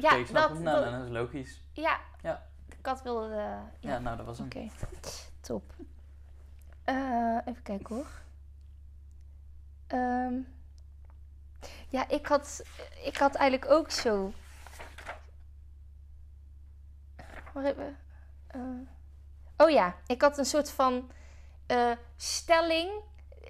Ja, 0.00 0.16
dat. 0.18 0.30
Nou, 0.30 0.48
dat- 0.48 0.58
nou, 0.58 0.90
dat 0.90 1.04
is 1.04 1.10
logisch. 1.10 1.60
ja. 1.72 2.00
Ja. 2.22 2.46
de 2.68 2.76
kat 2.80 3.02
wilde... 3.02 3.28
eh, 3.34 3.36
Ja, 3.36 3.62
ja. 3.80 3.98
nou, 3.98 4.16
dat 4.16 4.26
was 4.26 4.38
hem. 4.38 4.46
Oké, 4.46 4.68
top. 5.40 5.72
Eh, 6.84 7.38
even 7.44 7.62
kijken 7.62 7.94
hoor. 7.94 8.06
Ehm, 9.86 10.34
ja, 11.88 12.08
ik 12.08 12.26
had, 12.26 12.62
ik 13.04 13.16
had 13.16 13.34
eigenlijk 13.34 13.70
ook 13.72 13.90
zo. 13.90 14.32
Waar 17.54 17.64
hebben 17.64 17.96
eh, 18.46 18.60
oh 19.56 19.70
ja, 19.70 19.96
ik 20.06 20.22
had 20.22 20.38
een 20.38 20.44
soort 20.44 20.70
van 20.70 21.10
eh, 21.66 21.90
stelling. 22.16 22.90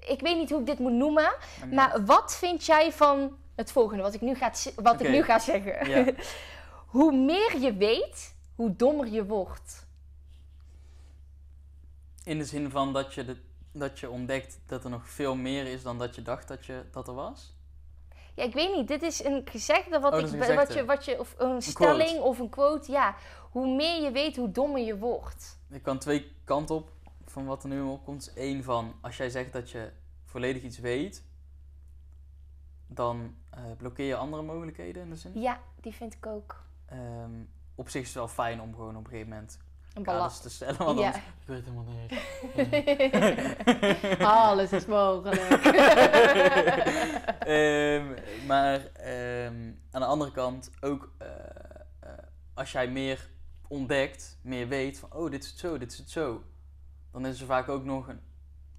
Ik 0.07 0.19
weet 0.21 0.37
niet 0.37 0.49
hoe 0.49 0.59
ik 0.59 0.65
dit 0.65 0.79
moet 0.79 0.91
noemen. 0.91 1.23
Maar- 1.59 1.67
Maar 1.73 2.05
wat 2.05 2.35
vind 2.35 2.65
jij 2.65 2.91
van 2.91 3.37
het 3.55 3.71
volgende, 3.71 4.03
wat 4.03 4.13
ik 4.13 4.21
nu 4.21 4.35
ga, 4.35 4.51
wat 4.75 5.01
ik 5.01 5.09
nu 5.09 5.23
ga 5.23 5.39
zeggen? 5.39 5.89
Ja. 5.89 6.13
hoe 6.95 7.11
meer 7.17 7.57
je 7.59 7.73
weet, 7.73 8.35
hoe 8.55 8.75
dommer 8.75 9.07
je 9.07 9.25
wordt. 9.25 9.85
In 12.23 12.37
de 12.37 12.45
zin 12.45 12.69
van 12.69 12.93
dat 12.93 13.13
je, 13.13 13.25
de, 13.25 13.37
dat 13.71 13.99
je 13.99 14.09
ontdekt 14.09 14.59
dat 14.65 14.83
er 14.83 14.89
nog 14.89 15.09
veel 15.09 15.35
meer 15.35 15.65
is 15.65 15.83
dan 15.83 15.97
dat 15.97 16.15
je 16.15 16.21
dacht 16.21 16.47
dat, 16.47 16.65
je, 16.65 16.85
dat 16.91 17.07
er 17.07 17.13
was? 17.13 17.54
Ja, 18.35 18.43
ik 18.43 18.53
weet 18.53 18.75
niet. 18.75 18.87
Dit 18.87 19.01
is 19.01 19.23
een 19.23 19.41
gezegde 19.45 19.99
wat 19.99 20.13
Oh, 20.13 20.19
ik 20.19 20.55
wat 20.55 20.73
je, 20.73 20.85
wat 20.85 21.05
je 21.05 21.19
of 21.19 21.35
een 21.37 21.61
stelling 21.61 22.19
of 22.19 22.39
een 22.39 22.49
quote. 22.49 22.91
Ja, 22.91 23.15
hoe 23.51 23.75
meer 23.75 24.01
je 24.01 24.11
weet, 24.11 24.35
hoe 24.35 24.51
dommer 24.51 24.81
je 24.81 24.97
wordt. 24.97 25.59
Ik 25.69 25.83
kan 25.83 25.99
twee 25.99 26.31
kanten 26.43 26.75
op 26.75 26.91
van 27.25 27.45
wat 27.45 27.63
er 27.63 27.69
nu 27.69 27.81
opkomt. 27.81 28.31
Eén 28.35 28.63
van, 28.63 28.95
als 29.01 29.17
jij 29.17 29.29
zegt 29.29 29.53
dat 29.53 29.71
je 29.71 29.91
volledig 30.23 30.63
iets 30.63 30.79
weet, 30.79 31.23
dan 32.87 33.35
eh, 33.49 33.61
blokkeer 33.77 34.05
je 34.05 34.15
andere 34.15 34.43
mogelijkheden 34.43 35.03
in 35.03 35.09
de 35.09 35.15
zin. 35.15 35.41
Ja, 35.41 35.59
die 35.81 35.93
vind 35.93 36.13
ik 36.13 36.25
ook 36.25 36.65
Ehm, 36.85 37.43
op 37.75 37.89
zich 37.89 38.01
is 38.01 38.07
het 38.07 38.17
wel 38.17 38.27
fijn 38.27 38.61
om 38.61 38.75
gewoon 38.75 38.97
op 38.97 39.03
een 39.03 39.09
gegeven 39.09 39.29
moment 39.29 39.59
een 39.95 40.03
balans. 40.03 40.41
te 40.41 40.49
stellen, 40.49 40.77
want 40.77 40.99
Ja. 40.99 41.05
anders, 41.05 41.23
ik 41.25 41.31
weet 41.45 41.63
helemaal 41.65 41.85
niks. 41.85 42.15
Alles 44.45 44.71
is 44.71 44.85
mogelijk. 44.85 45.41
Ehm, 47.45 48.13
maar 48.47 48.85
ehm, 48.93 49.71
aan 49.91 50.01
de 50.01 50.05
andere 50.05 50.31
kant 50.31 50.69
ook 50.81 51.11
eh, 51.17 51.27
eh, 51.99 52.09
als 52.53 52.71
jij 52.71 52.87
meer 52.87 53.29
ontdekt, 53.67 54.37
meer 54.41 54.67
weet 54.67 54.99
van 54.99 55.13
oh 55.13 55.31
dit 55.31 55.43
is 55.43 55.49
het 55.49 55.59
zo, 55.59 55.77
dit 55.77 55.91
is 55.91 55.97
het 55.97 56.09
zo, 56.09 56.43
dan 57.11 57.25
is 57.25 57.39
er 57.41 57.45
vaak 57.45 57.69
ook 57.69 57.83
nog 57.83 58.07
een, 58.07 58.19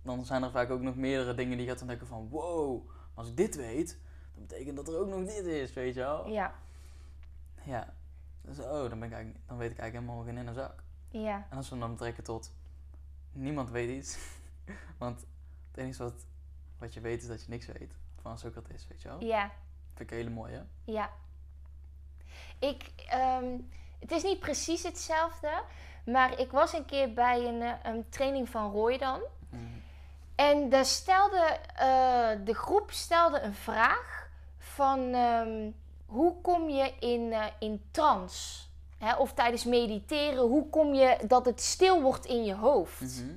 dan 0.03 0.25
zijn 0.25 0.43
er 0.43 0.51
vaak 0.51 0.71
ook 0.71 0.81
nog 0.81 0.97
meerdere 0.97 1.35
dingen 1.35 1.57
die 1.57 1.67
je 1.67 1.73
gaat 1.73 1.81
ontdekken 1.81 2.07
van 2.07 2.29
wow, 2.29 2.89
als 3.15 3.29
ik 3.29 3.37
dit 3.37 3.57
weet, 3.57 3.99
dan 4.35 4.47
betekent 4.47 4.77
dat 4.77 4.89
er 4.89 4.99
ook 4.99 5.09
nog 5.09 5.25
dit 5.25 5.47
is, 5.47 5.73
weet 5.73 5.95
je 5.95 6.01
wel? 6.01 6.29
ja, 6.29 6.55
Ja. 7.65 7.95
Dus 8.43 8.59
oh, 8.59 8.89
dan, 8.89 8.99
ben 8.99 9.03
ik 9.09 9.15
eigenlijk, 9.15 9.39
dan 9.47 9.57
weet 9.57 9.71
ik 9.71 9.79
eigenlijk 9.79 10.07
helemaal 10.07 10.25
geen 10.25 10.39
in 10.39 10.47
een 10.47 10.55
zak. 10.55 10.83
Ja, 11.23 11.47
En 11.51 11.57
als 11.57 11.69
we 11.69 11.79
dan 11.79 11.91
betrekken 11.91 12.25
tot 12.25 12.53
niemand 13.33 13.71
weet 13.71 13.91
iets, 13.91 14.19
want 14.99 15.21
het 15.71 15.77
enige 15.85 16.03
wat, 16.03 16.27
wat 16.79 16.95
je 16.95 17.01
weet 17.01 17.23
is 17.23 17.29
dat 17.29 17.43
je 17.45 17.51
niks 17.51 17.67
weet 17.67 17.97
van 18.21 18.39
Socrates, 18.39 18.87
weet 18.89 19.03
je 19.03 19.09
wel? 19.09 19.23
ja, 19.25 19.51
Vind 19.95 20.11
ik 20.11 20.17
hele 20.17 20.31
mooie. 20.31 20.65
ja. 20.85 21.11
Ik, 22.59 22.83
ehm, 23.09 23.59
het 23.99 24.11
is 24.11 24.23
niet 24.23 24.41
precies 24.41 24.83
hetzelfde, 24.83 25.63
maar 26.05 26.39
ik 26.39 26.51
was 26.51 26.73
een 26.73 26.85
keer 26.85 27.15
bij 27.15 27.47
een, 27.47 27.63
eh, 27.63 27.73
een 27.83 28.09
training 28.09 28.49
van 28.49 28.71
Roy 28.71 28.99
dan. 28.99 29.21
Mhm. 29.49 29.63
En 30.35 30.69
daar 30.69 30.85
stelde, 30.85 31.59
eh, 31.75 32.45
de 32.45 32.55
groep 32.55 32.91
stelde 32.91 33.41
een 33.41 33.55
vraag 33.55 34.29
van 34.59 35.15
ehm, 35.15 35.71
hoe 36.07 36.41
kom 36.41 36.69
je 36.69 36.93
in, 37.01 37.33
eh, 37.33 37.47
in 37.59 37.85
trance? 37.91 38.66
Hè, 38.99 39.17
of 39.17 39.33
tijdens 39.33 39.65
mediteren, 39.65 40.43
hoe 40.43 40.71
kom 40.71 40.95
je 40.95 41.19
dat 41.27 41.45
het 41.45 41.63
stil 41.63 42.03
wordt 42.03 42.27
in 42.27 42.45
je 42.45 42.55
hoofd? 42.55 43.01
Mhm. 43.01 43.37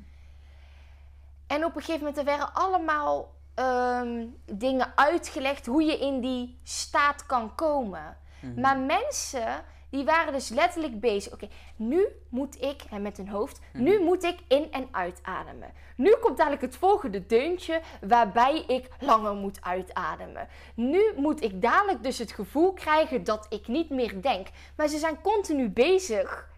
En 1.47 1.66
op 1.66 1.76
een 1.76 1.82
gegeven 1.82 1.99
moment 1.99 2.18
er 2.18 2.26
werden 2.26 2.53
allemaal 2.53 3.34
ehm, 3.53 4.26
dingen 4.45 4.91
uitgelegd 4.95 5.66
hoe 5.66 5.84
je 5.84 5.97
in 5.97 6.22
die 6.22 6.60
staat 6.64 7.26
kan 7.26 7.55
komen. 7.55 8.18
Mhm. 8.39 8.62
Maar 8.62 8.78
mensen 8.78 9.64
die 9.89 10.05
waren 10.05 10.33
dus 10.33 10.49
letterlijk 10.49 10.99
bezig. 10.99 11.33
Oké, 11.33 11.47
nu 11.75 12.07
moet 12.29 12.61
ik, 12.61 12.81
hè, 12.89 12.99
met 12.99 13.17
hun 13.17 13.29
hoofd, 13.29 13.59
nu 13.73 13.99
moet 14.03 14.23
ik 14.23 14.39
in- 14.47 14.71
en 14.71 14.87
uitademen. 14.91 15.71
Nu 15.95 16.15
komt 16.21 16.37
dadelijk 16.37 16.61
het 16.61 16.77
volgende 16.77 17.25
deuntje 17.25 17.81
waarbij 18.07 18.63
ik 18.67 18.87
langer 18.99 19.33
moet 19.33 19.61
uitademen. 19.61 20.47
Nu 20.75 21.13
moet 21.15 21.43
ik 21.43 21.61
dadelijk 21.61 22.03
dus 22.03 22.17
het 22.17 22.31
gevoel 22.31 22.73
krijgen 22.73 23.23
dat 23.23 23.45
ik 23.49 23.67
niet 23.67 23.89
meer 23.89 24.21
denk. 24.21 24.47
Maar 24.75 24.87
ze 24.87 24.97
zijn 24.97 25.21
continu 25.21 25.69
bezig 25.69 26.49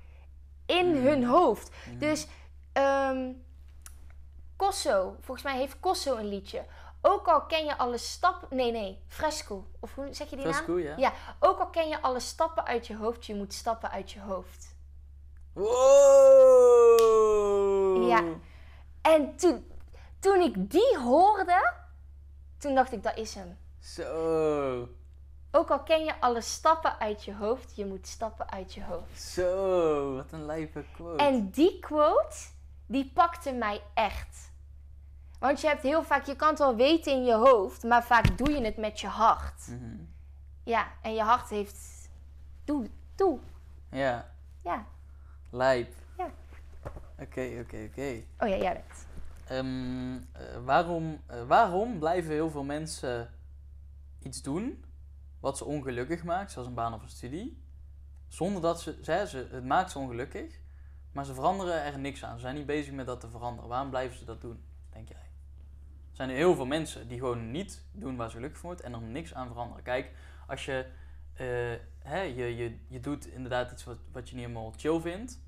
in 0.65 0.89
Mhm. 0.91 1.01
hun 1.07 1.23
hoofd. 1.25 1.71
Mhm. 1.89 1.97
Dus 1.99 2.27
ehm 2.73 3.31
Cosso, 4.57 5.15
volgens 5.21 5.43
mij 5.45 5.57
heeft 5.57 5.79
Cosso 5.79 6.15
een 6.17 6.27
liedje. 6.29 6.63
Ook 7.01 7.27
al 7.27 7.41
ken 7.45 7.65
je 7.65 7.77
alle 7.77 7.97
stappen. 7.97 8.57
Nee, 8.57 8.71
nee, 8.71 9.01
Fresco. 9.07 9.65
Of 9.79 9.95
hoe 9.95 10.07
zeg 10.13 10.29
je 10.29 10.35
die 10.35 10.45
naam? 10.45 10.65
cool, 10.65 10.77
ja? 10.77 10.97
Ja, 10.97 11.13
ook 11.39 11.59
al 11.59 11.67
ken 11.69 11.87
je 11.87 12.01
alle 12.01 12.19
stappen 12.19 12.65
uit 12.65 12.87
je 12.87 12.95
hoofd, 12.95 13.25
je 13.25 13.35
moet 13.35 13.53
stappen 13.53 13.91
uit 13.91 14.11
je 14.11 14.19
hoofd. 14.19 14.75
Wow! 15.53 15.69
Ja. 18.09 18.23
En 19.01 19.35
toen, 19.35 19.71
toen 20.19 20.41
ik 20.41 20.71
die 20.71 20.97
hoorde, 20.97 21.73
toen 22.57 22.75
dacht 22.75 22.91
ik, 22.91 23.03
dat 23.03 23.17
is 23.17 23.35
hem. 23.35 23.57
Zo, 23.79 24.87
Ook 25.51 25.71
al 25.71 25.83
ken 25.83 26.03
je 26.05 26.19
alle 26.19 26.41
stappen 26.41 26.99
uit 26.99 27.23
je 27.23 27.35
hoofd, 27.35 27.75
je 27.75 27.85
moet 27.85 28.07
stappen 28.07 28.49
uit 28.51 28.73
je 28.73 28.83
hoofd. 28.83 29.21
zo, 29.21 30.15
wat 30.15 30.31
een 30.31 30.45
lijpe 30.45 30.83
quote. 30.95 31.23
En 31.23 31.49
die 31.49 31.79
quote, 31.79 32.35
die 32.85 33.11
pakte 33.13 33.51
mij 33.51 33.81
echt. 33.93 34.50
Want 35.41 35.61
je 35.61 35.67
hebt 35.67 35.81
heel 35.81 36.03
vaak, 36.03 36.25
je 36.25 36.35
kan 36.35 36.49
het 36.49 36.57
wel 36.57 36.75
weten 36.75 37.11
in 37.13 37.23
je 37.23 37.33
hoofd, 37.35 37.83
maar 37.83 38.03
vaak 38.03 38.37
doe 38.37 38.51
je 38.51 38.61
het 38.61 38.77
met 38.77 38.99
je 38.99 39.07
hart. 39.07 39.67
Mhm. 39.67 39.95
Ja, 40.63 40.87
en 41.01 41.13
je 41.13 41.21
hart 41.21 41.49
heeft. 41.49 42.09
Doe, 42.63 42.89
doe. 43.15 43.39
Ja, 43.91 44.31
Ja. 44.63 44.85
lijp. 45.49 45.93
Ja. 46.17 46.31
Oké, 47.19 47.59
oké, 47.63 47.87
oké. 47.89 48.23
Oh 48.39 48.47
ja, 48.47 48.57
jij 48.57 48.73
bent. 48.73 49.07
Eh, 49.47 50.63
waarom, 50.63 51.21
eh, 51.25 51.43
waarom 51.47 51.99
blijven 51.99 52.31
heel 52.31 52.49
veel 52.49 52.63
mensen 52.63 53.33
iets 54.19 54.41
doen 54.41 54.85
wat 55.39 55.57
ze 55.57 55.65
ongelukkig 55.65 56.23
maakt, 56.23 56.51
zoals 56.51 56.67
een 56.67 56.73
baan 56.73 56.93
of 56.93 57.01
een 57.01 57.09
studie, 57.09 57.63
zonder 58.27 58.61
dat 58.61 58.81
ze, 58.81 58.99
ze, 59.01 59.25
ze 59.27 59.47
het 59.51 59.65
maakt 59.65 59.91
ze 59.91 59.99
ongelukkig, 59.99 60.59
maar 61.11 61.25
ze 61.25 61.33
veranderen 61.33 61.83
er 61.83 61.99
niks 61.99 62.23
aan. 62.23 62.35
Ze 62.35 62.41
zijn 62.41 62.55
niet 62.55 62.65
bezig 62.65 62.93
met 62.93 63.05
dat 63.05 63.19
te 63.19 63.29
veranderen. 63.29 63.69
Waarom 63.69 63.89
blijven 63.89 64.17
ze 64.17 64.25
dat 64.25 64.41
doen, 64.41 64.63
denk 64.89 65.09
jij? 65.09 65.29
Zijn 66.11 66.29
er 66.29 66.35
heel 66.35 66.55
veel 66.55 66.65
mensen 66.65 67.07
die 67.07 67.19
gewoon 67.19 67.51
niet 67.51 67.83
doen 67.91 68.15
waar 68.15 68.29
ze 68.29 68.35
gelukkig 68.35 68.59
van 68.59 68.69
worden 68.69 68.85
en 68.85 68.93
er 68.93 69.01
niks 69.01 69.33
aan 69.33 69.47
veranderen. 69.47 69.83
Kijk, 69.83 70.11
als 70.47 70.65
je, 70.65 70.85
eh, 71.33 71.45
hè, 72.09 72.21
je, 72.21 72.55
je, 72.55 72.77
je 72.87 72.99
doet 72.99 73.27
inderdaad 73.27 73.71
iets 73.71 73.83
wat, 73.83 73.97
wat 74.11 74.29
je 74.29 74.35
niet 74.35 74.45
helemaal 74.45 74.73
chill 74.77 74.99
vindt, 74.99 75.39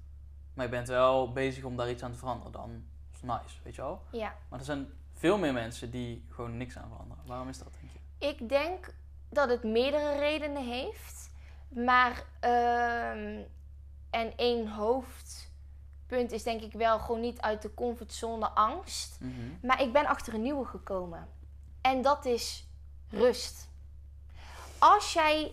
maar 0.53 0.65
je 0.65 0.71
bent 0.71 0.87
wel 0.87 1.31
bezig 1.31 1.63
om 1.63 1.77
daar 1.77 1.89
iets 1.89 2.03
aan 2.03 2.11
te 2.11 2.17
veranderen, 2.17 2.51
dan 2.51 2.83
is 3.13 3.21
het 3.21 3.29
nice, 3.29 3.57
weet 3.63 3.75
je 3.75 3.81
wel. 3.81 4.01
Ja. 4.11 4.35
Maar 4.49 4.59
er 4.59 4.65
zijn 4.65 4.87
veel 5.13 5.37
meer 5.37 5.53
mensen 5.53 5.91
die 5.91 6.25
gewoon 6.29 6.57
niks 6.57 6.77
aan 6.77 6.89
veranderen. 6.89 7.23
Waarom 7.25 7.49
is 7.49 7.57
dat, 7.57 7.73
denk 7.79 7.91
je? 7.91 8.27
Ik 8.27 8.49
denk 8.49 8.93
dat 9.29 9.49
het 9.49 9.63
meerdere 9.63 10.19
redenen 10.19 10.65
heeft. 10.65 11.31
Maar, 11.67 12.23
ehm, 12.39 13.41
en 14.09 14.35
één 14.35 14.67
hoofdpunt 16.13 16.31
is 16.31 16.43
denk 16.43 16.61
ik 16.61 16.73
wel 16.79 16.99
gewoon 16.99 17.21
niet 17.21 17.41
uit 17.41 17.61
de 17.61 17.73
comfortzone 17.73 18.49
angst. 18.49 19.17
Mhm. 19.19 19.31
Maar 19.67 19.81
ik 19.81 19.93
ben 19.93 20.05
achter 20.05 20.33
een 20.33 20.41
nieuwe 20.41 20.65
gekomen. 20.65 21.27
En 21.81 22.01
dat 22.01 22.25
is 22.25 22.67
rust. 23.09 23.69
Als 24.77 25.13
jij 25.13 25.51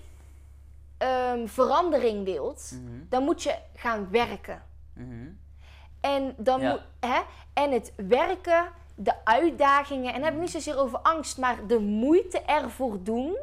ehm, 0.99 1.47
verandering 1.47 2.25
wilt, 2.25 2.71
Mhm. 2.75 3.05
dan 3.09 3.23
moet 3.23 3.43
je 3.43 3.55
gaan 3.75 4.11
werken. 4.11 4.63
Mhm. 4.93 5.29
En, 6.01 6.35
dan 6.39 6.61
Ja. 6.61 6.71
moet, 6.71 6.83
hè, 7.11 7.21
en 7.53 7.73
het 7.73 7.93
werken, 7.97 8.69
de 8.95 9.25
uitdagingen, 9.25 10.09
en 10.09 10.15
dan 10.15 10.23
heb 10.25 10.35
ik 10.35 10.41
niet 10.41 10.51
zozeer 10.51 10.79
over 10.79 10.99
angst, 10.99 11.39
maar 11.39 11.67
de 11.67 11.79
moeite 11.79 12.41
ervoor 12.41 13.03
doen, 13.03 13.37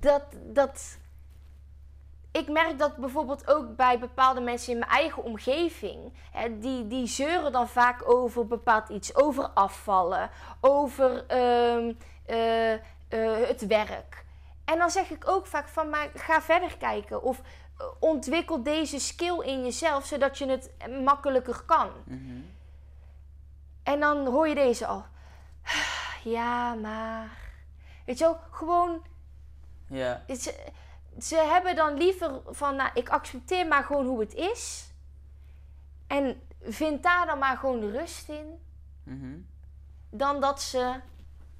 dat, 0.00 0.22
dat. 0.52 0.98
Ik 2.36 2.48
merk 2.48 2.78
dat 2.78 2.96
bijvoorbeeld 2.96 3.48
ook 3.48 3.76
bij 3.76 3.98
bepaalde 3.98 4.40
mensen 4.40 4.72
in 4.72 4.78
mijn 4.78 4.90
eigen 4.90 5.22
omgeving, 5.22 6.12
hè, 6.30 6.58
die, 6.58 6.86
die 6.86 7.06
zeuren 7.06 7.52
dan 7.52 7.68
vaak 7.68 8.08
over 8.10 8.46
bepaald 8.46 8.88
iets, 8.88 9.14
over 9.14 9.48
afvallen, 9.48 10.30
over 10.60 11.26
ehm, 11.26 11.92
eh, 12.26 12.72
eh, 12.72 12.80
het 13.48 13.66
werk. 13.66 14.24
En 14.64 14.78
dan 14.78 14.90
zeg 14.90 15.10
ik 15.10 15.28
ook 15.28 15.46
vaak 15.46 15.68
van, 15.68 15.90
maar 15.90 16.08
ga 16.14 16.42
verder 16.42 16.76
kijken 16.76 17.22
of 17.22 17.40
eh, 17.78 17.86
ontwikkel 18.00 18.62
deze 18.62 19.00
skill 19.00 19.40
in 19.40 19.62
jezelf, 19.64 20.06
zodat 20.06 20.38
je 20.38 20.46
het 20.46 20.70
makkelijker 21.04 21.62
kan. 21.66 21.90
Mhm. 22.04 22.40
En 23.82 24.00
dan 24.00 24.26
hoor 24.26 24.48
je 24.48 24.54
deze 24.54 24.86
al. 24.86 25.04
Ja, 26.24 26.74
maar. 26.74 27.38
Weet 28.04 28.18
je 28.18 28.24
wel, 28.24 28.38
gewoon. 28.50 29.02
Ja. 29.88 30.22
Ze 31.18 31.36
hebben 31.36 31.76
dan 31.76 31.96
liever 31.96 32.40
van, 32.46 32.76
nou, 32.76 32.90
ik 32.94 33.08
accepteer 33.08 33.66
maar 33.66 33.84
gewoon 33.84 34.06
hoe 34.06 34.20
het 34.20 34.34
is. 34.34 34.90
En 36.06 36.40
vind 36.62 37.02
daar 37.02 37.26
dan 37.26 37.38
maar 37.38 37.56
gewoon 37.56 37.80
de 37.80 37.90
rust 37.90 38.28
in. 38.28 38.60
Mhm. 39.02 39.38
Dan 40.10 40.40
dat 40.40 40.62
ze 40.62 40.94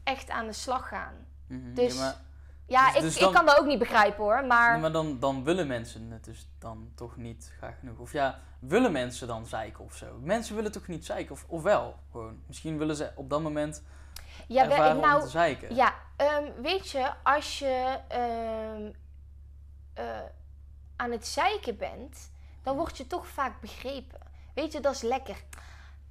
echt 0.02 0.30
aan 0.30 0.46
de 0.46 0.52
slag 0.52 0.88
gaan. 0.88 1.14
Mhm. 1.46 1.74
Dus- 1.74 1.94
ja, 1.94 2.00
maar, 2.00 2.24
Ja, 2.68 2.86
Dus- 2.86 2.94
ik, 2.94 3.00
dus 3.00 3.16
ik 3.16 3.32
kan 3.32 3.46
dat 3.46 3.58
ook 3.58 3.66
niet 3.66 3.78
begrijpen 3.78 4.24
hoor. 4.24 4.44
Maar, 4.44 4.72
nee, 4.72 4.80
maar 4.80 4.92
dan, 4.92 5.18
dan 5.20 5.44
willen 5.44 5.66
mensen 5.66 6.10
het 6.10 6.24
dus 6.24 6.48
dan 6.58 6.90
toch 6.94 7.16
niet 7.16 7.52
graag 7.58 7.78
genoeg. 7.78 7.98
Of 7.98 8.12
ja, 8.12 8.38
willen 8.58 8.92
mensen 8.92 9.26
dan 9.26 9.46
zeiken 9.46 9.84
of 9.84 9.94
zo? 9.94 10.06
Mensen 10.20 10.54
willen 10.56 10.72
toch 10.72 10.86
niet 10.86 11.04
zeiken? 11.06 11.32
Of, 11.32 11.44
of 11.48 11.62
wel? 11.62 11.98
Gewoon. 12.10 12.42
Misschien 12.46 12.78
willen 12.78 12.96
ze 12.96 13.10
op 13.14 13.30
dat 13.30 13.42
moment 13.42 13.82
ja, 14.48 14.64
ervaren 14.64 14.96
om 14.96 15.02
nou, 15.02 15.22
te 15.22 15.28
zeiken. 15.28 15.74
Ja, 15.74 15.94
ehm, 16.16 16.44
weet 16.62 16.90
je, 16.90 17.10
als 17.22 17.58
je 17.58 17.98
ehm, 18.08 18.92
eh, 19.96 20.04
aan 20.96 21.10
het 21.10 21.26
zeiken 21.26 21.76
bent, 21.76 22.30
dan 22.62 22.76
word 22.76 22.96
je 22.96 23.06
toch 23.06 23.26
vaak 23.26 23.60
begrepen. 23.60 24.20
Weet 24.54 24.72
je, 24.72 24.80
dat 24.80 24.94
is 24.94 25.02
lekker. 25.02 25.36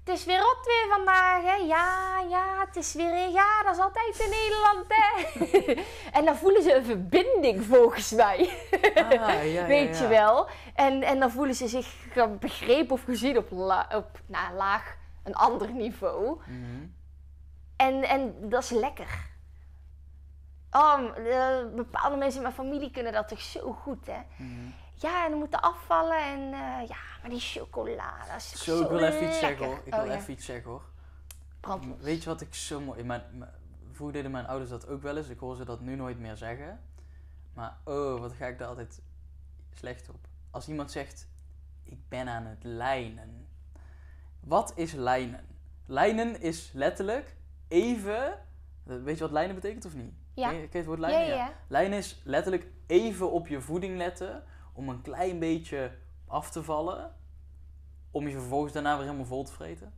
Het 0.04 0.14
is 0.14 0.26
weer 0.26 0.40
rot 0.40 0.66
weer 0.66 0.88
vandaag, 0.96 1.44
hè? 1.44 1.56
Ja, 1.56 2.20
ja, 2.30 2.66
het 2.66 2.76
is 2.76 2.94
weer... 2.94 3.30
Ja, 3.30 3.64
dat 3.64 3.76
is 3.76 3.82
altijd 3.82 4.20
in 4.20 4.30
Nederland, 4.30 4.86
hè? 4.88 5.84
en 6.20 6.26
dan 6.26 6.36
voelen 6.36 6.64
ze 6.64 6.76
een 6.76 6.86
verbinding, 6.86 7.66
volgens 7.66 8.12
mij. 8.12 8.58
Ah, 8.96 9.12
ja, 9.12 9.32
ja, 9.42 9.66
Weet 9.76 9.98
ja. 9.98 10.02
je 10.04 10.08
wel? 10.08 10.48
En, 10.74 11.04
en 11.04 11.20
dan 11.20 11.32
voelen 11.32 11.56
ze 11.56 11.68
zich 11.68 11.88
begrepen 12.40 12.92
of 12.94 13.04
gezien 13.04 13.38
op, 13.38 13.52
la- 13.52 13.88
op 13.94 14.20
nou, 14.26 14.54
laag, 14.56 14.96
een 15.24 15.36
ander 15.36 15.72
niveau. 15.72 16.40
Mhm. 16.46 16.86
En, 17.76 18.04
en 18.04 18.50
dat 18.50 18.64
is 18.64 18.70
lekker. 18.70 19.34
Oh, 20.76 21.18
eh, 21.18 21.74
bepaalde 21.76 22.18
mensen 22.18 22.36
in 22.38 22.42
mijn 22.42 22.54
familie 22.54 22.92
kunnen 22.92 23.14
dat 23.14 23.28
toch 23.28 23.42
zo 23.42 23.72
goed, 23.74 24.06
hè? 24.08 24.20
Mhm. 24.38 24.70
Ja, 24.94 25.24
en 25.24 25.30
dan 25.30 25.40
moeten 25.40 25.62
afvallen 25.62 26.18
en 26.18 26.40
eh, 26.40 26.88
ja, 26.88 26.98
maar 27.22 27.30
die 27.30 27.40
chocola, 27.40 28.26
dat 28.28 28.36
is 28.36 28.64
Zo, 28.64 28.76
zo 28.76 28.84
ik 28.84 28.90
wil 28.90 29.00
even 29.00 29.28
iets 29.28 29.40
zeggen 29.40 29.66
hoor. 29.66 29.82
Ik 29.84 29.94
Oh, 29.94 30.02
wil 30.02 30.12
ja. 30.12 30.18
even 30.18 30.34
iets 30.34 30.46
zeggen 30.46 30.72
hoor. 30.72 30.82
Brandlos. 31.60 32.02
Weet 32.02 32.24
je 32.24 32.30
wat 32.30 32.42
ik 32.42 32.54
zo 32.54 32.80
mooi... 32.80 33.04
Mijn, 33.04 33.24
mijn, 33.32 33.52
vroeger 33.92 34.16
deden 34.16 34.32
mijn 34.32 34.48
ouders 34.48 34.70
dat 34.70 34.88
ook 34.88 35.02
wel 35.02 35.18
eens. 35.18 35.28
Ik 35.30 35.40
hoor 35.40 35.56
ze 35.56 35.66
dat 35.66 35.82
nu 35.82 35.96
nooit 35.96 36.20
meer 36.20 36.38
zeggen. 36.38 36.80
Maar 37.54 37.78
oh, 37.84 38.20
wat 38.20 38.34
ga 38.34 38.46
ik 38.46 38.58
daar 38.58 38.68
altijd 38.68 39.02
slecht 39.74 40.10
op. 40.10 40.28
Als 40.52 40.68
iemand 40.68 40.92
zegt, 40.92 41.28
ik 41.84 42.10
ben 42.10 42.28
aan 42.28 42.46
het 42.46 42.64
lijnen. 42.64 43.48
Wat 44.40 44.74
is 44.76 44.92
lijnen? 44.92 45.46
Lijnen 45.86 46.42
is 46.42 46.72
letterlijk 46.74 47.36
even... 47.68 48.40
Weet 48.84 49.18
je 49.18 49.24
wat 49.24 49.32
lijnen 49.32 49.56
betekent 49.56 49.86
of 49.86 49.94
niet? 49.94 50.14
Ja. 50.36 50.50
Ken 50.50 50.60
je, 50.60 50.68
ken 50.68 50.70
je 50.72 50.78
het 50.78 50.86
woord 50.86 51.00
Ja, 51.00 51.08
lijnen? 51.08 51.28
ja, 51.28 51.46
ja. 51.46 51.52
Lijnen 51.68 51.98
is 51.98 52.22
letterlijk 52.24 52.68
even 52.88 53.32
op 53.32 53.48
je 53.48 53.62
voeding 53.62 53.98
letten. 53.98 54.44
Om 54.74 54.90
een 54.90 55.02
klein 55.02 55.40
beetje 55.40 55.92
af 56.28 56.50
te 56.52 56.64
vallen. 56.64 57.16
Om 58.12 58.28
je 58.28 58.34
vervolgens 58.34 58.74
daarna 58.74 58.96
weer 58.96 59.06
helemaal 59.06 59.26
vol 59.26 59.44
te 59.44 59.54
vreten. 59.54 59.94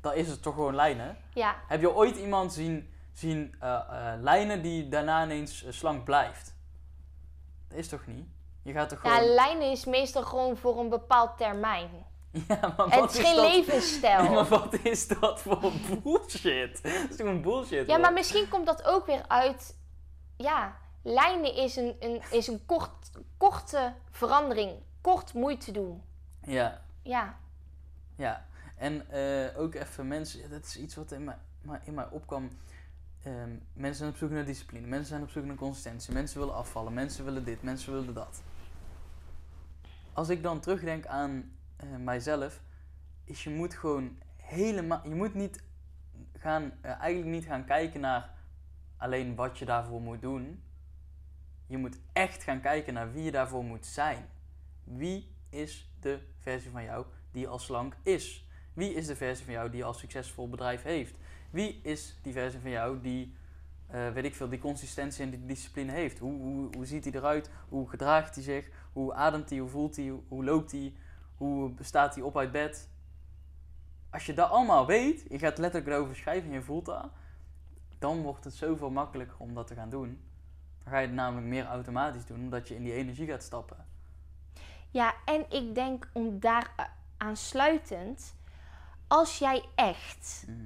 Dan 0.00 0.14
is 0.14 0.28
het 0.28 0.42
toch 0.42 0.54
gewoon 0.54 0.74
lijnen. 0.74 1.16
Ja, 1.34 1.56
Heb 1.68 1.80
je 1.80 1.94
ooit 1.94 2.16
iemand 2.16 2.52
zien, 2.52 2.90
zien 3.12 3.54
eh, 3.60 3.74
eh, 3.74 4.20
lijnen 4.20 4.62
die 4.62 4.88
daarna 4.88 5.24
ineens 5.24 5.64
eh, 5.64 5.72
slank 5.72 6.04
blijft? 6.04 6.54
Dat 7.68 7.78
is 7.78 7.88
toch 7.88 8.06
niet? 8.06 8.26
Je 8.62 8.72
gaat 8.72 8.88
toch 8.88 9.02
ja, 9.04 9.14
gewoon... 9.16 9.34
lijnen 9.34 9.70
is 9.70 9.84
meestal 9.84 10.22
gewoon 10.22 10.56
voor 10.56 10.78
een 10.78 10.88
bepaald 10.88 11.38
termijn. 11.38 11.90
Ja, 12.48 12.74
maar 12.76 12.88
wat 12.88 12.92
het 13.00 13.12
is 13.12 13.18
geen 13.18 13.36
dat? 13.36 13.50
levensstijl. 13.50 14.30
Maar 14.32 14.48
wat 14.48 14.74
is 14.82 15.08
dat 15.08 15.40
voor 15.40 15.72
bullshit? 16.02 16.82
Dat 16.82 17.10
is 17.10 17.16
toch 17.16 17.26
een 17.26 17.42
bullshit? 17.42 17.86
Ja, 17.86 17.92
hoor. 17.92 18.00
maar 18.00 18.12
misschien 18.12 18.48
komt 18.48 18.66
dat 18.66 18.84
ook 18.84 19.06
weer 19.06 19.24
uit. 19.28 19.76
Ja, 20.36 20.76
lijnen 21.02 21.54
is 21.54 21.76
een, 21.76 21.96
een, 22.00 22.22
is 22.30 22.46
een 22.46 22.66
kort, 22.66 23.10
korte 23.36 23.92
verandering. 24.10 24.72
Kort 25.00 25.34
moeite 25.34 25.72
doen. 25.72 26.02
Ja, 26.44 26.82
Ja, 27.02 27.38
ja. 28.16 28.46
En 28.76 29.10
eh, 29.10 29.60
ook 29.60 29.74
even 29.74 30.08
mensen... 30.08 30.50
Dat 30.50 30.64
is 30.64 30.76
iets 30.76 30.94
wat 30.94 31.12
in 31.12 31.24
mij, 31.24 31.80
in 31.84 31.94
mij 31.94 32.08
opkwam. 32.10 32.50
Ehm, 33.22 33.50
mensen 33.72 33.96
zijn 33.96 34.10
op 34.10 34.16
zoek 34.16 34.30
naar 34.30 34.44
discipline. 34.44 34.86
Mensen 34.86 35.08
zijn 35.08 35.22
op 35.22 35.30
zoek 35.30 35.44
naar 35.44 35.56
consistentie. 35.56 36.12
Mensen 36.12 36.38
willen 36.38 36.54
afvallen. 36.54 36.92
Mensen 36.94 37.24
willen 37.24 37.44
dit. 37.44 37.62
Mensen 37.62 37.92
willen 37.92 38.14
dat. 38.14 38.42
Als 40.12 40.28
ik 40.28 40.42
dan 40.42 40.60
terugdenk 40.60 41.06
aan 41.06 41.52
eh, 41.82 41.96
mijzelf... 41.96 42.60
Is 43.24 43.44
je 43.44 43.50
moet 43.50 43.74
gewoon 43.74 44.18
helemaal... 44.36 45.00
Je 45.04 45.14
moet 45.14 45.34
niet 45.34 45.62
gaan... 46.38 46.72
eh, 46.80 47.00
eigenlijk 47.00 47.34
niet 47.34 47.44
gaan 47.44 47.64
kijken 47.64 48.00
naar... 48.00 48.30
Alleen 48.96 49.34
wat 49.34 49.58
je 49.58 49.64
daarvoor 49.64 50.00
moet 50.00 50.20
doen. 50.20 50.62
Je 51.66 51.78
moet 51.78 51.98
echt 52.12 52.42
gaan 52.42 52.60
kijken 52.60 52.94
naar 52.94 53.12
wie 53.12 53.22
je 53.22 53.30
daarvoor 53.30 53.64
moet 53.64 53.86
zijn. 53.86 54.28
Wie 54.84 55.34
is 55.50 55.92
de 56.00 56.20
versie 56.38 56.70
van 56.70 56.84
jou 56.84 57.06
die 57.30 57.48
al 57.48 57.58
slank 57.58 57.96
is? 58.02 58.48
Wie 58.72 58.94
is 58.94 59.06
de 59.06 59.16
versie 59.16 59.44
van 59.44 59.54
jou 59.54 59.70
die 59.70 59.84
al 59.84 59.94
succesvol 59.94 60.48
bedrijf 60.48 60.82
heeft? 60.82 61.14
Wie 61.50 61.80
is 61.82 62.18
die 62.22 62.32
versie 62.32 62.60
van 62.60 62.70
jou 62.70 63.00
die, 63.00 63.34
eh, 63.86 64.12
weet 64.12 64.24
ik 64.24 64.34
veel, 64.34 64.48
die 64.48 64.58
consistentie 64.58 65.24
en 65.24 65.30
die 65.30 65.46
discipline 65.46 65.92
heeft? 65.92 66.18
Hoe, 66.18 66.40
hoe, 66.40 66.68
hoe 66.76 66.86
ziet 66.86 67.04
hij 67.04 67.12
eruit? 67.12 67.50
Hoe 67.68 67.88
gedraagt 67.88 68.34
hij 68.34 68.44
zich? 68.44 68.70
Hoe 68.92 69.14
ademt 69.14 69.50
hij? 69.50 69.58
Hoe 69.58 69.68
voelt 69.68 69.96
hij? 69.96 70.12
Hoe 70.28 70.44
loopt 70.44 70.72
hij? 70.72 70.92
Hoe 71.42 71.72
staat 71.80 72.14
hij 72.14 72.24
op 72.24 72.36
uit 72.38 72.52
bed? 72.52 72.88
Als 74.10 74.26
je 74.26 74.34
dat 74.34 74.50
allemaal 74.50 74.86
weet, 74.86 75.24
je 75.28 75.38
gaat 75.38 75.58
letterlijk 75.58 75.92
erover 75.92 76.16
schrijven 76.16 76.48
en 76.48 76.54
je 76.54 76.62
voelt 76.62 76.84
dat, 76.84 77.08
dan 77.98 78.22
wordt 78.22 78.44
het 78.44 78.54
zoveel 78.54 78.90
makkelijker 78.90 79.36
om 79.38 79.54
dat 79.54 79.66
te 79.66 79.74
gaan 79.74 79.90
doen. 79.90 80.20
Dan 80.84 80.92
ga 80.92 80.98
je 80.98 81.06
het 81.06 81.14
namelijk 81.16 81.46
meer 81.46 81.66
automatisch 81.66 82.26
doen, 82.26 82.38
omdat 82.40 82.68
je 82.68 82.74
in 82.74 82.82
die 82.82 82.92
energie 82.92 83.26
gaat 83.26 83.42
stappen. 83.42 83.76
ja, 84.90 85.14
en 85.24 85.50
ik 85.50 85.74
denk 85.74 86.08
om 86.12 86.40
daar 86.40 86.72
a- 86.80 86.92
aansluitend. 87.16 88.34
Als 89.06 89.38
jij 89.38 89.64
echt 89.74 90.44
Mhm. 90.48 90.58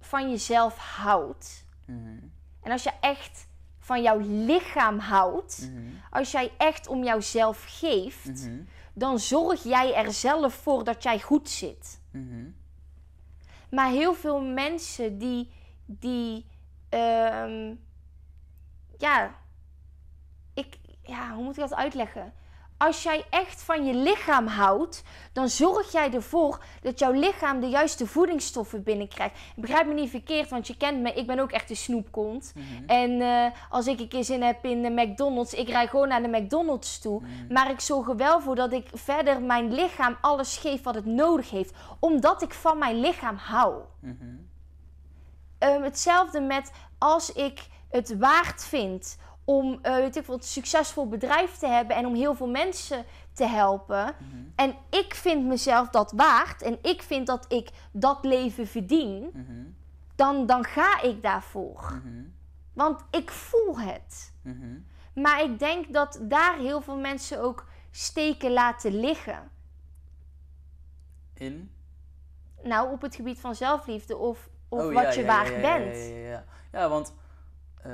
van 0.00 0.30
jezelf 0.30 0.76
houdt. 0.78 1.64
Mhm. 1.86 2.18
En 2.62 2.70
als 2.72 2.82
je 2.82 2.92
echt 3.00 3.46
van 3.78 4.02
jouw 4.02 4.18
lichaam 4.20 4.98
houdt. 4.98 5.70
Mhm. 5.72 5.82
Als 6.10 6.30
jij 6.32 6.52
echt 6.58 6.86
om 6.86 7.04
jouzelf 7.04 7.64
geeft. 7.68 8.48
Dan 8.94 9.18
zorg 9.18 9.62
jij 9.62 9.94
er 9.94 10.12
zelf 10.12 10.54
voor 10.54 10.84
dat 10.84 11.02
jij 11.02 11.20
goed 11.20 11.48
zit. 11.48 12.00
Mhm. 12.10 12.50
Maar 13.70 13.90
heel 13.90 14.14
veel 14.14 14.40
mensen 14.40 15.18
die, 15.18 15.52
die 15.86 16.46
ehm, 16.88 17.74
ja, 18.98 19.34
ik, 20.54 20.78
ja, 21.02 21.34
hoe 21.34 21.44
moet 21.44 21.54
ik 21.54 21.60
dat 21.60 21.74
uitleggen? 21.74 22.32
Als 22.86 23.02
jij 23.02 23.24
echt 23.30 23.62
van 23.62 23.86
je 23.86 23.94
lichaam 23.94 24.46
houdt, 24.46 25.02
dan 25.32 25.48
zorg 25.48 25.92
jij 25.92 26.12
ervoor 26.12 26.64
dat 26.82 26.98
jouw 26.98 27.12
lichaam 27.12 27.60
de 27.60 27.68
juiste 27.68 28.06
voedingsstoffen 28.06 28.82
binnenkrijgt. 28.82 29.38
Begrijp 29.56 29.86
me 29.86 29.94
niet 29.94 30.10
verkeerd, 30.10 30.50
want 30.50 30.66
je 30.66 30.76
kent 30.76 31.00
me, 31.00 31.12
ik 31.12 31.26
ben 31.26 31.38
ook 31.38 31.50
echt 31.50 31.70
een 31.70 31.76
snoepkont. 31.76 32.52
Mhm. 32.54 32.84
En 32.86 33.20
eh, 33.20 33.50
als 33.70 33.86
ik 33.86 34.00
een 34.00 34.08
keer 34.08 34.24
zin 34.24 34.42
heb 34.42 34.64
in 34.64 34.82
de 34.82 34.90
McDonald's, 34.90 35.54
ik 35.54 35.68
rijd 35.68 35.90
gewoon 35.90 36.08
naar 36.08 36.22
de 36.22 36.28
McDonald's 36.28 36.98
toe. 36.98 37.20
Mhm. 37.20 37.52
Maar 37.52 37.70
ik 37.70 37.80
zorg 37.80 38.08
er 38.08 38.16
wel 38.16 38.40
voor 38.40 38.54
dat 38.54 38.72
ik 38.72 38.88
verder 38.92 39.42
mijn 39.42 39.74
lichaam 39.74 40.16
alles 40.20 40.56
geef 40.56 40.82
wat 40.82 40.94
het 40.94 41.06
nodig 41.06 41.50
heeft. 41.50 41.74
Omdat 41.98 42.42
ik 42.42 42.54
van 42.54 42.78
mijn 42.78 43.00
lichaam 43.00 43.36
hou. 43.36 43.74
Mhm. 44.00 44.14
Ehm, 45.58 45.82
hetzelfde 45.82 46.40
met 46.40 46.72
als 46.98 47.32
ik 47.32 47.66
het 47.90 48.18
waard 48.18 48.64
vind 48.64 49.16
om 49.44 49.78
eh, 49.82 49.94
weet 49.94 50.16
ik 50.16 50.28
een 50.28 50.42
succesvol 50.42 51.08
bedrijf 51.08 51.56
te 51.56 51.66
hebben 51.66 51.96
en 51.96 52.06
om 52.06 52.14
heel 52.14 52.34
veel 52.34 52.48
mensen 52.48 53.04
te 53.32 53.44
helpen. 53.46 54.14
Mhm. 54.18 54.42
En 54.56 54.74
ik 54.90 55.14
vind 55.14 55.44
mezelf 55.46 55.88
dat 55.88 56.12
waard 56.12 56.62
en 56.62 56.78
ik 56.82 57.02
vind 57.02 57.26
dat 57.26 57.52
ik 57.52 57.70
dat 57.92 58.24
leven 58.24 58.66
verdien, 58.66 59.30
Mhm. 59.32 59.64
dan, 60.14 60.46
dan 60.46 60.64
ga 60.64 61.02
ik 61.02 61.22
daarvoor. 61.22 62.00
Mhm. 62.04 62.22
Want 62.72 63.04
ik 63.10 63.30
voel 63.30 63.78
het. 63.78 64.32
Maar 65.14 65.42
ik 65.42 65.58
denk 65.58 65.92
dat 65.92 66.18
daar 66.22 66.58
heel 66.58 66.80
veel 66.80 66.96
mensen 66.98 67.42
ook 67.42 67.66
steken 67.90 68.52
laten 68.52 69.00
liggen. 69.00 69.50
In? 71.34 71.70
Nou, 72.62 72.92
op 72.92 73.02
het 73.02 73.14
gebied 73.14 73.40
van 73.40 73.54
zelfliefde 73.54 74.16
of, 74.16 74.48
of 74.68 74.80
Oh, 74.84 74.92
wat 74.94 75.02
ja, 75.02 75.10
je 75.12 75.20
ja, 75.20 75.26
waard 75.26 75.48
ja, 75.48 75.60
bent. 75.60 75.96
Ja, 75.96 76.02
ja, 76.02 76.28
ja. 76.28 76.44
ja 76.72 76.88
want 76.88 77.14
eh, 77.82 77.92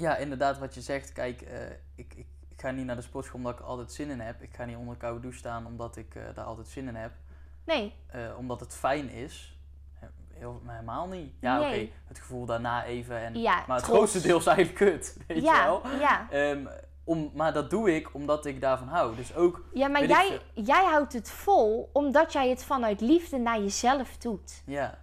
ja, 0.00 0.16
inderdaad 0.16 0.58
wat 0.58 0.74
je 0.74 0.80
zegt. 0.80 1.12
Kijk, 1.12 1.42
eh, 1.42 1.70
ik, 1.94 2.14
ik, 2.14 2.26
ik 2.48 2.60
ga 2.60 2.70
niet 2.70 2.86
naar 2.86 2.96
de 2.96 3.02
sportschool 3.02 3.38
omdat 3.38 3.52
ik 3.58 3.60
altijd 3.60 3.92
zin 3.92 4.10
in 4.10 4.20
heb. 4.20 4.42
Ik 4.42 4.54
ga 4.54 4.64
niet 4.64 4.76
onder 4.76 4.96
koude 4.96 5.20
douche 5.20 5.38
staan 5.38 5.66
omdat 5.66 5.96
ik 5.96 6.14
eh, 6.14 6.22
daar 6.34 6.44
altijd 6.44 6.68
zin 6.68 6.88
in 6.88 6.94
heb. 6.94 7.12
Nee, 7.64 7.94
Eh, 8.06 8.20
omdat 8.38 8.60
het 8.60 8.74
fijn 8.74 9.10
is. 9.10 9.54
Heel, 10.32 10.62
helemaal 10.66 11.06
niet. 11.08 11.32
Ja, 11.40 11.58
oké. 11.60 11.88
Het 12.04 12.18
gevoel 12.18 12.44
daarna 12.46 12.84
even. 12.84 13.18
En, 13.18 13.34
Ja, 13.40 13.64
maar 13.66 13.76
het 13.76 13.84
trots. 13.84 13.98
grootste 13.98 14.20
deel 14.20 14.38
is 14.38 14.46
eigenlijk 14.46 14.78
kut. 14.90 15.16
Weet 15.28 15.36
je 15.36 15.42
ja, 15.42 15.64
wel? 15.64 15.82
ja. 15.98 16.30
Ehm, 16.30 16.66
om, 17.04 17.30
maar 17.34 17.52
dat 17.52 17.70
doe 17.70 17.94
ik 17.94 18.14
omdat 18.14 18.46
ik 18.46 18.60
daarvan 18.60 18.88
hou. 18.88 19.16
Dus 19.16 19.34
ook, 19.34 19.64
Ja, 19.74 19.88
maar 19.88 20.02
ik 20.02 20.08
jij, 20.08 20.40
jij 20.54 20.84
houdt 20.84 21.12
het 21.12 21.30
vol 21.30 21.90
omdat 21.92 22.32
jij 22.32 22.48
het 22.48 22.64
vanuit 22.64 23.00
liefde 23.00 23.38
naar 23.38 23.58
jezelf 23.60 24.16
doet. 24.16 24.62
ja. 24.66 24.98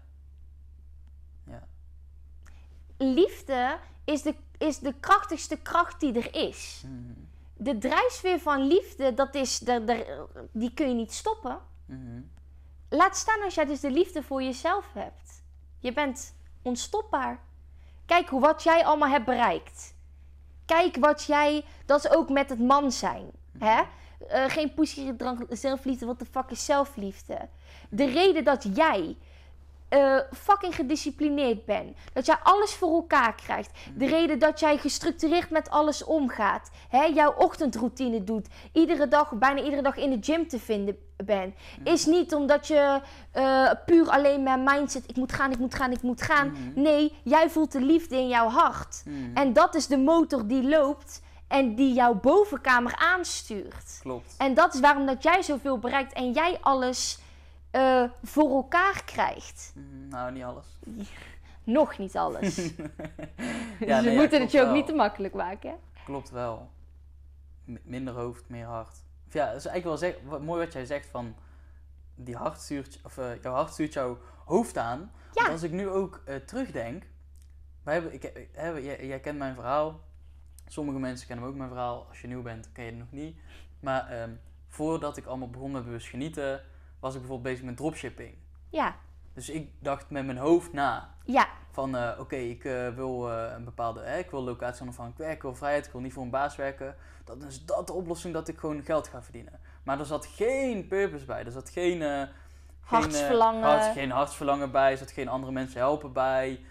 Liefde 2.98 3.78
is 4.04 4.22
de, 4.22 4.36
is 4.58 4.80
de 4.80 4.94
krachtigste 5.00 5.58
kracht 5.58 6.00
die 6.00 6.14
er 6.14 6.36
is. 6.48 6.84
Mhm. 6.86 7.14
De 7.54 7.78
drijfveer 7.78 8.40
van 8.40 8.68
liefde, 8.68 9.14
dat 9.14 9.36
is, 9.36 9.60
de, 9.60 9.84
de, 9.84 10.26
die 10.52 10.74
kun 10.74 10.88
je 10.88 10.94
niet 10.94 11.14
stoppen. 11.14 11.60
Mhm. 11.86 12.22
Laat 12.90 13.18
staan 13.18 13.44
als 13.44 13.56
jij 13.56 13.66
dus 13.66 13.80
de 13.80 13.92
liefde 13.92 14.24
voor 14.24 14.44
jezelf 14.44 14.86
hebt. 14.94 15.44
Je 15.80 15.94
bent 15.94 16.36
onstopbaar. 16.62 17.40
Kijk 18.06 18.30
hoe, 18.30 18.40
wat 18.40 18.64
jij 18.64 18.86
allemaal 18.86 19.10
hebt 19.10 19.26
bereikt. 19.26 19.96
Kijk 20.66 20.98
wat 21.00 21.24
jij, 21.24 21.66
dat 21.86 22.06
is 22.06 22.12
ook 22.12 22.30
met 22.30 22.50
het 22.50 22.60
man 22.60 22.92
zijn. 22.92 23.32
Hè? 23.58 23.82
Eh, 24.28 24.50
geen 24.50 24.74
poesiegedrang, 24.74 25.46
zelfliefde, 25.50 26.06
wat 26.06 26.20
de 26.20 26.26
fuck 26.26 26.50
is 26.50 26.66
zelfliefde? 26.66 27.50
De 27.90 28.06
reden 28.06 28.44
dat 28.44 28.68
jij 28.76 29.18
eh, 29.90 30.18
fucking 30.34 30.76
gedisciplineerd 30.76 31.66
bent, 31.66 31.98
dat 32.14 32.26
jij 32.26 32.38
alles 32.44 32.74
voor 32.74 32.94
elkaar 32.96 33.36
krijgt, 33.36 33.72
de 33.96 34.06
reden 34.06 34.40
dat 34.40 34.60
jij 34.60 34.78
gestructureerd 34.78 35.50
met 35.50 35.70
alles 35.70 36.04
omgaat, 36.04 36.70
hè? 36.90 37.04
jouw 37.04 37.34
ochtendroutine 37.38 38.24
doet, 38.24 38.48
iedere 38.74 39.08
dag, 39.08 39.32
bijna 39.32 39.62
iedere 39.62 39.82
dag 39.82 39.96
in 39.96 40.10
de 40.10 40.18
gym 40.22 40.48
te 40.48 40.60
vinden 40.60 40.98
bent, 41.26 41.56
is 41.84 42.06
niet 42.06 42.34
omdat 42.34 42.68
je 42.68 43.02
eh, 43.32 43.72
puur 43.86 44.10
alleen 44.10 44.44
met 44.44 44.60
mindset, 44.66 45.04
ik 45.10 45.16
moet 45.16 45.34
gaan, 45.34 45.52
ik 45.52 45.60
moet 45.60 45.76
gaan, 45.76 45.92
ik 45.92 46.02
moet 46.02 46.22
gaan. 46.22 46.52
Mhm. 46.52 46.82
Nee, 46.82 47.14
jij 47.24 47.50
voelt 47.50 47.72
de 47.72 47.82
liefde 47.82 48.16
in 48.16 48.28
jouw 48.28 48.50
hart. 48.50 49.04
En 49.34 49.54
dat 49.54 49.76
is 49.76 49.88
de 49.88 49.98
motor 49.98 50.48
die 50.48 50.64
loopt 50.64 51.22
en 51.48 51.76
die 51.76 51.94
jouw 51.94 52.14
bovenkamer 52.14 52.96
aanstuurt. 52.96 54.00
Klopt. 54.02 54.36
En 54.38 54.54
dat 54.54 54.74
is 54.74 54.80
waarom 54.80 55.06
dat 55.06 55.24
jij 55.24 55.42
zoveel 55.42 55.78
bereikt 55.80 56.14
en 56.14 56.32
jij 56.32 56.58
alles 56.62 57.20
eh, 57.72 58.04
voor 58.24 58.50
elkaar 58.50 59.04
krijgt. 59.06 59.74
Mhm, 59.76 60.08
nou, 60.08 60.32
niet 60.32 60.44
alles. 60.44 60.66
Nog 61.64 61.98
niet 61.98 62.16
alles. 62.18 62.56
Ja, 63.80 63.96
dus 64.02 64.06
we 64.06 64.12
ja, 64.12 64.16
moeten 64.20 64.42
het 64.42 64.52
je 64.52 64.60
ook 64.60 64.66
wel. 64.66 64.74
niet 64.76 64.86
te 64.86 64.94
makkelijk 64.94 65.34
maken. 65.34 65.70
hè? 65.70 65.76
Klopt 66.06 66.30
wel. 66.30 66.70
M- 67.66 67.76
minder 67.84 68.14
hoofd, 68.14 68.50
meer 68.50 68.66
hart. 68.66 69.04
Of 69.28 69.34
ja, 69.34 69.46
dat 69.48 69.56
is 69.56 69.66
eigenlijk 69.66 70.02
wel 70.02 70.12
zeg, 70.12 70.40
mooi 70.42 70.64
wat 70.64 70.74
jij 70.74 70.86
zegt 70.86 71.08
van 71.08 71.36
die 72.16 72.36
hart 72.36 72.60
stuurt, 72.62 73.00
of 73.04 73.18
eh, 73.18 73.42
jouw 73.42 73.54
hart 73.54 73.72
stuurt 73.72 73.94
jouw 73.94 74.18
hoofd 74.46 74.78
aan. 74.78 75.00
Ja. 75.00 75.42
Want 75.42 75.48
als 75.50 75.64
ik 75.64 75.72
nu 75.72 75.90
ook 75.90 76.22
eh, 76.26 76.36
terugdenk, 76.36 77.04
wij 77.84 77.94
hebben, 77.94 78.14
ik, 78.14 78.32
jij, 78.84 79.06
jij 79.08 79.20
kent 79.20 79.38
mijn 79.38 79.56
verhaal. 79.56 80.00
Sommige 80.68 81.00
mensen 81.00 81.28
kennen 81.28 81.46
ook 81.46 81.56
mijn 81.56 81.70
verhaal. 81.70 82.06
Als 82.10 82.22
je 82.22 82.28
nieuw 82.28 82.42
bent, 82.42 82.72
ken 82.72 82.84
je 82.84 82.90
het 82.90 83.00
nog 83.00 83.12
niet. 83.12 83.38
Maar 83.80 84.08
ehm, 84.08 84.32
voordat 84.68 85.18
ik 85.18 85.26
allemaal 85.26 85.50
begon 85.50 85.72
met 85.72 85.84
bewust 85.84 86.08
genieten, 86.08 86.62
was 87.00 87.14
ik 87.14 87.20
bijvoorbeeld 87.20 87.50
bezig 87.54 87.66
met 87.66 87.78
dropshipping. 87.78 88.36
Ja, 88.70 88.96
Dus 89.34 89.50
ik 89.50 89.70
dacht 89.80 90.10
met 90.10 90.26
mijn 90.26 90.38
hoofd 90.38 90.74
na. 90.74 91.14
ja, 91.24 91.48
Van 91.72 91.96
eh, 91.96 92.20
oké, 92.20 92.36
ik 92.36 92.64
eh, 92.66 92.90
wil 92.90 93.32
eh, 93.32 93.52
een 93.56 93.64
bepaalde, 93.64 94.02
hè, 94.02 94.18
ik 94.18 94.32
wil 94.32 94.44
locatie 94.44 94.82
onafhankelijk 94.82 95.18
werken, 95.20 95.36
ik 95.38 95.42
wil 95.44 95.56
vrijheid, 95.56 95.86
ik 95.86 95.92
wil 95.92 96.02
niet 96.02 96.14
voor 96.14 96.24
een 96.24 96.30
baas 96.30 96.56
werken. 96.56 96.96
Dan 97.24 97.44
is 97.44 97.66
dat 97.66 97.88
de 97.88 97.94
oplossing 97.94 98.34
dat 98.34 98.48
ik 98.48 98.58
gewoon 98.60 98.84
geld 98.84 99.08
ga 99.08 99.22
verdienen. 99.24 99.60
Maar 99.84 100.00
er 100.00 100.06
zat 100.06 100.26
geen 100.26 100.88
purpose 100.88 101.26
bij. 101.26 101.46
Er 101.46 101.52
zat 101.52 101.70
geen, 101.70 102.02
geen, 102.02 102.28
Hartsverlangen. 102.82 103.64
hart- 103.64 103.86
geen 103.94 104.12
hartsverlangen 104.12 104.72
bij. 104.72 104.92
Er 104.92 104.98
zat 104.98 105.12
geen 105.12 105.28
andere 105.28 105.52
mensen 105.52 105.80
helpen 105.80 106.14
bij. 106.14 106.66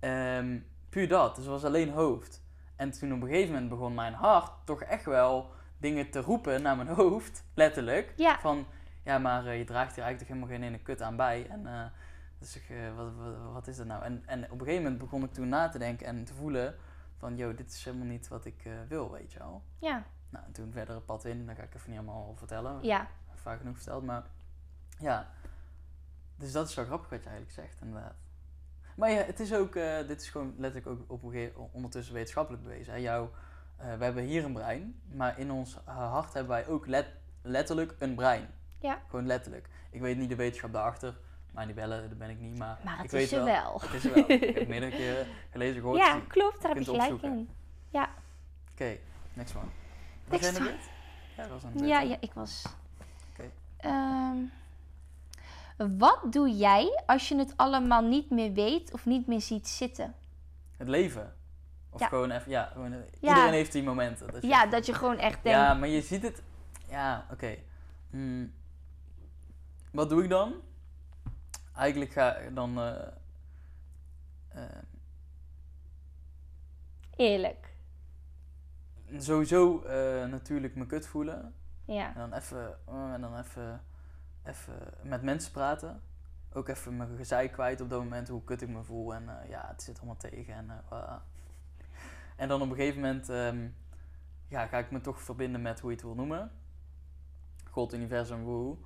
Ehm, 0.00 0.58
puur 0.88 1.08
dat. 1.08 1.34
Dus 1.34 1.44
het 1.44 1.52
was 1.52 1.64
alleen 1.64 1.90
hoofd. 1.90 2.42
En 2.76 2.90
toen 2.90 3.12
op 3.12 3.22
een 3.22 3.28
gegeven 3.28 3.52
moment 3.52 3.68
begon 3.70 3.94
mijn 3.94 4.14
hart 4.14 4.50
toch 4.64 4.82
echt 4.82 5.04
wel 5.04 5.50
dingen 5.78 6.10
te 6.10 6.20
roepen 6.20 6.62
naar 6.62 6.76
mijn 6.76 6.88
hoofd. 7.02 7.44
Letterlijk. 7.54 8.12
ja, 8.16 8.38
Van, 8.40 8.66
ja, 9.02 9.18
maar 9.18 9.46
eh, 9.46 9.58
je 9.58 9.64
draagt 9.64 9.94
hier 9.94 10.04
eigenlijk 10.04 10.18
toch 10.18 10.28
helemaal 10.28 10.48
geen 10.48 10.62
ene 10.62 10.82
kut 10.82 11.02
aan 11.02 11.16
bij. 11.16 11.48
En 11.48 11.66
eh, 11.66 11.84
dus 12.38 12.56
ik, 12.56 12.70
eh, 12.70 12.96
wat, 12.96 13.14
wat, 13.14 13.52
wat 13.52 13.66
is 13.66 13.76
dat 13.76 13.86
nou? 13.86 14.02
En, 14.02 14.22
en 14.26 14.44
op 14.44 14.50
een 14.50 14.58
gegeven 14.58 14.82
moment 14.82 15.00
begon 15.00 15.24
ik 15.24 15.32
toen 15.32 15.48
na 15.48 15.68
te 15.68 15.78
denken 15.78 16.06
en 16.06 16.24
te 16.24 16.34
voelen 16.34 16.74
van, 17.16 17.36
yo, 17.36 17.54
dit 17.54 17.72
is 17.72 17.84
helemaal 17.84 18.06
niet 18.06 18.28
wat 18.28 18.44
ik 18.44 18.68
wil, 18.88 19.10
weet 19.10 19.32
je 19.32 19.38
wel. 19.38 19.62
ja, 19.78 20.04
Nou, 20.28 20.44
en 20.44 20.52
toen 20.52 20.72
verder 20.72 20.94
het 20.94 21.04
pad 21.04 21.24
in, 21.24 21.46
dat 21.46 21.56
ga 21.56 21.62
ik 21.62 21.74
even 21.74 21.90
niet 21.90 21.98
allemaal 21.98 22.34
vertellen. 22.36 22.82
ja. 22.82 23.06
Vaak 23.34 23.58
genoeg 23.58 23.76
verteld, 23.76 24.04
maar 24.04 24.22
ja. 24.98 25.30
Dus 26.36 26.52
dat 26.52 26.68
is 26.68 26.74
wel 26.74 26.84
grappig 26.84 27.08
wat 27.08 27.22
je 27.22 27.28
eigenlijk 27.28 27.58
zegt, 27.58 27.80
inderdaad. 27.80 28.14
Maar 28.96 29.10
ja, 29.10 29.22
het 29.22 29.40
is 29.40 29.54
ook, 29.54 29.72
dit 30.06 30.20
is 30.20 30.28
gewoon 30.28 30.54
letterlijk 30.56 30.86
ook 30.86 31.10
op 31.10 31.22
een 31.22 31.30
gegeven 31.30 31.72
ondertussen 31.72 32.14
wetenschappelijk 32.14 32.62
bewezen. 32.62 32.92
Hè? 32.92 32.98
Jouw, 32.98 33.30
we 33.76 34.04
hebben 34.04 34.22
hier 34.22 34.44
een 34.44 34.52
brein, 34.52 35.00
maar 35.12 35.38
in 35.38 35.50
ons 35.50 35.78
hart 35.84 36.32
hebben 36.32 36.52
wij 36.52 36.66
ook 36.66 36.86
let, 36.86 37.06
letterlijk 37.42 37.94
een 37.98 38.14
brein. 38.14 38.48
Ja. 38.82 38.98
Gewoon 39.08 39.26
letterlijk. 39.26 39.68
Ik 39.90 40.00
weet 40.00 40.16
niet 40.16 40.28
de 40.28 40.36
wetenschap 40.36 40.72
daarachter, 40.72 41.18
maar 41.52 41.66
die 41.66 41.74
bellen, 41.74 42.08
dat 42.08 42.18
ben 42.18 42.30
ik 42.30 42.40
niet. 42.40 42.58
Maar, 42.58 42.78
Maar 42.84 42.94
ik 42.96 43.02
het 43.02 43.10
weet 43.12 43.22
is 43.22 43.32
er 43.32 43.44
wel. 43.44 43.80
Het 43.80 43.92
is 43.92 44.04
er 44.04 44.14
wel. 44.14 44.24
ik 44.30 44.54
heb 44.54 44.68
meerdere 44.74 44.92
keren 44.96 45.26
gelezen, 45.50 45.80
gehoord. 45.80 45.98
Ja, 45.98 46.06
gezien. 46.12 46.26
klopt, 46.26 46.62
daar 46.62 46.70
heb 46.74 46.78
je 46.78 46.84
gelijk 46.90 47.12
opzoeken. 47.12 47.38
in. 47.38 47.48
Oké, 48.72 48.96
next 49.34 49.56
one. 49.56 49.64
Was 50.28 50.40
Next 50.40 50.58
jij? 50.58 50.76
Ja, 51.36 51.42
dat 51.48 51.62
was 51.62 51.72
de 51.72 51.86
Ja, 51.86 52.00
ja, 52.00 52.16
ik 52.20 52.32
was. 52.32 52.64
Oké. 53.32 53.50
Ehm, 53.76 54.36
wat 55.98 56.18
doe 56.32 56.50
jij 56.56 57.02
als 57.06 57.28
je 57.28 57.36
het 57.36 57.52
allemaal 57.56 58.02
niet 58.02 58.30
meer 58.30 58.52
weet 58.52 58.92
of 58.92 59.06
niet 59.06 59.26
meer 59.26 59.40
ziet 59.40 59.68
zitten? 59.68 60.14
Het 60.76 60.88
leven. 60.88 61.34
Of 61.90 62.00
Ja. 62.00 62.06
gewoon 62.08 62.30
even, 62.30 62.50
ja, 62.50 62.64
gewoon, 62.72 62.92
eh, 62.92 62.98
Ja. 63.20 63.28
iedereen 63.28 63.52
heeft 63.52 63.72
die 63.72 63.82
momenten. 63.82 64.32
Dat 64.32 64.42
je 64.42 64.48
Ja, 64.48 64.66
dat 64.66 64.86
je 64.86 64.94
gewoon 64.94 65.18
echt 65.18 65.42
denkt. 65.42 65.58
ja, 65.58 65.74
maar 65.74 65.88
je 65.88 66.00
ziet 66.00 66.22
het, 66.22 66.42
ja, 66.88 67.26
oké. 67.32 67.56
Hmm. 68.10 68.52
Wat 69.92 70.08
doe 70.08 70.22
ik 70.22 70.30
dan? 70.30 70.54
Eigenlijk 71.74 72.12
ga 72.12 72.36
ik 72.36 72.54
dan, 72.54 72.78
eh, 72.78 73.06
eh, 74.48 74.82
Eerlijk. 77.16 77.74
sowieso 79.18 79.82
eh, 79.82 80.26
natuurlijk 80.26 80.74
me 80.74 80.86
kut 80.86 81.06
voelen. 81.06 81.54
Ja. 81.84 82.14
En 82.14 82.30
dan 82.30 82.32
even, 82.32 82.78
en 82.86 83.20
dan 83.20 83.38
even, 83.38 83.84
even 84.44 84.94
met 85.02 85.22
mensen 85.22 85.52
praten. 85.52 86.02
Ook 86.52 86.68
even 86.68 86.96
mijn 86.96 87.16
gezeik 87.16 87.52
kwijt 87.52 87.80
op 87.80 87.90
dat 87.90 88.02
moment, 88.02 88.28
hoe 88.28 88.44
kut 88.44 88.62
ik 88.62 88.68
me 88.68 88.82
voel. 88.82 89.14
En 89.14 89.24
ja, 89.48 89.66
het 89.68 89.82
zit 89.82 89.96
allemaal 89.96 90.16
tegen. 90.16 90.54
En, 90.54 90.84
en 92.36 92.48
dan 92.48 92.62
op 92.62 92.70
een 92.70 92.76
gegeven 92.76 93.00
moment 93.00 93.28
ehm, 93.28 93.68
ja, 94.48 94.66
ga 94.66 94.78
ik 94.78 94.90
me 94.90 95.00
toch 95.00 95.22
verbinden 95.22 95.62
met 95.62 95.80
hoe 95.80 95.90
je 95.90 95.96
het 95.96 96.04
wil 96.04 96.14
noemen. 96.14 96.50
God, 97.70 97.94
universum, 97.94 98.42
woe. 98.42 98.76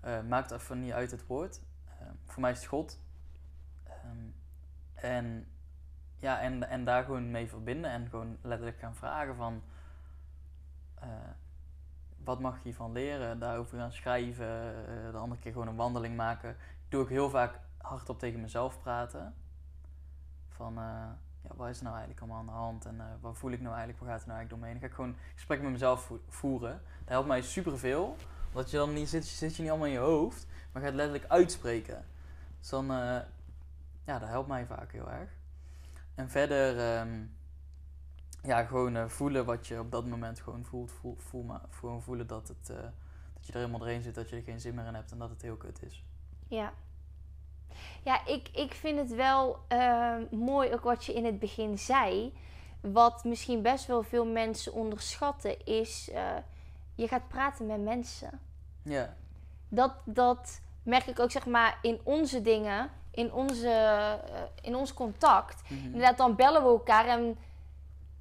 Eh, 0.00 0.20
maakt 0.22 0.50
even 0.50 0.80
niet 0.80 0.92
uit 0.92 1.10
het 1.10 1.26
woord. 1.26 1.60
Ehm, 2.00 2.12
voor 2.24 2.40
mij 2.40 2.50
is 2.50 2.58
het 2.58 2.66
God. 2.66 3.00
Ehm, 3.84 4.26
en, 4.94 5.48
ja, 6.16 6.40
en, 6.40 6.68
en 6.68 6.84
daar 6.84 7.04
gewoon 7.04 7.30
mee 7.30 7.48
verbinden. 7.48 7.90
En 7.90 8.08
gewoon 8.08 8.38
letterlijk 8.42 8.78
gaan 8.78 8.94
vragen 8.94 9.36
van... 9.36 9.62
eh, 10.94 11.08
wat 12.24 12.40
mag 12.40 12.54
je 12.56 12.62
hiervan 12.62 12.92
leren? 12.92 13.38
Daarover 13.38 13.78
gaan 13.78 13.92
schrijven, 13.92 14.46
eh, 14.86 15.10
de 15.10 15.18
andere 15.18 15.40
keer 15.40 15.52
gewoon 15.52 15.68
een 15.68 15.76
wandeling 15.76 16.16
maken. 16.16 16.50
Ik 16.50 16.90
doe 16.92 17.00
ook 17.00 17.08
heel 17.08 17.30
vaak 17.30 17.60
hardop 17.76 18.18
tegen 18.18 18.40
mezelf 18.40 18.80
praten. 18.80 19.34
Van, 20.48 20.78
eh, 20.78 21.08
ja, 21.42 21.50
wat 21.56 21.68
is 21.68 21.76
er 21.78 21.84
nou 21.84 21.96
eigenlijk 21.96 22.20
allemaal 22.20 22.38
aan 22.40 22.46
de 22.46 22.52
hand? 22.52 22.84
En 22.86 23.00
eh, 23.00 23.06
wat 23.20 23.38
voel 23.38 23.50
ik 23.50 23.60
nou 23.60 23.74
eigenlijk? 23.74 23.98
Waar 23.98 24.08
gaat 24.10 24.18
het 24.18 24.26
nou 24.28 24.38
eigenlijk 24.38 24.50
doorheen? 24.50 24.80
Dan 24.80 24.80
ga 24.80 24.86
ik 24.86 24.94
gewoon 24.94 25.16
gesprek 25.34 25.62
met 25.62 25.70
mezelf 25.70 26.00
vo- 26.04 26.20
voeren. 26.28 26.80
Dat 26.98 27.08
helpt 27.08 27.28
mij 27.28 27.42
superveel. 27.42 28.16
Omdat 28.56 28.70
je 28.70 28.76
dan 28.76 28.92
niet 28.92 29.08
zit, 29.08 29.24
zit 29.24 29.56
je 29.56 29.62
niet 29.62 29.70
allemaal 29.70 29.88
in 29.88 29.92
je 29.92 29.98
hoofd, 29.98 30.46
maar 30.72 30.82
gaat 30.82 30.94
letterlijk 30.94 31.30
uitspreken. 31.30 32.06
Dus 32.60 32.68
dan, 32.68 32.90
eh, 32.90 33.18
ja, 34.04 34.18
dat 34.18 34.28
helpt 34.28 34.48
mij 34.48 34.66
vaak 34.66 34.92
heel 34.92 35.10
erg. 35.10 35.30
En 36.14 36.30
verder, 36.30 36.78
ehm, 36.78 37.24
ja, 38.42 38.64
gewoon 38.64 38.96
eh, 38.96 39.08
voelen 39.08 39.44
wat 39.44 39.66
je 39.66 39.80
op 39.80 39.90
dat 39.90 40.06
moment 40.06 40.40
gewoon 40.40 40.64
voelt. 40.64 40.92
Voel, 41.16 41.42
maar, 41.42 41.60
gewoon 41.70 42.02
voelen 42.02 42.26
dat, 42.26 42.48
het, 42.48 42.70
eh, 42.70 42.76
dat 43.34 43.46
je 43.46 43.52
er 43.52 43.58
helemaal 43.58 43.78
doorheen 43.78 44.02
zit, 44.02 44.14
dat 44.14 44.28
je 44.28 44.36
er 44.36 44.42
geen 44.42 44.60
zin 44.60 44.74
meer 44.74 44.86
in 44.86 44.94
hebt 44.94 45.12
en 45.12 45.18
dat 45.18 45.30
het 45.30 45.42
heel 45.42 45.56
kut 45.56 45.82
is. 45.82 46.04
Ja. 46.48 46.72
Ja, 48.02 48.26
ik, 48.26 48.48
ik 48.48 48.72
vind 48.72 48.98
het 48.98 49.14
wel 49.14 49.58
ehm, 49.68 50.24
mooi 50.30 50.72
ook 50.72 50.84
wat 50.84 51.04
je 51.04 51.14
in 51.14 51.24
het 51.24 51.38
begin 51.38 51.78
zei. 51.78 52.32
Wat 52.80 53.24
misschien 53.24 53.62
best 53.62 53.86
wel 53.86 54.02
veel 54.02 54.26
mensen 54.26 54.72
onderschatten 54.72 55.64
is... 55.64 56.04
je 56.94 57.08
gaat 57.08 57.28
praten 57.28 57.66
met 57.66 57.80
mensen. 57.80 58.45
Ja, 58.86 59.14
Dat, 59.68 59.92
dat 60.04 60.60
merk 60.82 61.06
ik 61.06 61.20
ook 61.20 61.30
zeg 61.30 61.46
maar 61.46 61.78
in 61.82 62.00
onze 62.02 62.42
dingen, 62.42 62.90
in, 63.10 63.32
onze, 63.32 63.70
eh, 63.70 64.12
in 64.62 64.74
ons 64.76 64.94
contact. 64.94 65.62
mhm. 65.68 65.84
Inderdaad, 65.84 66.18
dan 66.18 66.36
bellen 66.36 66.62
we 66.62 66.68
elkaar 66.68 67.06
en 67.06 67.38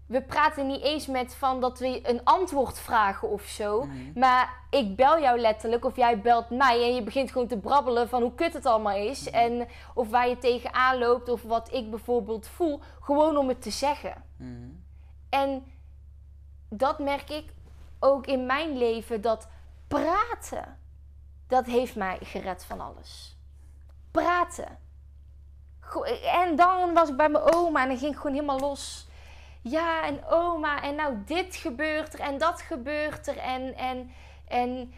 we 0.05 0.21
praten 0.21 0.67
niet 0.67 0.81
eens 0.81 1.07
met 1.07 1.35
van 1.35 1.61
dat 1.61 1.79
we 1.79 2.09
een 2.09 2.23
antwoord 2.23 2.79
vragen 2.79 3.29
of 3.29 3.41
zo. 3.43 3.83
Mhm. 3.83 4.19
Maar 4.19 4.53
ik 4.69 4.95
bel 4.95 5.19
jou 5.19 5.39
letterlijk 5.39 5.85
of 5.85 5.95
jij 5.95 6.21
belt 6.21 6.49
mij 6.49 6.83
en 6.83 6.95
je 6.95 7.03
begint 7.03 7.31
gewoon 7.31 7.47
te 7.47 7.57
brabbelen 7.57 8.09
van 8.09 8.21
hoe 8.21 8.35
kut 8.35 8.53
het 8.53 8.65
allemaal 8.65 8.97
is. 8.97 9.29
Mhm. 9.29 9.35
En 9.35 9.67
of 9.93 10.09
waar 10.09 10.29
je 10.29 10.37
tegenaan 10.37 10.97
loopt 10.97 11.29
of 11.29 11.41
wat 11.41 11.73
ik 11.73 11.89
bijvoorbeeld 11.89 12.47
voel. 12.47 12.79
Gewoon 12.99 13.37
om 13.37 13.47
het 13.47 13.61
te 13.61 13.69
zeggen. 13.71 14.23
En 15.29 15.63
dat 16.69 16.99
merk 16.99 17.29
ik 17.29 17.53
ook 17.99 18.27
in 18.27 18.45
mijn 18.45 18.77
leven, 18.77 19.21
dat 19.21 19.47
praten, 19.87 20.79
dat 21.47 21.65
heeft 21.65 21.95
mij 21.95 22.17
gered 22.21 22.65
van 22.65 22.81
alles. 22.81 23.37
Praten. 24.11 24.79
En 26.23 26.55
dan 26.55 26.93
was 26.93 27.09
ik 27.09 27.17
bij 27.17 27.29
mijn 27.29 27.53
oma 27.53 27.81
en 27.81 27.87
dan 27.87 27.97
ging 27.97 28.11
ik 28.11 28.17
gewoon 28.17 28.33
helemaal 28.33 28.59
los. 28.59 29.07
Ja, 29.61 30.05
en 30.05 30.25
oma, 30.25 30.81
en 30.81 30.95
nou 30.95 31.15
dit 31.25 31.55
gebeurt 31.55 32.13
er 32.13 32.19
en 32.19 32.37
dat 32.37 32.61
gebeurt 32.61 33.27
er. 33.27 33.37
En, 33.37 33.75
en, 33.75 34.11
en 34.47 34.93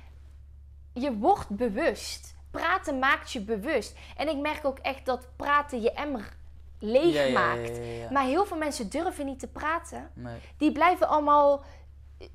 je 0.93 1.13
wordt 1.13 1.49
bewust. 1.49 2.35
Praten 2.51 2.99
maakt 2.99 3.31
je 3.31 3.41
bewust. 3.41 3.97
En 4.17 4.27
ik 4.27 4.38
merk 4.38 4.65
ook 4.65 4.79
echt 4.79 5.05
dat 5.05 5.27
praten 5.35 5.81
je 5.81 5.91
emmer 5.91 6.35
leeg 6.79 7.33
maakt. 7.33 7.77
ja, 7.77 7.83
ja, 7.83 7.91
ja. 7.91 8.11
Maar 8.11 8.23
heel 8.23 8.45
veel 8.45 8.57
mensen 8.57 8.89
durven 8.89 9.25
niet 9.25 9.39
te 9.39 9.47
praten. 9.47 10.11
Nee. 10.13 10.38
Die 10.57 10.71
blijven 10.71 11.07
allemaal 11.07 11.63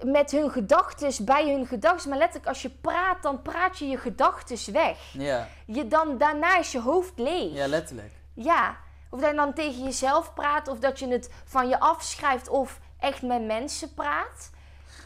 met 0.04 0.30
hun 0.30 0.50
gedachten 0.50 1.24
bij 1.24 1.52
hun 1.52 1.66
gedachten. 1.66 2.08
Maar 2.08 2.18
letterlijk, 2.18 2.48
als 2.48 2.62
je 2.62 2.70
praat, 2.70 3.22
dan 3.22 3.42
praat 3.42 3.78
je 3.78 3.86
je 3.86 3.96
gedachten 3.96 4.72
weg. 4.72 5.12
Ja, 5.12 5.48
Je 5.66 5.88
dan, 5.88 6.18
daarna 6.18 6.58
is 6.58 6.72
je 6.72 6.80
hoofd 6.80 7.18
leeg. 7.18 7.52
ja, 7.54 7.66
letterlijk. 7.66 8.12
Ja. 8.34 8.76
Of 9.10 9.20
dat 9.20 9.30
je 9.30 9.36
dan 9.36 9.54
tegen 9.54 9.82
jezelf 9.84 10.34
praat, 10.34 10.68
of 10.68 10.78
dat 10.78 10.98
je 10.98 11.08
het 11.08 11.30
van 11.44 11.68
je 11.68 11.80
afschrijft, 11.80 12.48
of 12.48 12.80
echt 12.98 13.22
met 13.22 13.46
mensen 13.46 13.94
praat. 13.94 14.50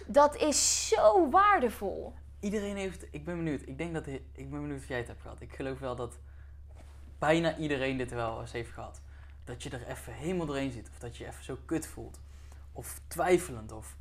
Dat 0.07 0.37
is 0.37 0.89
zo 0.89 1.31
waardevol. 1.31 2.14
Iedereen 2.41 2.77
heeft, 2.77 3.05
ik 3.11 3.24
ben 3.24 3.37
benieuwd, 3.37 3.62
ik 3.66 3.79
denk 3.79 3.95
dat, 3.95 4.07
ik 4.33 4.51
ben 4.51 4.61
benieuwd 4.61 4.79
of 4.79 4.89
jij 4.89 4.99
het 4.99 5.07
hebt 5.07 5.20
gehad. 5.20 5.41
Ik 5.41 5.55
geloof 5.55 5.79
wel 5.79 5.97
dat 5.97 6.18
bijna 7.18 7.57
iedereen 7.57 7.97
dit 7.97 8.11
wel 8.11 8.41
eens 8.41 8.53
heeft 8.53 8.70
gehad. 8.72 9.01
Dat 9.45 9.62
je 9.62 9.70
er 9.70 9.87
even 9.87 10.12
helemaal 10.12 10.47
doorheen 10.47 10.72
zit, 10.72 10.89
of 10.93 10.99
dat 10.99 11.16
je 11.16 11.24
je 11.24 11.31
even 11.31 11.45
zo 11.45 11.59
kut 11.64 11.87
voelt. 11.87 12.20
Of 12.72 13.01
twijfelend, 13.09 13.72
of 13.72 13.97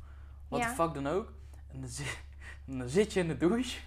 wat 0.48 0.60
de 0.60 0.66
Ja. 0.66 0.74
fuck 0.74 0.94
dan 0.94 1.06
ook. 1.08 1.32
En 1.72 1.80
dan, 1.80 1.88
zi- 1.90 2.04
en 2.68 2.78
dan 2.78 2.88
zit 2.88 3.12
je 3.12 3.20
in 3.20 3.28
de 3.28 3.36
douche. 3.36 3.78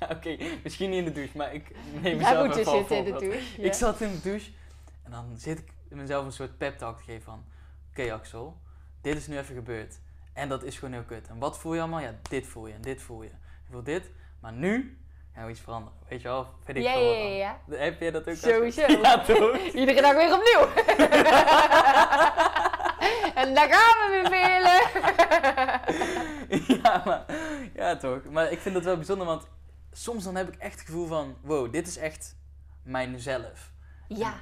Ja, 0.00 0.08
oké, 0.10 0.36
misschien 0.62 0.90
niet 0.90 0.98
in 0.98 1.04
de 1.04 1.12
douche, 1.12 1.36
maar 1.36 1.54
ik 1.54 1.70
neem 2.02 2.16
mezelf 2.16 2.32
Jij 2.34 2.44
moet 2.46 2.54
dus 2.54 2.70
zitten 2.70 2.96
in 2.96 3.04
de 3.04 3.10
douche. 3.10 3.62
Ik 3.62 3.72
zat 3.72 4.00
in 4.00 4.10
de 4.12 4.20
douche 4.20 4.50
en 5.02 5.10
dan 5.10 5.34
zit 5.36 5.58
ik 5.58 5.64
mezelf 5.88 6.24
een 6.24 6.32
soort 6.32 6.58
pep 6.58 6.78
talk 6.78 6.96
te 6.98 7.04
geven 7.04 7.22
van... 7.22 7.44
Oké 7.90 8.12
Axel, 8.12 8.56
dit 9.00 9.16
is 9.16 9.26
nu 9.26 9.38
even 9.38 9.54
gebeurd. 9.54 9.98
En 10.32 10.48
dat 10.48 10.62
is 10.62 10.78
gewoon 10.78 10.94
heel 10.94 11.02
kut. 11.02 11.28
En 11.28 11.38
wat 11.38 11.58
voel 11.58 11.74
je 11.74 11.80
allemaal? 11.80 12.00
Ja, 12.00 12.14
dit 12.22 12.46
voel 12.46 12.66
je 12.66 12.72
en 12.74 12.80
dit 12.82 13.02
voel 13.02 13.22
je. 13.22 13.28
Je 13.28 13.70
voelt 13.72 13.84
dit, 13.84 14.10
maar 14.40 14.52
nu 14.52 14.98
gaan 15.34 15.44
we 15.44 15.50
iets 15.50 15.60
veranderen. 15.60 15.98
Weet 16.08 16.22
je 16.22 16.28
wel? 16.28 16.48
Weet 16.64 16.76
ik 16.76 16.82
Ja, 16.82 16.92
ja, 16.94 17.10
ja, 17.16 17.58
ja. 17.68 17.76
Heb 17.76 18.00
jij 18.00 18.10
dat 18.10 18.28
ook? 18.28 18.34
Sowieso. 18.36 18.86
Ja, 19.02 19.18
toch? 19.20 19.56
Iedere 19.58 20.00
dag 20.00 20.14
weer 20.14 20.32
opnieuw. 20.34 20.82
en 23.42 23.54
daar 23.54 23.68
gaan 23.72 23.98
we 23.98 24.08
weer 24.12 24.30
velen. 24.30 24.82
ja, 26.82 27.02
maar, 27.04 27.24
ja, 27.74 27.96
toch. 27.96 28.24
Maar 28.30 28.50
ik 28.52 28.58
vind 28.60 28.74
dat 28.74 28.84
wel 28.84 28.96
bijzonder, 28.96 29.26
want 29.26 29.46
soms 29.92 30.24
dan 30.24 30.34
heb 30.36 30.48
ik 30.48 30.60
echt 30.60 30.78
het 30.78 30.86
gevoel 30.86 31.06
van... 31.06 31.36
Wow, 31.42 31.72
dit 31.72 31.86
is 31.86 31.96
echt 31.96 32.36
mijzelf. 32.82 33.72
ja, 34.08 34.32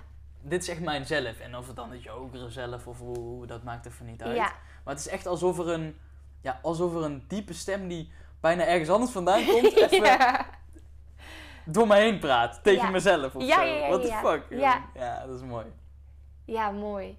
Dit 0.40 0.62
is 0.62 0.68
echt 0.68 0.80
mijzelf. 0.80 1.38
En 1.40 1.56
of 1.56 1.66
het 1.66 1.76
dan 1.76 1.90
het 1.90 2.02
jogere 2.02 2.50
zelf 2.50 2.86
of 2.86 2.98
hoe, 2.98 3.46
dat 3.46 3.62
maakt 3.62 3.86
even 3.86 4.06
niet 4.06 4.22
uit. 4.22 4.36
ja. 4.36 4.52
Maar 4.84 4.94
het 4.94 5.04
is 5.06 5.08
echt 5.12 5.26
alsof 5.26 5.58
er 5.58 5.68
een, 5.68 5.96
ja, 6.40 6.58
alsof 6.62 6.94
er 6.94 7.02
een 7.02 7.24
diepe 7.28 7.52
stem 7.52 7.88
die 7.88 8.12
bijna 8.40 8.64
ergens 8.66 8.88
anders 8.90 9.10
vandaan 9.10 9.44
komt, 9.44 9.72
even 9.82 10.04
ja. 10.04 10.46
door 11.64 11.86
me 11.86 11.94
heen 11.96 12.18
praat. 12.18 12.60
Tegen 12.62 12.84
Ja. 12.84 12.90
mezelf 12.90 13.34
of 13.34 13.42
zo. 13.42 13.48
ja, 13.48 13.62
ja, 13.62 13.88
What 13.88 14.02
the 14.02 14.12
fuck? 14.22 14.58
ja, 14.94 15.26
dat 15.26 15.36
is 15.36 15.42
mooi. 15.46 15.66
Ja, 16.44 16.70
mooi. 16.70 17.18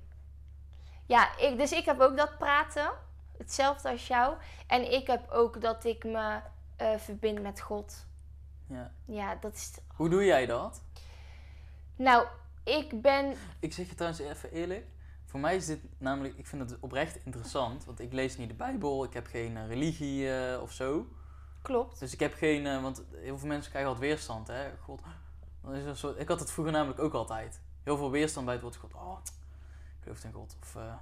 Ja, 1.05 1.37
ik, 1.37 1.57
dus 1.57 1.71
ik 1.71 1.85
heb 1.85 1.99
ook 1.99 2.17
dat 2.17 2.37
praten. 2.37 2.91
Hetzelfde 3.37 3.89
als 3.89 4.07
jou. 4.07 4.35
En 4.67 4.91
ik 4.91 5.07
heb 5.07 5.29
ook 5.31 5.61
dat 5.61 5.83
ik 5.83 6.03
me 6.03 6.39
eh, 6.75 6.97
verbind 6.97 7.41
met 7.41 7.61
God. 7.61 8.05
Ja. 8.67 8.91
Ja, 9.05 9.35
dat 9.35 9.53
is... 9.53 9.71
Hoe 9.95 10.09
doe 10.09 10.25
jij 10.25 10.45
dat? 10.45 10.81
Nou, 11.95 12.27
ik 12.63 13.01
ben... 13.01 13.35
Ik 13.59 13.73
zeg 13.73 13.89
je 13.89 13.95
trouwens 13.95 14.21
even 14.21 14.51
eerlijk. 14.51 14.85
Voor 15.25 15.39
mij 15.39 15.55
is 15.55 15.65
dit 15.65 15.79
namelijk, 15.97 16.37
ik 16.37 16.47
vind 16.47 16.69
het 16.69 16.79
oprecht 16.79 17.25
interessant. 17.25 17.85
Want 17.85 17.99
ik 17.99 18.13
lees 18.13 18.37
niet 18.37 18.49
de 18.49 18.55
Bijbel, 18.55 19.03
ik 19.03 19.13
heb 19.13 19.27
geen 19.27 19.57
eh, 19.57 19.67
religie 19.67 20.37
eh, 20.37 20.61
of 20.61 20.71
zo. 20.71 21.07
Klopt. 21.61 21.99
Dus 21.99 22.13
ik 22.13 22.19
heb 22.19 22.33
geen, 22.33 22.81
want 22.81 23.03
heel 23.11 23.37
veel 23.37 23.47
mensen 23.47 23.69
krijgen 23.71 23.91
altijd 23.91 24.09
weerstand, 24.09 24.47
hè. 24.47 24.77
God, 24.81 25.01
dan 25.61 25.73
is 25.73 25.85
een 25.85 25.95
soort, 25.95 26.19
ik 26.19 26.27
had 26.27 26.39
het 26.39 26.51
vroeger 26.51 26.73
namelijk 26.73 26.99
ook 26.99 27.13
altijd. 27.13 27.61
Heel 27.83 27.97
veel 27.97 28.11
weerstand 28.11 28.45
bij 28.45 28.55
het 28.55 28.63
woord 28.63 28.75
God. 28.75 28.93
Oh, 28.93 29.17
ik 30.05 30.17
geloof 30.17 30.23
in 30.23 30.31
God. 30.31 30.55
Of, 30.61 30.75
eh, 30.75 30.93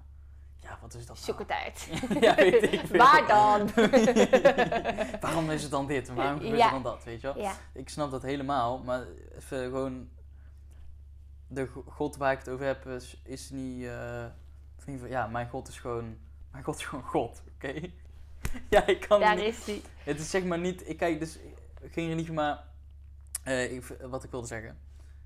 ja, 0.60 0.78
wat 0.82 0.94
is 0.94 1.06
dat 1.06 1.18
Zoek 1.20 1.48
nou? 1.48 1.50
het 1.50 1.58
uit. 1.64 1.90
ja, 2.24 2.36
weet 2.36 2.74
ik 2.74 2.80
veel. 2.86 2.98
Waar 3.06 3.28
dan? 3.28 3.70
Waarom 5.22 5.50
is 5.50 5.62
het 5.62 5.72
dan 5.72 5.88
dit? 5.88 6.10
En 6.10 6.16
waarom 6.16 6.40
gebeurt 6.40 6.58
Ja. 6.58 6.66
er 6.66 6.72
dan 6.72 6.84
dat, 6.84 7.04
weet 7.04 7.22
je 7.22 7.34
wel? 7.34 7.38
ja, 7.44 7.54
Ik 7.74 7.90
snap 7.90 8.12
dat 8.12 8.22
helemaal, 8.22 8.80
maar 8.84 9.06
even 9.36 9.64
gewoon... 9.64 10.10
De 11.48 11.68
go- 11.68 11.84
God 11.88 12.16
waar 12.18 12.32
ik 12.32 12.38
het 12.40 12.50
over 12.50 12.66
heb 12.66 12.86
is, 12.88 13.22
is 13.24 13.50
niet... 13.50 13.84
eh, 13.86 14.26
ja, 15.10 15.28
mijn 15.28 15.50
God 15.50 15.68
is 15.68 15.80
gewoon... 15.80 16.18
Mijn 16.52 16.64
God 16.64 16.76
is 16.76 16.86
gewoon 16.86 17.04
God, 17.06 17.42
oké? 17.56 17.74
ja, 18.70 18.86
ik 18.88 19.06
kan 19.08 19.20
daar 19.20 19.36
niet... 19.36 19.44
is 19.46 19.66
hij. 19.66 19.82
Het 20.04 20.20
is 20.20 20.30
zeg 20.30 20.44
maar 20.44 20.60
niet... 20.60 20.90
Ik 20.90 20.98
kijk 20.98 21.20
dus 21.20 21.38
geen 21.92 22.08
religie, 22.08 22.34
maar... 22.34 22.64
eh, 23.44 23.72
ik, 23.72 23.98
wat 24.02 24.24
ik 24.24 24.32
wilde 24.32 24.48
zeggen. 24.48 24.80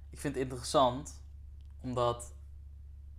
Ik 0.10 0.20
vind 0.20 0.34
het 0.36 0.44
interessant, 0.44 1.22
omdat 1.82 2.34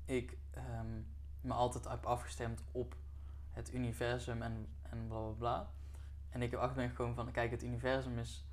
ik 0.05 0.37
ehm, 0.57 1.01
me 1.41 1.53
altijd 1.53 1.89
heb 1.89 2.05
afgestemd 2.05 2.63
op 2.73 2.95
het 3.51 3.75
universum 3.75 4.43
en, 4.43 4.69
en 4.83 5.07
bla 5.09 5.19
bla 5.19 5.33
bla. 5.39 5.71
En 6.29 6.43
ik 6.43 6.51
heb 6.51 6.73
ben 6.75 6.89
gekomen 6.89 7.15
van, 7.15 7.31
kijk, 7.31 7.51
het 7.51 7.63
universum 7.63 8.19
is 8.19 8.45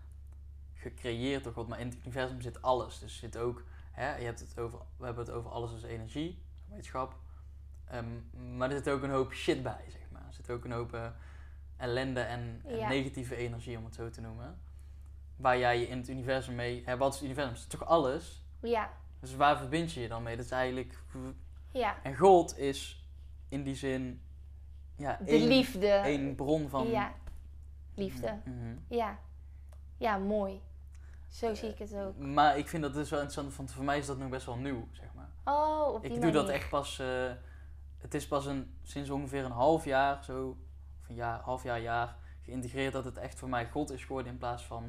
gecreëerd 0.73 1.43
door 1.43 1.53
God, 1.53 1.67
maar 1.67 1.79
in 1.79 1.87
het 1.87 1.97
universum 2.01 2.41
zit 2.41 2.61
alles. 2.61 2.99
Dus 2.99 3.17
zit 3.17 3.37
ook, 3.37 3.63
hè, 3.91 4.15
je 4.15 4.25
hebt 4.25 4.39
het 4.39 4.59
over, 4.59 4.79
we 4.97 5.05
hebben 5.05 5.25
het 5.25 5.33
over 5.33 5.51
alles 5.51 5.71
als 5.71 5.83
energie, 5.83 6.41
wetenschap. 6.69 7.15
Ehm, 7.85 8.57
maar 8.57 8.69
er 8.69 8.77
zit 8.77 8.89
ook 8.89 9.03
een 9.03 9.09
hoop 9.09 9.33
shit 9.33 9.63
bij, 9.63 9.85
zeg 9.87 10.01
maar. 10.11 10.25
Er 10.27 10.33
zit 10.33 10.49
ook 10.49 10.65
een 10.65 10.71
hoop 10.71 10.93
eh, 10.93 11.07
ellende 11.77 12.19
en, 12.19 12.61
negatieve 12.65 13.35
energie, 13.35 13.77
om 13.77 13.85
het 13.85 13.95
zo 13.95 14.09
te 14.09 14.21
noemen. 14.21 14.59
Waar 15.35 15.57
jij 15.57 15.79
je 15.79 15.87
in 15.87 15.97
het 15.97 16.09
universum 16.09 16.55
mee... 16.55 16.83
Hè, 16.85 16.97
wat 16.97 17.13
is 17.13 17.19
het 17.19 17.25
universum? 17.25 17.53
Het 17.53 17.61
is 17.61 17.79
toch 17.79 17.87
alles? 17.87 18.45
Ja, 18.59 18.91
Dus 19.19 19.35
waar 19.35 19.57
verbind 19.57 19.91
je 19.91 20.01
je 20.01 20.07
dan 20.07 20.23
mee? 20.23 20.35
Dat 20.35 20.45
is 20.45 20.51
eigenlijk... 20.51 20.97
ja. 21.73 21.95
En 22.03 22.15
God 22.17 22.57
is 22.57 23.05
in 23.49 23.63
die 23.63 23.75
zin... 23.75 24.21
Ja, 24.97 25.17
De 25.25 25.31
één, 25.31 25.47
liefde. 25.47 25.87
één 25.87 26.35
bron 26.35 26.69
van... 26.69 26.87
Ja, 26.87 27.13
liefde. 27.95 28.37
Mhm. 28.45 28.75
Ja. 28.89 29.17
Ja, 29.97 30.17
mooi. 30.17 30.61
Zo 31.29 31.53
zie 31.53 31.69
ik 31.69 31.77
het 31.77 31.95
ook. 31.95 32.17
Maar 32.17 32.57
ik 32.57 32.67
vind 32.67 32.83
dat 32.83 32.93
dus 32.93 33.09
wel 33.09 33.19
interessant, 33.21 33.55
want 33.55 33.71
voor 33.71 33.83
mij 33.83 33.97
is 33.97 34.05
dat 34.05 34.17
nog 34.17 34.29
best 34.29 34.45
wel 34.45 34.55
nieuw, 34.57 34.87
zeg 34.91 35.07
maar. 35.13 35.29
Oh, 35.55 35.93
op 35.93 36.01
die 36.01 36.11
Ik 36.11 36.21
doe 36.21 36.31
dat 36.31 36.49
echt 36.49 36.69
pas... 36.69 36.99
eh, 36.99 37.31
het 37.97 38.13
is 38.13 38.27
pas 38.27 38.45
een, 38.45 38.77
sinds 38.83 39.09
ongeveer 39.09 39.45
een 39.45 39.51
half 39.51 39.85
jaar 39.85 40.23
zo... 40.23 40.57
Of 41.01 41.09
een 41.09 41.15
jaar, 41.15 41.39
half 41.39 41.63
jaar, 41.63 41.79
jaar... 41.81 42.15
geïntegreerd 42.41 42.93
dat 42.93 43.05
het 43.05 43.17
echt 43.17 43.39
voor 43.39 43.49
mij 43.49 43.69
God 43.69 43.91
is 43.91 44.03
geworden 44.05 44.31
in 44.31 44.37
plaats 44.37 44.63
van 44.65 44.83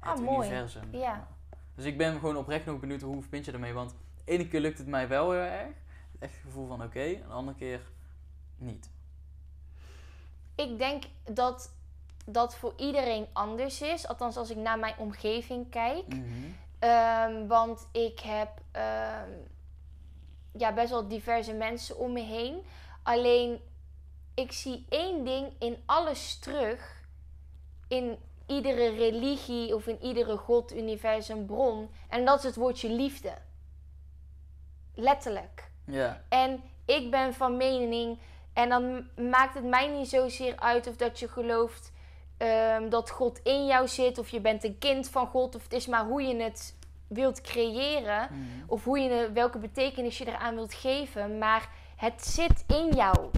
het 0.00 0.18
Ah, 0.18 0.24
mooi. 0.24 0.48
universum. 0.48 0.88
Ja. 0.96 1.28
Dus 1.74 1.84
ik 1.84 1.98
ben 1.98 2.12
gewoon 2.18 2.36
oprecht 2.36 2.66
nog 2.66 2.80
benieuwd 2.80 3.00
hoe 3.00 3.22
vind 3.22 3.44
je 3.44 3.52
ermee. 3.52 3.72
Want 3.72 3.90
de 3.90 4.30
ene 4.32 4.48
keer 4.48 4.60
lukt 4.60 4.78
het 4.78 4.86
mij 4.86 5.08
wel 5.08 5.30
heel 5.32 5.40
erg. 5.40 5.74
Echt 6.24 6.32
het 6.32 6.42
gevoel 6.44 6.66
van 6.66 6.82
oké, 6.82 7.02
en 7.02 7.28
de 7.28 7.34
andere 7.34 7.56
keer 7.56 7.80
niet. 8.56 8.90
Ik 10.54 10.78
denk 10.78 11.04
dat 11.24 11.74
dat 12.26 12.54
voor 12.56 12.72
iedereen 12.76 13.26
anders 13.32 13.80
is. 13.82 14.06
Althans, 14.06 14.36
als 14.36 14.50
ik 14.50 14.56
naar 14.56 14.78
mijn 14.78 14.98
omgeving 14.98 15.70
kijk. 15.70 16.06
Mhm. 16.06 16.24
Ehm, 16.78 17.46
want 17.46 17.88
ik 17.92 18.20
heb 18.20 18.60
ehm, 18.70 19.30
ja, 20.52 20.72
best 20.72 20.90
wel 20.90 21.08
diverse 21.08 21.52
mensen 21.52 21.98
om 21.98 22.12
me 22.12 22.20
heen. 22.20 22.62
Alleen, 23.02 23.60
ik 24.34 24.52
zie 24.52 24.86
één 24.88 25.24
ding 25.24 25.52
in 25.58 25.82
alles 25.86 26.38
terug. 26.38 27.02
In 27.88 28.18
iedere 28.46 28.88
religie 28.88 29.74
of 29.74 29.86
in 29.86 30.02
iedere 30.02 30.36
god, 30.36 30.72
universum, 30.72 31.46
bron. 31.46 31.90
En 32.08 32.24
dat 32.24 32.38
is 32.38 32.44
het 32.44 32.56
woordje 32.56 32.88
liefde. 32.90 33.38
Letterlijk. 34.94 35.72
Ja. 35.84 36.22
En 36.28 36.62
ik 36.84 37.10
ben 37.10 37.34
van 37.34 37.56
mening, 37.56 38.18
en 38.52 38.68
dan 38.68 39.06
maakt 39.30 39.54
het 39.54 39.64
mij 39.64 39.88
niet 39.88 40.08
zozeer 40.08 40.56
uit 40.60 40.86
of 40.86 40.96
dat 40.96 41.18
je 41.18 41.28
gelooft 41.28 41.92
ehm, 42.36 42.88
dat 42.88 43.10
God 43.10 43.40
in 43.42 43.66
jou 43.66 43.88
zit, 43.88 44.18
of 44.18 44.28
je 44.28 44.40
bent 44.40 44.64
een 44.64 44.78
kind 44.78 45.08
van 45.10 45.26
God, 45.26 45.54
of 45.54 45.62
het 45.62 45.72
is 45.72 45.86
maar 45.86 46.04
hoe 46.04 46.22
je 46.22 46.36
het 46.42 46.76
wilt 47.08 47.40
creëren, 47.40 48.28
Mhm. 48.30 48.40
of 48.66 48.84
hoe 48.84 48.98
je, 48.98 49.30
welke 49.32 49.58
betekenis 49.58 50.18
je 50.18 50.26
eraan 50.26 50.54
wilt 50.54 50.74
geven. 50.74 51.38
Maar 51.38 51.68
het 51.96 52.24
zit 52.24 52.64
in 52.66 52.88
jou, 52.94 53.30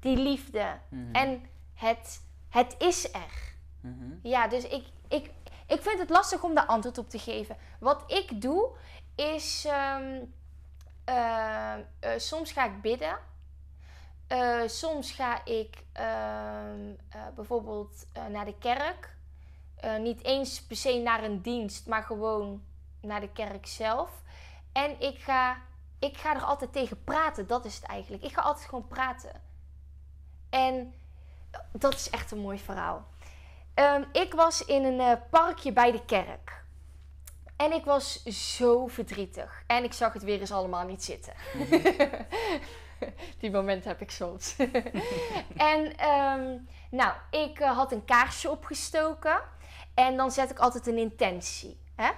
die 0.00 0.16
liefde. 0.16 0.66
Mhm. 0.88 1.14
En 1.14 1.42
het, 1.74 2.22
het 2.48 2.74
is 2.78 3.12
er. 3.12 3.54
Mhm. 3.80 3.94
Ja, 4.22 4.48
dus 4.48 4.64
ik, 4.64 4.84
ik, 5.08 5.30
ik 5.66 5.82
vind 5.82 5.98
het 5.98 6.10
lastig 6.10 6.42
om 6.42 6.54
daar 6.54 6.66
antwoord 6.66 6.98
op 6.98 7.10
te 7.10 7.18
geven. 7.18 7.56
Wat 7.80 8.04
ik 8.06 8.40
doe, 8.42 8.68
is 9.14 9.64
ehm, 9.68 10.24
eh, 11.06 11.74
eh, 11.74 11.82
soms 12.16 12.52
ga 12.52 12.64
ik 12.64 12.80
bidden. 12.80 13.18
Eh, 14.26 14.60
soms 14.66 15.12
ga 15.12 15.44
ik 15.44 15.84
ehm, 15.92 16.94
eh, 17.08 17.20
bijvoorbeeld 17.34 18.06
naar 18.30 18.44
de 18.44 18.58
kerk. 18.58 19.14
Niet 20.00 20.24
eens 20.24 20.62
per 20.62 20.76
se 20.76 20.98
naar 20.98 21.24
een 21.24 21.42
dienst, 21.42 21.86
maar 21.86 22.02
gewoon 22.02 22.62
naar 23.00 23.20
de 23.20 23.32
kerk 23.32 23.66
zelf. 23.66 24.22
En 24.72 25.00
ik 25.00 25.18
ga, 25.18 25.56
ik 25.98 26.16
ga 26.16 26.34
er 26.34 26.42
altijd 26.42 26.72
tegen 26.72 27.04
praten, 27.04 27.46
dat 27.46 27.64
is 27.64 27.74
het 27.74 27.84
eigenlijk. 27.84 28.22
Ik 28.22 28.32
ga 28.32 28.42
altijd 28.42 28.66
gewoon 28.68 28.88
praten. 28.88 29.42
En 30.50 30.94
dat 31.72 31.94
is 31.94 32.10
echt 32.10 32.30
een 32.30 32.38
mooi 32.38 32.58
verhaal. 32.58 33.06
Ehm, 33.74 34.04
ik 34.12 34.34
was 34.34 34.64
in 34.64 34.84
een 34.84 35.18
parkje 35.30 35.72
bij 35.72 35.92
de 35.92 36.04
kerk. 36.04 36.65
En 37.56 37.72
ik 37.72 37.84
was 37.84 38.22
zo 38.22 38.86
verdrietig. 38.86 39.62
En 39.66 39.84
ik 39.84 39.92
zag 39.92 40.12
het 40.12 40.22
weer 40.22 40.40
eens 40.40 40.52
allemaal 40.52 40.86
niet 40.86 41.04
zitten. 41.04 41.32
Die 43.40 43.50
momenten 43.50 43.90
heb 43.90 44.00
ik 44.00 44.10
soms. 44.10 44.56
en 45.72 45.96
ehm, 45.96 46.58
nou, 46.90 47.12
ik 47.30 47.58
eh, 47.58 47.76
had 47.76 47.92
een 47.92 48.04
kaarsje 48.04 48.50
opgestoken. 48.50 49.40
En 49.94 50.16
dan 50.16 50.30
zet 50.30 50.50
ik 50.50 50.58
altijd 50.58 50.86
een 50.86 50.98
intentie. 50.98 51.80
Hè? 51.94 52.10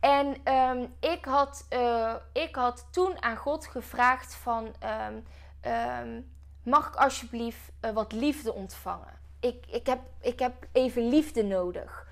En 0.00 0.36
ehm, 0.44 0.86
ik, 1.00 1.24
had, 1.24 1.66
eh, 1.68 2.14
ik 2.32 2.54
had 2.54 2.86
toen 2.90 3.22
aan 3.22 3.36
God 3.36 3.66
gevraagd 3.66 4.34
van... 4.34 4.74
ehm, 4.80 5.20
mag 6.66 6.88
ik 6.88 6.94
alsjeblieft 6.94 7.72
eh, 7.80 7.90
wat 7.90 8.12
liefde 8.12 8.52
ontvangen? 8.52 9.18
Ik, 9.40 9.66
ik, 9.66 9.86
heb, 9.86 10.00
ik 10.20 10.38
heb 10.38 10.66
even 10.72 11.08
liefde 11.08 11.42
nodig. 11.42 12.05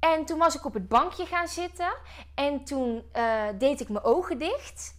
En 0.00 0.24
toen 0.24 0.38
was 0.38 0.54
ik 0.54 0.64
op 0.64 0.74
het 0.74 0.88
bankje 0.88 1.26
gaan 1.26 1.48
zitten. 1.48 1.92
En 2.34 2.64
toen 2.64 3.04
eh, 3.12 3.44
deed 3.58 3.80
ik 3.80 3.88
mijn 3.88 4.04
ogen 4.04 4.38
dicht. 4.38 4.98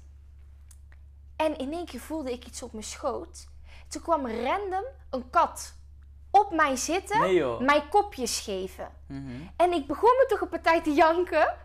En 1.36 1.58
in 1.58 1.74
één 1.74 1.86
keer 1.86 2.00
voelde 2.00 2.32
ik 2.32 2.46
iets 2.46 2.64
op 2.64 2.72
mijn 2.72 2.84
schoot. 2.84 3.48
Toen 3.88 4.02
kwam 4.02 4.28
random 4.28 4.84
een 5.10 5.30
kat 5.30 5.76
op 6.32 6.52
mij 6.52 6.76
zitten. 6.76 7.20
Nee. 7.20 7.60
Mij 7.60 7.88
kopjes 7.90 8.40
geven. 8.40 8.92
Mhm. 9.08 9.32
En 9.58 9.74
ik 9.74 9.88
begon 9.88 10.10
me 10.18 10.26
toch 10.28 10.42
een 10.42 10.50
partij 10.50 10.82
te 10.82 10.94
janken. 10.94 11.56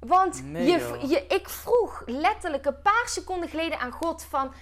Want 0.00 0.44
Nee, 0.44 0.66
je, 0.66 0.98
je, 1.08 1.26
ik 1.26 1.48
vroeg 1.48 2.02
letterlijk 2.06 2.66
een 2.66 2.82
paar 2.82 3.04
seconden 3.08 3.48
geleden 3.48 3.78
aan 3.78 3.92
God 3.92 4.22
van... 4.24 4.52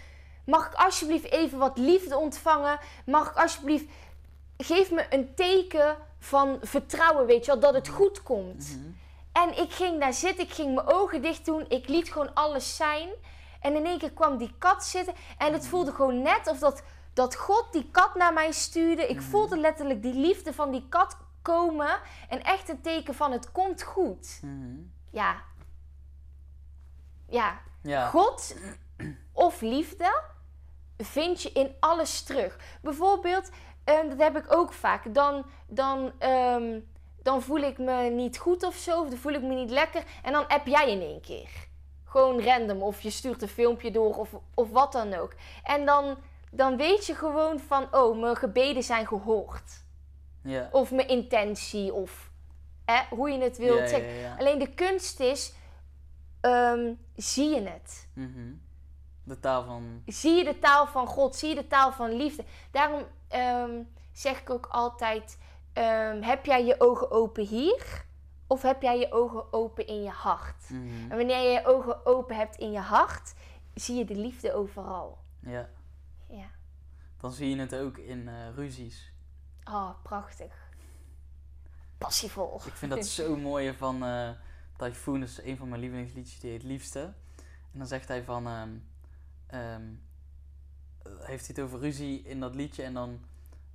Mag 0.46 0.66
ik 0.66 0.74
alsjeblieft 0.74 1.30
even 1.30 1.58
wat 1.58 1.78
liefde 1.78 2.16
ontvangen? 2.16 2.78
Mag 3.06 3.30
ik 3.30 3.36
alsjeblieft... 3.36 3.84
Geef 4.56 4.90
me 4.90 5.06
een 5.10 5.34
teken 5.34 5.96
van 6.20 6.58
vertrouwen, 6.62 7.26
weet 7.26 7.44
je 7.44 7.50
wel, 7.50 7.60
dat 7.60 7.74
het 7.74 7.88
goed 7.88 8.22
komt. 8.22 8.76
Mhm. 8.76 8.90
En 9.32 9.58
ik 9.58 9.72
ging 9.72 10.00
daar 10.00 10.12
zitten, 10.12 10.44
ik 10.44 10.52
ging 10.52 10.74
mijn 10.74 10.86
ogen 10.86 11.22
dicht 11.22 11.44
doen. 11.44 11.64
Ik 11.68 11.88
liet 11.88 12.12
gewoon 12.12 12.34
alles 12.34 12.76
zijn. 12.76 13.08
En 13.60 13.74
in 13.74 13.86
één 13.86 13.98
keer 13.98 14.12
kwam 14.12 14.38
die 14.38 14.54
kat 14.58 14.84
zitten. 14.84 15.14
En 15.38 15.52
het 15.52 15.66
voelde 15.66 15.92
gewoon 15.92 16.22
net 16.22 16.46
of 16.46 16.58
dat, 16.58 16.82
dat 17.14 17.36
God 17.36 17.72
die 17.72 17.88
kat 17.90 18.14
naar 18.14 18.32
mij 18.32 18.52
stuurde. 18.52 19.06
Ik 19.06 19.20
voelde 19.20 19.58
letterlijk 19.58 20.02
die 20.02 20.14
liefde 20.14 20.52
van 20.52 20.70
die 20.70 20.86
kat 20.88 21.16
komen. 21.42 22.00
En 22.28 22.42
echt 22.42 22.68
een 22.68 22.80
teken 22.80 23.14
van 23.14 23.32
het 23.32 23.52
komt 23.52 23.82
goed. 23.82 24.38
Mhm. 24.42 24.76
Ja. 25.10 25.42
Ja. 27.28 27.60
Ja. 27.82 28.08
God 28.08 28.54
of 29.32 29.60
liefde 29.60 30.22
vind 30.96 31.42
je 31.42 31.52
in 31.52 31.74
alles 31.80 32.22
terug. 32.22 32.58
Bijvoorbeeld, 32.82 33.50
dat 34.08 34.18
heb 34.18 34.36
ik 34.36 34.52
ook 34.54 34.72
vaak. 34.72 35.14
Dan, 35.14 35.44
dan, 35.66 36.12
ehm, 36.18 36.80
dan 37.22 37.42
voel 37.42 37.58
ik 37.60 37.78
me 37.78 38.02
niet 38.10 38.38
goed 38.38 38.62
of 38.64 38.74
zo. 38.74 39.00
Of 39.00 39.08
dan 39.08 39.18
voel 39.18 39.32
ik 39.32 39.42
me 39.42 39.54
niet 39.54 39.70
lekker. 39.70 40.02
En 40.22 40.32
dan 40.32 40.46
app 40.48 40.66
jij 40.66 40.90
in 40.90 41.00
één 41.00 41.20
keer. 41.20 41.50
Gewoon 42.04 42.42
random. 42.42 42.82
Of 42.82 43.00
je 43.00 43.10
stuurt 43.10 43.42
een 43.42 43.48
filmpje 43.48 43.90
door. 43.90 44.16
Of, 44.16 44.30
of 44.54 44.70
wat 44.70 44.92
dan 44.92 45.14
ook. 45.14 45.34
En 45.64 45.84
dan, 45.86 46.16
dan 46.50 46.76
weet 46.76 47.06
je 47.06 47.14
gewoon 47.14 47.60
van... 47.60 47.94
Oh, 47.94 48.20
mijn 48.20 48.36
gebeden 48.36 48.82
zijn 48.82 49.06
gehoord. 49.06 49.84
Ja. 50.42 50.68
Of 50.72 50.90
mijn 50.90 51.08
intentie. 51.08 51.92
Of 51.92 52.30
hè, 52.84 53.00
hoe 53.16 53.30
je 53.30 53.38
het 53.42 53.58
wilt 53.58 53.76
Ja, 53.78 53.82
ja, 53.84 53.88
zeggen. 53.88 54.12
ja. 54.14 54.36
Alleen 54.38 54.58
de 54.58 54.74
kunst 54.74 55.20
is... 55.20 55.52
ehm, 56.40 56.92
zie 57.16 57.48
je 57.54 57.62
het? 57.62 58.08
Mhm. 58.14 58.52
De 59.24 59.40
taal 59.40 59.64
van... 59.64 60.02
Zie 60.06 60.32
je 60.36 60.44
de 60.44 60.58
taal 60.58 60.86
van 60.86 61.06
God? 61.06 61.36
Zie 61.36 61.48
je 61.48 61.54
de 61.54 61.66
taal 61.66 61.92
van 61.92 62.12
liefde? 62.16 62.44
Daarom 62.70 63.02
ehm, 63.30 63.82
zeg 64.12 64.40
ik 64.40 64.50
ook 64.50 64.66
altijd: 64.66 65.38
ehm, 65.72 66.22
heb 66.22 66.44
jij 66.46 66.64
je 66.64 66.80
ogen 66.80 67.10
open 67.10 67.46
hier? 67.46 68.04
Of 68.46 68.62
heb 68.62 68.82
jij 68.82 68.98
je 68.98 69.12
ogen 69.12 69.52
open 69.52 69.86
in 69.86 70.02
je 70.02 70.10
hart? 70.10 70.70
Mhm. 70.70 71.10
En 71.10 71.16
wanneer 71.16 71.42
je 71.42 71.48
je 71.50 71.66
ogen 71.66 72.06
open 72.06 72.36
hebt 72.36 72.56
in 72.56 72.72
je 72.72 72.78
hart, 72.78 73.34
zie 73.74 73.96
je 73.96 74.04
de 74.04 74.16
liefde 74.16 74.54
overal. 74.54 75.18
Ja. 75.40 75.68
Ja. 76.28 76.50
Dan 77.20 77.32
zie 77.32 77.48
je 77.56 77.60
het 77.60 77.74
ook 77.76 77.98
in 77.98 78.28
eh, 78.28 78.34
ruzies. 78.54 79.12
Oh, 79.64 79.90
prachtig. 80.02 80.68
Passievol. 81.98 82.60
Ik 82.66 82.72
vind 82.72 82.92
dat 82.92 83.06
zo 83.20 83.36
mooi 83.36 83.74
van 83.74 84.04
eh 84.04 84.30
Typhoon. 84.76 85.20
Dat 85.20 85.28
is 85.28 85.42
een 85.42 85.56
van 85.56 85.68
mijn 85.68 85.80
lievelingsliedjes. 85.80 86.40
Die 86.40 86.50
heet 86.50 86.62
Liefste. 86.62 87.00
En 87.72 87.78
dan 87.78 87.86
zegt 87.86 88.08
hij 88.08 88.24
van... 88.24 88.46
ehm, 88.46 88.68
ehm, 89.46 89.82
eh, 89.82 89.88
heeft 91.08 91.46
hij 91.46 91.54
het 91.56 91.60
over 91.60 91.78
ruzie 91.80 92.22
in 92.22 92.40
dat 92.40 92.54
liedje. 92.54 92.82
En 92.82 92.94
dan 92.94 93.20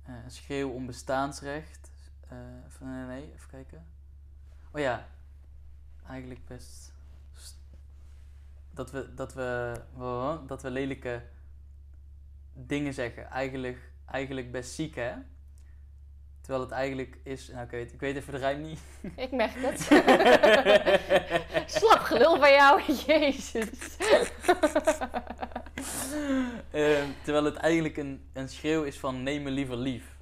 een 0.04 0.30
schreeuw 0.30 0.70
om 0.70 0.86
bestaansrecht. 0.86 1.90
Eh, 2.28 2.36
van, 2.68 3.06
nee, 3.06 3.06
nee, 3.20 3.32
even 3.34 3.48
kijken. 3.50 3.86
Oh 4.72 4.80
ja. 4.80 5.06
Eigenlijk 6.08 6.46
best... 6.46 6.92
st- 7.32 7.58
Dat 8.70 8.90
we, 8.90 9.14
dat 9.14 9.34
we, 9.34 9.80
dat 10.46 10.62
we 10.62 10.70
lelijke 10.70 11.22
dingen 12.52 12.94
zeggen. 12.94 13.30
Eigenlijk, 13.30 13.90
eigenlijk 14.06 14.52
best 14.52 14.72
ziek, 14.74 14.94
hè? 14.94 15.12
Terwijl 16.40 16.64
het 16.64 16.74
eigenlijk 16.74 17.18
is... 17.22 17.48
Nou, 17.48 17.64
ik 17.64 17.70
weet, 17.70 17.92
ik 17.92 18.00
weet 18.00 18.16
even 18.16 18.32
de 18.32 18.38
rijm 18.38 18.60
niet. 18.62 18.80
Ik 19.16 19.32
merk 19.32 19.52
het. 19.54 19.80
Slap 21.78 21.98
gelul 21.98 22.38
van 22.38 22.50
jou, 22.52 22.82
Jezus. 23.06 23.96
Ehm, 26.70 27.08
terwijl 27.22 27.44
het 27.44 27.56
eigenlijk 27.56 27.96
een, 27.96 28.28
een 28.32 28.48
schreeuw 28.48 28.82
is 28.82 28.98
van 28.98 29.22
neem 29.22 29.42
me 29.42 29.50
liever 29.50 29.76
lief. 29.76 30.16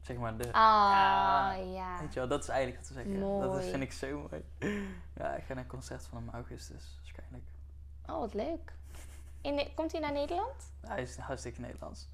Zeg 0.00 0.16
maar, 0.16 0.36
de, 0.36 0.52
Ah, 0.52 1.54
ja. 1.74 1.98
weet 2.00 2.12
je 2.12 2.18
wel, 2.20 2.28
dat 2.28 2.42
is 2.42 2.48
eigenlijk 2.48 2.78
wat 2.78 2.86
ze 2.86 2.92
zeggen. 2.92 3.20
Dat 3.40 3.58
is, 3.58 3.70
vind 3.70 3.82
ik 3.82 3.92
zo 3.92 4.28
mooi. 4.30 4.44
Ja, 5.16 5.34
ik 5.34 5.44
ga 5.44 5.54
naar 5.54 5.62
een 5.62 5.68
concert 5.68 6.06
van 6.06 6.18
hem 6.18 6.26
in 6.28 6.34
augustus, 6.34 6.96
waarschijnlijk. 6.96 7.44
Oh, 8.06 8.18
wat 8.18 8.34
leuk. 8.34 8.72
In, 9.40 9.68
komt 9.74 9.92
hij 9.92 10.00
naar 10.00 10.12
Nederland? 10.12 10.72
Hij 10.86 11.02
is 11.02 11.16
hartstikke 11.16 11.60
Nederlands. 11.60 12.08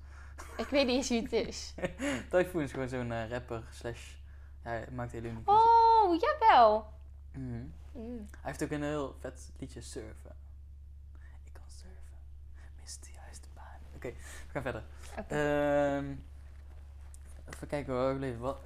Ik 0.57 0.67
weet 0.67 0.87
niet 0.87 0.97
eens 0.97 1.09
wie 1.09 1.23
het 1.23 1.33
is. 1.33 1.75
Typhoon 2.31 2.63
is 2.63 2.73
gewoon 2.73 2.89
zo'n 2.89 3.13
eh, 3.13 3.31
rapper 3.31 3.63
slash... 3.73 4.11
Ja, 4.65 4.71
hij 4.71 4.87
maakt 4.93 5.13
hele 5.13 5.29
unieke. 5.29 5.51
Oh, 5.51 6.21
jawel. 6.21 6.93
Mhm. 7.33 7.65
Mm. 7.93 8.29
Hij 8.31 8.51
heeft 8.51 8.63
ook 8.63 8.71
een 8.71 8.83
heel 8.83 9.17
vet 9.21 9.51
liedje 9.59 9.81
surfen. 9.81 10.37
Ik 11.45 11.53
kan 11.53 11.63
surfen. 11.67 11.99
Oké, 14.01 14.13
we 14.13 14.51
gaan 14.53 14.63
verder. 14.63 14.83
Oké. 15.19 15.35
Ehm, 15.35 16.15
Even 17.55 17.67
kijken 17.69 17.95
waar 17.95 18.07
we 18.07 18.13
gebleven. 18.13 18.41
Wat, 18.41 18.59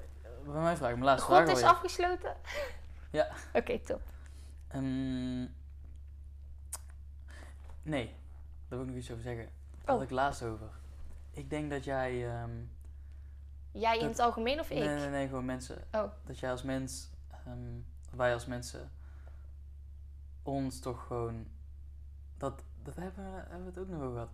bij 0.44 0.62
mij 0.62 0.76
vraag 0.76 0.90
mijn 0.90 1.04
laatste 1.04 1.26
God 1.26 1.36
vraag 1.36 1.48
is 1.48 1.54
alweer. 1.54 1.68
afgesloten? 1.70 2.36
Ja. 3.10 3.28
Oké, 3.52 3.78
top. 3.78 4.02
Ehm, 4.68 5.40
nee, 7.82 8.06
daar 8.68 8.78
wil 8.78 8.80
ik 8.80 8.86
nog 8.86 8.96
iets 8.96 9.10
over 9.10 9.22
zeggen. 9.22 9.44
Daar 9.44 9.84
had 9.84 9.96
Oh. 9.96 10.02
ik 10.02 10.10
laatst 10.10 10.42
over. 10.42 10.68
Ik 11.30 11.50
denk 11.50 11.70
dat 11.70 11.84
jij... 11.84 12.30
ehm, 12.30 12.50
Jij 13.72 13.94
in 13.94 14.00
Dat- 14.00 14.10
het 14.10 14.18
algemeen 14.18 14.60
of 14.60 14.70
ik? 14.70 14.78
Nee, 14.78 14.88
nee, 14.98 15.08
nee, 15.08 15.28
gewoon 15.28 15.44
mensen. 15.44 15.84
Oh. 15.92 16.10
Dat 16.24 16.38
jij 16.38 16.50
als 16.50 16.62
mens, 16.62 17.10
wij 18.10 18.32
als 18.34 18.46
mensen, 18.46 18.90
ons 20.42 20.80
toch 20.80 21.06
gewoon. 21.06 21.46
Dat, 22.36 22.62
dat 22.82 22.96
hebben, 22.96 23.24
we, 23.32 23.38
hebben 23.38 23.60
we 23.60 23.66
het 23.66 23.78
ook 23.78 23.88
nog 23.88 24.00
over 24.02 24.12
gehad. 24.12 24.30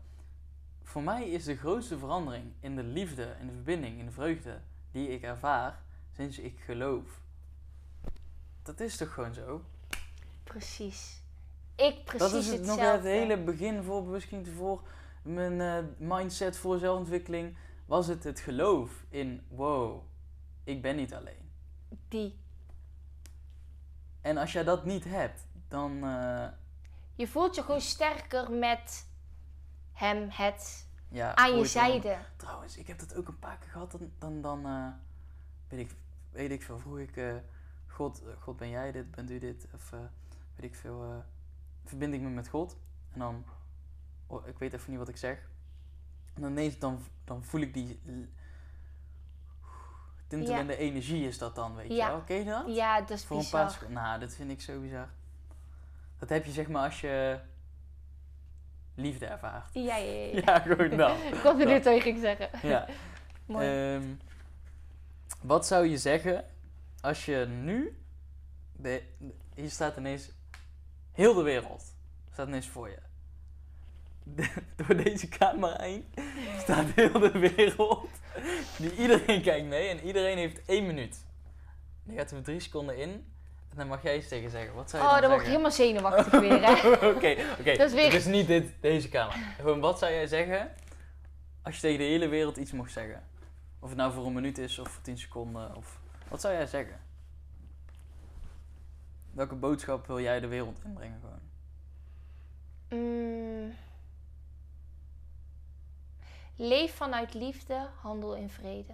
Voor 0.90 1.02
mij 1.02 1.30
is 1.30 1.44
de 1.44 1.56
grootste 1.56 1.98
verandering 1.98 2.52
in 2.60 2.76
de 2.76 2.82
liefde, 2.82 3.36
in 3.40 3.46
de 3.46 3.52
verbinding, 3.52 3.98
in 3.98 4.04
de 4.06 4.12
vreugde 4.12 4.60
die 4.92 5.08
ik 5.08 5.22
ervaar 5.22 5.82
sinds 6.16 6.38
ik 6.38 6.60
geloof. 6.60 7.20
Dat 8.62 8.80
is 8.80 8.96
toch 8.96 9.14
gewoon 9.14 9.34
zo? 9.34 9.64
Precies. 10.44 11.22
Ik 11.76 12.04
precies 12.04 12.18
dat 12.30 12.40
is 12.42 12.46
het, 12.50 12.62
nog 12.62 12.80
het 12.80 13.02
hele 13.02 13.42
begin 13.42 13.82
voor 13.82 14.04
misschien 14.04 14.46
voor 14.46 14.82
mijn 15.22 15.60
eh, 15.60 16.08
mindset 16.08 16.56
voor 16.56 16.78
zelfontwikkeling. 16.78 17.56
Was 17.86 18.06
het 18.06 18.24
het 18.24 18.40
geloof 18.40 19.04
in 19.08 19.44
wow, 19.48 20.02
ik 20.64 20.82
ben 20.82 20.96
niet 20.96 21.14
alleen. 21.14 21.50
Die. 22.08 22.38
En 24.20 24.36
als 24.36 24.52
jij 24.52 24.64
dat 24.64 24.84
niet 24.84 25.04
hebt, 25.04 25.46
dan. 25.68 26.04
eh, 26.04 26.48
Je 27.14 27.28
voelt 27.28 27.54
je 27.54 27.62
gewoon 27.62 27.80
sterker 27.80 28.50
met 28.50 29.08
hem, 30.00 30.28
het, 30.30 30.86
ja, 31.08 31.34
aan 31.34 31.50
je 31.50 31.56
dan- 31.56 31.66
zijde. 31.66 32.18
Trouwens, 32.36 32.76
ik 32.76 32.86
heb 32.86 32.98
dat 32.98 33.14
ook 33.14 33.28
een 33.28 33.38
paar 33.38 33.58
keer 33.58 33.70
gehad. 33.70 33.90
Dan, 33.90 34.10
dan, 34.18 34.40
dan 34.40 34.66
eh, 34.66 34.88
weet, 35.68 35.80
ik, 35.80 35.96
weet 36.30 36.50
ik 36.50 36.62
veel, 36.62 36.78
vroeg 36.78 36.98
ik: 36.98 37.16
eh, 37.16 37.34
God, 37.86 38.22
eh, 38.22 38.32
God, 38.40 38.56
ben 38.56 38.68
jij 38.68 38.92
dit? 38.92 39.10
Bent 39.10 39.30
u 39.30 39.38
dit? 39.38 39.66
Of 39.74 39.90
weet 40.54 40.70
ik 40.70 40.74
veel, 40.74 41.24
verbind 41.84 42.14
ik 42.14 42.20
me 42.20 42.28
met 42.28 42.48
God? 42.48 42.76
En 43.12 43.18
dan, 43.18 43.44
oh, 44.26 44.46
ik 44.46 44.58
weet 44.58 44.72
even 44.72 44.90
niet 44.90 44.98
wat 44.98 45.08
ik 45.08 45.16
zeg. 45.16 45.38
En 46.34 46.42
dan 46.42 46.50
ineens, 46.50 46.78
dan, 46.78 47.02
dan 47.24 47.44
voel 47.44 47.60
ik 47.60 47.74
die 47.74 48.00
tintelende 50.26 50.76
energie, 50.76 51.26
is 51.26 51.38
dat 51.38 51.54
dan, 51.54 51.74
weet 51.74 51.88
je 51.88 51.94
Ja. 51.94 52.08
wel? 52.08 52.20
Ken 52.20 52.36
je 52.36 52.44
dat? 52.44 52.74
Ja, 52.74 53.00
dat 53.00 53.10
is 53.10 53.24
Voor 53.24 53.38
een 53.38 53.48
paar 53.50 53.70
seconden. 53.70 54.02
Nou, 54.02 54.20
dat 54.20 54.34
vind 54.34 54.50
ik 54.50 54.60
zo 54.60 54.80
bizar. 54.80 55.08
Dat 56.18 56.28
heb 56.28 56.44
je 56.44 56.52
zeg 56.52 56.68
maar 56.68 56.84
als 56.84 57.00
je 57.00 57.40
liefde 59.00 59.26
ervaart. 59.26 59.70
Ja, 59.72 59.96
ja, 59.96 60.12
ja. 60.12 60.26
ja. 60.32 60.42
Ja, 60.46 60.58
gewoon 60.58 60.96
dan. 60.96 61.16
Ik 61.32 61.40
was 61.42 61.56
benieuwd 61.56 61.84
wat 61.84 61.94
je 61.94 62.00
ging 62.00 62.20
zeggen. 62.20 62.48
Ja. 62.62 62.86
Mooi. 63.46 63.94
Ehm, 63.94 64.02
wat 65.42 65.66
zou 65.66 65.86
je 65.86 65.98
zeggen 65.98 66.44
als 67.00 67.24
je 67.24 67.46
nu... 67.48 67.96
De, 68.72 69.02
hier 69.54 69.70
staat 69.70 69.96
ineens 69.96 70.30
heel 71.12 71.34
de 71.34 71.42
wereld. 71.42 71.94
Staat 72.32 72.46
ineens 72.48 72.66
voor 72.68 72.88
je. 72.88 72.98
De- 74.22 74.52
door 74.76 74.96
deze 74.96 75.28
camera 75.28 75.82
heen 75.82 76.04
staat 76.58 76.86
heel 76.94 77.18
de 77.18 77.38
wereld. 77.38 78.08
Die, 78.78 78.96
iedereen 78.96 79.42
kijkt 79.42 79.66
mee 79.66 79.88
en 79.88 80.06
iedereen 80.06 80.38
heeft 80.38 80.64
één 80.64 80.86
minuut. 80.86 81.24
Die 82.04 82.16
gaat 82.18 82.30
er 82.30 82.42
drie 82.42 82.60
seconden 82.60 82.96
in. 82.96 83.29
En 83.70 83.76
dan 83.76 83.86
mag 83.86 84.02
jij 84.02 84.16
iets 84.16 84.28
tegen 84.28 84.50
zeggen. 84.50 84.74
Wat 84.74 84.90
zou 84.90 85.02
je 85.02 85.08
oh, 85.08 85.12
dan 85.14 85.22
dan 85.22 85.30
word 85.30 85.42
ik 85.42 85.48
helemaal 85.48 85.70
zenuwachtig 85.70 86.40
weer, 86.40 86.62
hè. 86.66 86.72
Oké, 87.14 87.36
oké. 87.60 87.76
Dat 87.76 87.86
is 87.88 87.92
weer- 87.92 88.04
Het 88.04 88.12
is 88.14 88.24
niet 88.24 88.46
dit, 88.46 88.72
deze 88.80 89.08
camera. 89.08 89.36
Gewoon, 89.56 89.80
wat 89.80 89.98
zou 89.98 90.12
jij 90.12 90.26
zeggen 90.26 90.70
als 91.62 91.74
je 91.74 91.80
tegen 91.80 91.98
de 91.98 92.04
hele 92.04 92.28
wereld 92.28 92.56
iets 92.56 92.72
mocht 92.72 92.92
zeggen? 92.92 93.24
Of 93.78 93.88
het 93.88 93.98
nou 93.98 94.12
voor 94.12 94.26
een 94.26 94.32
minuut 94.32 94.58
is 94.58 94.78
of 94.78 94.88
voor 94.88 95.02
10 95.02 95.18
seconden. 95.18 95.76
Of, 95.76 95.98
wat 96.28 96.40
zou 96.40 96.54
jij 96.54 96.66
zeggen? 96.66 97.00
Welke 99.32 99.54
boodschap 99.54 100.06
wil 100.06 100.20
jij 100.20 100.40
de 100.40 100.46
wereld 100.46 100.78
inbrengen 100.84 101.20
gewoon? 101.20 101.38
Mm. 103.02 103.74
Leef 106.56 106.94
vanuit 106.94 107.34
liefde, 107.34 107.88
handel 108.00 108.34
in 108.36 108.50
vrede. 108.50 108.92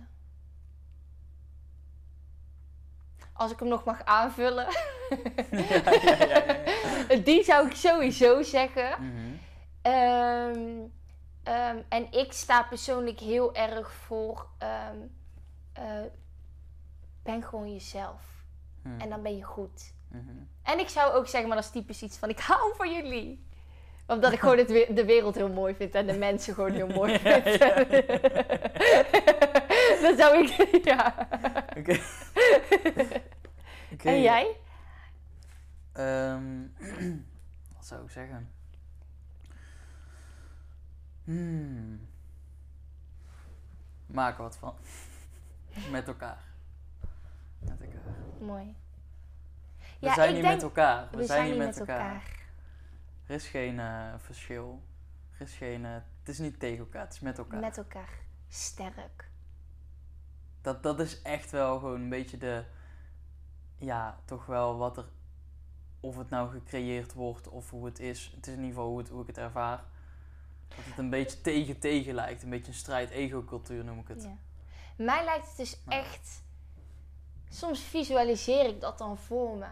Als 3.37 3.53
ik 3.53 3.59
hem 3.59 3.69
nog 3.69 3.85
mag 3.85 4.05
aanvullen. 4.05 4.67
ja, 5.51 5.51
ja, 5.51 5.93
ja, 6.03 6.27
ja, 6.27 6.57
ja. 7.09 7.17
Die 7.17 7.45
zou 7.45 7.67
ik 7.67 7.75
sowieso 7.75 8.43
zeggen. 8.43 8.91
Mhm. 9.01 9.33
Ehm, 9.83 10.61
ehm, 11.43 11.77
en 11.89 12.13
ik 12.13 12.33
sta 12.33 12.63
persoonlijk 12.63 13.21
heel 13.21 13.55
erg 13.55 13.93
voor. 13.93 14.47
ehm, 14.59 14.97
eh, 15.73 15.83
ben 17.23 17.43
gewoon 17.43 17.73
jezelf. 17.73 18.23
Hm. 18.83 19.01
En 19.01 19.09
dan 19.09 19.23
ben 19.23 19.37
je 19.37 19.43
goed. 19.43 19.95
Mhm. 20.09 20.23
En 20.63 20.79
ik 20.79 20.89
zou 20.89 21.15
ook 21.15 21.27
zeggen, 21.27 21.49
maar 21.49 21.57
dat 21.57 21.67
is 21.67 21.73
typisch 21.73 22.03
iets 22.03 22.19
van: 22.19 22.29
ik 22.29 22.41
hou 22.41 22.75
van 22.77 22.93
jullie. 22.93 23.45
Omdat 24.07 24.33
ik 24.33 24.41
gewoon 24.41 24.59
het 24.59 24.69
de 24.69 25.05
wereld 25.05 25.35
heel 25.35 25.49
mooi 25.49 25.75
vind 25.75 25.95
en 25.95 26.07
de 26.07 26.17
mensen 26.29 26.55
gewoon 26.55 26.73
heel 26.73 26.87
mooi 26.87 27.19
vind. 27.19 27.45
dat 30.03 30.19
zou 30.19 30.45
ik, 30.45 30.85
ja. 30.91 31.29
Oké. 31.77 31.99
En 34.05 34.21
jij? 34.23 34.57
Ehm, 35.93 36.63
wat 37.77 37.87
zou 37.87 38.05
ik 38.05 38.11
zeggen? 38.11 38.51
Hmm. 41.25 42.09
Maak 44.07 44.37
er 44.37 44.43
wat 44.43 44.57
van. 44.57 44.75
Met 45.91 46.07
elkaar. 46.07 46.39
Met 47.59 47.81
elkaar. 47.81 48.15
Mooi. 48.41 48.77
We 49.79 50.07
Ja, 50.07 50.15
zijn 50.15 50.33
denk- 50.35 50.47
met 50.47 50.63
elkaar. 50.63 51.09
We, 51.11 51.17
We 51.17 51.25
zijn 51.25 51.45
hier 51.47 51.57
met 51.57 51.79
elkaar. 51.79 52.23
Er 53.27 53.35
is 53.35 53.49
geen 53.49 53.81
eh, 53.81 54.15
verschil. 54.19 54.83
Er 55.35 55.41
is 55.41 55.55
geen... 55.55 55.85
eh, 55.85 55.93
het 55.93 56.29
is 56.29 56.39
niet 56.39 56.59
tegen 56.61 56.79
elkaar, 56.79 57.03
het 57.05 57.13
is 57.13 57.21
met 57.21 57.39
elkaar. 57.39 57.61
Met 57.61 57.77
elkaar. 57.77 58.09
Sterk. 58.49 59.29
Dat, 60.67 60.83
dat 60.83 61.01
is 61.01 61.23
echt 61.23 61.51
wel 61.51 61.79
gewoon 61.79 62.01
een 62.01 62.09
beetje 62.09 62.37
de... 62.37 62.65
Ja, 63.79 64.19
toch 64.25 64.47
wel 64.47 64.77
wat 64.77 64.97
er... 64.97 65.05
Of 66.01 66.17
het 66.17 66.31
nou 66.31 66.51
gecreëerd 66.51 67.13
wordt 67.13 67.49
of 67.49 67.71
hoe 67.71 67.85
het 67.85 67.99
is. 67.99 68.33
Het 68.35 68.47
is 68.47 68.53
in 68.53 68.59
ieder 68.59 68.75
geval 68.75 68.89
hoe, 68.89 68.99
het, 68.99 69.09
hoe 69.09 69.21
ik 69.21 69.27
het 69.27 69.39
ervaar. 69.39 69.85
Dat 70.69 70.79
het 70.85 70.99
een 70.99 71.11
beetje 71.11 71.41
tegen-tegen 71.41 72.15
lijkt. 72.15 72.43
Een 72.43 72.51
beetje 72.51 72.67
een 72.67 72.79
strijd-ego-cultuur 72.79 73.85
noem 73.85 73.99
ik 73.99 74.09
het. 74.09 74.23
Ja. 74.23 74.37
Mij 74.97 75.25
lijkt 75.25 75.47
het 75.47 75.57
dus 75.57 75.79
Nou. 75.85 76.01
echt. 76.01 76.43
Soms 77.49 77.81
visualiseer 77.81 78.69
ik 78.69 78.81
dat 78.81 78.99
dan 78.99 79.19
voor 79.19 79.57
me. 79.57 79.69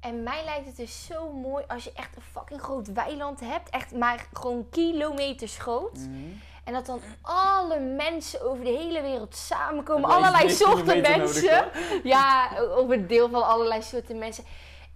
En 0.00 0.22
mij 0.22 0.44
lijkt 0.44 0.66
het 0.66 0.76
dus 0.76 1.06
zo 1.06 1.32
mooi 1.32 1.64
als 1.68 1.84
je 1.84 1.92
echt 1.92 2.16
een 2.16 2.22
fucking 2.22 2.60
groot 2.60 2.92
weiland 2.92 3.40
hebt. 3.40 3.70
Echt 3.70 3.94
maar 3.94 4.28
gewoon 4.32 4.68
kilometers 4.68 5.58
groot. 5.58 5.98
Mhm. 5.98 6.30
En 6.64 6.72
dat 6.72 6.86
dan 6.86 7.00
alle 7.22 7.80
mensen 7.80 8.42
over 8.42 8.64
de 8.64 8.70
hele 8.70 9.02
wereld 9.02 9.36
samenkomen. 9.36 10.10
Allerlei 10.10 10.50
soorten 10.50 10.86
nodig, 11.02 11.16
mensen. 11.16 11.70
ja, 12.08 12.58
over 12.58 12.96
het 12.96 13.08
deel 13.08 13.30
van 13.30 13.46
allerlei 13.46 13.82
soorten 13.82 14.18
mensen. 14.18 14.44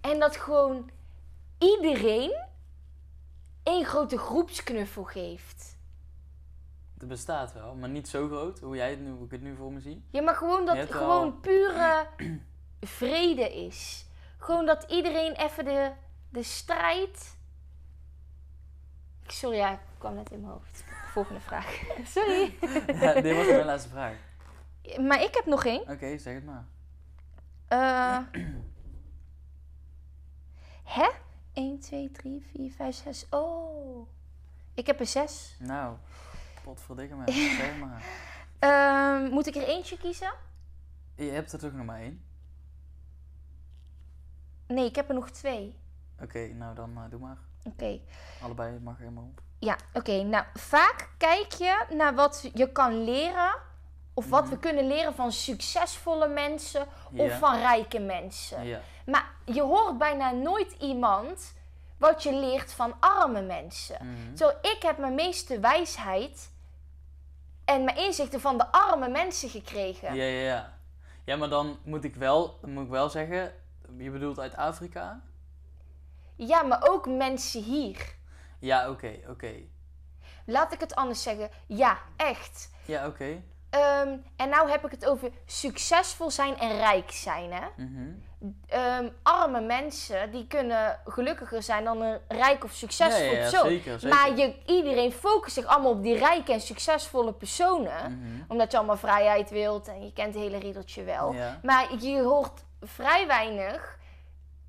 En 0.01 0.19
dat 0.19 0.35
gewoon 0.37 0.89
iedereen 1.59 2.45
één 3.63 3.85
grote 3.85 4.17
groepsknuffel 4.17 5.03
geeft. 5.03 5.75
Het 6.99 7.07
bestaat 7.07 7.53
wel, 7.53 7.75
maar 7.75 7.89
niet 7.89 8.07
zo 8.07 8.27
groot. 8.27 8.59
Hoe, 8.59 8.75
jij 8.75 8.89
het 8.89 8.99
nu, 8.99 9.09
hoe 9.11 9.25
ik 9.25 9.31
het 9.31 9.41
nu 9.41 9.55
voor 9.55 9.71
me 9.71 9.79
zie. 9.79 10.03
Ja, 10.11 10.21
maar 10.21 10.35
gewoon 10.35 10.65
dat 10.65 10.75
wel- 10.75 10.85
gewoon 10.87 11.39
pure 11.39 12.07
vrede 12.81 13.65
is. 13.65 14.05
Gewoon 14.37 14.65
dat 14.65 14.83
iedereen 14.89 15.33
even 15.33 15.65
de, 15.65 15.91
de 16.29 16.43
strijd. 16.43 17.35
Sorry, 19.27 19.57
ja, 19.57 19.71
ik 19.71 19.79
kwam 19.97 20.15
net 20.15 20.31
in 20.31 20.39
mijn 20.41 20.51
hoofd. 20.53 20.83
Volgende 21.17 21.41
vraag. 21.41 21.81
Sorry. 22.15 22.57
Ja, 23.01 23.21
dit 23.21 23.35
was 23.35 23.45
mijn 23.45 23.65
laatste 23.65 23.89
vraag. 23.89 24.15
Maar 24.99 25.21
ik 25.21 25.33
heb 25.33 25.45
nog 25.45 25.65
één. 25.65 25.81
Oké, 25.81 26.17
zeg 26.17 26.33
het 26.33 26.45
maar. 26.45 26.65
Eh 27.67 28.19
hè? 30.97 31.09
1, 31.53 31.79
2, 31.79 32.11
3, 32.11 32.45
4, 32.51 32.71
5, 32.71 32.95
6. 32.95 33.25
Oh. 33.29 34.07
Ik 34.73 34.87
heb 34.87 34.99
er 34.99 35.05
6. 35.05 35.55
Nou, 35.59 35.95
potverdikke 36.63 37.15
me. 37.15 37.31
zeg 37.61 37.77
maar. 37.77 38.03
Ehm, 38.59 39.31
moet 39.31 39.47
ik 39.47 39.55
er 39.55 39.67
eentje 39.67 39.97
kiezen? 39.97 40.33
Je 41.15 41.29
hebt 41.29 41.51
er 41.51 41.59
toch 41.59 41.73
nog 41.73 41.85
maar 41.85 41.99
één? 41.99 42.21
Nee, 44.67 44.85
ik 44.85 44.95
heb 44.95 45.09
er 45.09 45.15
nog 45.15 45.29
twee. 45.29 45.75
Oké, 46.21 46.47
nou 46.47 46.75
dan 46.75 46.97
eh, 46.97 47.09
doe 47.09 47.19
maar. 47.19 47.37
Oké. 47.63 47.99
Allebei 48.41 48.79
mag 48.79 48.97
helemaal. 48.97 49.33
Ja, 49.59 49.77
oké. 49.93 50.21
Nou, 50.23 50.45
vaak 50.53 51.09
kijk 51.17 51.51
je 51.53 51.85
naar 51.89 52.15
wat 52.15 52.49
je 52.53 52.71
kan 52.71 53.03
leren. 53.03 53.55
Of 54.13 54.29
wat 54.29 54.41
Mhm. 54.43 54.49
we 54.51 54.57
kunnen 54.59 54.87
leren 54.87 55.13
van 55.15 55.31
succesvolle 55.31 56.27
mensen 56.27 56.81
of 57.15 57.27
Ja. 57.29 57.37
van 57.37 57.55
rijke 57.59 57.99
mensen. 57.99 58.63
Ja. 58.65 58.79
Maar 59.05 59.25
je 59.45 59.61
hoort 59.61 59.97
bijna 59.97 60.31
nooit 60.31 60.75
iemand 60.79 61.53
wat 61.97 62.23
je 62.23 62.33
leert 62.33 62.73
van 62.73 62.93
arme 62.99 63.41
mensen. 63.41 63.97
Mhm. 64.01 64.37
Zo, 64.37 64.47
ik 64.61 64.77
heb 64.81 64.97
mijn 64.97 65.15
meeste 65.15 65.59
wijsheid 65.59 66.51
en 67.65 67.83
mijn 67.83 67.97
inzichten 67.97 68.41
van 68.41 68.57
de 68.57 68.71
arme 68.71 69.07
mensen 69.09 69.49
gekregen. 69.49 70.15
Ja, 70.15 70.23
ja, 70.23 70.41
ja. 70.41 70.73
Ja, 71.23 71.35
maar 71.35 71.49
dan 71.49 71.79
moet 71.83 72.03
ik 72.03 72.15
wel, 72.15 72.57
dan 72.61 72.71
moet 72.71 72.83
ik 72.83 72.89
wel 72.89 73.09
zeggen, 73.09 73.53
je 73.97 74.09
bedoelt 74.11 74.39
uit 74.39 74.55
Afrika? 74.55 75.21
Ja, 76.35 76.61
maar 76.63 76.89
ook 76.89 77.07
mensen 77.07 77.63
hier. 77.63 78.15
Ja, 78.59 78.89
oké, 78.89 79.19
oké. 79.29 79.53
Laat 80.45 80.73
ik 80.73 80.79
het 80.79 80.95
anders 80.95 81.23
zeggen. 81.23 81.49
Ja, 81.67 81.97
echt. 82.15 82.69
Ja, 82.85 83.07
oké. 83.07 83.41
Ehm, 83.69 84.17
en 84.35 84.49
nou 84.49 84.69
heb 84.69 84.85
ik 84.85 84.91
het 84.91 85.05
over 85.05 85.31
succesvol 85.45 86.31
zijn 86.31 86.57
en 86.57 86.77
rijk 86.77 87.11
zijn. 87.11 87.51
Hè? 87.53 87.67
Ehm, 88.67 89.09
arme 89.23 89.61
mensen 89.61 90.31
die 90.31 90.47
kunnen 90.47 90.99
gelukkiger 91.05 91.63
zijn 91.63 91.83
dan 91.83 92.01
een 92.01 92.19
rijk 92.27 92.63
of 92.63 92.71
succesvol 92.71 93.23
ja, 93.23 93.31
ja, 93.31 93.37
ja, 93.37 93.49
persoon. 93.49 93.69
zeker, 93.69 93.99
zeker. 93.99 94.17
Maar 94.17 94.37
je, 94.37 94.55
iedereen 94.65 95.11
focust 95.11 95.55
zich 95.55 95.65
allemaal 95.65 95.91
op 95.91 96.03
die 96.03 96.17
rijke 96.17 96.51
en 96.53 96.61
succesvolle 96.61 97.33
personen. 97.33 98.19
Mhm. 98.19 98.43
Omdat 98.47 98.71
je 98.71 98.77
allemaal 98.77 98.97
vrijheid 98.97 99.49
wilt 99.49 99.87
en 99.87 100.05
je 100.05 100.13
kent 100.13 100.33
het 100.33 100.43
hele 100.43 100.57
riedeltje 100.57 101.03
wel. 101.03 101.33
Ja. 101.33 101.59
Maar 101.63 101.87
je 101.99 102.21
hoort 102.21 102.63
vrij 102.81 103.27
weinig 103.27 103.97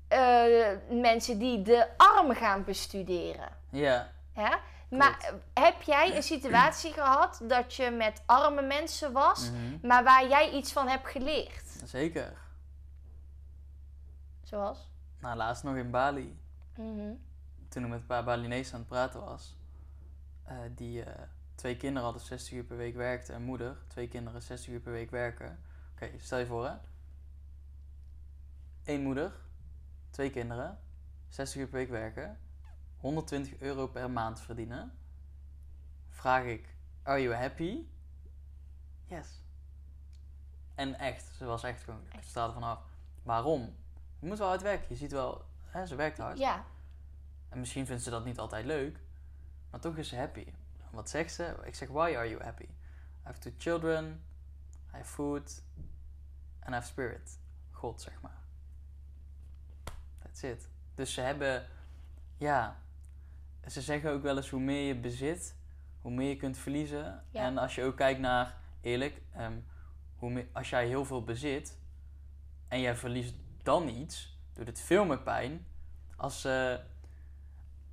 eh, 0.07 0.43
mensen 0.89 1.39
die 1.39 1.61
de 1.61 1.87
armen 1.97 2.35
gaan 2.35 2.63
bestuderen. 2.63 3.58
Ja, 3.69 4.11
Hè? 4.33 4.55
Maar 4.97 5.19
eh, 5.53 5.63
heb 5.63 5.81
jij 5.81 6.15
een 6.15 6.23
situatie 6.23 6.93
gehad 7.01 7.41
dat 7.43 7.73
je 7.73 7.89
met 7.89 8.21
arme 8.25 8.61
mensen 8.61 9.11
was, 9.11 9.51
mhm. 9.51 9.87
maar 9.87 10.03
waar 10.03 10.27
jij 10.27 10.51
iets 10.51 10.71
van 10.73 10.87
hebt 10.87 11.07
geleerd? 11.07 11.81
zeker. 11.85 12.37
Zoals? 14.43 14.89
Nou, 15.19 15.35
laatst 15.37 15.63
nog 15.63 15.75
in 15.75 15.91
Bali, 15.91 16.39
Mhm. 16.75 17.13
toen 17.69 17.83
ik 17.83 17.89
met 17.89 17.99
een 17.99 18.05
paar 18.05 18.23
Balinezen 18.23 18.73
aan 18.73 18.79
het 18.79 18.89
praten 18.89 19.19
was, 19.19 19.57
eh, 20.43 20.57
die 20.75 21.03
eh, 21.03 21.21
twee 21.55 21.77
kinderen 21.77 22.03
hadden 22.03 22.21
60 22.25 22.53
uur 22.53 22.63
per 22.63 22.77
week 22.77 22.95
werkten 22.95 23.35
en 23.35 23.41
moeder, 23.41 23.77
twee 23.87 24.07
kinderen 24.07 24.41
60 24.41 24.73
uur 24.73 24.79
per 24.79 24.91
week 24.91 25.11
werken. 25.11 25.59
Oké, 25.93 26.09
stel 26.17 26.37
je 26.39 26.45
voor 26.45 26.65
hè. 26.67 26.73
Eén 28.85 29.01
moeder, 29.03 29.31
twee 30.09 30.29
kinderen, 30.29 30.79
60 31.27 31.61
uur 31.61 31.67
per 31.67 31.77
week 31.79 31.89
werken, 31.89 32.39
120 32.99 33.59
euro 33.61 33.87
per 33.87 34.11
maand 34.11 34.39
verdienen. 34.41 34.91
Vraag 36.09 36.43
ik, 36.43 36.75
are 37.03 37.21
you 37.21 37.35
happy? 37.35 37.85
Yes. 39.05 39.43
En 40.75 40.99
echt, 40.99 41.23
ze 41.37 41.45
was 41.45 41.63
echt 41.63 41.83
gewoon, 41.83 42.01
ik 42.11 42.23
sta 42.23 42.45
er 42.45 42.53
vanaf. 42.53 42.79
Waarom? 43.23 43.75
Je 44.19 44.27
moet 44.27 44.37
wel 44.37 44.47
hard 44.47 44.61
werken, 44.61 44.85
je 44.89 44.95
ziet 44.95 45.11
wel, 45.11 45.45
hè, 45.65 45.85
ze 45.85 45.95
werkt 45.95 46.17
hard. 46.17 46.37
Ja, 46.37 46.65
En 47.49 47.59
misschien 47.59 47.85
vindt 47.85 48.03
ze 48.03 48.09
dat 48.09 48.25
niet 48.25 48.39
altijd 48.39 48.65
leuk, 48.65 48.99
maar 49.69 49.79
toch 49.79 49.97
is 49.97 50.09
ze 50.09 50.15
happy. 50.15 50.53
Wat 50.91 51.09
zegt 51.09 51.33
ze? 51.33 51.57
Ik 51.63 51.75
zeg, 51.75 51.87
why 51.87 52.13
are 52.15 52.29
you 52.29 52.43
happy? 52.43 52.63
I 52.63 52.67
have 53.23 53.39
two 53.39 53.51
children, 53.57 54.23
I 54.93 54.97
have 54.97 55.09
food, 55.09 55.61
and 56.59 56.69
I 56.69 56.73
have 56.73 56.87
spirit. 56.87 57.39
God, 57.71 58.01
zeg 58.01 58.21
maar. 58.21 58.37
That's 60.19 60.43
it. 60.43 60.69
Dus 60.95 61.13
ze 61.13 61.21
hebben, 61.21 61.67
ja, 62.37 62.79
ze 63.67 63.81
zeggen 63.81 64.11
ook 64.11 64.21
wel 64.21 64.37
eens 64.37 64.49
hoe 64.49 64.59
meer 64.59 64.87
je 64.87 64.95
bezit, 64.95 65.55
hoe 66.01 66.11
meer 66.11 66.29
je 66.29 66.35
kunt 66.35 66.57
verliezen. 66.57 67.23
Ja. 67.29 67.43
En 67.45 67.57
als 67.57 67.75
je 67.75 67.83
ook 67.83 67.97
kijkt 67.97 68.19
naar, 68.19 68.57
eerlijk, 68.81 69.21
ehm, 69.33 69.59
hoe 70.15 70.29
meer, 70.31 70.47
als 70.53 70.69
jij 70.69 70.87
heel 70.87 71.05
veel 71.05 71.23
bezit 71.23 71.77
en 72.67 72.79
jij 72.81 72.95
verliest 72.95 73.33
dan 73.63 73.87
iets, 73.87 74.37
doet 74.53 74.67
het 74.67 74.81
veel 74.81 75.05
meer 75.05 75.19
pijn 75.21 75.65
als... 76.15 76.45
eh, 76.45 76.73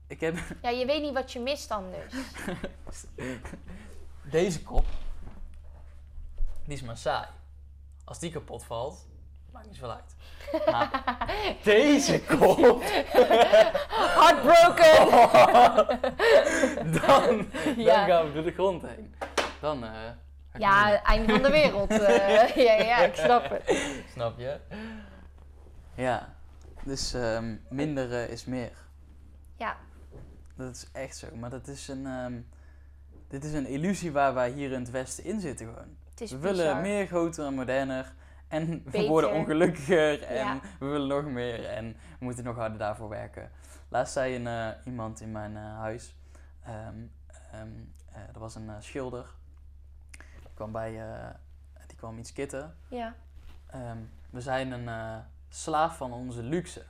ik 0.06 0.20
heb 0.20 0.36
ja, 0.62 0.68
je 0.70 0.86
weet 0.86 1.02
niet 1.02 1.14
wat 1.14 1.32
je 1.32 1.40
mist 1.40 1.68
dan 1.68 1.84
dus. 1.90 3.04
deze 4.30 4.62
kop, 4.62 4.84
die 6.64 6.74
is 6.74 6.82
maar 6.82 6.96
saai. 6.96 7.28
Als 8.04 8.18
die 8.18 8.30
kapot 8.30 8.64
valt, 8.64 9.06
maakt 9.56 9.66
niet 9.66 9.76
zoveel 9.76 9.94
uit. 9.94 10.14
Maar 10.70 11.04
deze 11.62 12.20
kop, 12.22 12.82
Heartbroken! 14.18 15.06
dan, 17.00 17.46
Ja. 17.76 17.96
dan 17.96 18.06
gaan 18.06 18.26
we 18.26 18.30
door 18.34 18.42
de 18.44 18.52
grond 18.52 18.82
heen. 18.82 19.14
Dan, 19.60 19.84
eh, 19.84 19.90
Ja, 20.58 20.90
niet 20.90 21.00
einde 21.02 21.32
van 21.32 21.42
de 21.42 21.50
wereld. 21.50 21.90
eh. 21.90 22.56
ja, 22.56 22.72
ja, 22.82 22.98
ik 22.98 23.14
snap 23.14 23.50
het. 23.50 23.76
snap 24.12 24.38
je? 24.38 24.56
Ja, 25.94 26.34
dus 26.84 27.14
ehm, 27.14 27.56
minder 27.68 28.12
eh, 28.12 28.28
is 28.30 28.44
meer. 28.44 28.72
Ja, 29.56 29.76
Dat 30.56 30.74
is 30.74 30.86
echt 30.92 31.16
zo. 31.16 31.26
Maar 31.34 31.50
dat 31.50 31.66
is 31.68 31.88
een, 31.88 32.06
ehm, 32.06 32.32
dit 33.28 33.44
is 33.44 33.52
een 33.52 33.66
illusie 33.66 34.12
waar 34.12 34.34
wij 34.34 34.50
hier 34.50 34.72
in 34.72 34.80
het 34.80 34.90
Westen 34.90 35.24
in 35.24 35.40
zitten 35.40 35.66
gewoon. 35.66 35.96
het 36.10 36.20
is 36.20 36.30
We 36.30 36.36
bizar. 36.36 36.56
willen 36.56 36.80
meer, 36.80 37.06
groter 37.06 37.46
en 37.46 37.54
moderner. 37.54 38.14
En 38.48 38.82
we 38.90 39.06
worden 39.06 39.32
ongelukkiger 39.32 40.22
en 40.22 40.34
Ja. 40.34 40.60
we 40.78 40.86
willen 40.86 41.08
nog 41.08 41.24
meer 41.24 41.64
en 41.64 41.96
we 42.18 42.24
moeten 42.24 42.44
nog 42.44 42.56
harder 42.56 42.78
daarvoor 42.78 43.08
werken. 43.08 43.50
Laatst 43.88 44.12
zei 44.12 44.34
een, 44.34 44.46
eh, 44.46 44.68
iemand 44.86 45.20
in 45.20 45.32
mijn 45.32 45.56
eh, 45.56 45.78
huis, 45.78 46.14
eh, 46.62 46.78
er 48.32 48.38
was 48.38 48.54
een 48.54 48.70
schilder, 48.82 49.26
die 50.40 50.50
kwam, 50.54 50.72
bij, 50.72 50.90
die 51.86 51.96
kwam 51.96 52.18
iets 52.18 52.32
kitten. 52.32 52.76
Ja, 52.88 53.14
Ehm, 53.66 53.98
we 54.30 54.40
zijn 54.40 54.70
een 54.72 55.22
slaaf 55.48 55.96
van 55.96 56.12
onze 56.12 56.42
luxe. 56.42 56.84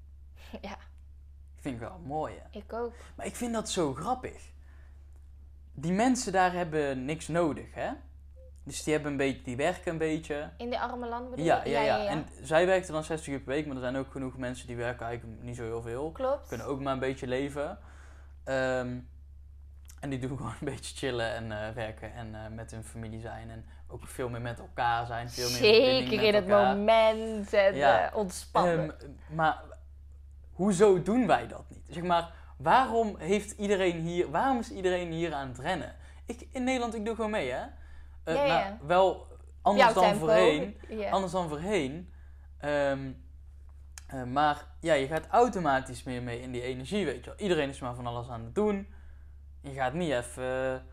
ja, 0.68 0.72
Ik 1.56 1.60
vind 1.60 1.74
ik 1.74 1.80
wel 1.80 1.98
mooi 1.98 2.34
hè? 2.42 2.58
ik 2.58 2.72
ook. 2.72 2.92
Maar 3.16 3.26
ik 3.26 3.36
vind 3.36 3.52
dat 3.52 3.70
zo 3.70 3.94
grappig. 3.94 4.50
Die 5.72 5.92
mensen 5.92 6.32
daar 6.32 6.52
hebben 6.52 7.04
niks 7.04 7.28
nodig 7.28 7.74
hè. 7.74 7.90
Dus 8.70 8.82
die 8.82 8.92
hebben 8.94 9.10
een 9.12 9.18
beetje, 9.18 9.42
die 9.42 9.56
werken 9.56 9.92
een 9.92 9.98
beetje. 9.98 10.50
In 10.56 10.70
de 10.70 10.80
arme 10.80 11.06
landen 11.08 11.30
bedoel 11.30 11.44
Ja, 11.44 11.60
je? 11.64 11.70
ja, 11.70 11.80
ja, 11.82 12.06
En 12.06 12.26
zij 12.42 12.66
werkten 12.66 12.92
dan 12.92 13.04
60 13.04 13.32
uur 13.32 13.40
per 13.40 13.52
week, 13.54 13.66
maar 13.66 13.74
er 13.74 13.82
zijn 13.82 13.96
ook 13.96 14.10
genoeg 14.10 14.36
mensen 14.36 14.66
die 14.66 14.76
werken 14.76 15.06
eigenlijk 15.06 15.42
niet 15.42 15.56
zo 15.56 15.62
heel 15.62 15.82
veel. 15.82 16.10
Klopt. 16.12 16.48
Kunnen 16.48 16.66
ook 16.66 16.80
maar 16.80 16.92
een 16.92 16.98
beetje 16.98 17.26
leven. 17.26 17.78
Ehm, 18.44 18.98
en 20.00 20.10
die 20.10 20.18
doen 20.18 20.36
gewoon 20.36 20.52
een 20.60 20.64
beetje 20.74 20.96
chillen 20.96 21.30
en 21.34 21.52
eh, 21.66 21.74
werken 21.74 22.12
en 22.14 22.34
eh, 22.34 22.40
met 22.50 22.70
hun 22.70 22.84
familie 22.84 23.20
zijn. 23.20 23.50
En 23.50 23.64
ook 23.88 24.00
veel 24.06 24.28
meer 24.28 24.40
met 24.40 24.58
elkaar 24.58 25.06
zijn. 25.06 25.30
Veel 25.30 25.48
meer 25.48 25.58
Zeker 25.58 26.22
in 26.22 26.34
het 26.34 26.48
elkaar. 26.48 26.76
moment 26.76 27.52
en 27.52 27.74
Ja. 27.76 28.10
eh, 28.10 28.16
ontspannen. 28.16 29.00
Ehm, 29.00 29.10
maar 29.34 29.62
hoezo 30.52 31.02
doen 31.02 31.26
wij 31.26 31.46
dat 31.48 31.64
niet? 31.68 31.84
Zeg 31.88 32.02
maar, 32.02 32.32
waarom 32.56 33.16
heeft 33.18 33.50
iedereen 33.58 34.00
hier, 34.00 34.30
waarom 34.30 34.58
is 34.58 34.70
iedereen 34.70 35.12
hier 35.12 35.32
aan 35.34 35.48
het 35.48 35.58
rennen? 35.58 35.94
Ik, 36.26 36.46
in 36.52 36.64
Nederland, 36.64 36.94
ik 36.94 37.04
doe 37.04 37.14
gewoon 37.14 37.30
mee, 37.30 37.50
hè? 37.50 37.62
Eh, 38.30 38.34
Ja, 38.36 38.44
ja. 38.46 38.68
nou, 38.68 38.74
wel 38.86 39.26
anders 39.62 39.94
dan 39.94 40.14
voorheen. 40.14 40.80
Ja. 40.88 41.10
Anders 41.10 41.32
dan 41.32 41.48
voorheen. 41.48 42.12
Ehm, 42.58 43.12
eh, 44.06 44.22
maar 44.24 44.66
ja, 44.80 44.94
je 44.94 45.06
gaat 45.06 45.26
automatisch 45.30 46.02
meer 46.02 46.22
mee 46.22 46.40
in 46.40 46.52
die 46.52 46.62
energie, 46.62 47.04
weet 47.04 47.24
je 47.24 47.30
wel. 47.30 47.38
Iedereen 47.38 47.68
is 47.68 47.80
maar 47.80 47.94
van 47.94 48.06
alles 48.06 48.28
aan 48.28 48.44
het 48.44 48.54
doen. 48.54 48.88
Je 49.60 49.70
gaat 49.72 49.92
niet 49.92 50.10
even, 50.12 50.86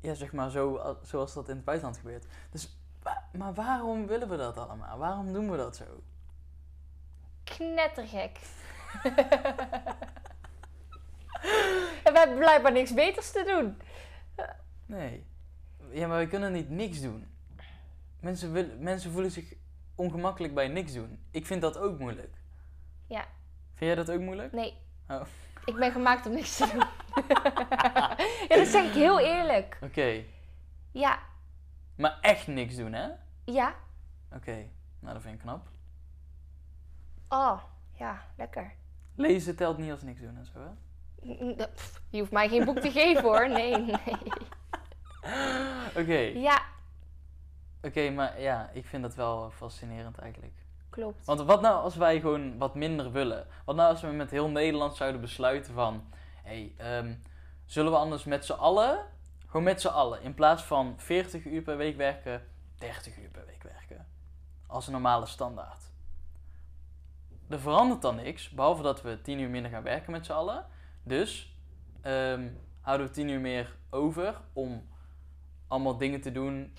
ja, 0.00 0.14
zeg 0.14 0.32
maar, 0.32 0.50
zo, 0.50 0.76
al- 0.76 0.98
zoals 1.02 1.34
dat 1.34 1.48
in 1.48 1.56
het 1.56 1.64
buitenland 1.64 1.98
gebeurt. 1.98 2.26
Dus, 2.50 2.78
maar 3.32 3.54
waarom 3.54 4.06
willen 4.06 4.28
we 4.28 4.36
dat 4.36 4.56
allemaal? 4.58 4.98
Waarom 4.98 5.32
doen 5.32 5.50
we 5.50 5.56
dat 5.56 5.76
zo? 5.76 5.84
Knettergek. 7.44 8.38
en 12.04 12.12
we 12.12 12.18
hebben 12.18 12.38
blijkbaar 12.38 12.72
niks 12.72 12.94
beters 12.94 13.30
te 13.30 13.44
doen. 13.46 13.80
Nee. 14.86 15.26
Ja, 15.92 16.06
maar 16.06 16.18
we 16.18 16.26
kunnen 16.26 16.52
niet 16.52 16.70
niks 16.70 17.00
doen. 17.00 17.26
Mensen, 18.20 18.52
willen, 18.52 18.82
mensen 18.82 19.12
voelen 19.12 19.30
zich 19.30 19.54
ongemakkelijk 19.94 20.54
bij 20.54 20.68
niks 20.68 20.92
doen. 20.92 21.24
Ik 21.30 21.46
vind 21.46 21.60
dat 21.60 21.78
ook 21.78 21.98
moeilijk. 21.98 22.36
Ja. 23.06 23.26
Vind 23.74 23.90
jij 23.90 23.94
dat 23.94 24.10
ook 24.10 24.20
moeilijk? 24.20 24.52
Nee. 24.52 24.74
Oh. 25.08 25.22
Ik 25.64 25.74
ben 25.74 25.92
gemaakt 25.92 26.26
om 26.26 26.32
niks 26.32 26.56
te 26.56 26.66
doen. 26.72 26.78
ja, 28.48 28.56
dat 28.56 28.66
zeg 28.66 28.84
ik 28.84 28.92
heel 28.92 29.20
eerlijk. 29.20 29.78
Oké. 29.82 30.24
Ja. 30.92 31.18
Maar 31.96 32.18
echt 32.20 32.46
niks 32.46 32.76
doen, 32.76 32.92
hè? 32.92 33.08
Ja. 33.44 33.74
Oké. 34.32 34.68
Nou, 35.00 35.14
dat 35.14 35.22
vind 35.22 35.34
ik 35.34 35.40
knap. 35.40 35.68
Oh. 37.28 37.62
Ja, 37.98 38.24
lekker. 38.36 38.72
Lezen 39.14 39.56
telt 39.56 39.78
niet 39.78 39.90
als 39.90 40.02
niks 40.02 40.20
doen 40.20 40.36
en 40.36 40.46
zo, 40.46 40.58
hè? 40.58 40.70
Je 42.10 42.18
hoeft 42.18 42.30
mij 42.30 42.48
geen 42.48 42.64
boek 42.64 42.78
te 42.78 42.90
geven 42.90 43.22
hoor. 43.22 43.48
Nee, 43.48 43.76
nee. 43.76 43.98
Oké. 46.00 46.18
Ja, 46.18 46.62
Oké, 47.82 48.10
maar 48.10 48.40
ja, 48.40 48.70
ik 48.72 48.86
vind 48.86 49.02
dat 49.02 49.14
wel 49.14 49.50
fascinerend 49.50 50.18
eigenlijk. 50.18 50.54
klopt. 50.90 51.24
Want 51.24 51.40
wat 51.40 51.60
nou 51.60 51.82
als 51.82 51.96
wij 51.96 52.20
gewoon 52.20 52.58
wat 52.58 52.74
minder 52.74 53.12
willen? 53.12 53.46
Wat 53.64 53.76
nou 53.76 53.90
als 53.90 54.00
we 54.00 54.06
met 54.06 54.30
heel 54.30 54.48
Nederland 54.48 54.96
zouden 54.96 55.20
besluiten 55.20 55.74
van... 55.74 56.12
Hé, 56.42 56.72
hey, 56.76 56.98
ehm, 56.98 57.14
zullen 57.64 57.92
we 57.92 57.98
anders 57.98 58.24
met 58.24 58.44
z'n 58.44 58.52
allen... 58.52 59.06
Gewoon 59.46 59.64
met 59.64 59.80
z'n 59.80 59.88
allen. 59.88 60.22
In 60.22 60.34
plaats 60.34 60.62
van 60.62 60.94
40 60.96 61.44
uur 61.44 61.62
per 61.62 61.76
week 61.76 61.96
werken, 61.96 62.46
30 62.78 63.18
uur 63.18 63.28
per 63.28 63.46
week 63.46 63.62
werken. 63.62 64.06
Als 64.66 64.86
een 64.86 64.92
normale 64.92 65.26
standaard. 65.26 65.90
Er 67.48 67.60
verandert 67.60 68.02
dan 68.02 68.14
niks, 68.14 68.48
behalve 68.48 68.82
dat 68.82 69.02
we 69.02 69.20
10 69.20 69.38
uur 69.38 69.50
minder 69.50 69.70
gaan 69.70 69.82
werken 69.82 70.12
met 70.12 70.26
z'n 70.26 70.32
allen. 70.32 70.66
Dus 71.02 71.56
ehm, 72.00 72.48
houden 72.80 73.06
we 73.06 73.12
10 73.12 73.28
uur 73.28 73.40
meer 73.40 73.76
over 73.90 74.40
om 74.52 74.88
allemaal 75.70 75.96
dingen 75.96 76.20
te 76.20 76.32
doen 76.32 76.74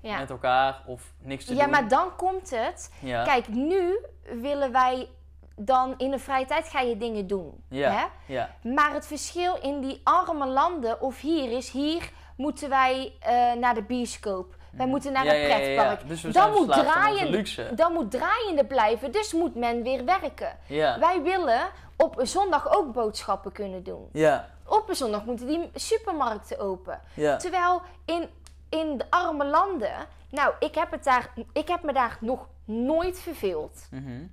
Ja, 0.00 0.18
met 0.18 0.30
elkaar 0.30 0.82
of 0.86 1.12
niks 1.18 1.44
te 1.44 1.54
ja 1.54 1.62
doen. 1.62 1.70
maar 1.70 1.88
dan 1.88 2.16
komt 2.16 2.50
het. 2.50 2.92
ja. 3.00 3.24
Kijk, 3.24 3.48
nu 3.48 3.98
willen 4.40 4.72
wij 4.72 5.08
dan 5.56 5.94
in 5.98 6.10
de 6.10 6.18
vrije 6.18 6.44
tijd 6.46 6.68
ga 6.68 6.80
je 6.80 6.96
dingen 6.96 7.26
doen. 7.26 7.64
Ja. 7.68 7.90
Hè? 7.90 8.32
ja, 8.34 8.50
Maar 8.62 8.92
het 8.94 9.06
verschil 9.06 9.56
in 9.62 9.80
die 9.80 10.00
arme 10.04 10.46
landen 10.46 11.00
of 11.00 11.20
hier 11.20 11.50
is, 11.56 11.70
hier 11.70 12.10
moeten 12.36 12.68
wij 12.68 13.12
eh, 13.20 13.52
naar 13.52 13.74
de 13.74 13.82
bioscoop. 13.82 14.58
Wij 14.70 14.86
moeten 14.86 15.12
naar. 15.12 15.24
Ja, 15.24 15.34
een 15.34 15.40
ja, 15.40 15.46
ja, 15.48 15.56
ja. 15.56 15.64
pretpark. 15.74 16.08
Dus 16.08 16.22
Dan 16.22 16.50
moet 16.52 16.72
draaien- 16.72 17.28
luxe. 17.28 17.70
Dan 17.74 17.92
moet 17.92 18.10
draaiende 18.10 18.64
blijven, 18.64 19.12
dus 19.12 19.32
moet 19.32 19.54
men 19.54 19.82
weer 19.82 20.04
werken. 20.04 20.56
Ja. 20.66 20.98
Wij 20.98 21.22
willen 21.22 21.60
op 21.96 22.20
zondag 22.22 22.76
ook 22.76 22.92
boodschappen 22.92 23.52
kunnen 23.52 23.82
doen. 23.82 24.08
Ja. 24.12 24.48
Op 24.70 24.88
een 24.88 24.96
zondag 24.96 25.24
moeten 25.24 25.46
die 25.46 25.70
supermarkten 25.74 26.58
open. 26.58 27.00
Ja. 27.14 27.36
Terwijl 27.36 27.82
in, 28.04 28.28
in 28.68 28.98
de 28.98 29.04
arme 29.10 29.44
landen, 29.44 30.06
nou, 30.30 30.54
ik 30.58 30.74
heb, 30.74 30.90
het 30.90 31.04
daar, 31.04 31.32
ik 31.52 31.68
heb 31.68 31.82
me 31.82 31.92
daar 31.92 32.18
nog 32.20 32.48
nooit 32.64 33.18
verveeld. 33.18 33.86
Mhm. 33.90 34.26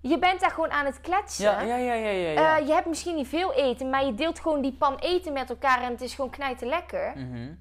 Je 0.00 0.18
bent 0.18 0.40
daar 0.40 0.50
gewoon 0.50 0.70
aan 0.70 0.86
het 0.86 1.00
kletsen. 1.00 1.44
Ja, 1.44 1.60
ja, 1.60 1.76
ja, 1.76 1.94
ja, 1.94 2.10
ja. 2.10 2.58
Eh, 2.58 2.66
je 2.66 2.72
hebt 2.72 2.86
misschien 2.86 3.14
niet 3.14 3.28
veel 3.28 3.52
eten, 3.52 3.90
maar 3.90 4.04
je 4.04 4.14
deelt 4.14 4.40
gewoon 4.40 4.60
die 4.60 4.72
pan 4.72 4.96
eten 4.98 5.32
met 5.32 5.50
elkaar 5.50 5.82
en 5.82 5.90
het 5.90 6.00
is 6.00 6.14
gewoon 6.14 6.30
knijten 6.30 6.68
lekker. 6.68 7.12
Mhm. 7.16 7.54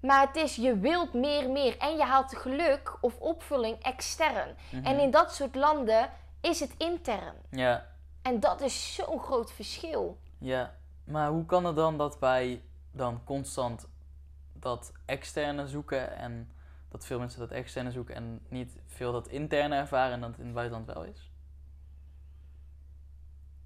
Maar 0.00 0.26
het 0.26 0.36
is, 0.36 0.56
je 0.56 0.78
wilt 0.78 1.12
meer, 1.12 1.50
meer 1.50 1.78
en 1.78 1.96
je 1.96 2.02
haalt 2.02 2.36
geluk 2.36 2.96
of 3.00 3.18
opvulling 3.18 3.82
extern. 3.82 4.56
Mhm. 4.70 4.84
En 4.84 4.98
in 4.98 5.10
dat 5.10 5.34
soort 5.34 5.54
landen 5.54 6.10
is 6.40 6.60
het 6.60 6.74
intern. 6.78 7.34
Ja. 7.50 7.86
En 8.22 8.40
dat 8.40 8.60
is 8.60 8.94
zo'n 8.94 9.20
groot 9.20 9.52
verschil. 9.52 10.18
Ja, 10.38 10.74
maar 11.12 11.28
hoe 11.28 11.46
kan 11.46 11.64
het 11.64 11.76
dan 11.76 11.98
dat 11.98 12.18
wij 12.18 12.62
dan 12.90 13.24
constant 13.24 13.88
dat 14.52 14.92
externe 15.04 15.68
zoeken 15.68 16.16
en 16.16 16.52
dat 16.88 17.04
veel 17.04 17.18
mensen 17.18 17.40
dat 17.40 17.50
externe 17.50 17.90
zoeken 17.90 18.14
en 18.14 18.40
niet 18.48 18.78
veel 18.86 19.12
dat 19.12 19.28
interne 19.28 19.76
ervaren 19.76 20.12
en 20.12 20.20
dat 20.20 20.30
het 20.30 20.38
in 20.38 20.44
het 20.44 20.54
buitenland 20.54 20.86
wel 20.86 21.04
is? 21.04 21.30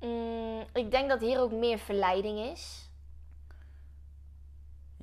Mm, 0.01 0.64
ik 0.73 0.90
denk 0.90 1.09
dat 1.09 1.20
hier 1.20 1.40
ook 1.40 1.52
meer 1.52 1.78
verleiding 1.78 2.39
is. 2.39 2.90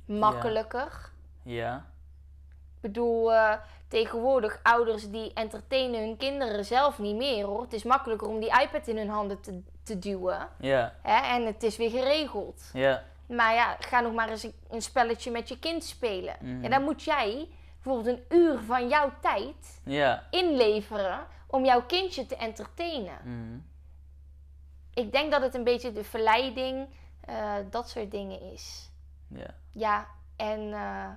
Makkelijker. 0.04 1.12
Ja, 1.42 1.92
bedoel, 2.84 3.32
eh, 3.32 3.52
tegenwoordig 3.88 4.60
ouders 4.62 5.10
die 5.10 5.32
entertainen 5.34 6.00
hun 6.00 6.16
kinderen 6.16 6.64
zelf 6.64 6.98
niet 6.98 7.16
meer 7.16 7.44
hoor. 7.44 7.62
Het 7.62 7.72
is 7.72 7.82
makkelijker 7.82 8.28
om 8.28 8.40
die 8.40 8.60
iPad 8.62 8.86
in 8.86 8.96
hun 8.96 9.08
handen 9.08 9.40
te, 9.40 9.62
te 9.82 9.98
duwen. 9.98 10.48
ja, 10.60 10.94
Hè? 11.02 11.34
En 11.34 11.46
het 11.46 11.62
is 11.62 11.76
weer 11.76 11.90
geregeld. 11.90 12.70
ja, 12.72 13.02
Maar 13.26 13.54
ja, 13.54 13.76
ga 13.80 14.00
nog 14.00 14.12
maar 14.12 14.28
eens 14.28 14.46
een, 14.70 14.82
spelletje 14.82 15.30
met 15.30 15.48
je 15.48 15.58
kind 15.58 15.84
spelen. 15.84 16.36
Mhm. 16.40 16.64
En 16.64 16.70
dan 16.70 16.82
moet 16.82 17.02
jij 17.02 17.48
bijvoorbeeld 17.82 18.16
een 18.16 18.38
uur 18.38 18.58
van 18.66 18.88
jouw 18.88 19.12
tijd 19.20 19.80
ja. 19.84 20.26
inleveren 20.30 21.26
om 21.46 21.64
jouw 21.64 21.82
kindje 21.82 22.26
te 22.26 22.36
entertainen. 22.36 23.18
Mhm. 23.24 23.58
Ik 24.94 25.12
denk 25.12 25.32
dat 25.32 25.42
het 25.42 25.54
een 25.54 25.64
beetje 25.64 25.92
de 25.92 26.04
verleiding, 26.04 26.88
eh, 27.20 27.54
dat 27.70 27.88
soort 27.88 28.10
dingen 28.10 28.40
is. 28.40 28.90
Ja, 29.28 29.54
Ja, 29.70 30.06
en 30.36 30.72
eh, 30.72 31.08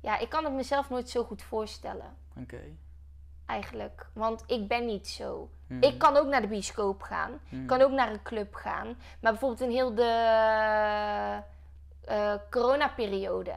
ja, 0.00 0.18
ik 0.18 0.28
kan 0.28 0.44
het 0.44 0.52
mezelf 0.52 0.90
nooit 0.90 1.10
zo 1.10 1.24
goed 1.24 1.42
voorstellen, 1.42 2.16
oké. 2.40 2.60
eigenlijk. 3.46 4.06
Want 4.14 4.44
ik 4.46 4.68
ben 4.68 4.86
niet 4.86 5.08
zo. 5.08 5.50
Mhm. 5.66 5.82
Ik 5.82 5.98
kan 5.98 6.16
ook 6.16 6.26
naar 6.26 6.40
de 6.40 6.46
bioscoop 6.48 7.02
gaan. 7.02 7.30
Ik 7.50 7.66
kan 7.66 7.80
ook 7.80 7.90
naar 7.90 8.10
een 8.10 8.22
club 8.22 8.54
gaan. 8.54 8.86
Maar 9.20 9.32
bijvoorbeeld 9.32 9.60
in 9.60 9.70
heel 9.70 9.94
de 9.94 10.02
eh 12.04 12.34
coronaperiode. 12.50 13.52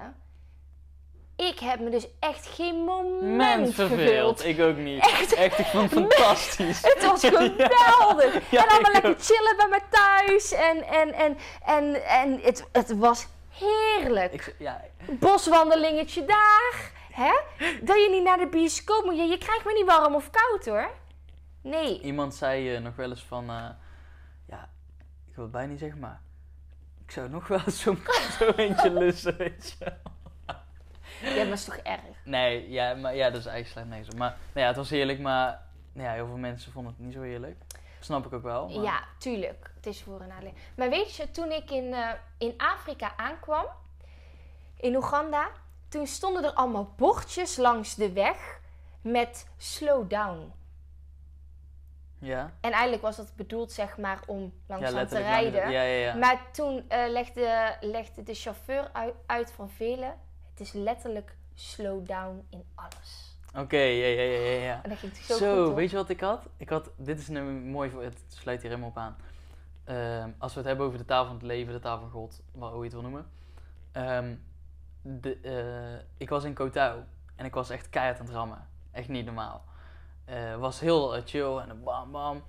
Ik 1.36 1.60
heb 1.60 1.80
me 1.80 1.90
dus 1.90 2.08
echt 2.20 2.46
geen 2.48 2.76
moment 2.84 3.36
Mens 3.38 3.76
verveeld. 3.76 4.00
verveeld. 4.00 4.46
Ik 4.46 4.60
ook 4.60 4.78
niet. 4.78 5.00
Echt. 5.12 5.34
Echt, 5.34 5.60
ik 5.60 5.66
vond 5.66 5.92
het 5.92 6.00
fantastisch. 6.00 6.82
Het 6.82 7.06
was 7.06 7.22
geweldig. 7.30 8.50
Ja, 8.52 8.64
en 8.64 8.70
allemaal 8.70 8.92
lekker 8.92 9.10
ook. 9.12 9.22
chillen 9.22 9.58
bij 9.58 9.68
me 9.70 9.80
thuis. 9.90 10.52
En, 10.52 10.84
en, 10.84 11.14
en, 11.14 11.38
en, 11.66 12.06
en 12.06 12.40
het, 12.42 12.68
het 12.72 12.98
was 12.98 13.28
heerlijk. 13.60 14.34
Ik, 14.34 14.56
ja, 14.60 14.82
Boswandelingetje 15.20 16.26
daar. 16.26 16.92
Hè? 17.12 17.32
Dat 17.82 17.98
je 17.98 18.08
niet 18.12 18.24
naar 18.24 18.38
de 18.38 18.48
bioscoop 18.48 19.06
moet. 19.06 19.18
Je, 19.18 19.24
je 19.24 19.38
krijgt 19.38 19.66
me 19.66 19.74
niet 19.74 19.86
warm 19.86 20.16
of 20.16 20.30
koud 20.30 20.66
hoor. 20.66 20.90
Nee. 21.62 22.02
iemand 22.02 22.36
zei 22.36 22.76
eh, 22.76 22.82
nog 22.82 22.96
wel 22.96 23.10
eens 23.10 23.24
van, 23.24 23.50
eh, 23.50 23.70
ja, 24.48 24.70
ik 25.28 25.36
wil 25.36 25.44
het 25.44 25.52
bijna 25.52 25.70
niet 25.70 25.80
zeggen, 25.80 26.00
maar 26.00 26.22
ik 27.06 27.12
zou 27.12 27.30
nog 27.30 27.48
wel 27.48 27.62
zo'n 27.68 28.00
zo 28.40 28.52
eentje 28.56 28.92
lussen, 28.92 29.38
weet 29.38 29.76
je. 29.80 29.94
Ja, 31.22 31.44
maar 31.44 31.54
is 31.54 31.64
toch 31.64 31.76
erg? 31.76 32.26
Nee, 32.26 32.70
ja, 32.70 32.94
maar, 32.94 33.16
ja, 33.16 33.30
dat 33.30 33.40
is 33.40 33.46
eigenlijk 33.46 33.68
slecht 33.68 33.88
nee, 33.88 34.12
zo. 34.12 34.18
Maar 34.18 34.30
nou 34.30 34.60
ja, 34.60 34.68
het 34.68 34.76
was 34.76 34.90
heerlijk, 34.90 35.20
maar 35.20 35.62
nou 35.94 36.08
ja, 36.08 36.14
heel 36.14 36.28
veel 36.28 36.38
mensen 36.38 36.72
vonden 36.72 36.94
het 36.98 37.06
niet 37.06 37.14
zo 37.14 37.22
heerlijk. 37.22 37.58
Snap 38.04 38.26
ik 38.26 38.34
ook 38.34 38.44
wel. 38.44 38.70
Maar... 38.70 38.84
Ja, 38.84 39.04
tuurlijk. 39.18 39.72
Het 39.76 39.86
is 39.86 40.02
voor 40.02 40.22
en 40.22 40.28
nadeel. 40.28 40.54
Maar 40.76 40.90
weet 40.90 41.16
je, 41.16 41.32
toen 41.32 41.52
ik 41.52 41.72
in, 41.72 41.94
eh, 41.94 42.10
in 42.38 42.54
Afrika 42.58 43.14
aankwam, 43.18 43.66
in 44.78 44.96
Oeganda, 44.96 45.52
toen 45.90 46.08
stonden 46.08 46.44
er 46.44 46.54
allemaal 46.54 46.94
bordjes 46.98 47.58
langs 47.58 47.96
de 47.96 48.12
weg 48.12 48.60
met 49.02 49.48
slow 49.58 50.10
down. 50.10 50.54
Ja, 52.20 52.54
En 52.62 52.72
eigenlijk 52.72 53.02
was 53.02 53.16
dat 53.16 53.36
bedoeld, 53.36 53.72
zeg 53.72 53.98
maar, 53.98 54.20
om 54.26 54.42
ja 54.42 54.52
langzaam 54.68 55.08
te 55.08 55.18
rijden. 55.18 55.72
Ja, 55.72 55.82
ja, 55.82 56.06
ja. 56.06 56.16
Maar 56.16 56.52
toen 56.52 56.90
eh, 56.90 57.10
legde, 57.10 57.76
legde 57.82 58.24
de 58.24 58.34
chauffeur 58.34 58.90
uit, 58.94 59.14
uit 59.26 59.52
van 59.52 59.70
velen, 59.70 60.20
het 60.50 60.60
is 60.60 60.72
letterlijk 60.72 61.36
slow 61.54 62.08
down 62.08 62.48
in 62.50 62.66
alles. 62.76 63.23
Oké, 63.56 63.78
ja, 63.78 64.08
ja, 64.08 64.22
ja, 64.22 64.64
ja. 64.64 64.84
En 64.84 64.90
dat 64.90 64.98
ging 65.00 65.16
zo, 65.16 65.38
Zo, 65.38 65.66
goed 65.66 65.76
weet 65.76 65.90
je 65.90 65.96
wat 65.96 66.10
ik 66.10 66.20
had? 66.20 66.48
Ik 66.58 66.70
had, 66.70 66.92
dit 66.98 67.20
is 67.20 67.28
een 67.28 67.70
mooi, 67.70 67.90
voor- 67.90 68.04
het 68.04 68.24
sluit 68.28 68.62
hier 68.62 68.70
helemaal 68.70 68.90
op 68.90 68.98
aan. 68.98 69.16
Ehm, 69.84 70.30
als 70.38 70.52
we 70.54 70.60
het 70.60 70.68
hebben 70.68 70.86
over 70.86 70.98
de 70.98 71.06
taal 71.06 71.26
van 71.26 71.34
het 71.34 71.44
leven, 71.44 71.74
de 71.74 71.80
taal 71.80 72.00
van 72.00 72.10
God, 72.10 72.42
wat, 72.52 72.70
hoe 72.72 72.78
je 72.78 72.84
het 72.84 72.94
wil 72.94 73.02
noemen. 73.02 73.26
Ehm, 73.92 74.36
de, 75.02 75.38
eh, 75.42 76.06
ik 76.18 76.30
was 76.30 76.44
in 76.44 76.54
Kotau 76.54 77.00
en 77.36 77.46
ik 77.46 77.54
was 77.54 77.70
echt 77.70 77.90
keihard 77.90 78.20
aan 78.20 78.26
het 78.26 78.36
rammen. 78.36 78.68
Echt 78.92 79.08
niet 79.08 79.26
normaal. 79.26 79.64
Eh 80.26 80.56
was 80.56 80.80
heel 80.80 81.16
eh, 81.16 81.22
chill 81.26 81.58
en 81.58 81.84
bam 81.84 82.12
bam. 82.12 82.44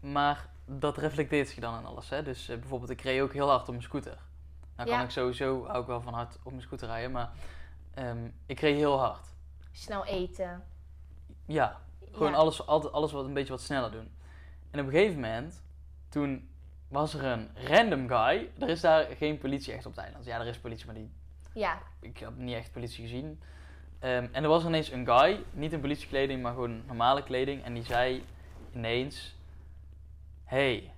Maar 0.00 0.48
dat 0.64 0.96
reflecteert 0.96 1.48
zich 1.48 1.58
dan 1.58 1.74
aan 1.74 1.86
alles. 1.86 2.08
Hè? 2.08 2.22
Dus 2.22 2.46
bijvoorbeeld, 2.46 2.90
ik 2.90 3.00
reed 3.00 3.20
ook 3.20 3.32
heel 3.32 3.48
hard 3.48 3.60
op 3.62 3.68
mijn 3.68 3.82
scooter. 3.82 4.18
Nou 4.76 4.88
kan 4.88 4.98
Ja. 4.98 5.04
ik 5.04 5.10
sowieso, 5.10 5.64
ik 5.80 5.86
wel 5.86 6.00
van 6.00 6.14
hard 6.14 6.38
op 6.42 6.50
mijn 6.50 6.62
scooter 6.62 6.88
rijden, 6.88 7.10
maar 7.10 7.30
ehm, 7.94 8.28
ik 8.46 8.60
reed 8.60 8.76
heel 8.76 8.98
hard. 8.98 9.26
Snel 9.72 10.04
eten. 10.04 10.64
Ja, 11.46 11.80
gewoon 12.12 12.30
Ja. 12.32 12.36
alles, 12.36 12.66
altijd, 12.66 12.92
alles 12.92 13.12
wat 13.12 13.24
een 13.24 13.34
beetje 13.34 13.52
wat 13.52 13.60
sneller 13.62 13.90
doen. 13.90 14.10
En 14.70 14.80
op 14.80 14.86
een 14.86 14.92
gegeven 14.92 15.14
moment, 15.14 15.62
toen 16.08 16.48
was 16.88 17.14
er 17.14 17.24
een 17.24 17.50
random 17.54 18.08
guy. 18.08 18.50
Er 18.58 18.68
is 18.68 18.80
daar 18.80 19.04
geen 19.04 19.38
politie 19.38 19.72
echt 19.72 19.86
op 19.86 19.92
het 19.92 20.00
eiland. 20.04 20.24
Ja, 20.24 20.40
er 20.40 20.46
is 20.46 20.58
politie, 20.58 20.86
maar 20.86 20.94
die, 20.94 21.10
Ja, 21.52 21.78
ik 22.00 22.18
heb 22.18 22.36
niet 22.36 22.54
echt 22.54 22.72
politie 22.72 23.02
gezien. 23.02 23.40
Ehm, 23.98 24.26
en 24.32 24.42
er 24.42 24.48
was 24.48 24.64
ineens 24.64 24.90
een 24.90 25.06
guy, 25.06 25.44
niet 25.52 25.72
in 25.72 25.80
politiekleding, 25.80 26.42
maar 26.42 26.52
gewoon 26.52 26.86
normale 26.86 27.22
kleding. 27.22 27.64
En 27.64 27.74
die 27.74 27.84
zei 27.84 28.24
ineens, 28.74 29.36
hey, 30.44 30.92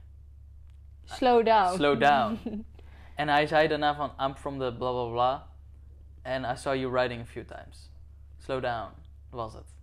slow 1.05 1.45
down. 1.47 1.75
slow 1.75 2.01
down. 2.01 2.39
en 3.15 3.29
hij 3.29 3.47
zei 3.47 3.69
daarna 3.69 3.95
van, 3.95 4.13
I'm 4.21 4.35
from 4.37 4.59
the 4.59 4.75
bla 4.79 4.91
bla 4.93 5.11
bla. 5.11 5.49
And 6.23 6.45
I 6.45 6.57
saw 6.61 6.75
you 6.75 7.01
riding 7.01 7.23
a 7.23 7.25
few 7.25 7.45
times. 7.45 7.90
Slow 8.41 8.63
down, 8.63 8.93
was 9.31 9.53
het. 9.53 9.75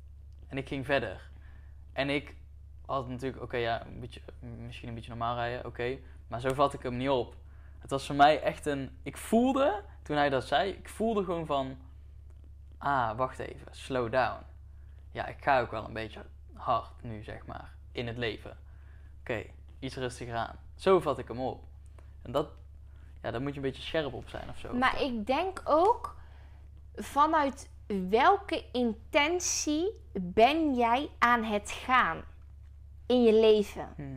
En 0.48 0.58
ik 0.58 0.68
ging 0.68 0.86
verder. 0.86 1.30
En 1.94 2.10
ik 2.10 2.36
had 2.86 3.08
natuurlijk, 3.08 3.44
oké 3.44 3.58
ja, 3.58 3.86
een 3.86 4.00
beetje, 4.00 4.22
misschien 4.40 4.88
een 4.88 4.96
beetje 4.96 5.10
normaal 5.10 5.36
rijden, 5.36 5.66
oké. 5.66 5.98
maar 6.28 6.40
zo 6.40 6.54
vat 6.54 6.74
ik 6.74 6.82
hem 6.82 6.98
niet 6.98 7.10
op. 7.10 7.36
Het 7.80 7.90
was 7.90 8.06
voor 8.06 8.16
mij 8.16 8.42
echt 8.42 8.66
een, 8.66 8.98
ik 9.04 9.18
voelde, 9.18 9.84
toen 10.04 10.18
hij 10.18 10.30
dat 10.30 10.48
zei, 10.48 10.72
ik 10.72 10.90
voelde 10.90 11.24
gewoon 11.24 11.46
van, 11.46 11.78
ah, 12.78 13.18
wacht 13.18 13.40
even, 13.40 13.68
slow 13.72 14.12
down. 14.12 14.44
Ja, 15.12 15.26
ik 15.26 15.44
ga 15.44 15.60
ook 15.62 15.72
wel 15.72 15.86
een 15.86 15.94
beetje 15.94 16.26
hard 16.54 17.04
nu, 17.04 17.24
zeg 17.24 17.46
maar, 17.46 17.74
in 17.92 18.08
het 18.08 18.18
leven. 18.18 18.58
Oké, 19.20 19.44
iets 19.80 19.96
rustiger 19.96 20.36
aan. 20.36 20.56
Zo 20.76 21.00
vat 21.00 21.18
ik 21.18 21.28
hem 21.28 21.40
op. 21.40 21.64
En 22.22 22.32
dat, 22.32 22.50
ja, 23.22 23.32
daar 23.32 23.42
moet 23.42 23.50
je 23.50 23.56
een 23.56 23.66
beetje 23.66 23.82
scherp 23.82 24.14
op 24.14 24.30
zijn 24.30 24.50
of 24.50 24.58
zo. 24.58 24.74
Maar 24.74 25.02
ik 25.02 25.26
denk 25.28 25.62
ook 25.66 26.16
vanuit 26.96 27.70
welke 28.10 28.64
intentie 28.72 29.92
ben 30.22 30.76
jij 30.76 31.10
aan 31.20 31.44
het 31.44 31.72
gaan 31.72 32.24
in 33.08 33.24
je 33.24 33.34
leven? 33.34 33.94
Mhm. 33.98 34.10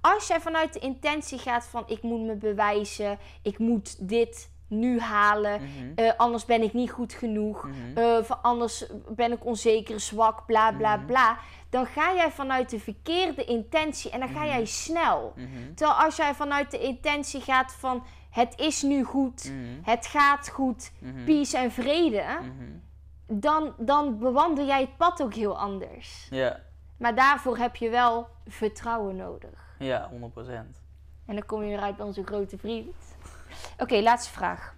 Als 0.00 0.26
jij 0.26 0.40
vanuit 0.40 0.72
de 0.72 0.78
intentie 0.78 1.38
gaat 1.38 1.64
van 1.66 1.84
ik 1.86 2.02
moet 2.02 2.20
me 2.20 2.34
bewijzen, 2.36 3.18
ik 3.42 3.58
moet 3.58 4.08
dit 4.08 4.50
nu 4.66 5.00
halen, 5.00 5.62
Mhm. 5.62 5.92
eh, 5.94 6.12
anders 6.16 6.44
ben 6.44 6.62
ik 6.62 6.72
niet 6.72 6.90
goed 6.90 7.12
genoeg, 7.12 7.66
Mhm. 7.68 7.98
eh, 7.98 8.30
anders 8.42 8.86
ben 9.08 9.32
ik 9.32 9.44
onzeker, 9.44 10.00
zwak, 10.00 10.46
bla 10.46 10.72
bla 10.72 10.96
bla. 10.98 11.38
Dan 11.70 11.86
ga 11.86 12.14
jij 12.14 12.30
vanuit 12.30 12.70
de 12.70 12.78
verkeerde 12.80 13.44
intentie 13.44 14.10
en 14.10 14.20
dan 14.20 14.28
ga 14.28 14.46
jij 14.46 14.64
snel. 14.64 15.34
Terwijl 15.74 15.98
als 15.98 16.16
jij 16.16 16.34
vanuit 16.34 16.70
de 16.70 16.78
intentie 16.78 17.40
gaat 17.40 17.72
van 17.72 18.04
het 18.30 18.58
is 18.60 18.82
nu 18.82 19.02
goed, 19.04 19.52
het 19.82 20.06
gaat 20.06 20.48
goed, 20.48 20.92
peace 21.24 21.56
en 21.56 21.70
vrede. 21.72 22.24
Dan, 23.40 23.74
dan 23.78 24.18
bewandel 24.18 24.66
jij 24.66 24.80
het 24.80 24.96
pad 24.96 25.22
ook 25.22 25.34
heel 25.34 25.58
anders. 25.58 26.26
Ja, 26.30 26.60
Maar 26.96 27.14
daarvoor 27.14 27.56
heb 27.58 27.76
je 27.76 27.90
wel 27.90 28.28
vertrouwen 28.46 29.16
nodig. 29.16 29.74
ja, 29.78 30.10
100%. 30.10 30.16
En 31.26 31.34
dan 31.34 31.46
kom 31.46 31.62
je 31.62 31.68
weer 31.68 31.80
uit 31.80 31.96
bij 31.96 32.06
onze 32.06 32.24
grote 32.24 32.58
vriend. 32.58 32.94
Oké, 33.78 34.00
laatste 34.00 34.30
vraag. 34.32 34.74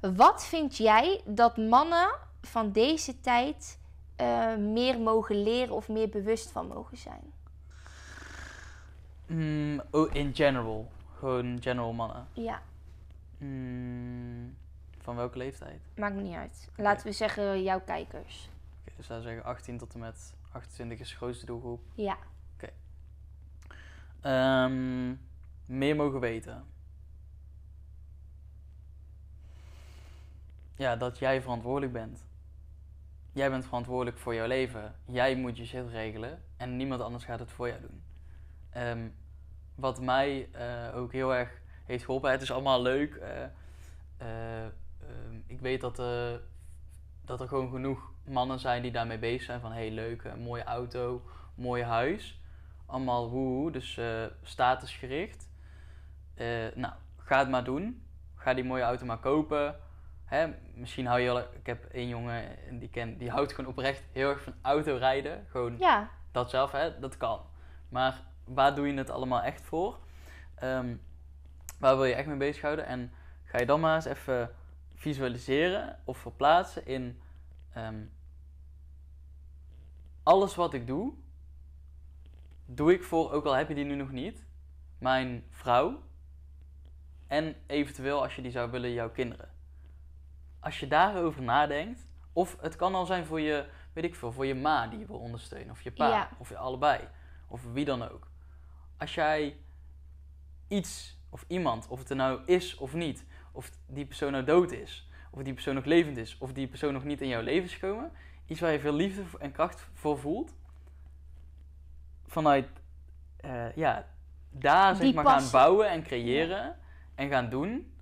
Wat 0.00 0.44
vind 0.46 0.76
jij 0.76 1.20
dat 1.26 1.56
mannen 1.56 2.08
van 2.42 2.72
deze 2.72 3.20
tijd 3.20 3.78
eh, 4.16 4.56
meer 4.56 5.00
mogen 5.00 5.42
leren 5.42 5.74
of 5.74 5.88
meer 5.88 6.08
bewust 6.08 6.50
van 6.50 6.66
mogen 6.66 6.96
zijn? 6.96 7.32
Mm, 9.26 9.82
oh, 9.90 10.14
in 10.14 10.34
general. 10.34 10.90
Gewoon 11.18 11.58
general 11.60 11.92
mannen. 11.92 12.26
Ja, 12.32 12.62
Mm, 13.38 14.56
van 15.10 15.18
welke 15.18 15.38
leeftijd? 15.38 15.80
maakt 15.96 16.14
niet 16.14 16.34
uit. 16.34 16.68
Laten 16.76 17.06
we 17.06 17.12
zeggen 17.12 17.62
jouw 17.62 17.80
kijkers. 17.80 18.48
Oké, 18.80 18.92
ik 18.98 19.04
zou 19.04 19.22
zeggen 19.22 19.44
18 19.44 19.78
tot 19.78 19.94
en 19.94 20.00
met 20.00 20.34
28 20.52 20.98
is 21.00 21.08
de 21.10 21.16
grootste 21.16 21.46
doelgroep. 21.46 21.80
Ja, 21.94 22.16
Ehm, 24.20 25.14
meer 25.66 25.96
mogen 25.96 26.20
weten. 26.20 26.64
Ja, 30.74 30.96
dat 30.96 31.18
jij 31.18 31.42
verantwoordelijk 31.42 31.92
bent. 31.92 32.24
Jij 33.32 33.50
bent 33.50 33.64
verantwoordelijk 33.64 34.18
voor 34.18 34.34
jouw 34.34 34.46
leven. 34.46 34.94
Jij 35.04 35.36
moet 35.36 35.56
je 35.56 35.64
shit 35.66 35.88
regelen 35.88 36.42
en 36.56 36.76
niemand 36.76 37.00
anders 37.00 37.24
gaat 37.24 37.38
het 37.38 37.50
voor 37.52 37.68
jou 37.68 37.80
doen. 37.80 38.02
Ehm, 38.70 39.08
wat 39.74 40.00
mij 40.00 40.48
eh, 40.52 40.96
ook 40.96 41.12
heel 41.12 41.34
erg 41.34 41.60
heeft 41.84 42.04
geholpen, 42.04 42.30
het 42.30 42.42
is 42.42 42.52
allemaal 42.52 42.82
leuk. 42.82 43.14
eh, 43.14 43.44
eh, 44.16 44.66
ik 45.50 45.60
weet 45.60 45.80
dat, 45.80 45.98
eh, 45.98 46.34
dat 47.24 47.40
er 47.40 47.48
gewoon 47.48 47.70
genoeg 47.70 48.12
mannen 48.24 48.58
zijn 48.58 48.82
die 48.82 48.92
daarmee 48.92 49.18
bezig 49.18 49.42
zijn. 49.42 49.60
Van 49.60 49.72
hey, 49.72 49.90
leuk, 49.90 50.24
een 50.24 50.42
mooie 50.42 50.64
auto, 50.64 51.22
mooi 51.54 51.82
huis 51.82 52.40
allemaal 52.90 53.30
woehoe, 53.30 53.70
dus 53.70 53.96
eh, 53.96 54.24
statusgericht. 54.42 55.48
Eh, 56.34 56.46
nou, 56.74 56.92
ga 57.16 57.38
het 57.38 57.48
maar 57.48 57.64
doen. 57.64 58.02
Ga 58.36 58.54
die 58.54 58.64
mooie 58.64 58.82
auto 58.82 59.06
maar 59.06 59.18
kopen. 59.18 59.76
Hè, 60.24 60.48
misschien 60.74 61.06
hou 61.06 61.20
je 61.20 61.30
al... 61.30 61.38
Ik 61.38 61.66
heb 61.66 61.84
één 61.84 62.08
jongen 62.08 62.66
en 62.68 62.78
die 62.78 62.88
ken, 62.88 63.18
die 63.18 63.30
houdt 63.30 63.52
gewoon 63.52 63.70
oprecht 63.70 64.02
heel 64.12 64.28
erg 64.28 64.42
van 64.42 64.54
autorijden. 64.62 65.46
Gewoon 65.50 65.78
ja, 65.78 66.10
dat 66.32 66.50
zelf, 66.50 66.72
hè, 66.72 66.98
dat 66.98 67.16
kan. 67.16 67.40
Maar 67.88 68.22
waar 68.44 68.74
doe 68.74 68.86
je 68.86 68.94
het 68.94 69.10
allemaal 69.10 69.42
echt 69.42 69.62
voor? 69.62 69.98
Ehm, 70.54 70.94
waar 71.78 71.96
wil 71.96 72.04
je 72.04 72.14
echt 72.14 72.26
mee 72.26 72.36
bezighouden? 72.36 72.86
En 72.86 73.12
ga 73.44 73.58
je 73.58 73.66
dan 73.66 73.80
maar 73.80 73.94
eens 73.94 74.04
even 74.04 74.50
visualiseren 75.00 75.98
of 76.04 76.18
verplaatsen 76.18 76.86
in 76.86 77.20
ehm, 77.72 78.04
alles 80.22 80.54
wat 80.54 80.74
ik 80.74 80.86
doe, 80.86 81.12
doe 82.66 82.92
ik 82.92 83.02
voor, 83.04 83.32
ook 83.32 83.44
al 83.44 83.52
heb 83.52 83.68
je 83.68 83.74
die 83.74 83.84
nu 83.84 83.94
nog 83.94 84.10
niet, 84.10 84.44
mijn 84.98 85.44
vrouw 85.50 86.02
en 87.26 87.56
eventueel 87.66 88.22
als 88.22 88.36
je 88.36 88.42
die 88.42 88.50
zou 88.50 88.70
willen, 88.70 88.92
jouw 88.92 89.10
kinderen. 89.10 89.48
Als 90.60 90.80
je 90.80 90.86
daarover 90.86 91.42
nadenkt, 91.42 92.08
of 92.32 92.60
het 92.60 92.76
kan 92.76 92.94
al 92.94 93.06
zijn 93.06 93.24
voor 93.24 93.40
je, 93.40 93.68
weet 93.92 94.04
ik 94.04 94.14
veel, 94.14 94.32
voor 94.32 94.46
je 94.46 94.54
ma 94.54 94.86
die 94.86 94.98
je 94.98 95.06
wil 95.06 95.18
ondersteunen, 95.18 95.70
of 95.70 95.82
je 95.82 95.92
pa, 95.92 96.08
Ja. 96.08 96.30
of 96.38 96.48
je 96.48 96.56
allebei, 96.56 97.08
of 97.46 97.72
wie 97.72 97.84
dan 97.84 98.08
ook. 98.08 98.28
Als 98.96 99.14
jij 99.14 99.56
iets 100.68 101.18
of 101.28 101.44
iemand, 101.48 101.88
of 101.88 101.98
het 101.98 102.10
er 102.10 102.16
nou 102.16 102.40
is 102.46 102.76
of 102.76 102.94
niet, 102.94 103.24
of 103.52 103.70
die 103.86 104.06
persoon 104.06 104.32
nou 104.32 104.44
dood 104.44 104.72
is, 104.72 105.08
of 105.30 105.42
die 105.42 105.52
persoon 105.54 105.74
nog 105.74 105.84
levend 105.84 106.16
is, 106.16 106.36
of 106.38 106.52
die 106.52 106.66
persoon 106.66 106.92
nog 106.92 107.04
niet 107.04 107.20
in 107.20 107.28
jouw 107.28 107.42
leven 107.42 107.64
is 107.64 107.74
gekomen, 107.74 108.12
iets 108.46 108.60
waar 108.60 108.72
je 108.72 108.80
veel 108.80 108.92
liefde 108.92 109.22
en 109.38 109.52
kracht 109.52 109.88
voor 109.94 110.18
voelt, 110.18 110.54
vanuit, 112.26 112.68
eh, 113.36 113.76
ja, 113.76 114.06
daar 114.50 114.96
zeg 114.96 115.14
maar 115.14 115.26
gaan 115.26 115.50
bouwen 115.50 115.90
en 115.90 116.02
creëren 116.02 116.76
en 117.14 117.28
gaan 117.28 117.48
doen, 117.48 117.92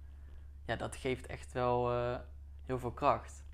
ja, 0.66 0.76
dat 0.76 0.96
geeft 0.96 1.26
echt 1.26 1.52
wel 1.52 1.90
eh, 1.92 2.16
heel 2.66 2.78
veel 2.78 2.92
kracht. 2.92 3.44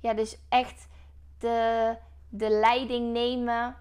ja, 0.00 0.14
dus 0.14 0.38
echt 0.48 0.88
de, 1.38 1.96
de 2.28 2.50
leiding 2.50 3.12
nemen 3.12 3.76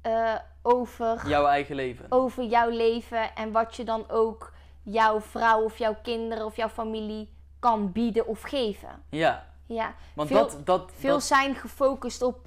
eh, 0.00 0.34
over, 0.62 1.28
Jouw 1.28 1.46
eigen 1.46 1.74
leven. 1.74 2.06
over 2.08 2.44
jouw 2.44 2.68
leven 2.68 3.34
en 3.34 3.52
wat 3.52 3.76
je 3.76 3.84
dan 3.84 4.10
ook 4.10 4.52
jouw 4.90 5.20
vrouw 5.20 5.62
of 5.62 5.78
jouw 5.78 5.96
kinderen 6.02 6.44
of 6.44 6.56
jouw 6.56 6.68
familie 6.68 7.28
kan 7.58 7.92
bieden 7.92 8.26
of 8.26 8.40
geven. 8.42 9.02
Ja, 9.08 9.46
Ja, 9.66 9.94
want 10.14 10.28
Veel- 10.28 10.38
dat, 10.38 10.66
dat, 10.66 10.90
veel 10.94 11.10
dat, 11.12 11.22
zijn 11.22 11.54
gefocust 11.54 12.22
op 12.22 12.46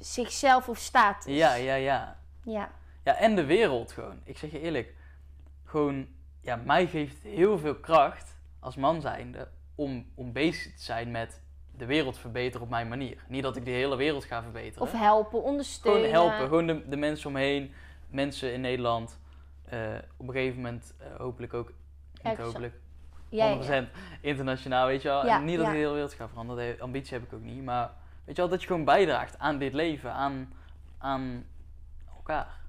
zichzelf 0.00 0.68
of 0.68 0.78
status. 0.78 1.34
ja, 1.36 1.54
ja, 1.54 1.74
ja. 1.74 2.16
Ja, 2.42 2.70
Ja, 3.04 3.14
en 3.16 3.34
de 3.36 3.44
wereld 3.44 3.92
gewoon. 3.92 4.20
Ik 4.24 4.38
zeg 4.38 4.50
je 4.50 4.60
eerlijk, 4.60 4.94
gewoon, 5.64 6.06
ja, 6.40 6.56
mij 6.56 6.86
geeft 6.86 7.22
heel 7.22 7.58
veel 7.58 7.74
kracht 7.74 8.36
als 8.60 8.76
man 8.76 9.00
zijnde 9.00 9.48
om, 9.74 10.06
om 10.14 10.32
bezig 10.32 10.74
te 10.76 10.82
zijn 10.82 11.10
met 11.10 11.40
de 11.76 11.86
wereld 11.86 12.18
verbeteren 12.18 12.62
op 12.62 12.70
mijn 12.70 12.88
manier. 12.88 13.24
Niet 13.28 13.42
dat 13.42 13.56
ik 13.56 13.64
de 13.64 13.70
hele 13.70 13.96
wereld 13.96 14.24
ga 14.24 14.42
verbeteren. 14.42 14.82
of 14.82 14.92
helpen, 14.92 15.42
ondersteunen. 15.42 16.10
gewoon 16.10 16.28
helpen, 16.28 16.46
gewoon 16.48 16.66
de, 16.66 16.88
de 16.88 16.96
mensen 16.96 17.28
omheen, 17.28 17.72
mensen 18.08 18.52
in 18.52 18.60
Nederland. 18.60 19.18
Eh, 19.64 19.94
op 20.16 20.28
een 20.28 20.34
gegeven 20.34 20.56
moment 20.56 20.94
eh, 20.98 21.06
hopelijk 21.16 21.54
ook, 21.54 21.68
niet 22.12 22.22
Ergens- 22.22 22.46
hopelijk, 22.46 22.74
100% 22.74 22.78
Ja, 23.28 23.46
ja. 23.46 23.86
internationaal, 24.20 24.86
weet 24.86 25.02
je 25.02 25.08
wel. 25.08 25.24
En 25.24 25.44
niet 25.44 25.56
dat 25.56 25.66
ik 25.66 25.72
de 25.72 25.78
hele 25.78 25.92
wereld 25.92 26.12
ga 26.14 26.28
veranderen, 26.28 26.80
ambitie 26.80 27.12
heb 27.18 27.22
ik 27.26 27.32
ook 27.32 27.42
niet. 27.42 27.62
Maar 27.64 27.90
weet 28.24 28.36
je 28.36 28.40
wel, 28.42 28.50
dat 28.50 28.60
je 28.60 28.66
gewoon 28.66 28.84
bijdraagt 28.84 29.38
aan 29.38 29.58
dit 29.58 29.72
leven, 29.72 30.12
aan, 30.12 30.52
aan 30.98 31.46
elkaar. 32.16 32.60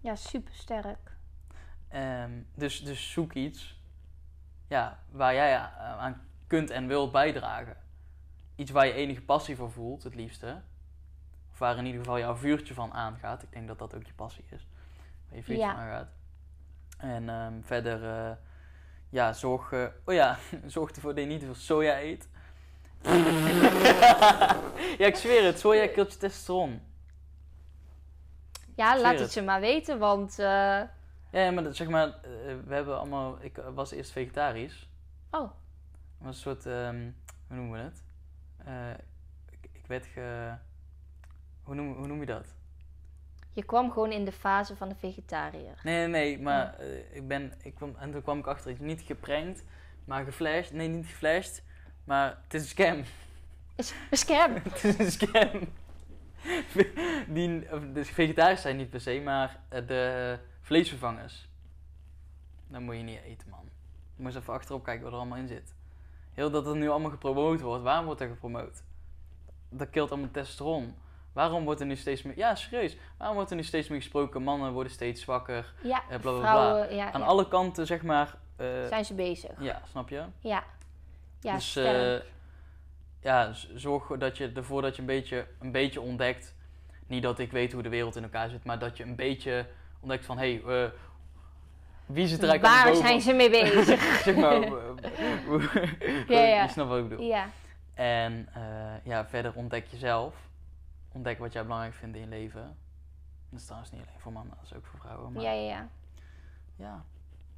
ja, 0.00 0.14
super 0.14 0.54
sterk. 0.54 1.16
Ehm, 1.88 2.30
dus, 2.54 2.82
dus 2.84 3.12
zoek 3.12 3.32
iets 3.32 3.80
ja, 4.68 4.98
waar 5.10 5.34
jij 5.34 5.56
a- 5.56 5.96
aan 5.98 6.20
kunt 6.46 6.70
en 6.70 6.86
wilt 6.86 7.12
bijdragen. 7.12 7.76
Iets 8.54 8.70
waar 8.70 8.86
je 8.86 8.92
enige 8.92 9.20
passie 9.22 9.56
voor 9.56 9.70
voelt, 9.70 10.02
het 10.02 10.14
liefste. 10.14 10.60
Of 11.50 11.58
waar 11.58 11.76
in 11.78 11.86
ieder 11.86 12.00
geval 12.00 12.18
jouw 12.18 12.34
vuurtje 12.36 12.74
van 12.74 12.92
aangaat. 12.92 13.42
Ik 13.42 13.52
denk 13.52 13.66
dat 13.68 13.78
dat 13.78 13.94
ook 13.94 14.06
je 14.06 14.12
passie 14.12 14.44
is. 14.48 14.66
Waar 15.28 15.36
je 15.38 15.42
vuurtje 15.44 15.66
van 15.66 15.74
aangaat. 15.76 16.08
En 16.98 17.28
ehm, 17.28 17.52
verder, 17.62 18.04
eh, 18.04 18.36
ja, 19.08 19.32
zorg, 19.32 19.72
eh, 19.72 19.86
oh 20.04 20.14
ja, 20.14 20.38
zorg 20.66 20.90
ervoor 20.90 21.14
dat 21.14 21.24
je 21.24 21.30
niet 21.30 21.42
veel 21.44 21.54
soja 21.54 22.00
eet. 22.00 22.28
ja, 24.98 25.06
ik 25.06 25.16
zweer 25.16 25.44
het, 25.44 25.58
soja 25.58 25.86
kilt 25.86 26.12
je 26.12 26.18
testosteron. 26.18 26.80
Ja, 28.74 28.98
laat 29.00 29.10
het. 29.12 29.20
het 29.20 29.32
ze 29.32 29.42
maar 29.42 29.60
weten, 29.60 29.98
want... 29.98 30.38
eh, 30.38 30.80
Ja, 31.30 31.50
maar 31.52 31.62
dat- 31.62 31.76
zeg 31.76 31.88
maar, 31.88 32.14
we 32.66 32.74
hebben 32.74 32.98
allemaal, 32.98 33.38
ik 33.40 33.56
was 33.74 33.90
eerst 33.90 34.10
vegetarisch. 34.12 34.88
Oh, 35.30 35.50
was 36.18 36.34
een 36.36 36.40
soort, 36.42 36.66
ehm, 36.66 37.10
hoe 37.46 37.56
noemen 37.56 37.78
we 37.78 37.84
het? 37.84 38.02
Ik, 39.50 39.70
ik 39.72 39.86
werd 39.86 40.06
ge... 40.06 40.54
Hoe 41.62 41.74
noem, 41.74 41.92
hoe 41.96 42.06
noem 42.06 42.20
je 42.20 42.26
dat? 42.26 42.54
Je 43.58 43.64
kwam 43.64 43.92
gewoon 43.92 44.12
in 44.12 44.24
de 44.24 44.32
fase 44.32 44.76
van 44.76 44.88
de 44.88 44.94
vegetariër. 44.94 45.80
Nee, 45.82 45.96
nee, 45.96 46.08
nee, 46.08 46.42
maar 46.42 46.78
eh, 46.78 47.16
ik 47.16 47.28
ben, 47.28 47.52
ik 47.62 47.74
kwam, 47.74 47.94
en 47.98 48.10
toen 48.12 48.22
kwam 48.22 48.38
ik 48.38 48.46
achter, 48.46 48.70
ik 48.70 48.80
niet 48.80 49.00
geprankt, 49.00 49.64
maar 50.04 50.24
geflasht. 50.24 50.72
Nee, 50.72 50.88
niet 50.88 51.06
geflasht, 51.06 51.62
maar 52.04 52.38
het 52.42 52.54
is 52.54 52.62
een 52.62 52.68
scam. 52.68 53.02
Is 53.76 53.94
een 54.10 54.16
scam. 54.16 54.54
het 54.70 54.84
is 54.84 54.98
een 54.98 55.10
scam. 55.10 55.50
Die, 57.34 57.66
dus 57.92 58.10
vegetarisch 58.10 58.60
zijn 58.60 58.76
niet 58.76 58.90
per 58.90 59.00
se, 59.00 59.20
maar 59.24 59.60
eh, 59.68 59.86
de 59.86 60.38
vleesvervangers. 60.60 61.48
Dat 62.68 62.80
moet 62.80 62.96
je 62.96 63.02
niet 63.02 63.22
eten, 63.22 63.48
man. 63.48 63.64
Je 64.16 64.22
moet 64.22 64.26
eens 64.26 64.42
even 64.42 64.54
achterop 64.54 64.84
kijken 64.84 65.04
wat 65.04 65.12
er 65.12 65.18
allemaal 65.18 65.38
in 65.38 65.48
zit. 65.48 65.74
Heel 66.34 66.50
dat 66.50 66.66
het 66.66 66.76
nu 66.76 66.88
allemaal 66.88 67.10
gepromoot 67.10 67.60
wordt. 67.60 67.82
Waarom 67.82 68.04
wordt 68.04 68.20
er 68.20 68.28
gepromoot? 68.28 68.82
Dat 69.68 69.90
kilt 69.90 70.10
allemaal 70.10 70.30
testosteron. 70.30 70.94
Waarom 71.32 71.64
wordt 71.64 71.80
er 71.80 71.86
nu 71.86 71.96
steeds 71.96 72.22
meer... 72.22 72.36
Ja, 72.36 72.54
serieus. 72.54 72.96
Waarom 73.16 73.36
wordt 73.36 73.50
er 73.50 73.56
nu 73.56 73.62
steeds 73.64 73.88
meer 73.88 73.98
gesproken? 74.00 74.42
Mannen 74.42 74.72
worden 74.72 74.92
steeds 74.92 75.22
zwakker. 75.22 75.72
Ja, 75.82 76.02
Eh, 76.10 76.18
bla, 76.18 76.18
bla, 76.18 76.32
bla. 76.32 76.40
vrouwen, 76.40 76.94
ja, 76.96 77.12
Aan 77.12 77.20
ja. 77.20 77.26
alle 77.26 77.48
kanten, 77.48 77.86
zeg 77.86 78.02
maar... 78.02 78.34
eh, 78.56 78.66
zijn 78.88 79.04
ze 79.04 79.14
bezig. 79.14 79.50
ja, 79.58 79.82
snap 79.90 80.08
je? 80.08 80.22
Ja, 80.40 80.64
ja 81.40 81.54
dus 81.54 81.70
sterk. 81.70 82.22
eh, 82.22 82.28
ja, 83.22 83.52
z- 83.52 83.68
zorg 83.74 84.06
dat 84.18 84.36
je 84.36 84.52
ervoor 84.54 84.82
dat 84.82 84.94
je 84.96 85.00
een 85.00 85.06
beetje, 85.06 85.46
een 85.60 85.72
beetje 85.72 86.00
ontdekt. 86.00 86.54
Niet 87.06 87.22
dat 87.22 87.38
ik 87.38 87.50
weet 87.52 87.72
hoe 87.72 87.82
de 87.82 87.88
wereld 87.88 88.16
in 88.16 88.22
elkaar 88.22 88.48
zit, 88.48 88.64
maar 88.64 88.78
dat 88.78 88.96
je 88.96 89.02
een 89.04 89.16
beetje 89.16 89.66
ontdekt 90.00 90.24
van 90.24 90.38
hé, 90.38 90.60
hey, 90.64 90.82
eh, 90.84 90.90
wie 92.06 92.26
zit 92.26 92.42
er 92.42 92.48
eigenlijk 92.48 92.74
Waar 92.74 92.84
allemaal 92.92 93.08
zijn 93.08 93.20
ze 93.20 93.32
mee 93.32 93.50
bezig? 93.50 94.00
zeg 94.24 94.36
maar, 94.36 94.62
eh, 94.62 94.70
hoe- 95.46 95.68
Ja, 96.28 96.40
ja. 96.40 96.62
je 96.64 96.68
snapt 96.68 96.88
wat 96.88 96.98
ik 96.98 97.08
bedoel. 97.08 97.24
ja, 97.26 97.48
En 97.94 98.48
eh, 98.54 98.62
ja, 99.04 99.26
verder 99.26 99.52
ontdek 99.54 99.86
jezelf. 99.90 100.34
Ontdek 101.18 101.38
wat 101.38 101.52
jij 101.52 101.62
belangrijk 101.62 101.94
vindt 101.94 102.16
in 102.16 102.22
je 102.22 102.28
leven. 102.28 102.76
Dat 103.50 103.58
is 103.60 103.64
trouwens 103.64 103.92
niet 103.92 104.00
alleen 104.06 104.20
voor 104.20 104.32
mannen, 104.32 104.54
dat 104.56 104.64
is 104.64 104.74
ook 104.76 104.86
voor 104.86 104.98
vrouwen. 104.98 105.32
Maar 105.32 105.42
ja, 105.42 105.50
ja, 105.52 105.68
ja. 105.70 105.88
ja, 106.76 107.04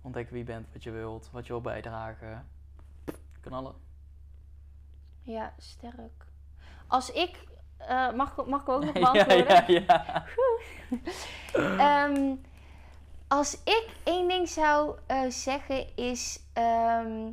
ontdekken 0.02 0.32
wie 0.34 0.42
je 0.44 0.50
bent, 0.52 0.66
wat 0.72 0.82
je 0.82 0.90
wilt, 0.90 1.28
wat 1.32 1.46
je 1.46 1.52
wil 1.52 1.60
bijdragen. 1.60 2.48
Knallen. 3.40 3.74
Ja, 5.22 5.54
sterk. 5.58 6.26
Als 6.86 7.10
ik... 7.12 7.44
eh, 7.76 8.12
mag, 8.12 8.36
ik- 8.38 8.46
mag 8.46 8.60
ik 8.60 8.68
ook 8.68 8.84
nog 8.84 8.94
ja, 8.98 9.12
beantwoorden? 9.12 9.72
ja, 9.72 9.84
ja. 9.88 10.24
Ehm, 12.04 12.34
als 13.28 13.54
ik 13.64 13.96
één 14.04 14.28
ding 14.28 14.48
zou 14.48 14.98
eh, 15.06 15.30
zeggen 15.30 15.96
is 15.96 16.40
ehm, 16.52 17.30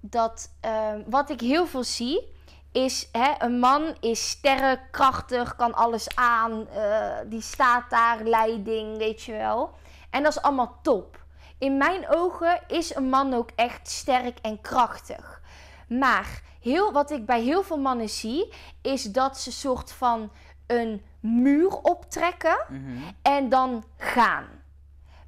dat 0.00 0.54
ehm, 0.60 1.02
wat 1.10 1.30
ik 1.30 1.40
heel 1.40 1.66
veel 1.66 1.84
zie 1.84 2.36
is 2.72 3.08
hè, 3.12 3.32
een 3.38 3.58
man 3.58 3.96
is 4.00 4.28
sterk, 4.28 4.80
krachtig, 4.90 5.56
kan 5.56 5.74
alles 5.74 6.16
aan, 6.16 6.68
eh, 6.68 7.16
die 7.26 7.40
staat 7.40 7.90
daar, 7.90 8.22
leiding, 8.22 8.96
weet 8.96 9.22
je 9.22 9.32
wel. 9.32 9.70
En 10.10 10.22
dat 10.22 10.32
is 10.36 10.42
allemaal 10.42 10.78
top. 10.82 11.24
In 11.58 11.76
mijn 11.76 12.08
ogen 12.08 12.60
is 12.66 12.94
een 12.94 13.08
man 13.08 13.34
ook 13.34 13.50
echt 13.54 13.88
sterk 13.88 14.38
en 14.42 14.60
krachtig. 14.60 15.40
Maar 15.88 16.42
heel, 16.60 16.92
wat 16.92 17.10
ik 17.10 17.26
bij 17.26 17.40
heel 17.40 17.62
veel 17.62 17.78
mannen 17.78 18.08
zie, 18.08 18.52
is 18.82 19.02
dat 19.02 19.38
ze 19.38 19.52
soort 19.52 19.92
van 19.92 20.30
een 20.66 21.02
muur 21.20 21.70
optrekken 21.82 22.56
Mhm. 22.68 23.02
en 23.22 23.48
dan 23.48 23.84
gaan. 23.96 24.46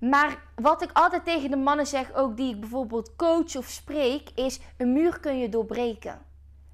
Maar 0.01 0.37
wat 0.55 0.83
ik 0.83 0.91
altijd 0.93 1.25
tegen 1.25 1.51
de 1.51 1.57
mannen 1.57 1.87
zeg, 1.87 2.13
ook 2.15 2.37
die 2.37 2.55
ik 2.55 2.61
bijvoorbeeld 2.61 3.17
coach 3.17 3.57
of 3.57 3.67
spreek, 3.67 4.31
is 4.35 4.61
een 4.77 4.93
muur 4.93 5.21
kun 5.21 5.39
je 5.39 5.49
doorbreken. 5.49 6.19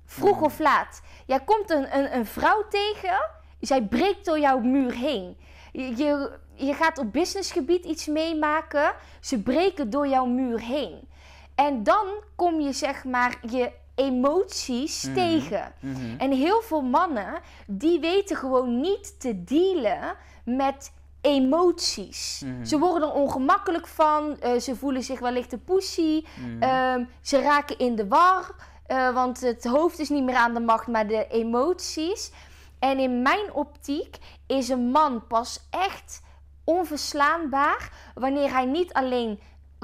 Vroeg 0.07 0.41
of 0.41 0.59
laat. 0.59 1.01
Jij 1.27 1.41
komt 1.41 1.71
een, 1.71 1.97
een, 1.97 2.15
een 2.17 2.27
vrouw 2.27 2.65
tegen, 2.69 3.31
zij 3.61 3.83
breekt 3.83 4.25
door 4.25 4.39
jouw 4.39 4.59
muur 4.59 4.93
heen. 4.93 5.37
Je, 5.73 5.97
je, 5.97 6.31
je 6.55 6.75
gaat 6.75 6.99
op 6.99 7.13
businessgebied 7.13 7.85
iets 7.85 8.07
meemaken, 8.07 8.95
ze 9.21 9.43
breken 9.43 9.91
door 9.91 10.09
jouw 10.09 10.27
muur 10.27 10.61
heen. 10.61 11.09
En 11.55 11.83
dan 11.83 12.07
kom 12.37 12.61
je 12.61 12.73
zeg 12.73 13.05
maar 13.05 13.39
je 13.51 13.73
emoties 13.95 15.03
Mhm. 15.05 15.15
tegen. 15.15 15.73
Mhm. 15.81 16.19
En 16.19 16.31
heel 16.33 16.61
veel 16.63 16.83
mannen, 16.83 17.41
die 17.67 18.01
weten 18.01 18.37
gewoon 18.37 18.81
niet 18.81 19.21
te 19.21 19.45
dealen 19.45 20.17
met 20.45 20.93
emoties. 21.21 22.43
Mhm. 22.45 22.65
Ze 22.65 22.79
worden 22.79 23.09
er 23.09 23.15
ongemakkelijk 23.15 23.87
van, 23.87 24.41
eh, 24.41 24.59
ze 24.61 24.77
voelen 24.77 25.03
zich 25.03 25.19
wellicht 25.21 25.53
een 25.53 25.65
pussy, 25.65 26.25
ehm, 26.61 27.05
ze 27.21 27.41
raken 27.41 27.79
in 27.79 27.95
de 27.97 28.09
war, 28.09 28.55
eh, 28.87 29.15
want 29.15 29.41
het 29.41 29.65
hoofd 29.65 29.99
is 29.99 30.09
niet 30.09 30.25
meer 30.25 30.35
aan 30.37 30.55
de 30.55 30.61
macht, 30.61 30.87
maar 30.87 31.07
de 31.07 31.27
emoties. 31.29 32.33
En 32.79 32.99
in 32.99 33.23
mijn 33.23 33.53
optiek 33.53 34.17
is 34.47 34.69
een 34.69 34.91
man 34.91 35.27
pas 35.27 35.67
echt 35.71 36.23
onverslaanbaar 36.65 37.93
wanneer 38.15 38.53
hij 38.53 38.65
niet 38.65 38.93
alleen 38.93 39.41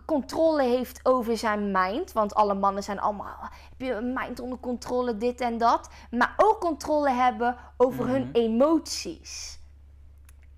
controle 0.06 0.62
heeft 0.62 1.00
over 1.02 1.36
zijn 1.36 1.70
mind. 1.70 2.12
Want 2.12 2.34
alle 2.34 2.54
mannen 2.54 2.82
zijn 2.82 3.00
allemaal, 3.00 3.36
"Ah, 3.40 3.50
heb 3.70 3.80
je 3.88 3.92
een 3.92 4.12
mind 4.12 4.40
onder 4.40 4.58
controle, 4.58 5.16
dit 5.16 5.40
en 5.40 5.58
dat. 5.58 5.88
Maar 6.10 6.34
ook 6.36 6.60
controle 6.60 7.10
hebben 7.10 7.56
over 7.76 8.06
hun 8.08 8.22
Mhm. 8.22 8.30
emoties. 8.32 9.60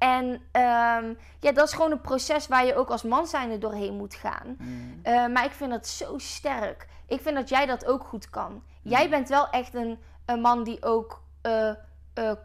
En 0.04 0.40
ehm, 0.52 1.14
ja, 1.40 1.52
dat 1.52 1.68
is 1.68 1.72
gewoon 1.72 1.90
een 1.90 2.00
proces 2.00 2.46
waar 2.48 2.66
je 2.66 2.74
ook 2.74 2.88
als 2.90 3.02
man 3.02 3.26
zijnde 3.26 3.58
doorheen 3.58 3.94
moet 3.96 4.14
gaan. 4.14 4.56
Mhm. 4.58 4.68
Eh, 5.02 5.26
maar 5.26 5.44
ik 5.44 5.50
vind 5.52 5.70
dat 5.70 5.86
zo 5.86 6.18
sterk. 6.18 6.86
Ik 7.06 7.20
vind 7.20 7.36
dat 7.36 7.48
jij 7.48 7.66
dat 7.66 7.84
ook 7.86 8.04
goed 8.04 8.30
kan. 8.30 8.62
Jij 8.82 9.08
bent 9.10 9.28
wel 9.28 9.50
echt 9.50 9.74
een, 9.74 9.98
een 10.26 10.40
man 10.40 10.64
die 10.64 10.82
ook 10.82 11.22
eh, 11.42 11.68
eh, 11.68 11.76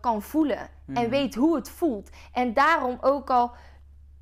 kan 0.01 0.21
voelen. 0.21 0.57
En 0.59 0.69
Mhm. 1.01 1.09
weet 1.09 1.35
hoe 1.35 1.55
het 1.55 1.69
voelt. 1.69 2.09
En 2.33 2.53
daarom 2.53 2.97
ook 3.01 3.29
al 3.29 3.51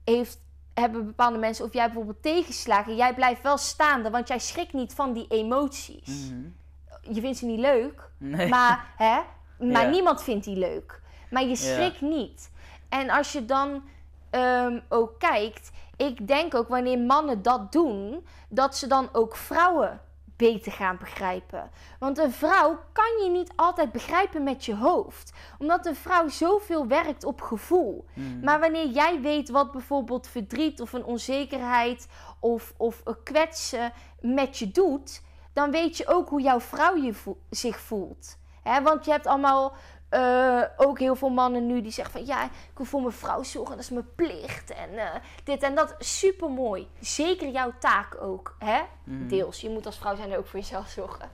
heeft, 0.04 0.40
hebben 0.74 1.06
bepaalde 1.06 1.38
mensen, 1.38 1.66
of 1.66 1.74
jij 1.74 1.86
bijvoorbeeld 1.86 2.22
tegenslagen, 2.22 2.96
jij 2.96 3.14
blijft 3.14 3.42
wel 3.42 3.58
staande, 3.58 4.10
want 4.10 4.28
jij 4.28 4.40
schrikt 4.40 4.74
niet 4.74 4.94
van 4.94 5.14
die 5.14 5.28
emoties. 5.28 6.30
Mhm. 6.32 7.14
Je 7.14 7.22
vindt 7.22 7.38
ze 7.38 7.46
niet 7.46 7.60
leuk, 7.60 8.10
Nee. 8.18 8.48
maar, 8.50 8.86
hè, 8.98 9.20
maar 9.66 9.84
Ja. 9.88 9.90
niemand 9.90 10.24
vindt 10.24 10.46
die 10.46 10.58
leuk. 10.58 11.02
Maar 11.30 11.44
je 11.44 11.56
schrikt 11.56 12.02
niet. 12.02 12.52
En 12.90 13.10
als 13.10 13.32
je 13.32 13.46
dan 13.46 13.84
ehm, 14.30 14.80
ook 14.90 15.20
kijkt, 15.20 15.72
ik 15.96 16.28
denk 16.28 16.56
ook 16.56 16.68
wanneer 16.68 17.00
mannen 17.00 17.42
dat 17.42 17.72
doen, 17.72 18.28
dat 18.50 18.78
ze 18.78 18.88
dan 18.88 19.10
ook 19.12 19.36
vrouwen 19.36 20.02
beter 20.38 20.72
gaan 20.72 20.98
begrijpen. 20.98 21.70
Want 22.00 22.18
een 22.18 22.32
vrouw 22.32 22.80
kan 22.92 23.24
je 23.24 23.30
niet 23.30 23.52
altijd 23.56 23.92
begrijpen 23.92 24.44
met 24.44 24.66
je 24.66 24.76
hoofd, 24.76 25.34
omdat 25.60 25.86
een 25.86 25.96
vrouw 25.96 26.28
zoveel 26.28 26.88
werkt 26.88 27.24
op 27.24 27.42
gevoel. 27.42 28.06
Mhm. 28.14 28.40
Maar 28.40 28.60
wanneer 28.60 28.88
jij 28.88 29.22
weet 29.22 29.50
wat 29.50 29.72
bijvoorbeeld 29.72 30.28
verdriet 30.28 30.82
of 30.82 30.94
een 30.94 31.06
onzekerheid 31.06 32.08
of, 32.40 32.74
of 32.78 33.02
een 33.04 33.24
kwetsen 33.24 33.92
met 34.22 34.58
je 34.58 34.72
doet, 34.72 35.22
dan 35.54 35.72
weet 35.72 35.98
je 35.98 36.08
ook 36.08 36.30
hoe 36.30 36.42
jouw 36.42 36.60
vrouw 36.60 36.96
je 36.96 37.14
zich 37.50 37.80
voelt. 37.80 38.38
Want 38.84 39.06
je 39.06 39.12
hebt 39.12 39.26
allemaal 39.26 39.76
eh, 40.10 40.62
ook 40.78 41.00
heel 41.00 41.16
veel 41.16 41.30
mannen 41.30 41.66
nu 41.68 41.82
die 41.82 41.92
zeggen 41.92 42.14
van 42.14 42.26
ja, 42.26 42.44
ik 42.44 42.52
wil 42.76 42.86
voor 42.86 43.02
mijn 43.02 43.14
vrouw 43.14 43.44
zorgen, 43.44 43.76
dat 43.76 43.84
is 43.84 43.90
mijn 43.90 44.16
plicht 44.16 44.70
en 44.72 44.98
eh, 44.98 45.16
dit 45.44 45.64
en 45.64 45.76
dat. 45.76 45.96
Super 46.00 46.50
mooi. 46.50 46.88
Zeker 47.00 47.50
jouw 47.50 47.74
taak 47.80 48.22
ook. 48.22 48.56
Hè? 48.60 48.82
Mhm. 49.04 49.28
Deels. 49.28 49.62
Je 49.62 49.70
moet 49.70 49.86
als 49.86 49.98
vrouw 49.98 50.16
zijn 50.16 50.38
ook 50.38 50.48
voor 50.48 50.60
jezelf 50.60 50.88
zorgen. 50.88 51.30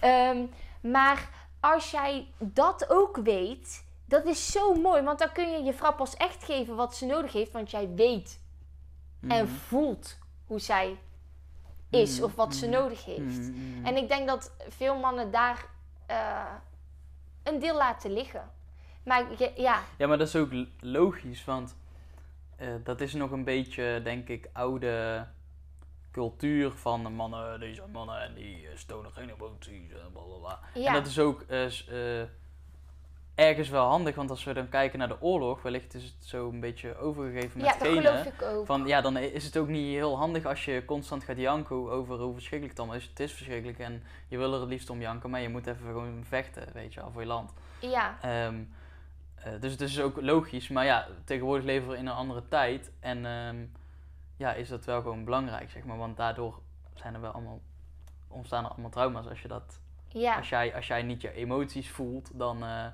Ehm, 0.00 0.46
maar 0.80 1.28
als 1.60 1.90
jij 1.90 2.26
dat 2.38 2.90
ook 2.90 3.16
weet, 3.16 3.84
dat 4.04 4.24
is 4.24 4.52
zo 4.52 4.74
mooi. 4.74 5.02
Want 5.02 5.18
dan 5.18 5.32
kun 5.32 5.50
je 5.50 5.62
je 5.62 5.72
vrouw 5.72 5.94
pas 5.94 6.16
echt 6.16 6.44
geven 6.44 6.76
wat 6.76 6.96
ze 6.96 7.06
nodig 7.06 7.32
heeft. 7.32 7.52
Want 7.52 7.70
jij 7.70 7.88
weet 7.94 8.40
en 9.28 9.44
Mhm. 9.44 9.54
voelt 9.54 10.18
hoe 10.46 10.60
zij 10.60 10.98
is 11.90 12.14
Mhm, 12.16 12.24
of 12.24 12.34
wat 12.34 12.54
ze 12.54 12.66
nodig 12.68 13.04
heeft. 13.04 13.50
En 13.82 13.96
ik 13.96 14.08
denk 14.08 14.26
dat 14.28 14.52
veel 14.68 14.96
mannen 14.98 15.30
daar 15.30 15.70
eh, 16.06 16.44
een 17.44 17.58
deel 17.58 17.76
laten 17.76 18.12
liggen. 18.12 18.50
Maar 19.04 19.24
je- 19.38 19.52
ja, 19.56 19.82
Ja, 19.98 20.06
maar 20.06 20.18
dat 20.18 20.26
is 20.28 20.36
ook 20.36 20.50
logisch, 20.80 21.44
want 21.44 21.76
eh, 22.56 22.68
dat 22.84 23.00
is 23.00 23.12
nog 23.12 23.30
een 23.30 23.44
beetje, 23.44 24.00
denk 24.04 24.28
ik, 24.28 24.48
oude 24.52 25.26
cultuur 26.12 26.70
van 26.70 27.02
de 27.02 27.08
mannen, 27.08 27.60
deze 27.60 27.82
mannen 27.92 28.20
en 28.22 28.34
die 28.34 28.66
stonen 28.74 29.12
geen 29.12 29.30
emoties 29.30 29.90
en 29.92 30.12
blablabla. 30.12 30.60
Ja. 30.74 30.86
En 30.86 30.92
dat 30.92 31.06
is 31.06 31.18
ook 31.18 31.42
eh, 31.42 31.66
ergens 33.34 33.68
wel 33.68 33.86
handig, 33.86 34.14
want 34.14 34.30
als 34.30 34.44
we 34.44 34.52
dan 34.52 34.68
kijken 34.68 34.98
naar 34.98 35.08
de 35.08 35.20
oorlog, 35.22 35.62
wellicht 35.62 35.94
is 35.94 36.02
het 36.04 36.24
zo 36.24 36.48
een 36.48 36.60
beetje 36.60 36.98
overgegeven 36.98 37.60
met 37.60 37.66
ja 37.66 37.78
dat 37.78 37.88
genen. 37.88 38.02
geloof 38.02 38.24
ik 38.26 38.42
ook. 38.42 38.66
Van 38.66 38.86
ja, 38.86 39.00
dan 39.00 39.16
is 39.16 39.44
het 39.44 39.56
ook 39.56 39.68
niet 39.68 39.94
heel 39.94 40.16
handig 40.16 40.44
als 40.44 40.64
je 40.64 40.84
constant 40.84 41.24
gaat 41.24 41.36
janken 41.36 41.76
over 41.76 42.18
hoe 42.18 42.32
verschrikkelijk 42.32 42.78
het 42.78 42.78
allemaal 42.78 42.96
is. 43.02 43.08
Het 43.08 43.20
is 43.20 43.32
verschrikkelijk 43.32 43.78
en 43.78 44.02
je 44.28 44.38
wil 44.38 44.54
er 44.54 44.60
het 44.60 44.68
liefst 44.68 44.90
om 44.90 45.00
janken, 45.00 45.30
maar 45.30 45.40
je 45.40 45.48
moet 45.48 45.66
even 45.66 45.86
gewoon 45.86 46.24
vechten, 46.28 46.68
weet 46.72 46.94
je 46.94 47.00
wel, 47.00 47.10
voor 47.10 47.20
je 47.20 47.26
land. 47.26 47.52
Ja, 47.78 48.18
eh, 49.42 49.60
dus 49.60 49.72
het 49.72 49.80
is 49.80 50.00
ook 50.00 50.20
logisch, 50.20 50.68
maar 50.68 50.84
ja, 50.84 51.06
tegenwoordig 51.24 51.64
leven 51.64 51.88
we 51.88 51.96
in 51.96 52.06
een 52.06 52.14
andere 52.14 52.48
tijd 52.48 52.90
en 53.00 53.26
ehm, 53.26 53.56
ja, 54.36 54.52
is 54.52 54.68
dat 54.68 54.84
wel 54.84 55.02
gewoon 55.02 55.24
belangrijk, 55.24 55.70
zeg 55.70 55.84
maar, 55.84 55.96
want 55.96 56.16
daardoor 56.16 56.60
zijn 56.94 57.14
er 57.14 57.20
wel 57.20 57.30
allemaal, 57.30 57.60
ontstaan 58.28 58.64
er 58.64 58.70
allemaal 58.70 58.90
trauma's 58.90 59.26
als 59.26 59.42
je 59.42 59.48
dat, 59.48 59.80
ja. 60.08 60.36
als 60.36 60.48
jij, 60.48 60.74
als 60.74 60.86
jij 60.86 61.02
niet 61.02 61.20
je 61.20 61.32
emoties 61.32 61.90
voelt, 61.90 62.30
dan 62.34 62.62
eh, 62.64 62.86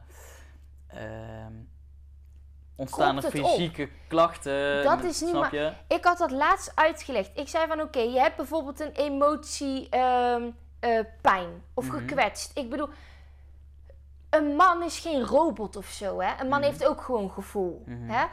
ontstaan 2.77 3.17
Kropt 3.19 3.35
er 3.35 3.43
op. 3.45 3.51
fysieke 3.51 3.89
klachten, 4.09 4.83
Dat 4.85 5.05
is 5.05 5.21
niet 5.21 5.31
snap 5.31 5.53
je? 5.53 5.73
Ik 5.89 6.05
had 6.05 6.19
dat 6.19 6.31
laatst 6.31 6.73
uitgelegd. 6.75 7.31
Ik 7.35 7.49
zei 7.49 7.67
van 7.67 7.81
oké, 7.81 7.99
je 8.01 8.21
hebt 8.21 8.37
bijvoorbeeld 8.37 8.81
een 8.81 8.93
emotie 8.93 9.89
ehm, 9.89 10.43
eh, 10.81 11.01
pijn 11.21 11.63
of 11.75 11.85
Mhm. 11.89 11.97
gekwetst. 11.97 12.59
Ik 12.59 12.71
bedoel, 12.71 12.89
een 14.31 14.57
man 14.57 14.83
is 14.83 14.99
geen 14.99 15.23
robot 15.25 15.77
of 15.77 15.87
zo. 15.87 16.21
Hè? 16.21 16.31
Een 16.41 16.49
man 16.49 16.61
Mhm. 16.61 16.69
heeft 16.69 16.87
ook 16.87 17.01
gewoon 17.01 17.31
gevoel. 17.31 17.83
Mhm. 17.87 18.09
Hè? 18.11 18.25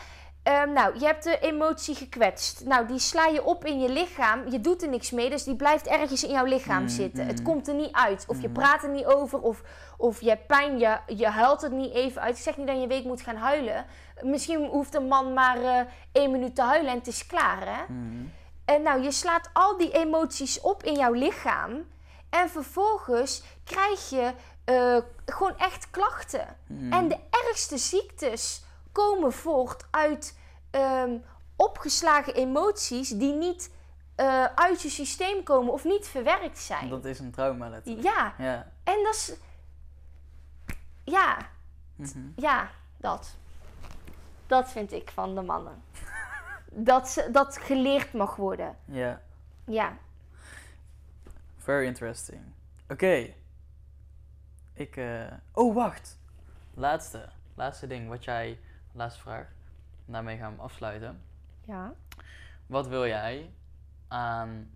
Ehm, 0.45 0.73
nou, 0.73 0.99
je 0.99 1.05
hebt 1.05 1.23
de 1.23 1.39
emotie 1.39 1.95
gekwetst. 1.95 2.65
Nou, 2.65 2.87
die 2.87 2.99
sla 2.99 3.25
je 3.25 3.43
op 3.43 3.65
in 3.65 3.79
je 3.79 3.89
lichaam. 3.89 4.49
Je 4.49 4.61
doet 4.61 4.81
er 4.81 4.89
niks 4.89 5.11
mee, 5.11 5.29
dus 5.29 5.43
die 5.43 5.55
blijft 5.55 5.87
ergens 5.87 6.23
in 6.23 6.31
jouw 6.31 6.45
lichaam 6.45 6.81
Mhm, 6.83 6.91
zitten. 6.91 7.25
Het 7.27 7.41
komt 7.41 7.67
er 7.67 7.73
niet 7.73 7.91
uit. 7.91 8.25
Of 8.27 8.41
je 8.41 8.47
Mhm. 8.49 8.59
praat 8.59 8.83
er 8.83 8.89
niet 8.89 9.05
over, 9.05 9.39
of, 9.41 9.61
of 9.97 10.21
je 10.21 10.29
hebt 10.29 10.47
pijn, 10.47 10.79
je, 10.79 10.97
je 11.07 11.27
huilt 11.27 11.61
het 11.61 11.71
niet 11.71 11.93
even 11.93 12.21
uit. 12.21 12.37
Ik 12.37 12.43
zeg 12.43 12.57
niet 12.57 12.67
dat 12.67 12.75
je 12.75 12.81
een 12.81 12.87
week 12.87 13.03
moet 13.03 13.21
gaan 13.21 13.35
huilen. 13.35 13.85
Misschien 14.21 14.65
hoeft 14.65 14.95
een 14.95 15.07
man 15.07 15.33
maar 15.33 15.61
eh, 15.63 15.79
één 16.11 16.31
minuut 16.31 16.55
te 16.55 16.61
huilen 16.61 16.91
en 16.91 16.97
het 16.97 17.07
is 17.07 17.25
klaar, 17.27 17.61
hè? 17.65 17.93
Mhm. 17.93 18.25
En 18.65 18.81
nou, 18.81 19.01
je 19.01 19.11
slaat 19.11 19.49
al 19.53 19.77
die 19.77 19.91
emoties 19.91 20.61
op 20.61 20.83
in 20.83 20.93
jouw 20.93 21.13
lichaam. 21.13 21.71
En 22.29 22.49
vervolgens 22.49 23.43
krijg 23.63 24.09
je 24.09 24.31
eh, 24.65 24.97
gewoon 25.25 25.57
echt 25.57 25.89
klachten. 25.89 26.47
En 26.89 27.07
de 27.07 27.17
ergste 27.47 27.77
ziektes 27.77 28.63
komen 28.95 29.31
voort 29.33 29.87
uit 29.91 30.39
ehm, 30.71 31.17
opgeslagen 31.55 32.33
emoties 32.35 33.09
die 33.09 33.33
niet 33.33 33.73
eh, 34.15 34.45
uit 34.45 34.81
je 34.81 34.89
systeem 34.89 35.43
komen 35.43 35.73
of 35.73 35.83
niet 35.83 36.07
verwerkt 36.07 36.59
zijn. 36.59 36.89
Dat 36.89 37.05
is 37.05 37.19
een 37.19 37.31
trauma, 37.31 37.69
letterlijk. 37.69 38.03
Ja, 38.03 38.33
Ja. 38.37 38.71
en 38.83 39.03
dat 39.03 39.13
is. 39.13 39.33
Ja, 41.03 41.37
Mhm. 41.95 42.19
ja, 42.35 42.69
dat. 42.97 43.35
Dat 44.47 44.71
vind 44.71 44.91
ik 44.91 45.09
van 45.09 45.35
de 45.35 45.41
mannen. 45.41 45.83
dat, 46.89 47.09
ze, 47.09 47.29
dat 47.31 47.57
geleerd 47.57 48.13
mag 48.13 48.35
worden. 48.35 48.77
Ja, 48.85 49.21
Ja. 49.65 49.97
very 51.57 51.85
interesting. 51.85 52.41
Oké. 52.89 53.33
Ik, 54.73 54.97
eh, 54.97 55.31
oh, 55.51 55.75
wacht. 55.75 56.17
Laatste. 56.73 57.29
Laatste 57.55 57.87
ding 57.87 58.09
wat 58.09 58.23
jij... 58.23 58.59
Laatste 58.95 59.21
vraag. 59.21 59.47
Daarmee 60.05 60.37
gaan 60.37 60.49
we 60.49 60.55
hem 60.55 60.65
afsluiten. 60.65 61.21
Ja. 61.65 61.93
Wat 62.65 62.87
wil 62.87 63.05
jij 63.07 63.49
aan... 64.07 64.69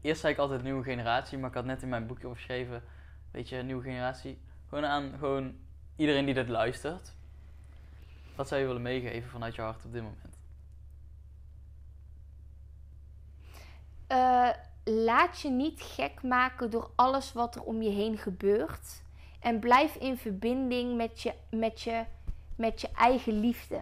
Eerst 0.00 0.20
zei 0.20 0.32
ik 0.32 0.38
altijd 0.38 0.62
nieuwe 0.62 0.82
generatie, 0.82 1.38
maar 1.38 1.48
ik 1.48 1.54
had 1.54 1.64
net 1.64 1.82
in 1.82 1.88
mijn 1.88 2.06
boekje 2.06 2.28
opgeschreven... 2.28 2.82
Weet 3.30 3.48
je, 3.48 3.56
nieuwe 3.56 3.82
generatie. 3.82 4.40
Gewoon 4.68 4.84
aan 4.84 5.14
gewoon 5.18 5.56
iedereen 5.96 6.24
die 6.24 6.34
dit 6.34 6.48
luistert. 6.48 7.14
Wat 8.34 8.48
zou 8.48 8.60
je 8.60 8.66
willen 8.66 8.82
meegeven 8.82 9.30
vanuit 9.30 9.54
je 9.54 9.62
hart 9.62 9.84
op 9.84 9.92
dit 9.92 10.02
moment? 10.02 10.38
Eh, 14.06 14.50
laat 14.84 15.40
je 15.40 15.50
niet 15.50 15.82
gek 15.82 16.22
maken 16.22 16.70
door 16.70 16.90
alles 16.94 17.32
wat 17.32 17.54
er 17.54 17.62
om 17.62 17.82
je 17.82 17.90
heen 17.90 18.18
gebeurt. 18.18 19.02
En 19.40 19.58
blijf 19.58 19.94
in 19.94 20.16
verbinding 20.16 20.96
met 20.96 21.20
je, 21.20 21.34
met 21.50 21.80
je, 21.80 22.04
met 22.58 22.80
je 22.80 22.88
eigen 22.88 23.40
liefde. 23.40 23.80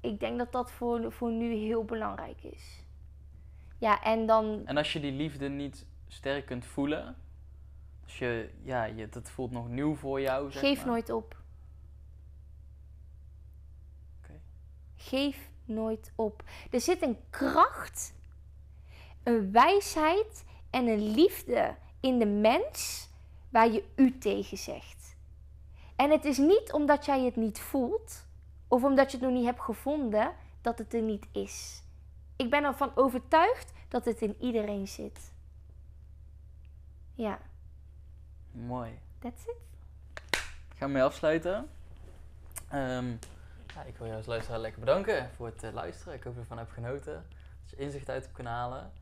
Ik 0.00 0.20
denk 0.20 0.38
dat 0.38 0.52
dat 0.52 0.70
voor, 0.70 1.12
voor 1.12 1.30
nu 1.30 1.54
heel 1.54 1.84
belangrijk 1.84 2.42
is. 2.42 2.84
Ja, 3.78 4.02
en 4.02 4.26
dan. 4.26 4.62
En 4.66 4.76
als 4.76 4.92
je 4.92 5.00
die 5.00 5.12
liefde 5.12 5.48
niet 5.48 5.86
sterk 6.08 6.46
kunt 6.46 6.64
voelen... 6.64 7.16
Als 8.04 8.18
je, 8.18 8.50
ja, 8.62 8.84
je, 8.84 9.08
dat 9.08 9.30
voelt 9.30 9.50
nog 9.50 9.68
nieuw 9.68 9.94
voor 9.94 10.20
jou, 10.20 10.52
zeg 10.52 10.60
Geef 10.60 10.78
maar. 10.78 10.86
nooit 10.86 11.10
op. 11.10 11.42
Geef 14.96 15.50
nooit 15.64 16.12
op. 16.14 16.44
Er 16.70 16.80
zit 16.80 17.02
een 17.02 17.16
kracht, 17.30 18.14
een 19.22 19.52
wijsheid 19.52 20.44
en 20.70 20.86
een 20.86 21.10
liefde 21.10 21.76
in 22.00 22.18
de 22.18 22.26
mens 22.26 23.08
waar 23.48 23.72
je 23.72 23.84
u 23.96 24.18
tegen 24.18 24.58
zegt. 24.58 24.97
En 25.98 26.10
het 26.10 26.24
is 26.24 26.38
niet 26.38 26.72
omdat 26.72 27.04
jij 27.04 27.24
het 27.24 27.36
niet 27.36 27.60
voelt 27.60 28.24
of 28.68 28.84
omdat 28.84 29.10
je 29.10 29.16
het 29.16 29.26
nog 29.26 29.36
niet 29.36 29.44
hebt 29.44 29.60
gevonden 29.60 30.32
dat 30.60 30.78
het 30.78 30.94
er 30.94 31.02
niet 31.02 31.26
is. 31.32 31.82
Ik 32.36 32.50
ben 32.50 32.64
ervan 32.64 32.92
overtuigd 32.94 33.72
dat 33.88 34.04
het 34.04 34.20
in 34.20 34.36
iedereen 34.40 34.88
zit. 34.88 35.32
Ja, 37.14 37.38
Mooi. 38.50 38.98
that's 39.18 39.42
it. 39.42 39.56
Ik 40.70 40.76
ga 40.76 40.86
mee 40.86 41.02
afsluiten. 41.02 41.68
Ehm, 42.68 43.10
ja, 43.74 43.82
ik 43.86 43.96
wil 43.96 44.06
jou 44.06 44.16
als 44.16 44.26
luisteraar 44.26 44.60
lekker 44.60 44.80
bedanken 44.80 45.30
voor 45.36 45.46
het 45.46 45.62
eh, 45.62 45.72
luisteren. 45.72 46.14
Ik 46.14 46.22
hoop 46.22 46.34
dat 46.34 46.44
je 46.44 46.50
ervan 46.50 46.58
hebt 46.58 46.72
genoten. 46.72 47.26
Dat 47.60 47.70
je 47.70 47.76
inzicht 47.76 48.08
uit 48.08 48.22
hebt 48.22 48.34
kunnen 48.34 48.52
halen. 48.52 48.92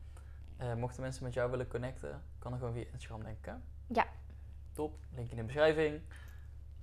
Eh, 0.57 0.73
mochten 0.73 1.01
mensen 1.01 1.23
met 1.23 1.33
jou 1.33 1.49
willen 1.51 1.67
connecten, 1.67 2.23
kan 2.39 2.51
dat 2.51 2.59
gewoon 2.59 2.75
via 2.75 2.85
Instagram, 2.91 3.23
denk 3.23 3.37
ik. 3.37 3.45
Hè? 3.45 3.53
Ja. 3.87 4.05
Top, 4.73 4.93
link 5.15 5.29
in 5.31 5.37
de 5.37 5.43
beschrijving. 5.43 6.01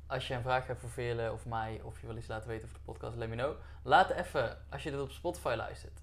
Als 0.06 0.26
je 0.28 0.35
een 0.35 0.43
vraag 0.43 0.66
hebt 0.66 0.81
voor 0.81 0.90
Veerle 0.90 1.32
of 1.32 1.47
mij, 1.47 1.81
of 1.82 2.01
je 2.01 2.06
wil 2.06 2.16
iets 2.16 2.26
laten 2.26 2.48
weten 2.48 2.64
over 2.64 2.78
de 2.78 2.85
podcast, 2.85 3.16
let 3.16 3.28
me 3.28 3.36
know. 3.36 3.56
Laat 3.82 4.10
even, 4.10 4.59
als 4.70 4.82
je 4.82 4.90
dit 4.90 5.01
op 5.01 5.10
Spotify 5.10 5.55
luistert, 5.56 6.01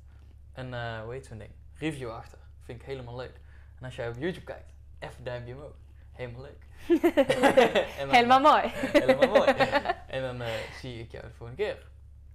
een, 0.53 0.73
eh 0.73 1.02
hoe 1.02 1.14
heet 1.14 1.26
zo'n 1.26 1.38
ding, 1.38 1.52
review 1.76 2.10
achter. 2.10 2.38
Vind 2.64 2.80
ik 2.82 2.86
helemaal 2.86 3.15
leuk. 3.15 3.40
En 3.80 3.86
als 3.86 3.95
jij 3.95 4.07
op 4.10 4.15
YouTube 4.18 4.45
kijkt, 4.45 4.73
even 4.99 5.23
duimpje 5.23 5.53
omhoog. 5.53 5.76
Helemaal 6.11 6.41
leuk. 6.41 6.65
Dan- 7.98 8.10
Helemaal 8.10 8.40
mooi. 8.40 8.61
Helemaal 8.73 9.30
mooi. 9.30 9.52
En 10.07 10.22
dan 10.22 10.41
eh, 10.41 10.53
zie 10.80 10.99
ik 10.99 11.11
jou 11.11 11.23
de 11.28 11.34
volgende 11.34 11.64
keer. 11.64 11.88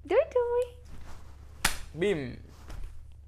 Doei 0.02 0.22
doei. 0.28 0.66
Bim! 1.90 2.44